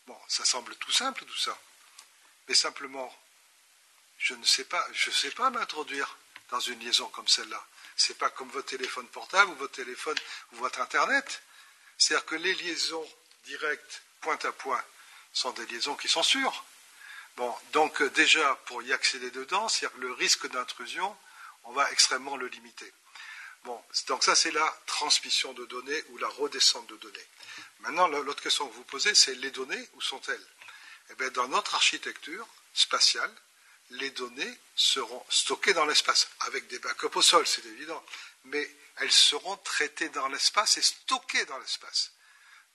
Bon, 0.08 0.18
ça 0.28 0.44
semble 0.44 0.76
tout 0.76 0.92
simple 0.92 1.24
tout 1.26 1.38
ça. 1.38 1.58
Mais 2.48 2.56
simplement, 2.56 3.14
je 4.18 4.34
ne 4.34 4.44
sais 4.44 4.64
pas, 4.64 4.86
je 4.94 5.10
ne 5.10 5.16
sais 5.16 5.32
pas 5.32 5.50
m'introduire 5.50 6.18
dans 6.50 6.60
une 6.60 6.80
liaison 6.80 7.08
comme 7.10 7.28
celle-là. 7.28 7.64
Ce 7.96 8.12
n'est 8.12 8.18
pas 8.18 8.30
comme 8.30 8.50
votre 8.50 8.70
téléphone 8.70 9.08
portable 9.08 9.52
ou 9.52 9.56
votre 9.56 9.76
téléphone 9.76 10.18
ou 10.54 10.58
votre 10.58 10.82
Internet. 10.82 11.42
C'est-à-dire 11.98 12.26
que 12.26 12.36
les 12.36 12.54
liaisons 12.56 13.08
directes, 13.46 14.02
point 14.22 14.40
à 14.44 14.52
point, 14.52 14.84
sont 15.32 15.52
des 15.52 15.66
liaisons 15.68 15.96
qui 15.96 16.08
sont 16.08 16.24
sûres. 16.24 16.66
Bon, 17.38 17.56
donc 17.72 18.02
euh, 18.02 18.10
déjà, 18.10 18.56
pour 18.66 18.82
y 18.82 18.92
accéder 18.92 19.30
dedans, 19.30 19.70
c'est-à-dire 19.70 19.98
le 20.00 20.12
risque 20.12 20.50
d'intrusion, 20.50 21.16
on 21.66 21.72
va 21.72 21.90
extrêmement 21.92 22.36
le 22.36 22.48
limiter. 22.48 22.92
Bon, 23.64 23.80
donc 24.08 24.24
ça, 24.24 24.34
c'est 24.34 24.52
la 24.52 24.78
transmission 24.88 25.54
de 25.54 25.66
données 25.66 26.04
ou 26.10 26.18
la 26.18 26.28
redescente 26.30 26.88
de 26.88 26.98
données. 26.98 27.28
Maintenant, 27.82 28.08
l'autre 28.08 28.42
question 28.42 28.68
que 28.68 28.74
vous 28.74 28.84
posez, 28.86 29.14
c'est 29.14 29.36
les 29.36 29.52
données, 29.52 29.88
où 29.94 30.02
sont-elles? 30.02 30.48
Eh 31.12 31.16
bien, 31.16 31.30
dans 31.30 31.48
notre 31.48 31.76
architecture 31.76 32.48
spatiale, 32.74 33.32
les 33.92 34.10
données 34.10 34.58
seront 34.76 35.24
stockées 35.30 35.74
dans 35.74 35.86
l'espace, 35.86 36.28
avec 36.42 36.68
des 36.68 36.80
backups 36.80 37.16
au 37.16 37.22
sol, 37.22 37.46
c'est 37.46 37.66
évident, 37.66 38.04
mais 38.46 38.68
elles 38.98 39.12
seront 39.12 39.58
traitées 39.58 40.10
dans 40.10 40.28
l'espace 40.28 40.78
et 40.78 40.82
stockées 40.82 41.46
dans 41.46 41.60
l'espace. 41.60 42.14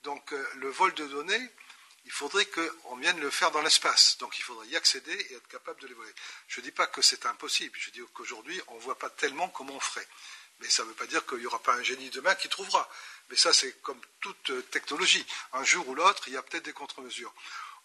Donc 0.05 0.33
euh, 0.33 0.51
le 0.55 0.71
vol 0.71 0.95
de 0.95 1.07
données, 1.07 1.51
il 2.05 2.11
faudrait 2.11 2.47
qu'on 2.47 2.97
vienne 2.97 3.21
le 3.21 3.31
faire 3.31 3.51
dans 3.51 3.63
l'espace. 3.63 4.19
Donc 4.19 4.39
il 4.39 4.43
faudrait 4.43 4.67
y 4.69 4.77
accéder 4.77 5.13
et 5.13 5.35
être 5.35 5.49
capable 5.49 5.81
de 5.81 5.87
les 5.87 5.95
voler. 5.95 6.13
Je 6.49 6.61
ne 6.61 6.65
dis 6.65 6.73
pas 6.73 6.87
que 6.87 7.03
c'est 7.03 7.27
impossible, 7.27 7.77
je 7.79 7.91
dis 7.91 8.01
qu'aujourd'hui, 8.13 8.61
on 8.69 8.77
ne 8.77 8.81
voit 8.81 8.99
pas 8.99 9.11
tellement 9.11 9.49
comment 9.49 9.75
on 9.75 9.81
ferait. 9.81 10.09
Mais 10.61 10.69
ça 10.69 10.83
ne 10.85 10.89
veut 10.89 10.95
pas 10.95 11.07
dire 11.07 11.25
qu'il 11.27 11.39
n'y 11.39 11.47
aura 11.47 11.63
pas 11.63 11.75
un 11.75 11.83
génie 11.83 12.11
demain 12.11 12.35
qui 12.35 12.49
trouvera. 12.49 12.89
Mais 13.31 13.37
ça, 13.37 13.53
c'est 13.53 13.81
comme 13.83 14.01
toute 14.21 14.71
technologie. 14.71 15.25
Un 15.53 15.65
jour 15.65 15.89
ou 15.89 15.95
l'autre, 15.95 16.25
il 16.29 16.35
y 16.35 16.37
a 16.37 16.43
peut-être 16.43 16.65
des 16.65 16.73
contre-mesures. 16.73 17.33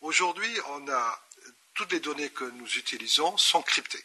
Aujourd'hui, 0.01 0.59
toutes 1.73 1.91
les 1.91 1.99
données 1.99 2.29
que 2.29 2.43
nous 2.43 2.77
utilisons 2.77 3.37
sont 3.37 3.61
cryptées. 3.61 4.03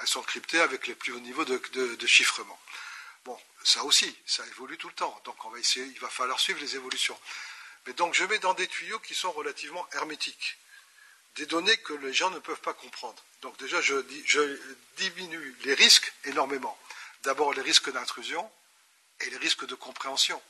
Elles 0.00 0.06
sont 0.06 0.22
cryptées 0.22 0.60
avec 0.60 0.86
les 0.86 0.94
plus 0.94 1.12
hauts 1.12 1.20
niveaux 1.20 1.44
de, 1.44 2.06
chiffrement. 2.06 2.58
Bon, 3.24 3.38
ça 3.64 3.84
aussi, 3.84 4.16
ça 4.26 4.46
évolue 4.46 4.76
tout 4.76 4.88
le 4.88 4.94
temps. 4.94 5.20
Donc 5.24 5.36
il 5.76 5.98
va 6.00 6.08
falloir 6.08 6.38
suivre 6.38 6.60
les 6.60 6.76
évolutions. 6.76 7.18
Mais 7.86 7.92
donc 7.94 8.14
je 8.14 8.24
mets 8.24 8.38
dans 8.38 8.54
des 8.54 8.68
tuyaux 8.68 8.98
qui 9.00 9.14
sont 9.14 9.32
relativement 9.32 9.86
hermétiques. 9.92 10.58
Des 11.36 11.46
données 11.46 11.76
que 11.78 11.92
les 11.94 12.12
gens 12.12 12.30
ne 12.30 12.38
peuvent 12.38 12.60
pas 12.60 12.74
comprendre. 12.74 13.22
Donc 13.42 13.56
déjà, 13.58 13.80
je, 13.80 14.04
je 14.24 14.60
diminue 14.96 15.56
les 15.64 15.74
risques 15.74 16.12
énormément. 16.24 16.78
D'abord 17.22 17.52
les 17.52 17.62
risques 17.62 17.92
d'intrusion 17.92 18.50
et 19.20 19.30
les 19.30 19.36
risques 19.36 19.66
de 19.66 19.74
compréhension. 19.74 20.40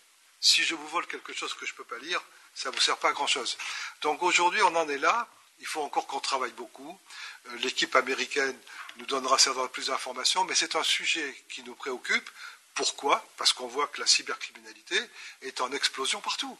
Si 0.40 0.62
je 0.62 0.74
vous 0.74 0.88
vole 0.88 1.06
quelque 1.06 1.32
chose 1.32 1.52
que 1.54 1.66
je 1.66 1.72
ne 1.72 1.76
peux 1.76 1.84
pas 1.84 1.98
lire, 1.98 2.22
ça 2.54 2.70
ne 2.70 2.74
vous 2.74 2.80
sert 2.80 2.96
pas 2.98 3.10
à 3.10 3.12
grand-chose. 3.12 3.58
Donc 4.02 4.22
aujourd'hui, 4.22 4.62
on 4.62 4.74
en 4.76 4.88
est 4.88 4.98
là. 4.98 5.28
Il 5.60 5.66
faut 5.66 5.82
encore 5.82 6.06
qu'on 6.06 6.20
travaille 6.20 6.52
beaucoup. 6.52 6.98
Euh, 7.46 7.56
l'équipe 7.58 7.94
américaine 7.96 8.56
nous 8.96 9.06
donnera 9.06 9.38
certainement 9.38 9.68
plus 9.68 9.88
d'informations, 9.88 10.44
mais 10.44 10.54
c'est 10.54 10.76
un 10.76 10.82
sujet 10.84 11.44
qui 11.48 11.62
nous 11.64 11.74
préoccupe. 11.74 12.30
Pourquoi? 12.74 13.26
Parce 13.36 13.52
qu'on 13.52 13.66
voit 13.66 13.88
que 13.88 14.00
la 14.00 14.06
cybercriminalité 14.06 15.00
est 15.42 15.60
en 15.60 15.72
explosion 15.72 16.20
partout. 16.20 16.56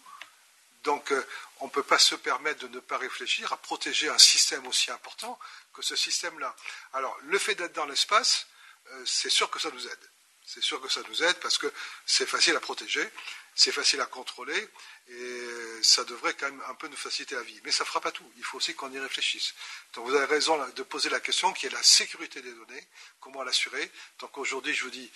Donc 0.89 1.13
euh, 1.13 1.23
on 1.61 1.67
ne 1.67 1.71
peut 1.71 1.83
pas 1.83 1.99
se 1.99 2.15
permettre 2.15 2.67
de 2.67 2.69
ne 2.69 2.81
pas 2.81 2.97
réfléchir 2.97 3.53
à 3.53 3.59
protéger 3.59 4.09
un 4.09 4.17
système 4.17 4.67
aussi 4.67 4.91
important 4.91 5.39
que 5.75 5.83
ce 5.83 5.95
système-là. 5.95 6.57
Alors 6.95 7.15
le 7.25 7.39
fait 7.39 7.55
d'être 7.55 7.75
dans 7.75 7.85
l'espace, 7.85 8.47
euh, 8.91 9.05
c'est 9.05 9.29
sûr 9.29 9.51
que 9.51 9.59
ça 9.59 9.71
nous 9.71 9.87
aide. 9.87 10.11
C'est 10.47 10.63
sûr 10.63 10.81
que 10.81 10.89
ça 10.89 11.03
nous 11.07 11.23
aide 11.23 11.39
parce 11.41 11.59
que 11.59 11.71
c'est 12.07 12.25
facile 12.25 12.57
à 12.57 12.61
protéger, 12.61 13.07
c'est 13.55 13.71
facile 13.71 14.01
à 14.01 14.07
contrôler 14.07 14.67
et 15.09 15.83
ça 15.83 16.05
devrait 16.05 16.33
quand 16.33 16.47
même 16.47 16.63
un 16.69 16.75
peu 16.75 16.89
nous 16.89 16.97
faciliter 16.97 17.35
la 17.35 17.43
vie. 17.43 17.61
Mais 17.65 17.71
ça 17.71 17.85
ne 17.85 17.89
fera 17.89 18.01
pas 18.01 18.13
tout. 18.13 18.33
Il 18.39 18.45
faut 18.45 18.57
aussi 18.57 18.75
qu'on 18.75 18.91
y 18.91 18.99
réfléchisse. 18.99 19.53
Donc 19.93 20.07
vous 20.07 20.15
avez 20.15 20.25
raison 20.25 20.57
de 20.75 20.83
poser 20.85 21.11
la 21.11 21.21
question 21.21 21.53
qui 21.53 21.67
est 21.67 21.71
la 21.71 21.83
sécurité 21.83 22.41
des 22.41 22.55
données, 22.55 22.89
comment 23.21 23.43
l'assurer? 23.43 23.93
Donc 24.21 24.39
aujourd'hui, 24.39 24.73
je 24.73 24.85
vous 24.85 24.91
dis 24.91 25.13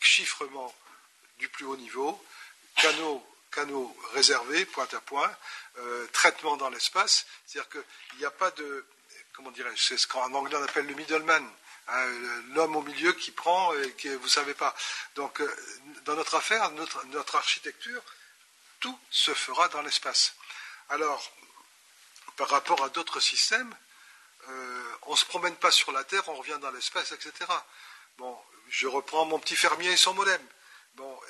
chiffrement 0.00 0.74
du 1.38 1.48
plus 1.48 1.64
haut 1.64 1.76
niveau, 1.76 2.20
canaux, 2.74 3.24
canaux 3.52 3.96
réservés, 4.12 4.64
point 4.66 4.88
à 4.92 5.00
point, 5.00 5.30
euh, 5.78 6.06
traitement 6.12 6.56
dans 6.56 6.70
l'espace. 6.70 7.26
C'est-à-dire 7.46 7.70
qu'il 7.70 8.18
n'y 8.18 8.24
a 8.24 8.30
pas 8.30 8.50
de, 8.52 8.84
comment 9.34 9.50
dirais-je, 9.50 9.82
c'est 9.82 9.98
ce 9.98 10.06
qu'en 10.06 10.32
anglais 10.34 10.56
on 10.56 10.62
appelle 10.62 10.86
le 10.86 10.94
middleman. 10.94 11.48
Hein, 11.88 12.06
l'homme 12.54 12.76
au 12.76 12.82
milieu 12.82 13.12
qui 13.12 13.32
prend 13.32 13.74
et 13.74 13.92
qui 13.94 14.08
vous 14.14 14.28
savez 14.28 14.54
pas. 14.54 14.74
Donc, 15.16 15.40
euh, 15.40 15.56
dans 16.04 16.14
notre 16.14 16.36
affaire, 16.36 16.70
notre, 16.70 17.36
architecture, 17.36 18.02
tout 18.80 18.98
se 19.10 19.34
fera 19.34 19.68
dans 19.68 19.82
l'espace. 19.82 20.34
Alors, 20.90 21.30
par 22.36 22.48
rapport 22.48 22.82
à 22.84 22.88
d'autres 22.90 23.20
systèmes, 23.20 23.74
euh, 24.48 24.92
on 25.02 25.12
ne 25.12 25.16
se 25.16 25.24
promène 25.24 25.56
pas 25.56 25.70
sur 25.70 25.92
la 25.92 26.04
Terre, 26.04 26.28
on 26.28 26.34
revient 26.34 26.58
dans 26.60 26.70
l'espace, 26.70 27.12
etc. 27.12 27.32
Bon, 28.16 28.38
je 28.68 28.86
reprends 28.86 29.24
mon 29.24 29.38
petit 29.38 29.56
fermier 29.56 29.90
et 29.92 29.96
son 29.96 30.14
modem. 30.14 30.40
Bon, 30.94 31.20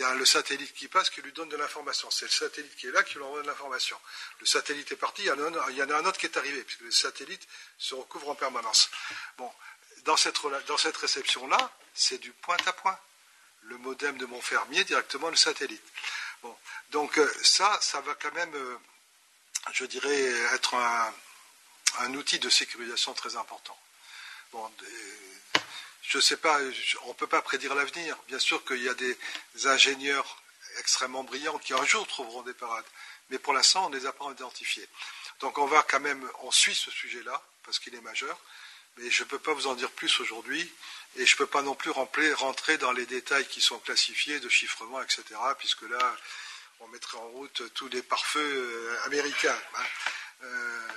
il 0.00 0.02
y 0.02 0.06
a 0.06 0.14
le 0.14 0.24
satellite 0.24 0.72
qui 0.72 0.88
passe 0.88 1.10
qui 1.10 1.20
lui 1.20 1.32
donne 1.32 1.50
de 1.50 1.58
l'information. 1.58 2.10
C'est 2.10 2.24
le 2.24 2.30
satellite 2.30 2.74
qui 2.74 2.86
est 2.86 2.90
là 2.90 3.02
qui 3.02 3.18
lui 3.18 3.22
envoie 3.22 3.42
de 3.42 3.46
l'information. 3.46 4.00
Le 4.38 4.46
satellite 4.46 4.90
est 4.92 4.96
parti, 4.96 5.20
il 5.20 5.26
y, 5.26 5.30
en 5.30 5.38
a 5.90 5.94
un, 5.98 6.04
autre 6.06 6.18
qui 6.18 6.24
est 6.24 6.38
arrivé, 6.38 6.64
puisque 6.64 6.80
les 6.80 6.90
satellites 6.90 7.46
se 7.76 7.94
recouvrent 7.94 8.30
en 8.30 8.34
permanence. 8.34 8.88
Bon, 9.36 9.52
dans 10.04 10.16
cette, 10.16 10.38
dans 10.66 10.78
cette 10.78 10.96
réception-là, 10.96 11.70
c'est 11.92 12.16
du 12.16 12.32
point 12.32 12.56
à 12.64 12.72
point. 12.72 12.98
Le 13.64 13.76
modem 13.76 14.16
de 14.16 14.24
mon 14.24 14.40
fermier, 14.40 14.84
directement 14.84 15.28
le 15.28 15.36
satellite. 15.36 15.84
Bon, 16.42 16.56
donc 16.92 17.18
euh, 17.18 17.30
ça, 17.42 17.78
ça 17.82 18.00
va 18.00 18.14
quand 18.14 18.32
même, 18.32 18.54
euh, 18.54 18.78
je 19.72 19.84
dirais, 19.84 20.30
être 20.54 20.76
un, 20.76 22.14
outil 22.14 22.38
de 22.38 22.48
sécurisation 22.48 23.12
très 23.12 23.36
important. 23.36 23.78
Je 26.10 26.18
ne 26.18 26.22
sais 26.22 26.36
pas, 26.36 26.58
on 27.04 27.08
ne 27.08 27.14
peut 27.14 27.28
pas 27.28 27.40
prédire 27.40 27.72
l'avenir. 27.76 28.18
Bien 28.26 28.40
sûr 28.40 28.64
qu'il 28.64 28.82
y 28.82 28.88
a 28.88 28.94
des 28.94 29.16
ingénieurs 29.64 30.42
extrêmement 30.80 31.22
brillants 31.22 31.58
qui 31.58 31.72
un 31.72 31.84
jour 31.84 32.04
trouveront 32.04 32.42
des 32.42 32.52
parades, 32.52 32.84
mais 33.30 33.38
pour 33.38 33.52
l'instant, 33.52 33.86
on 33.86 33.90
ne 33.90 33.96
les 33.96 34.06
a 34.06 34.12
pas 34.12 34.28
identifiés. 34.28 34.88
Donc 35.38 35.56
on 35.58 35.66
va 35.66 35.84
quand 35.84 36.00
même, 36.00 36.28
on 36.40 36.50
suit 36.50 36.74
ce 36.74 36.90
sujet-là, 36.90 37.40
parce 37.62 37.78
qu'il 37.78 37.94
est 37.94 38.00
majeur, 38.00 38.36
mais 38.96 39.08
je 39.08 39.22
ne 39.22 39.28
peux 39.28 39.38
pas 39.38 39.54
vous 39.54 39.68
en 39.68 39.74
dire 39.74 39.90
plus 39.92 40.18
aujourd'hui, 40.18 40.68
et 41.14 41.24
je 41.24 41.34
ne 41.34 41.38
peux 41.38 41.46
pas 41.46 41.62
non 41.62 41.76
plus 41.76 41.92
rentrer 41.92 42.76
dans 42.78 42.90
les 42.90 43.06
détails 43.06 43.46
qui 43.46 43.60
sont 43.60 43.78
classifiés 43.78 44.40
de 44.40 44.48
chiffrement, 44.48 45.00
etc., 45.00 45.22
puisque 45.58 45.82
là, 45.82 46.16
on 46.80 46.88
mettrait 46.88 47.18
en 47.18 47.28
route 47.28 47.62
tous 47.74 47.86
les 47.86 48.02
pare-feux 48.02 48.40
euh, 48.40 49.04
américains. 49.04 49.58
Hein. 49.76 49.84
Euh, 50.42 50.88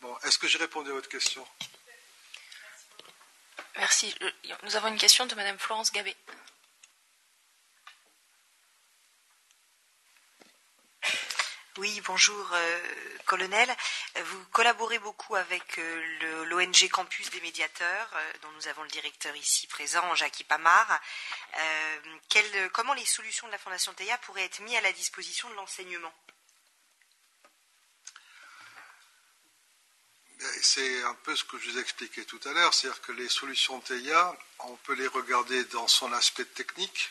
bon, 0.00 0.18
est-ce 0.24 0.38
que 0.38 0.48
j'ai 0.48 0.58
répondu 0.58 0.90
à 0.90 0.94
votre 0.94 1.08
question? 1.08 1.46
Merci. 3.76 4.14
Nous 4.62 4.76
avons 4.76 4.88
une 4.88 4.98
question 4.98 5.26
de 5.26 5.34
Madame 5.34 5.58
Florence 5.58 5.92
Gabé. 5.92 6.16
Oui, 11.78 12.00
bonjour, 12.06 12.52
euh, 12.52 12.80
colonel. 13.26 13.68
Vous 14.14 14.44
collaborez 14.52 15.00
beaucoup 15.00 15.34
avec 15.34 15.78
euh, 15.78 16.44
l'ONG 16.44 16.88
Campus 16.88 17.30
des 17.30 17.40
médiateurs, 17.40 18.10
euh, 18.14 18.32
dont 18.42 18.50
nous 18.52 18.68
avons 18.68 18.84
le 18.84 18.88
directeur 18.90 19.34
ici 19.34 19.66
présent, 19.66 20.14
Jacques 20.14 20.44
Pamar. 20.48 21.00
comment 22.72 22.94
les 22.94 23.04
solutions 23.04 23.48
de 23.48 23.52
la 23.52 23.58
Fondation 23.58 23.92
TEIA 23.92 24.16
pourraient 24.18 24.44
être 24.44 24.60
mises 24.60 24.76
à 24.76 24.82
la 24.82 24.92
disposition 24.92 25.50
de 25.50 25.54
l'enseignement? 25.54 26.12
C'est 30.62 31.02
un 31.04 31.14
peu 31.14 31.34
ce 31.36 31.44
que 31.44 31.58
je 31.58 31.70
vous 31.70 31.78
ai 31.78 31.80
expliqué 31.80 32.24
tout 32.24 32.40
à 32.44 32.52
l'heure, 32.52 32.74
c'est-à-dire 32.74 33.00
que 33.02 33.12
les 33.12 33.28
solutions 33.28 33.80
TIA, 33.80 34.36
on 34.60 34.76
peut 34.76 34.94
les 34.94 35.06
regarder 35.06 35.64
dans 35.66 35.88
son 35.88 36.12
aspect 36.12 36.44
technique 36.44 37.10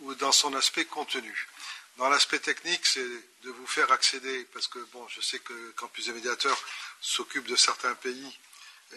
ou 0.00 0.14
dans 0.14 0.32
son 0.32 0.54
aspect 0.54 0.84
contenu. 0.84 1.48
Dans 1.96 2.08
l'aspect 2.08 2.38
technique, 2.38 2.86
c'est 2.86 3.08
de 3.42 3.50
vous 3.50 3.66
faire 3.66 3.90
accéder, 3.90 4.44
parce 4.52 4.68
que 4.68 4.78
bon, 4.92 5.06
je 5.08 5.20
sais 5.20 5.40
que 5.40 5.70
Campus 5.72 6.06
des 6.06 6.12
médiateurs 6.12 6.58
s'occupe 7.00 7.46
de 7.46 7.56
certains 7.56 7.94
pays, 7.94 8.38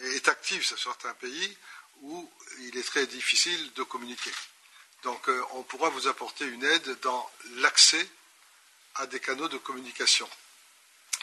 est 0.02 0.28
actif 0.28 0.64
sur 0.64 0.78
certains 0.78 1.14
pays 1.14 1.56
où 2.02 2.30
il 2.60 2.76
est 2.76 2.82
très 2.82 3.06
difficile 3.06 3.72
de 3.74 3.82
communiquer. 3.82 4.30
Donc 5.02 5.28
euh, 5.28 5.42
on 5.52 5.62
pourra 5.62 5.88
vous 5.90 6.06
apporter 6.06 6.44
une 6.44 6.64
aide 6.64 7.00
dans 7.00 7.30
l'accès 7.56 8.08
à 8.96 9.06
des 9.06 9.20
canaux 9.20 9.48
de 9.48 9.58
communication. 9.58 10.28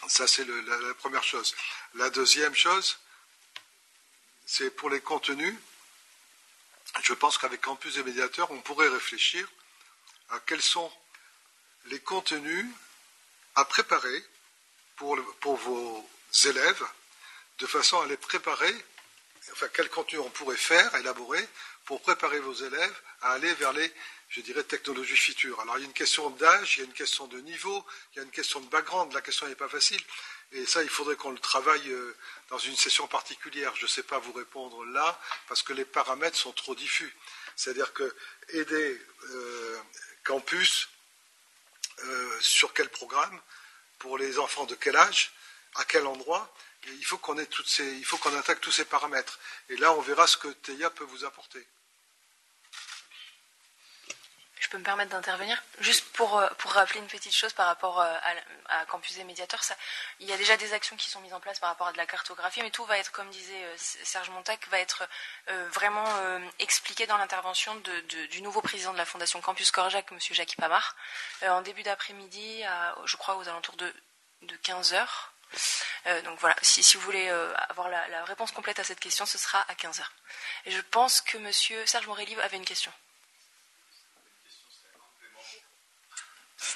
Ça, 0.07 0.27
c'est 0.27 0.45
la, 0.45 0.93
première 0.95 1.23
chose. 1.23 1.55
La 1.95 2.09
deuxième 2.09 2.55
chose, 2.55 2.97
c'est 4.45 4.71
pour 4.71 4.89
les 4.89 5.01
contenus. 5.01 5.55
Je 7.03 7.13
pense 7.13 7.37
qu'avec 7.37 7.61
Campus 7.61 7.97
et 7.97 8.03
Médiateurs, 8.03 8.49
on 8.51 8.61
pourrait 8.61 8.87
réfléchir 8.87 9.47
à 10.29 10.39
quels 10.39 10.61
sont 10.61 10.91
les 11.85 11.99
contenus 11.99 12.65
à 13.55 13.65
préparer 13.65 14.23
pour, 14.95 15.17
pour 15.39 15.57
vos 15.57 16.09
élèves, 16.45 16.85
de 17.59 17.67
façon 17.67 17.99
à 18.01 18.07
les 18.07 18.17
préparer, 18.17 18.73
enfin 19.51 19.67
quel 19.73 19.89
contenu 19.89 20.19
on 20.19 20.29
pourrait 20.29 20.57
faire, 20.57 20.93
élaborer, 20.95 21.45
pour 21.85 22.01
préparer 22.01 22.39
vos 22.39 22.53
élèves 22.53 23.01
à 23.21 23.31
aller 23.33 23.53
vers 23.55 23.73
les, 23.73 23.93
je 24.29 24.41
dirais, 24.41 24.63
technologies 24.63 25.17
futures. 25.17 25.59
Alors 25.59 25.77
il 25.77 25.81
y 25.81 25.83
a 25.83 25.87
une 25.87 25.93
question 25.93 26.29
d'âge, 26.29 26.77
il 26.77 26.81
y 26.81 26.83
a 26.83 26.85
une 26.85 26.93
question 26.93 27.27
de 27.27 27.39
niveau, 27.39 27.83
il 28.13 28.17
y 28.17 28.19
a 28.19 28.23
une 28.23 28.31
question 28.31 28.59
de 28.59 28.67
background, 28.67 29.11
la 29.13 29.21
question 29.21 29.47
n'est 29.47 29.55
pas 29.55 29.67
facile. 29.67 30.01
Et 30.51 30.65
ça, 30.65 30.81
il 30.81 30.89
faudrait 30.89 31.15
qu'on 31.15 31.31
le 31.31 31.39
travaille 31.39 31.91
euh, 31.91 32.15
dans 32.49 32.57
une 32.57 32.75
session 32.75 33.07
particulière. 33.07 33.75
Je 33.75 33.83
ne 33.83 33.87
sais 33.87 34.03
pas 34.03 34.17
vous 34.19 34.33
répondre 34.33 34.83
là, 34.85 35.19
parce 35.47 35.61
que 35.61 35.73
les 35.73 35.85
paramètres 35.85 36.37
sont 36.37 36.51
trop 36.53 36.75
diffus. 36.75 37.15
C'est-à-dire 37.55 37.93
que 37.93 38.15
aider 38.49 39.01
euh, 39.31 39.79
campus, 40.23 40.89
euh, 42.03 42.37
sur 42.39 42.73
quel 42.73 42.89
programme, 42.89 43.39
pour 43.99 44.17
les 44.17 44.39
enfants 44.39 44.65
de 44.65 44.75
quel 44.75 44.95
âge, 44.95 45.31
à 45.75 45.85
quel 45.85 46.07
endroit, 46.07 46.51
il 46.87 47.05
faut 47.05 47.17
qu'on 47.17 47.37
attaque 47.37 48.61
tous 48.61 48.71
ces 48.71 48.85
paramètres. 48.85 49.39
Et 49.69 49.77
là, 49.77 49.93
on 49.93 50.01
verra 50.01 50.25
ce 50.25 50.37
que 50.37 50.47
TEIA 50.47 50.89
peut 50.89 51.03
vous 51.03 51.25
apporter 51.25 51.67
je 54.69 54.73
peux 54.73 54.77
me 54.77 54.83
permettre 54.83 55.09
d'intervenir 55.09 55.59
Juste 55.79 56.05
pour, 56.13 56.37
euh, 56.37 56.47
pour 56.59 56.73
rappeler 56.73 56.99
une 56.99 57.07
petite 57.07 57.33
chose 57.33 57.53
par 57.53 57.65
rapport 57.65 57.99
euh, 57.99 58.15
à, 58.67 58.85
Campus 58.85 59.15
des 59.15 59.23
médiateurs, 59.23 59.61
il 60.19 60.27
y 60.27 60.31
a 60.31 60.37
déjà 60.37 60.57
des 60.57 60.73
actions 60.73 60.95
qui 60.95 61.09
sont 61.09 61.19
mises 61.21 61.33
en 61.33 61.39
place 61.39 61.57
par 61.57 61.69
rapport 61.69 61.87
à 61.87 61.91
de 61.91 61.97
la 61.97 62.05
cartographie, 62.05 62.61
mais 62.61 62.69
tout 62.69 62.85
va 62.85 62.99
être, 62.99 63.11
comme 63.11 63.27
disait 63.31 63.63
euh, 63.63 63.73
Serge 63.77 64.29
Montac, 64.29 64.67
va 64.67 64.77
être 64.79 65.07
vraiment 65.71 66.05
expliqué 66.59 67.07
dans 67.07 67.17
l'intervention 67.17 67.75
du 68.29 68.41
nouveau 68.43 68.61
président 68.61 68.93
de 68.93 68.97
la 68.99 69.05
Fondation 69.05 69.41
Campus 69.41 69.71
Corjac, 69.71 70.05
M. 70.11 70.19
Jacques 70.19 70.55
Pamar, 70.57 70.95
en 71.47 71.61
début 71.61 71.81
d'après-midi, 71.81 72.63
je 73.05 73.17
crois 73.17 73.37
aux 73.37 73.47
alentours 73.49 73.75
de, 73.77 73.91
de 74.43 74.55
15 74.57 74.93
heures. 74.93 75.33
donc 76.23 76.39
voilà, 76.39 76.55
si, 76.61 76.95
vous 76.97 77.01
voulez 77.01 77.29
avoir 77.69 77.89
la, 77.89 78.23
réponse 78.25 78.51
complète 78.51 78.79
à 78.79 78.83
cette 78.83 78.99
question, 78.99 79.25
ce 79.25 79.37
sera 79.37 79.65
à 79.67 79.75
15 79.75 79.99
heures. 79.99 80.11
Et 80.65 80.71
je 80.71 80.81
pense 80.81 81.21
que 81.21 81.37
M. 81.37 81.51
Serge 81.85 82.07
Morelli 82.07 82.35
avait 82.41 82.57
une 82.57 82.65
question. 82.65 82.91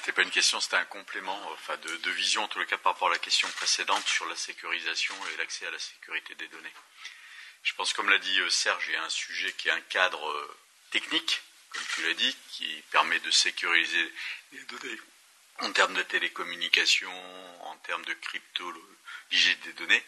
C'était 0.04 0.16
pas 0.16 0.22
une 0.22 0.30
question, 0.30 0.60
c'était 0.60 0.76
un 0.76 0.84
complément 0.84 1.40
enfin 1.52 1.78
de, 1.78 2.10
vision, 2.10 2.42
en 2.44 2.48
tout 2.48 2.62
cas 2.66 2.76
par 2.76 2.92
rapport 2.92 3.08
à 3.08 3.12
la 3.12 3.18
question 3.18 3.48
précédente 3.52 4.06
sur 4.06 4.26
la 4.26 4.36
sécurisation 4.36 5.14
et 5.28 5.36
l'accès 5.38 5.66
à 5.66 5.70
la 5.70 5.78
sécurité 5.78 6.34
des 6.34 6.46
données. 6.48 6.74
Je 7.62 7.72
pense, 7.72 7.94
comme 7.94 8.10
l'a 8.10 8.18
dit 8.18 8.40
euh, 8.40 8.50
Serge, 8.50 8.84
il 8.88 8.92
y 8.92 8.96
a 8.96 9.02
un 9.02 9.08
sujet 9.08 9.50
qui 9.54 9.68
est 9.68 9.72
un 9.72 9.80
cadre 9.80 10.28
euh, 10.28 10.56
technique, 10.90 11.40
comme 11.70 11.82
tu 11.94 12.02
l'as 12.02 12.12
dit, 12.12 12.36
qui 12.50 12.66
permet 12.90 13.18
de 13.20 13.30
sécuriser 13.30 14.12
les 14.52 14.62
données 14.64 15.00
en 15.60 15.72
termes 15.72 15.94
de 15.94 16.02
télécommunications, 16.02 17.64
en 17.64 17.78
termes 17.78 18.04
de 18.04 18.12
cryptologie 18.12 19.56
des 19.64 19.72
données, 19.72 20.04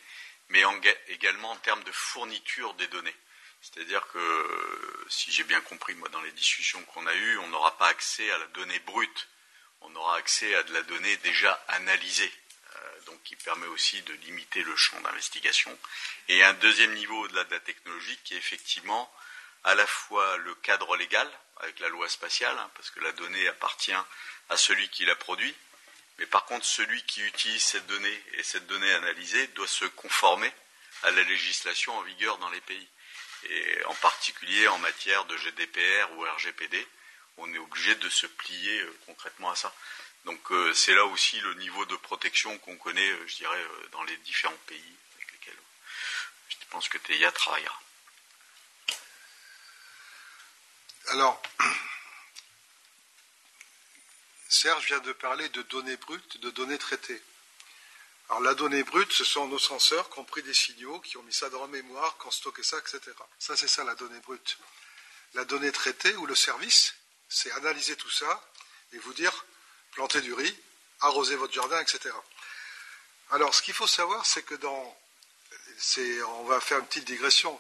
mais 0.51 0.63
également 1.09 1.53
en 1.53 1.57
termes 1.57 1.85
de 1.85 1.93
fourniture 1.93 2.75
des 2.75 2.89
données. 2.89 3.17
C'est-à-dire 3.63 4.07
que, 4.09 5.07
si 5.09 5.33
j'ai 5.33 5.45
bien 5.45 5.63
compris, 5.63 5.95
moi, 5.95 6.11
dans 6.11 6.21
les 6.21 6.33
discussions 6.33 6.85
qu'on 6.85 7.07
a 7.07 7.15
eues, 7.15 7.39
on 7.39 7.49
n'aura 7.49 7.79
pas 7.79 7.89
accès 7.89 8.31
à 8.31 8.37
la 8.37 8.47
donnée 8.49 8.79
brute 8.81 9.27
on 9.87 9.97
aura 9.97 10.17
accès 10.17 10.55
à 10.55 10.63
de 10.65 10.73
la 10.73 10.83
donnée 10.83 11.17
déjà 11.19 11.53
analysée, 11.69 12.33
euh, 12.77 13.13
qui 13.25 13.37
permet 13.37 13.67
aussi 13.69 14.03
de 14.03 14.13
limiter 14.15 14.63
le 14.63 14.77
champ 14.77 15.01
d'investigation. 15.01 15.77
Et 16.29 16.43
un 16.43 16.55
deuxième 16.55 16.95
niveau 16.95 17.25
au-delà 17.25 17.45
de 17.45 17.53
la 17.53 17.61
technologie 17.61 18.19
qui 18.25 18.35
est 18.35 18.39
effectivement 18.39 19.13
à 19.65 19.75
la 19.75 19.87
fois 19.87 20.37
le 20.39 20.55
cadre 20.57 20.97
légal, 20.97 21.29
avec 21.59 21.79
la 21.81 21.89
loi 21.89 22.09
spatiale, 22.09 22.57
hein, 22.59 22.71
parce 22.75 22.91
que 22.91 23.01
la 23.01 23.13
donnée 23.13 23.49
appartient 23.49 23.93
à 24.49 24.57
celui 24.57 24.89
qui 24.91 25.05
la 25.05 25.17
produit, 25.17 25.55
mais 26.19 26.27
par 26.27 26.45
contre 26.45 26.65
celui 26.65 27.03
qui 27.05 27.23
utilise 27.23 27.63
cette 27.63 27.87
donnée 27.87 28.23
et 28.35 28.43
cette 28.43 28.67
donnée 28.67 28.93
analysée 28.93 29.47
doit 29.49 29.67
se 29.67 29.85
conformer 29.87 30.53
à 31.03 31.11
la 31.11 31.23
législation 31.23 31.97
en 31.97 32.03
vigueur 32.03 32.39
dans 32.39 32.51
les 32.51 32.61
pays, 32.61 32.89
en 33.87 33.95
particulier 33.95 34.69
en 34.69 34.79
matière 34.79 35.25
de 35.27 35.37
GDPR 35.37 36.13
ou 36.13 36.23
RGPD, 36.23 36.87
on 37.39 37.53
est 37.53 37.59
obligé 37.59 37.95
de 37.97 38.09
se 38.09 38.27
plier 38.27 38.81
euh, 38.81 38.99
concrètement 39.07 39.51
à 39.51 39.57
ça. 39.57 39.75
Donc 40.25 40.41
euh, 40.51 40.73
c'est 40.75 40.95
là 40.95 41.05
aussi 41.07 41.41
le 41.41 41.55
niveau 41.55 41.85
de 41.87 41.97
protection 41.97 42.57
qu'on 42.59 42.77
connaît, 42.77 43.11
euh, 43.11 43.27
je 43.27 43.37
dirais, 43.37 43.67
dans 43.93 44.03
les 44.05 44.17
différents 44.19 44.57
pays 44.67 44.97
avec 45.17 45.33
lesquels 45.33 45.59
je 46.49 46.57
pense 46.71 46.89
que 46.89 46.99
TIA 46.99 47.33
travaillera. 47.33 47.81
Alors, 51.09 51.41
Serge 54.49 54.87
vient 54.87 55.01
de 55.01 55.13
parler 55.13 55.49
de 55.51 55.63
données 55.63 55.97
brutes, 55.97 56.41
de 56.41 56.51
données 56.51 56.79
traitées. 56.79 57.23
Alors 58.29 58.41
la 58.41 58.55
donnée 58.55 58.83
brute, 58.83 59.13
ce 59.13 59.23
sont 59.23 59.47
nos 59.47 59.59
senseurs 59.59 60.11
qui 60.11 60.19
ont 60.19 60.25
pris 60.25 60.43
des 60.43 60.55
signaux, 60.55 60.99
qui 61.01 61.17
ont 61.17 61.23
mis 61.23 61.33
ça 61.33 61.49
dans 61.49 61.61
la 61.61 61.69
mémoire, 61.69 62.19
qui 62.19 62.27
ont 62.27 62.33
stocké 62.33 62.65
ça, 62.65 62.77
etc. 62.79 63.01
Ça, 63.39 63.57
c'est 63.57 63.69
ça 63.69 63.85
la 63.85 63.95
donnée 63.95 64.19
brute. 64.21 64.59
La 65.35 65.45
donnée 65.45 65.71
traitée 65.71 66.15
ou 66.17 66.27
le 66.27 66.35
service, 66.35 66.97
c'est 67.29 67.51
analyser 67.53 67.97
tout 67.97 68.11
ça 68.11 68.43
et 68.93 68.99
vous 68.99 69.15
dire 69.15 69.45
plantez 69.93 70.21
du 70.21 70.33
riz, 70.35 70.55
arrosez 71.01 71.37
votre 71.37 71.53
jardin, 71.53 71.81
etc. 71.81 72.15
Alors, 73.31 73.55
ce 73.55 73.63
qu'il 73.63 73.75
faut 73.75 73.87
savoir, 73.87 74.25
c'est 74.27 74.43
que 74.43 74.55
dans, 74.55 74.97
on 76.29 76.45
va 76.45 76.61
faire 76.61 76.79
une 76.79 76.87
petite 76.87 77.07
digression, 77.07 77.59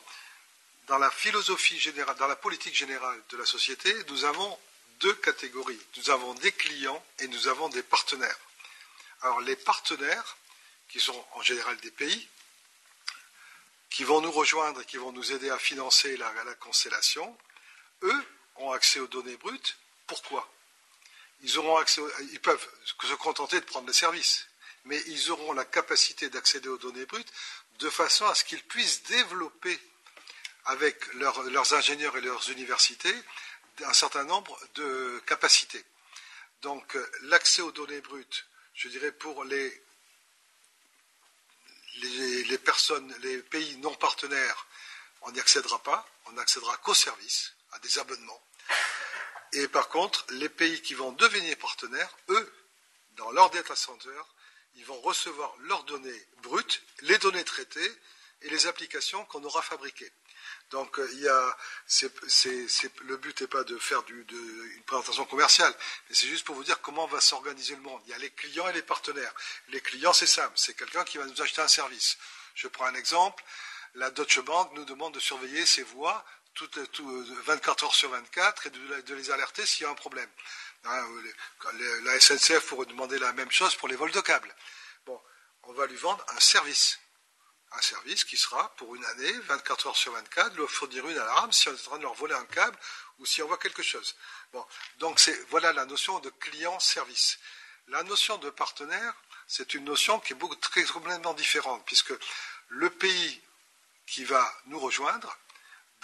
dans 0.86 0.98
la 0.98 1.10
philosophie 1.10 1.78
générale, 1.80 2.14
dans 2.16 2.28
la 2.28 2.36
politique 2.36 2.76
générale 2.76 3.20
de 3.30 3.36
la 3.36 3.46
société, 3.46 3.92
nous 4.08 4.24
avons 4.24 4.58
deux 5.00 5.14
catégories. 5.14 5.80
Nous 5.96 6.10
avons 6.10 6.34
des 6.34 6.52
clients 6.52 7.04
et 7.18 7.28
nous 7.28 7.48
avons 7.48 7.68
des 7.68 7.82
partenaires. 7.82 8.38
Alors, 9.22 9.40
les 9.40 9.56
partenaires, 9.56 10.36
qui 10.88 11.00
sont 11.00 11.26
en 11.32 11.42
général 11.42 11.76
des 11.78 11.90
pays, 11.90 12.28
qui 13.90 14.04
vont 14.04 14.20
nous 14.20 14.30
rejoindre 14.30 14.82
et 14.82 14.84
qui 14.84 14.98
vont 14.98 15.12
nous 15.12 15.32
aider 15.32 15.50
à 15.50 15.58
financer 15.58 16.16
la 16.16 16.54
constellation, 16.60 17.36
eux, 18.02 18.26
ont 18.58 18.72
accès 18.72 19.00
aux 19.00 19.06
données 19.06 19.36
brutes. 19.36 19.76
Pourquoi? 20.06 20.50
Ils, 21.42 21.58
auront 21.58 21.76
accès 21.76 22.00
ils 22.32 22.40
peuvent 22.40 22.68
se 22.84 23.14
contenter 23.14 23.60
de 23.60 23.64
prendre 23.64 23.86
les 23.86 23.92
services, 23.92 24.46
mais 24.84 25.00
ils 25.06 25.30
auront 25.30 25.52
la 25.52 25.64
capacité 25.64 26.30
d'accéder 26.30 26.68
aux 26.68 26.78
données 26.78 27.06
brutes 27.06 27.32
de 27.78 27.90
façon 27.90 28.26
à 28.26 28.34
ce 28.34 28.44
qu'ils 28.44 28.62
puissent 28.64 29.02
développer 29.04 29.78
avec 30.64 31.12
leurs 31.14 31.74
ingénieurs 31.74 32.16
et 32.16 32.20
leurs 32.20 32.50
universités 32.50 33.14
un 33.84 33.92
certain 33.92 34.24
nombre 34.24 34.58
de 34.74 35.22
capacités. 35.26 35.84
Donc 36.62 36.96
l'accès 37.22 37.62
aux 37.62 37.72
données 37.72 38.00
brutes, 38.00 38.46
je 38.74 38.88
dirais 38.88 39.12
pour 39.12 39.44
les, 39.44 39.82
les, 41.96 42.44
les, 42.44 42.58
personnes, 42.58 43.14
les 43.20 43.38
pays 43.42 43.76
non 43.78 43.94
partenaires, 43.94 44.66
on 45.22 45.32
n'y 45.32 45.40
accédera 45.40 45.82
pas, 45.82 46.08
on 46.26 46.32
n'accédera 46.32 46.76
qu'aux 46.78 46.94
services, 46.94 47.54
à 47.72 47.78
des 47.80 47.98
abonnements. 47.98 48.42
Et 49.52 49.68
par 49.68 49.88
contre, 49.88 50.24
les 50.30 50.48
pays 50.48 50.82
qui 50.82 50.94
vont 50.94 51.12
devenir 51.12 51.56
partenaires, 51.58 52.14
eux, 52.28 52.52
dans 53.12 53.30
leur 53.30 53.50
data 53.50 53.74
center, 53.74 54.20
ils 54.74 54.84
vont 54.84 55.00
recevoir 55.00 55.54
leurs 55.60 55.84
données 55.84 56.26
brutes, 56.42 56.82
les 57.00 57.18
données 57.18 57.44
traitées 57.44 57.92
et 58.42 58.50
les 58.50 58.66
applications 58.66 59.24
qu'on 59.26 59.42
aura 59.44 59.62
fabriquées. 59.62 60.12
Donc, 60.70 60.98
euh, 60.98 61.08
il 61.12 61.20
y 61.20 61.28
le 63.04 63.16
but 63.16 63.40
n'est 63.40 63.46
pas 63.46 63.64
de 63.64 63.78
faire 63.78 64.02
une 64.08 64.82
présentation 64.84 65.24
commerciale, 65.24 65.74
mais 66.08 66.14
c'est 66.14 66.26
juste 66.26 66.44
pour 66.44 66.54
vous 66.54 66.64
dire 66.64 66.80
comment 66.80 67.06
va 67.06 67.20
s'organiser 67.20 67.74
le 67.74 67.82
monde. 67.82 68.00
Il 68.06 68.10
y 68.10 68.14
a 68.14 68.18
les 68.18 68.30
clients 68.30 68.68
et 68.68 68.72
les 68.72 68.82
partenaires. 68.82 69.32
Les 69.68 69.80
clients, 69.80 70.12
c'est 70.12 70.26
simple, 70.26 70.52
c'est 70.56 70.74
quelqu'un 70.74 71.04
qui 71.04 71.18
va 71.18 71.24
nous 71.24 71.40
acheter 71.40 71.62
un 71.62 71.68
service. 71.68 72.18
Je 72.54 72.68
prends 72.68 72.86
un 72.86 72.94
exemple. 72.94 73.42
La 73.94 74.10
Deutsche 74.10 74.40
Bank 74.40 74.72
nous 74.74 74.84
demande 74.84 75.14
de 75.14 75.20
surveiller 75.20 75.64
ses 75.64 75.82
voies 75.82 76.24
24 76.62 77.84
heures 77.84 77.94
sur 77.94 78.10
24 78.10 78.66
et 78.66 78.70
de, 78.70 79.14
les 79.14 79.30
alerter 79.30 79.66
s'il 79.66 79.82
y 79.82 79.86
a 79.86 79.90
un 79.90 79.94
problème. 79.94 80.28
Hein, 80.84 81.06
la 82.04 82.20
SNCF 82.20 82.66
pourrait 82.66 82.86
demander 82.86 83.18
la 83.18 83.32
même 83.32 83.50
chose 83.50 83.74
pour 83.74 83.88
les 83.88 83.96
vols 83.96 84.12
de 84.12 84.20
câbles. 84.20 84.54
Bon, 85.04 85.20
on 85.64 85.72
va 85.72 85.86
lui 85.86 85.96
vendre 85.96 86.24
un 86.28 86.40
service. 86.40 86.98
Un 87.72 87.82
service 87.82 88.24
qui 88.24 88.36
sera 88.36 88.74
pour 88.76 88.94
une 88.94 89.04
année, 89.04 89.32
24 89.48 89.88
heures 89.88 89.96
sur 89.96 90.12
24, 90.12 90.56
leur 90.56 90.70
fournir 90.70 91.06
une 91.08 91.18
alarme 91.18 91.52
si 91.52 91.68
on 91.68 91.72
est 91.72 91.80
en 91.80 91.84
train 91.84 91.98
de 91.98 92.02
leur 92.02 92.14
voler 92.14 92.34
un 92.34 92.44
câble 92.46 92.78
ou 93.18 93.26
si 93.26 93.42
on 93.42 93.48
voit 93.48 93.58
quelque 93.58 93.82
chose. 93.82 94.16
Bon, 94.52 94.64
donc 94.98 95.20
voilà 95.50 95.72
la 95.72 95.84
notion 95.84 96.18
de 96.20 96.30
client-service. 96.30 97.38
La 97.88 98.02
notion 98.04 98.38
de 98.38 98.50
partenaire, 98.50 99.14
c'est 99.46 99.74
une 99.74 99.84
notion 99.84 100.18
qui 100.20 100.32
est 100.32 100.36
beaucoup, 100.36 100.56
très 100.56 100.84
complètement 100.84 101.34
différente, 101.34 101.84
puisque 101.86 102.14
le 102.68 102.90
pays 102.90 103.42
qui 104.06 104.24
va 104.24 104.52
nous 104.66 104.78
rejoindre, 104.78 105.36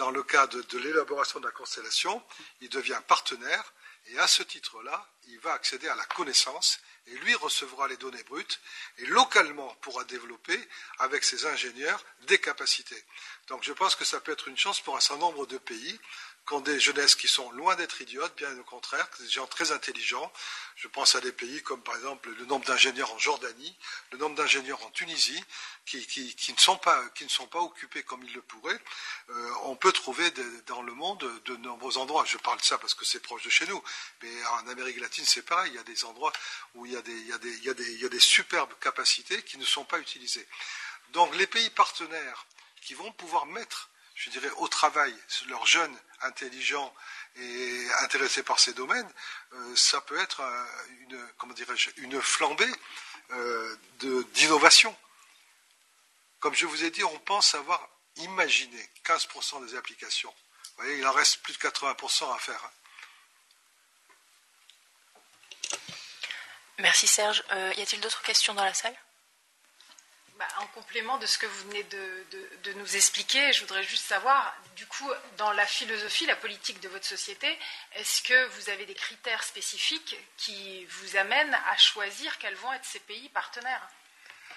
dans 0.03 0.11
le 0.11 0.25
cadre 0.25 0.61
de, 0.61 0.79
l'élaboration 0.79 1.39
de 1.39 1.45
la 1.47 1.53
constellation, 1.53 2.21
il 2.61 2.69
devient 2.69 3.01
partenaire 3.07 3.73
et 4.07 4.19
à 4.19 4.27
ce 4.27 4.43
titre-là, 4.43 5.09
il 5.29 5.39
va 5.39 5.53
accéder 5.53 5.87
à 5.87 5.95
la 5.95 6.05
connaissance 6.07 6.81
et 7.07 7.17
lui 7.19 7.37
recevra 7.37 7.87
les 7.87 7.97
données 7.99 8.25
brutes 8.25 8.61
et 8.99 9.07
localement 9.07 9.73
pourra 9.77 10.03
développer 10.03 10.59
avec 10.99 11.23
ses 11.23 11.47
ingénieurs 11.47 12.05
des 12.23 12.39
capacités. 12.39 13.01
Donc 13.47 13.63
je 13.63 13.73
pense 13.73 13.95
que 13.95 14.05
ça 14.05 14.19
peut 14.21 14.33
être 14.33 14.49
une 14.49 14.59
chance 14.59 14.81
pour 14.81 14.97
un 14.97 15.01
certain 15.01 15.21
nombre 15.21 15.47
de 15.47 15.59
pays 15.59 16.01
qui 16.47 16.55
ont 16.55 16.61
des 16.61 16.81
jeunesses 16.81 17.15
qui 17.15 17.29
sont 17.29 17.51
loin 17.53 17.77
d'être 17.77 18.01
idiotes, 18.01 18.35
bien 18.37 18.57
au 18.59 18.65
contraire, 18.65 19.09
des 19.21 19.29
gens 19.29 19.47
très 19.47 19.71
intelligents. 19.71 20.33
Je 20.77 20.89
pense 20.89 21.15
à 21.15 21.21
des 21.21 21.31
pays 21.31 21.63
comme 21.63 21.83
par 21.83 21.95
exemple 21.95 22.31
le 22.31 22.45
nombre 22.47 22.65
d'ingénieurs 22.65 23.13
en 23.13 23.19
Jordanie, 23.19 23.77
le 24.11 24.19
nombre 24.19 24.35
d'ingénieurs 24.35 24.85
en 24.85 24.91
Tunisie, 24.91 25.43
qui, 25.87 25.99
ne 25.99 26.59
sont 26.59 26.77
pas, 26.77 27.05
occupés 27.55 28.03
comme 28.03 28.23
ils 28.25 28.33
le 28.33 28.43
pourraient. 28.43 28.81
Euh, 29.31 29.51
on 29.65 29.77
peut 29.77 29.93
trouver 29.93 30.33
dans 30.67 30.83
le 30.83 30.95
monde 30.95 31.25
de 31.45 31.57
nombreux 31.57 31.99
endroits. 31.99 32.25
Je 32.27 32.39
parle 32.39 32.59
de 32.59 32.65
ça 32.65 32.79
parce 32.79 32.95
que 32.95 33.05
c'est 33.05 33.21
proche 33.21 33.43
de 33.43 33.51
chez 33.51 33.67
nous, 33.67 33.83
mais 34.23 34.45
en 34.47 34.69
Amérique 34.69 35.01
latine 35.01 35.25
c'est 35.25 35.43
pareil. 35.43 35.71
Il 35.73 35.77
y 35.77 35.81
a 35.81 35.85
des 35.85 36.05
endroits 36.05 36.33
où 36.75 36.87
il 36.87 36.93
y 36.93 36.97
a 36.97 37.03
des 38.09 38.21
superbes 38.21 38.73
capacités 38.81 39.43
qui 39.43 39.59
ne 39.59 39.65
sont 39.65 39.85
pas 39.85 39.99
utilisées. 40.01 40.47
Donc 41.11 41.35
les 41.37 41.47
pays 41.47 41.71
partenaires 41.71 42.47
qui 42.81 42.95
vont 42.95 43.13
pouvoir 43.13 43.47
mettre 43.47 43.91
je 44.23 44.31
dirais, 44.31 44.51
au 44.59 44.69
travail, 44.69 45.13
leurs 45.49 45.67
jeunes 45.67 45.99
intelligents 46.21 46.95
et 47.35 47.87
intéressés 48.03 48.45
par 48.45 48.61
ces 48.61 48.73
domaines, 48.73 49.11
euh, 49.53 49.77
ça 49.77 50.01
peut 50.03 50.21
être 50.21 50.41
une, 51.01 51.29
comment 51.39 51.55
dirais-je, 51.55 51.91
une 51.97 52.23
flambée 52.23 52.73
euh, 53.33 53.77
d'innovation. 54.35 54.97
Comme 56.39 56.55
je 56.55 56.67
vous 56.67 56.85
ai 56.85 56.93
dit, 56.93 57.03
on 57.03 57.19
pense 57.21 57.57
avoir 57.57 57.89
imaginé 58.17 58.89
15% 59.05 59.67
des 59.67 59.75
applications. 59.75 60.33
Vous 60.77 60.85
voyez, 60.85 60.99
il 60.99 61.07
en 61.07 61.13
reste 61.13 61.43
plus 61.43 61.55
de 61.55 61.59
80% 61.59 62.33
à 62.33 62.39
faire. 62.39 62.65
Hein. 62.65 62.71
Merci 66.79 67.09
Serge. 67.09 67.43
Euh, 67.51 67.73
y 67.77 67.83
a-t-il 67.83 68.01
d'autres 68.01 68.23
questions 68.23 68.55
dans 68.55 68.65
la 68.65 68.75
salle? 68.75 68.97
Bah, 70.43 70.63
en 70.63 70.67
complément 70.69 71.19
de 71.19 71.27
ce 71.27 71.39
que 71.39 71.47
vous 71.47 71.69
venez 71.69 71.85
de, 71.85 72.73
nous 72.75 72.97
expliquer, 72.97 73.53
je 73.53 73.61
voudrais 73.61 73.85
juste 73.85 74.07
savoir, 74.07 74.55
du 74.75 74.87
coup, 74.87 75.09
dans 75.37 75.53
la 75.53 75.67
philosophie, 75.67 76.27
la 76.27 76.35
politique 76.35 76.81
de 76.81 76.89
votre 76.89 77.05
société, 77.05 77.47
est-ce 77.95 78.23
que 78.23 78.47
vous 78.57 78.71
avez 78.71 78.85
des 78.85 78.95
critères 78.95 79.45
spécifiques 79.45 80.17
qui 80.37 80.85
vous 80.87 81.17
amènent 81.17 81.57
à 81.71 81.77
choisir 81.77 82.39
quels 82.39 82.57
vont 82.57 82.73
être 82.73 82.85
ces 82.85 82.99
pays 83.01 83.29
partenaires? 83.29 83.89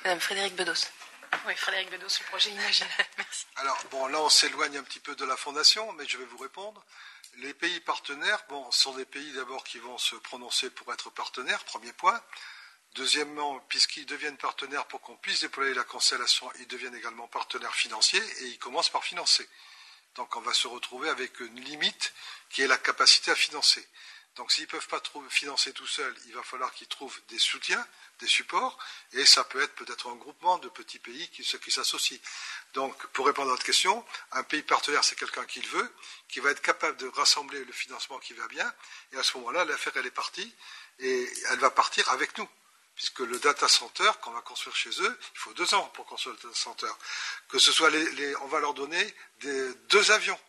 Madame 0.03 0.19
Frédéric 0.19 0.55
Bedos. 0.55 0.87
Oui, 1.45 1.55
Frédéric 1.55 1.91
Bedos, 1.91 2.07
le 2.19 2.25
projet 2.29 2.49
Imagine. 2.49 2.87
Merci. 3.17 3.45
Alors, 3.57 3.77
bon, 3.91 4.07
là, 4.07 4.21
on 4.21 4.29
s'éloigne 4.29 4.77
un 4.77 4.83
petit 4.83 4.99
peu 4.99 5.15
de 5.15 5.25
la 5.25 5.37
fondation, 5.37 5.91
mais 5.93 6.07
je 6.07 6.17
vais 6.17 6.25
vous 6.25 6.39
répondre. 6.39 6.83
Les 7.37 7.53
pays 7.53 7.79
partenaires, 7.81 8.43
bon, 8.49 8.71
sont 8.71 8.95
des 8.95 9.05
pays 9.05 9.33
d'abord 9.33 9.63
qui 9.63 9.77
vont 9.77 9.99
se 9.99 10.15
prononcer 10.15 10.71
pour 10.71 10.91
être 10.93 11.11
partenaires, 11.11 11.63
premier 11.65 11.93
point. 11.93 12.19
Deuxièmement, 12.95 13.59
puisqu'ils 13.67 14.05
deviennent 14.05 14.37
partenaires 14.37 14.85
pour 14.85 15.01
qu'on 15.01 15.17
puisse 15.17 15.41
déployer 15.41 15.73
la 15.73 15.83
constellation, 15.83 16.49
ils 16.59 16.67
deviennent 16.67 16.95
également 16.95 17.27
partenaires 17.27 17.75
financiers 17.75 18.23
et 18.39 18.45
ils 18.45 18.57
commencent 18.57 18.89
par 18.89 19.03
financer. 19.03 19.47
Donc 20.15 20.33
on 20.37 20.41
va 20.41 20.53
se 20.53 20.67
retrouver 20.67 21.09
avec 21.09 21.41
une 21.41 21.59
limite 21.59 22.13
qui 22.49 22.61
est 22.61 22.67
la 22.67 22.77
capacité 22.77 23.31
à 23.31 23.35
financer. 23.35 23.85
Donc 24.37 24.49
s'ils 24.49 24.63
ne 24.63 24.69
peuvent 24.69 24.87
pas 24.87 25.01
financer 25.29 25.73
tout 25.73 25.87
seuls, 25.87 26.15
il 26.27 26.33
va 26.33 26.43
falloir 26.43 26.73
qu'ils 26.73 26.87
trouvent 26.87 27.19
des 27.27 27.39
soutiens, 27.39 27.85
des 28.19 28.27
supports, 28.27 28.77
et 29.11 29.25
ça 29.25 29.43
peut 29.43 29.61
être 29.61 29.75
peut-être 29.75 30.09
un 30.09 30.15
groupement 30.15 30.57
de 30.59 30.69
petits 30.69 30.99
pays 30.99 31.29
qui, 31.31 31.43
s'associent. 31.43 32.19
Donc 32.75 33.07
pour 33.07 33.25
répondre 33.25 33.49
à 33.49 33.53
votre 33.53 33.65
question, 33.65 34.05
un 34.31 34.43
pays 34.43 34.63
partenaire, 34.63 35.03
c'est 35.03 35.17
quelqu'un 35.17 35.45
qui 35.45 35.59
le 35.59 35.67
veut, 35.67 35.93
qui 36.29 36.39
va 36.39 36.51
être 36.51 36.61
capable 36.61 36.95
de 36.95 37.07
rassembler 37.07 37.63
le 37.65 37.73
financement 37.73 38.19
qui 38.19 38.33
va 38.33 38.47
bien, 38.47 38.73
et 39.11 39.17
à 39.17 39.23
ce 39.23 39.37
moment-là, 39.37 39.65
l'affaire, 39.65 39.93
elle 39.97 40.05
est 40.05 40.11
partie, 40.11 40.53
et 40.99 41.29
elle 41.49 41.59
va 41.59 41.71
partir 41.71 42.09
avec 42.09 42.37
nous 42.37 42.47
puisque 42.95 43.19
le 43.19 43.37
data 43.39 43.67
center 43.67 44.09
qu'on 44.21 44.31
va 44.31 44.41
construire 44.41 44.75
chez 44.75 44.89
eux, 45.01 45.19
il 45.33 45.37
faut 45.37 45.53
deux 45.53 45.73
ans 45.73 45.87
pour 45.93 46.05
construire 46.05 46.35
le 46.35 46.41
data 46.41 46.55
center. 46.55 46.91
Que 47.49 47.59
ce 47.59 47.71
soit 47.71 47.89
les, 47.89 48.35
on 48.37 48.47
va 48.47 48.59
leur 48.59 48.73
donner 48.73 49.15
deux 49.41 50.11
avions. 50.11 50.39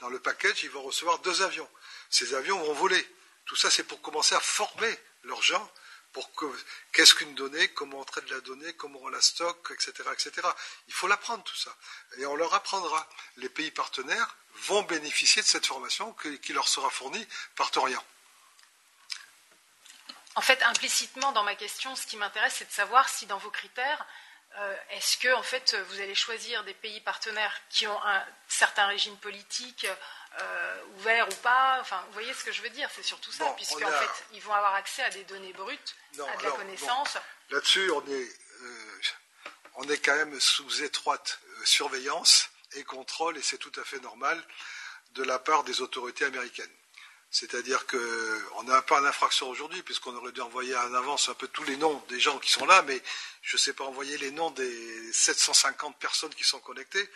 Dans 0.00 0.08
le 0.08 0.18
package, 0.18 0.62
ils 0.62 0.70
vont 0.70 0.82
recevoir 0.82 1.18
deux 1.18 1.42
avions. 1.42 1.68
Ces 2.08 2.34
avions 2.34 2.58
vont 2.58 2.72
voler. 2.72 3.06
Tout 3.44 3.56
ça, 3.56 3.70
c'est 3.70 3.84
pour 3.84 4.00
commencer 4.00 4.34
à 4.34 4.40
former 4.40 4.98
leurs 5.24 5.42
gens 5.42 5.70
pour 6.12 6.32
que 6.34 6.46
qu'est-ce 6.92 7.14
qu'une 7.14 7.34
donnée, 7.34 7.68
comment 7.68 8.00
on 8.00 8.04
traite 8.04 8.28
la 8.30 8.40
donnée, 8.40 8.72
comment 8.74 8.98
on 9.02 9.08
la 9.08 9.20
stocke, 9.20 9.70
etc., 9.72 9.92
etc. 10.12 10.48
Il 10.88 10.94
faut 10.94 11.06
l'apprendre 11.06 11.44
tout 11.44 11.56
ça, 11.56 11.76
et 12.18 12.26
on 12.26 12.34
leur 12.34 12.52
apprendra. 12.54 13.08
Les 13.36 13.48
pays 13.48 13.70
partenaires 13.70 14.36
vont 14.66 14.82
bénéficier 14.82 15.40
de 15.42 15.46
cette 15.46 15.66
formation 15.66 16.12
qui 16.42 16.52
leur 16.52 16.66
sera 16.66 16.90
fournie 16.90 17.24
par 17.54 17.70
Torian. 17.70 18.04
En 20.36 20.40
fait, 20.40 20.62
implicitement 20.62 21.32
dans 21.32 21.42
ma 21.42 21.54
question, 21.54 21.94
ce 21.96 22.06
qui 22.06 22.16
m'intéresse, 22.16 22.54
c'est 22.58 22.68
de 22.68 22.72
savoir 22.72 23.08
si 23.08 23.26
dans 23.26 23.38
vos 23.38 23.50
critères, 23.50 24.06
euh, 24.58 24.76
est-ce 24.90 25.16
que 25.16 25.32
en 25.34 25.42
fait 25.42 25.76
vous 25.88 26.00
allez 26.00 26.14
choisir 26.14 26.64
des 26.64 26.74
pays 26.74 27.00
partenaires 27.00 27.54
qui 27.68 27.86
ont 27.86 28.04
un 28.04 28.24
certain 28.48 28.86
régime 28.86 29.16
politique 29.18 29.86
euh, 30.40 30.82
ouvert 30.96 31.28
ou 31.28 31.34
pas 31.36 31.78
Enfin, 31.80 32.02
vous 32.08 32.12
voyez 32.14 32.32
ce 32.34 32.44
que 32.44 32.52
je 32.52 32.62
veux 32.62 32.70
dire 32.70 32.88
C'est 32.94 33.02
surtout 33.02 33.32
ça, 33.32 33.46
puisqu'en 33.56 33.90
fait, 33.90 34.24
ils 34.32 34.42
vont 34.42 34.54
avoir 34.54 34.74
accès 34.74 35.02
à 35.02 35.10
des 35.10 35.24
données 35.24 35.52
brutes, 35.52 35.94
à 36.14 36.36
de 36.36 36.42
la 36.44 36.50
connaissance. 36.52 37.16
Là-dessus, 37.50 37.90
on 37.90 38.06
est, 38.06 38.36
euh, 38.62 39.00
on 39.76 39.88
est 39.88 39.98
quand 39.98 40.14
même 40.14 40.38
sous 40.40 40.82
étroite 40.82 41.40
surveillance 41.64 42.48
et 42.72 42.84
contrôle, 42.84 43.36
et 43.36 43.42
c'est 43.42 43.58
tout 43.58 43.72
à 43.80 43.84
fait 43.84 44.00
normal 44.00 44.40
de 45.12 45.24
la 45.24 45.38
part 45.38 45.64
des 45.64 45.80
autorités 45.80 46.24
américaines. 46.24 46.70
C'est-à-dire 47.30 47.86
qu'on 47.86 48.62
n'a 48.64 48.82
pas 48.82 49.00
d'infraction 49.00 49.48
aujourd'hui, 49.48 49.82
puisqu'on 49.82 50.14
aurait 50.16 50.32
dû 50.32 50.40
envoyer 50.40 50.76
en 50.76 50.94
avance 50.94 51.28
un 51.28 51.34
peu 51.34 51.46
tous 51.46 51.62
les 51.62 51.76
noms 51.76 52.02
des 52.08 52.18
gens 52.18 52.38
qui 52.40 52.50
sont 52.50 52.66
là, 52.66 52.82
mais 52.82 53.00
je 53.42 53.54
ne 53.54 53.58
sais 53.58 53.72
pas 53.72 53.84
envoyer 53.84 54.18
les 54.18 54.32
noms 54.32 54.50
des 54.50 55.12
750 55.12 55.96
personnes 55.98 56.34
qui 56.34 56.42
sont 56.42 56.58
connectées. 56.58 57.08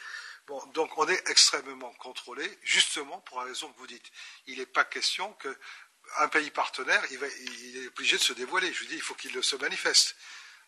Bon, 0.46 0.64
donc 0.66 0.96
on 0.98 1.08
est 1.08 1.30
extrêmement 1.30 1.92
contrôlé, 1.94 2.58
justement 2.62 3.18
pour 3.22 3.40
la 3.40 3.46
raison 3.46 3.72
que 3.72 3.78
vous 3.78 3.88
dites. 3.88 4.06
Il 4.46 4.58
n'est 4.58 4.66
pas 4.66 4.84
question 4.84 5.32
qu'un 5.32 6.28
pays 6.28 6.50
partenaire, 6.52 7.02
il, 7.10 7.76
est 7.78 7.88
obligé 7.88 8.16
de 8.16 8.22
se 8.22 8.34
dévoiler. 8.34 8.72
Je 8.72 8.80
vous 8.80 8.88
dis, 8.90 8.94
il 8.94 9.02
faut 9.02 9.14
qu'il 9.14 9.42
se 9.42 9.56
manifeste. 9.56 10.14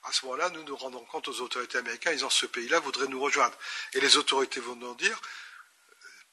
À 0.02 0.12
ce 0.12 0.24
moment-là, 0.24 0.48
nous 0.50 0.64
nous 0.64 0.76
rendons 0.76 1.04
compte 1.04 1.28
aux 1.28 1.40
autorités 1.40 1.78
américaines, 1.78 2.14
ils 2.14 2.24
ont 2.24 2.30
ce 2.30 2.46
pays-là 2.46 2.80
voudrait 2.80 3.06
nous 3.06 3.20
rejoindre. 3.20 3.56
Et 3.92 4.00
les 4.00 4.16
autorités 4.16 4.60
vont 4.60 4.76
nous 4.76 4.94
dire, 4.96 5.20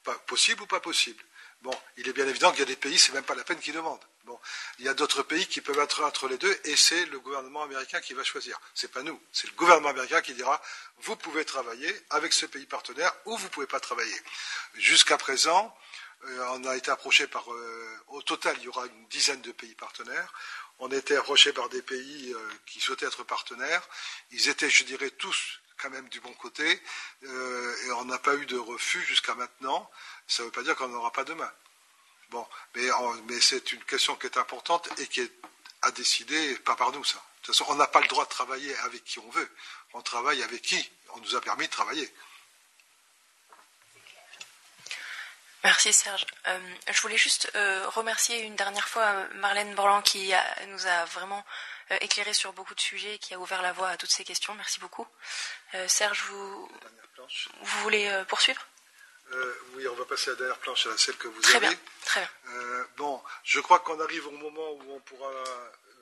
pas 0.03 0.15
possible 0.19 0.64
ou 0.64 0.68
pas 0.68 0.80
possible. 0.80 1.23
Bon, 1.64 1.73
il 1.95 2.10
est 2.10 2.14
bien 2.14 2.27
évident 2.27 2.52
qu'il 2.52 2.60
y 2.60 2.64
a 2.64 2.65
des 2.65 2.76
pays, 2.76 2.99
c'est 2.99 3.14
même 3.14 3.23
pas 3.23 3.35
la 3.35 3.45
peine 3.45 3.57
qu'ils 3.57 3.73
demandent. 3.73 4.03
Bon, 4.26 4.38
il 4.80 4.85
y 4.85 4.90
a 4.90 4.94
d'autres 4.94 5.23
pays 5.23 5.48
qui 5.48 5.61
peuvent 5.61 5.80
être 5.80 6.03
entre 6.03 6.27
les 6.27 6.38
deux, 6.38 6.60
et 6.65 6.76
c'est 6.76 7.06
le 7.06 7.19
gouvernement 7.19 7.64
américain 7.64 8.02
qui 8.02 8.14
va 8.14 8.23
choisir. 8.26 8.60
C'est 8.76 8.91
pas 8.91 9.02
nous, 9.02 9.18
c'est 9.31 9.48
le 9.48 9.53
gouvernement 9.53 9.90
américain 9.90 10.22
qui 10.22 10.34
dira 10.34 10.61
vous 10.99 11.15
pouvez 11.15 11.45
travailler 11.45 11.94
avec 12.10 12.34
ce 12.34 12.45
pays 12.45 12.65
partenaire 12.65 13.14
ou 13.26 13.38
vous 13.38 13.48
pouvez 13.48 13.68
pas 13.68 13.80
travailler. 13.80 14.15
Jusqu'à 14.73 15.18
présent, 15.18 15.73
euh, 16.26 16.45
on 16.52 16.65
a 16.65 16.76
été 16.76 16.91
approché 16.91 17.27
par, 17.27 17.52
euh, 17.53 17.98
au 18.07 18.22
total, 18.22 18.56
il 18.60 18.64
y 18.64 18.68
aura 18.68 18.85
une 18.85 19.07
dizaine 19.07 19.41
de 19.41 19.53
pays 19.53 19.76
partenaires. 19.76 20.34
On 20.80 20.91
a 20.91 20.95
été 20.95 21.15
approché 21.15 21.53
par 21.53 21.69
des 21.69 21.81
pays 21.81 22.34
euh, 22.34 22.49
qui 22.65 22.81
souhaitaient 22.81 23.06
être 23.06 23.23
partenaires. 23.23 23.88
Ils 24.31 24.49
étaient, 24.49 24.69
je 24.69 24.84
dirais, 24.84 25.11
tous 25.11 25.60
quand 25.77 25.90
même 25.90 26.07
du 26.10 26.22
bon 26.22 26.34
côté, 26.34 26.81
et 27.23 27.91
on 27.98 28.06
n'a 28.06 28.19
pas 28.19 28.35
eu 28.35 28.45
de 28.45 28.57
refus 28.57 29.02
jusqu'à 29.02 29.35
maintenant 29.35 29.90
ça 30.27 30.43
ne 30.43 30.47
veut 30.47 30.51
pas 30.51 30.63
dire 30.63 30.75
qu'on 30.75 30.87
n'aura 30.87 31.11
pas 31.11 31.23
demain. 31.23 31.51
Bon, 32.29 32.47
mais, 32.75 33.41
c'est 33.41 33.71
une 33.71 33.83
question 33.83 34.15
qui 34.15 34.25
est 34.25 34.37
importante 34.37 34.89
et 34.97 35.07
qui 35.07 35.21
est 35.21 35.31
à 35.83 35.91
décider, 35.91 36.55
pas 36.59 36.75
par 36.75 36.91
nous, 36.91 37.03
ça. 37.03 37.17
De 37.17 37.45
toute 37.47 37.55
façon, 37.55 37.65
on 37.69 37.75
n'a 37.75 37.87
pas 37.87 38.01
le 38.01 38.07
droit 38.07 38.23
de 38.23 38.29
travailler 38.29 38.75
avec 38.79 39.03
qui 39.03 39.19
on 39.19 39.29
veut. 39.29 39.49
On 39.93 40.01
travaille 40.01 40.41
avec 40.41 40.61
qui 40.61 40.91
on 41.13 41.19
nous 41.19 41.35
a 41.35 41.41
permis 41.41 41.67
de 41.67 41.71
travailler. 41.71 42.11
Merci 45.63 45.93
Serge. 45.93 46.25
Euh, 46.47 46.75
je 46.91 47.01
voulais 47.01 47.17
juste 47.17 47.49
euh, 47.55 47.87
remercier 47.89 48.41
une 48.41 48.55
dernière 48.55 48.87
fois 48.89 49.03
euh, 49.03 49.27
Marlène 49.35 49.75
Borland 49.75 50.01
qui 50.01 50.33
nous 50.67 50.87
a 50.87 51.05
vraiment 51.05 51.45
éclairé 52.01 52.33
sur 52.33 52.51
beaucoup 52.53 52.75
de 52.75 52.81
sujets 52.81 53.15
et 53.15 53.19
qui 53.19 53.33
a 53.33 53.39
ouvert 53.39 53.61
la 53.61 53.71
voie 53.71 53.89
à 53.89 53.97
toutes 53.97 54.11
ces 54.11 54.23
questions. 54.23 54.55
Merci 54.55 54.79
beaucoup. 54.79 55.05
Serge, 55.87 56.23
vous 56.23 56.69
voulez 57.61 58.23
poursuivre? 58.27 58.65
Euh, 59.34 59.61
oui, 59.76 59.88
on 59.88 59.95
va 59.95 60.05
passer 60.05 60.30
à 60.30 60.34
la 60.34 60.39
dernière 60.39 60.60
planche, 60.60 60.88
à 60.88 60.97
celle 60.97 61.18
que 61.18 61.27
vous 61.27 61.41
très 61.41 61.55
avez. 61.55 61.68
Bien, 61.68 61.77
très 62.05 62.19
bien. 62.22 62.30
Euh, 62.49 62.85
bon, 62.97 63.22
je 63.43 63.60
crois 63.60 63.80
qu'on 63.80 63.99
arrive 63.99 64.27
au 64.27 64.31
moment 64.31 64.72
où 64.72 64.93
on 64.93 64.99
pourra 65.01 65.31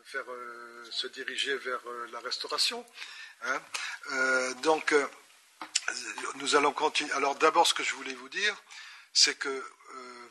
faire, 0.05 0.29
euh, 0.29 0.87
se 0.91 1.07
diriger 1.07 1.55
vers 1.57 1.81
la 2.11 2.19
restauration. 2.19 2.85
Hein. 3.43 3.61
donc, 4.61 4.93
nous 6.35 6.55
allons 6.55 6.73
continuer. 6.73 7.11
Alors, 7.13 7.35
d'abord, 7.35 7.65
ce 7.65 7.73
que 7.73 7.83
je 7.83 7.95
voulais 7.95 8.13
vous 8.13 8.29
dire, 8.29 8.55
c'est 9.13 9.37
que 9.37 9.63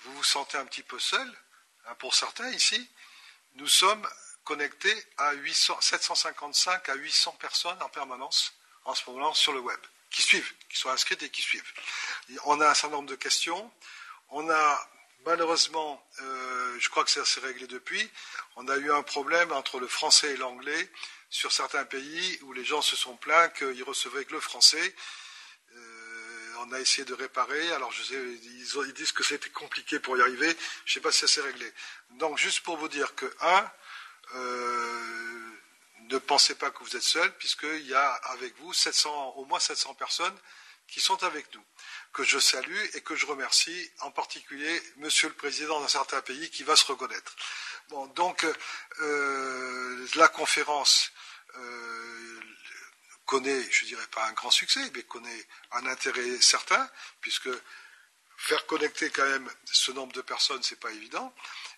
vous 0.02 0.14
vous 0.14 0.24
sentez 0.24 0.58
un 0.58 0.64
petit 0.64 0.82
peu 0.82 0.98
seul, 0.98 1.28
hein, 1.86 1.94
pour 1.96 2.14
certains 2.14 2.48
ici. 2.50 2.88
Nous 3.54 3.66
sommes 3.66 4.06
connectés 4.44 5.04
à 5.18 5.32
800, 5.32 5.80
755 5.80 6.88
à 6.88 6.94
800 6.94 7.32
personnes 7.32 7.82
en 7.82 7.88
permanence 7.88 8.54
en 8.84 8.94
ce 8.94 9.08
moment 9.10 9.34
sur 9.34 9.52
le 9.52 9.60
web 9.60 9.80
qui 10.10 10.22
suivent, 10.22 10.52
qui 10.68 10.78
sont 10.78 10.90
inscrites 10.90 11.22
et 11.22 11.30
qui 11.30 11.42
suivent. 11.42 11.72
On 12.44 12.60
a 12.60 12.68
un 12.68 12.74
certain 12.74 12.96
nombre 12.96 13.08
de 13.08 13.16
questions. 13.16 13.70
On 14.28 14.48
a 14.50 14.90
malheureusement, 15.26 16.04
euh, 16.20 16.76
je 16.78 16.88
crois 16.88 17.04
que 17.04 17.10
ça 17.10 17.24
s'est 17.24 17.40
réglé 17.40 17.66
depuis. 17.66 18.10
On 18.56 18.68
a 18.68 18.76
eu 18.76 18.92
un 18.92 19.02
problème 19.02 19.52
entre 19.52 19.78
le 19.80 19.86
français 19.86 20.32
et 20.32 20.36
l'anglais 20.36 20.90
sur 21.28 21.52
certains 21.52 21.84
pays 21.84 22.38
où 22.42 22.52
les 22.52 22.64
gens 22.64 22.82
se 22.82 22.96
sont 22.96 23.16
plaints 23.16 23.48
qu'ils 23.50 23.84
recevaient 23.84 24.24
que 24.24 24.32
le 24.32 24.40
français. 24.40 24.94
Euh, 25.74 26.54
on 26.58 26.72
a 26.72 26.80
essayé 26.80 27.04
de 27.04 27.14
réparer. 27.14 27.72
Alors, 27.72 27.92
je 27.92 28.02
sais, 28.02 28.14
ils, 28.14 28.92
disent 28.94 29.12
que 29.12 29.22
c'était 29.22 29.50
compliqué 29.50 29.98
pour 29.98 30.16
y 30.16 30.20
arriver. 30.20 30.56
Je 30.84 30.90
ne 30.90 30.94
sais 30.94 31.00
pas 31.00 31.12
si 31.12 31.20
ça 31.20 31.28
s'est 31.28 31.40
réglé. 31.40 31.72
Donc, 32.10 32.38
juste 32.38 32.60
pour 32.60 32.76
vous 32.76 32.88
dire 32.88 33.14
que, 33.14 33.26
un, 33.40 33.70
euh, 34.34 35.50
ne 36.10 36.18
pensez 36.18 36.54
pas 36.54 36.70
que 36.70 36.82
vous 36.82 36.96
êtes 36.96 37.02
seul, 37.02 37.32
puisqu'il 37.36 37.86
y 37.86 37.94
a 37.94 38.12
avec 38.12 38.56
vous 38.58 38.72
700, 38.72 39.34
au 39.36 39.44
moins 39.44 39.60
700 39.60 39.94
personnes 39.94 40.36
qui 40.88 41.00
sont 41.00 41.22
avec 41.22 41.54
nous, 41.54 41.64
que 42.12 42.24
je 42.24 42.38
salue 42.38 42.84
et 42.94 43.00
que 43.00 43.14
je 43.14 43.26
remercie, 43.26 43.90
en 44.00 44.10
particulier 44.10 44.82
Monsieur 44.96 45.28
le 45.28 45.34
Président 45.34 45.80
d'un 45.80 45.88
certain 45.88 46.20
pays 46.20 46.50
qui 46.50 46.64
va 46.64 46.74
se 46.74 46.84
reconnaître. 46.86 47.36
Donc, 48.14 48.44
euh, 49.00 50.06
la 50.16 50.28
conférence 50.28 51.12
euh, 51.56 52.40
connaît, 53.24 53.62
je 53.70 53.84
dirais 53.84 54.06
pas 54.08 54.24
un 54.26 54.32
grand 54.32 54.50
succès, 54.50 54.80
mais 54.94 55.04
connaît 55.04 55.46
un 55.72 55.86
intérêt 55.86 56.40
certain, 56.40 56.88
puisque 57.20 57.50
faire 58.36 58.66
connecter 58.66 59.10
quand 59.10 59.26
même 59.26 59.48
ce 59.64 59.92
nombre 59.92 60.12
de 60.12 60.22
personnes, 60.22 60.62
c'est 60.62 60.80
pas 60.80 60.90
évident. 60.90 61.32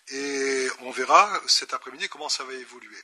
Et 0.09 0.69
on 0.81 0.91
verra 0.91 1.41
cet 1.47 1.75
après-midi 1.75 2.09
comment 2.09 2.29
ça 2.29 2.45
va 2.45 2.55
évoluer. 2.55 3.03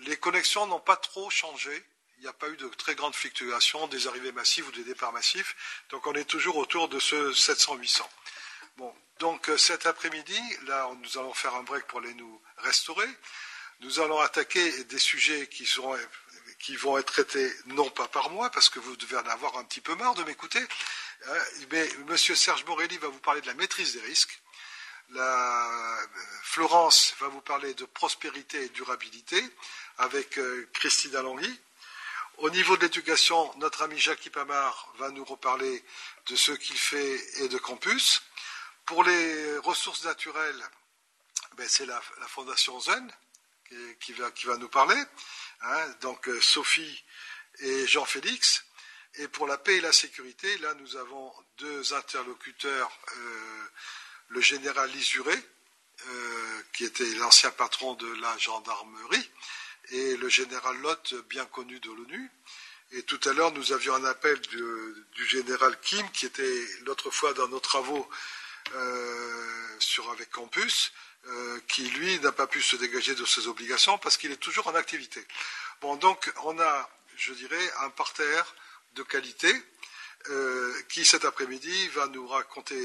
Les 0.00 0.16
connexions 0.16 0.66
n'ont 0.66 0.80
pas 0.80 0.96
trop 0.96 1.30
changé. 1.30 1.84
Il 2.18 2.22
n'y 2.22 2.28
a 2.28 2.32
pas 2.32 2.48
eu 2.48 2.56
de 2.56 2.68
très 2.68 2.94
grande 2.94 3.14
fluctuation, 3.14 3.86
des 3.88 4.06
arrivées 4.06 4.32
massives 4.32 4.66
ou 4.68 4.72
des 4.72 4.84
départs 4.84 5.12
massifs. 5.12 5.54
Donc 5.90 6.06
on 6.06 6.14
est 6.14 6.24
toujours 6.24 6.56
autour 6.56 6.88
de 6.88 6.98
ce 6.98 7.32
700-800. 7.32 8.02
Bon, 8.78 8.94
donc 9.18 9.48
euh, 9.48 9.56
cet 9.56 9.86
après-midi, 9.86 10.38
là, 10.66 10.90
nous 11.02 11.18
allons 11.18 11.34
faire 11.34 11.54
un 11.54 11.62
break 11.62 11.86
pour 11.86 12.00
aller 12.00 12.14
nous 12.14 12.40
restaurer. 12.58 13.08
Nous 13.80 14.00
allons 14.00 14.20
attaquer 14.20 14.84
des 14.84 14.98
sujets 14.98 15.48
qui, 15.48 15.66
seront, 15.66 15.96
qui 16.58 16.76
vont 16.76 16.96
être 16.96 17.12
traités 17.12 17.52
non 17.66 17.90
pas 17.90 18.08
par 18.08 18.30
moi, 18.30 18.50
parce 18.50 18.70
que 18.70 18.78
vous 18.78 18.96
devez 18.96 19.16
en 19.16 19.26
avoir 19.26 19.58
un 19.58 19.64
petit 19.64 19.82
peu 19.82 19.94
marre 19.94 20.14
de 20.14 20.24
m'écouter, 20.24 20.62
hein, 21.26 21.38
mais 21.70 21.86
M. 22.08 22.16
Serge 22.16 22.64
Morelli 22.64 22.96
va 22.98 23.08
vous 23.08 23.18
parler 23.18 23.42
de 23.42 23.46
la 23.46 23.54
maîtrise 23.54 23.92
des 23.92 24.00
risques. 24.00 24.40
La, 25.10 25.98
Florence 26.42 27.14
va 27.20 27.28
vous 27.28 27.42
parler 27.42 27.74
de 27.74 27.84
prospérité 27.84 28.62
et 28.62 28.68
durabilité 28.70 29.42
avec 29.98 30.38
euh, 30.38 30.68
Christine 30.72 31.16
Alonghi. 31.16 31.60
Au 32.38 32.50
niveau 32.50 32.76
de 32.76 32.82
l'éducation, 32.82 33.52
notre 33.58 33.82
ami 33.82 33.98
Jacques 33.98 34.28
Pamar 34.30 34.92
va 34.98 35.10
nous 35.10 35.24
reparler 35.24 35.84
de 36.26 36.36
ce 36.36 36.52
qu'il 36.52 36.76
fait 36.76 37.42
et 37.42 37.48
de 37.48 37.58
campus. 37.58 38.22
Pour 38.84 39.04
les 39.04 39.58
ressources 39.58 40.04
naturelles, 40.04 40.62
ben, 41.56 41.66
c'est 41.68 41.86
la, 41.86 42.00
Fondation 42.28 42.78
Zen 42.80 43.12
qui, 44.00 44.12
va, 44.12 44.56
nous 44.58 44.68
parler. 44.68 45.02
Hein. 45.62 45.88
donc 46.02 46.28
euh, 46.28 46.40
Sophie 46.40 47.04
et 47.60 47.86
Jean-Félix. 47.86 48.64
Et 49.18 49.28
pour 49.28 49.46
la 49.46 49.56
paix 49.56 49.76
et 49.76 49.80
la 49.80 49.92
sécurité, 49.92 50.58
là, 50.58 50.74
nous 50.74 50.96
avons 50.96 51.32
deux 51.56 51.94
interlocuteurs. 51.94 52.90
Euh, 53.16 53.68
le 54.28 54.40
général 54.40 54.90
Lisuré, 54.90 55.34
euh, 56.08 56.62
qui 56.72 56.84
était 56.84 57.08
l'ancien 57.14 57.50
patron 57.50 57.94
de 57.94 58.12
la 58.20 58.36
gendarmerie, 58.38 59.30
et 59.90 60.16
le 60.16 60.28
général 60.28 60.76
Lott, 60.78 61.14
bien 61.28 61.44
connu 61.46 61.78
de 61.80 61.90
l'ONU. 61.90 62.30
Et 62.92 63.02
tout 63.02 63.20
à 63.24 63.32
l'heure, 63.32 63.52
nous 63.52 63.72
avions 63.72 63.94
un 63.94 64.04
appel 64.04 64.40
du 64.40 65.26
général 65.26 65.78
Kim, 65.80 66.08
qui 66.12 66.26
était 66.26 66.66
l'autre 66.84 67.10
fois 67.10 67.32
dans 67.34 67.48
nos 67.48 67.60
travaux 67.60 68.08
euh, 68.74 69.76
sur 69.78 70.10
avec 70.10 70.30
Campus, 70.30 70.92
euh, 71.26 71.60
qui 71.66 71.88
lui 71.90 72.18
n'a 72.20 72.32
pas 72.32 72.46
pu 72.46 72.62
se 72.62 72.76
dégager 72.76 73.14
de 73.14 73.24
ses 73.24 73.48
obligations 73.48 73.98
parce 73.98 74.16
qu'il 74.16 74.30
est 74.30 74.36
toujours 74.36 74.68
en 74.68 74.74
activité. 74.74 75.24
Bon, 75.80 75.96
donc 75.96 76.32
on 76.44 76.58
a, 76.60 76.90
je 77.16 77.32
dirais, 77.32 77.72
un 77.80 77.90
parterre 77.90 78.54
de 78.94 79.02
qualité 79.02 79.52
qui 80.88 81.04
cet 81.04 81.24
après-midi 81.24 81.88
va 81.90 82.08
nous 82.08 82.26
raconter 82.26 82.76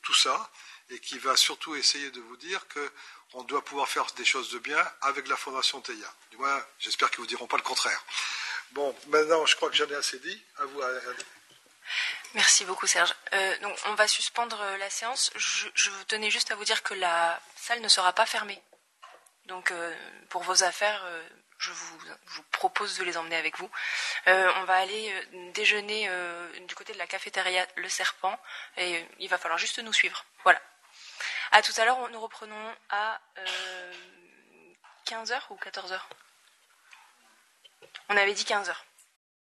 tout 0.00 0.14
ça 0.14 0.50
et 0.90 0.98
qui 1.00 1.18
va 1.18 1.36
surtout 1.36 1.74
essayer 1.74 2.10
de 2.10 2.20
vous 2.20 2.36
dire 2.38 2.66
qu'on 3.32 3.42
doit 3.44 3.64
pouvoir 3.64 3.88
faire 3.88 4.06
des 4.16 4.24
choses 4.24 4.50
de 4.50 4.58
bien 4.58 4.82
avec 5.02 5.28
la 5.28 5.36
Fondation 5.36 5.80
TEIA. 5.80 6.12
Du 6.30 6.36
moins, 6.38 6.64
j'espère 6.78 7.10
qu'ils 7.10 7.20
ne 7.20 7.24
vous 7.24 7.28
diront 7.28 7.46
pas 7.46 7.56
le 7.56 7.62
contraire. 7.62 8.02
Bon, 8.72 8.94
maintenant, 9.08 9.44
je 9.46 9.56
crois 9.56 9.70
que 9.70 9.76
j'en 9.76 9.88
ai 9.88 9.94
assez 9.94 10.18
dit. 10.18 10.42
À 10.58 10.64
vous. 10.64 10.80
Merci 12.34 12.64
beaucoup, 12.64 12.86
Serge. 12.86 13.14
Euh, 13.32 13.58
donc, 13.58 13.76
on 13.86 13.94
va 13.94 14.06
suspendre 14.06 14.60
euh, 14.60 14.76
la 14.76 14.90
séance. 14.90 15.30
Je, 15.36 15.68
je, 15.74 15.90
tenais 16.08 16.30
juste 16.30 16.50
à 16.50 16.56
vous 16.56 16.64
dire 16.64 16.82
que 16.82 16.94
la 16.94 17.40
salle 17.56 17.80
ne 17.80 17.88
sera 17.88 18.12
pas 18.12 18.26
fermée. 18.26 18.62
Donc, 19.46 19.70
euh, 19.70 19.94
pour 20.28 20.42
vos 20.42 20.62
affaires, 20.62 21.02
je 21.56 21.72
vous, 21.72 22.42
propose 22.52 22.98
de 22.98 23.04
les 23.04 23.16
emmener 23.16 23.36
avec 23.36 23.56
vous. 23.58 23.70
on 24.26 24.64
va 24.64 24.74
aller 24.74 25.14
déjeuner 25.54 26.10
du 26.66 26.74
côté 26.74 26.92
de 26.92 26.98
la 26.98 27.06
cafétéria 27.06 27.66
Le 27.76 27.88
Serpent 27.88 28.38
et 28.76 29.06
il 29.18 29.28
va 29.28 29.38
falloir 29.38 29.58
juste 29.58 29.78
nous 29.78 29.92
suivre. 29.92 30.26
Voilà. 30.44 30.60
À 31.50 31.62
tout 31.62 31.72
à 31.78 31.84
l'heure, 31.84 32.08
nous 32.10 32.20
reprenons 32.20 32.74
à 32.90 33.20
15h 35.06 35.32
euh, 35.32 35.40
ou 35.50 35.56
14h 35.56 35.98
On 38.10 38.16
avait 38.16 38.34
dit 38.34 38.44
15h. 38.44 38.74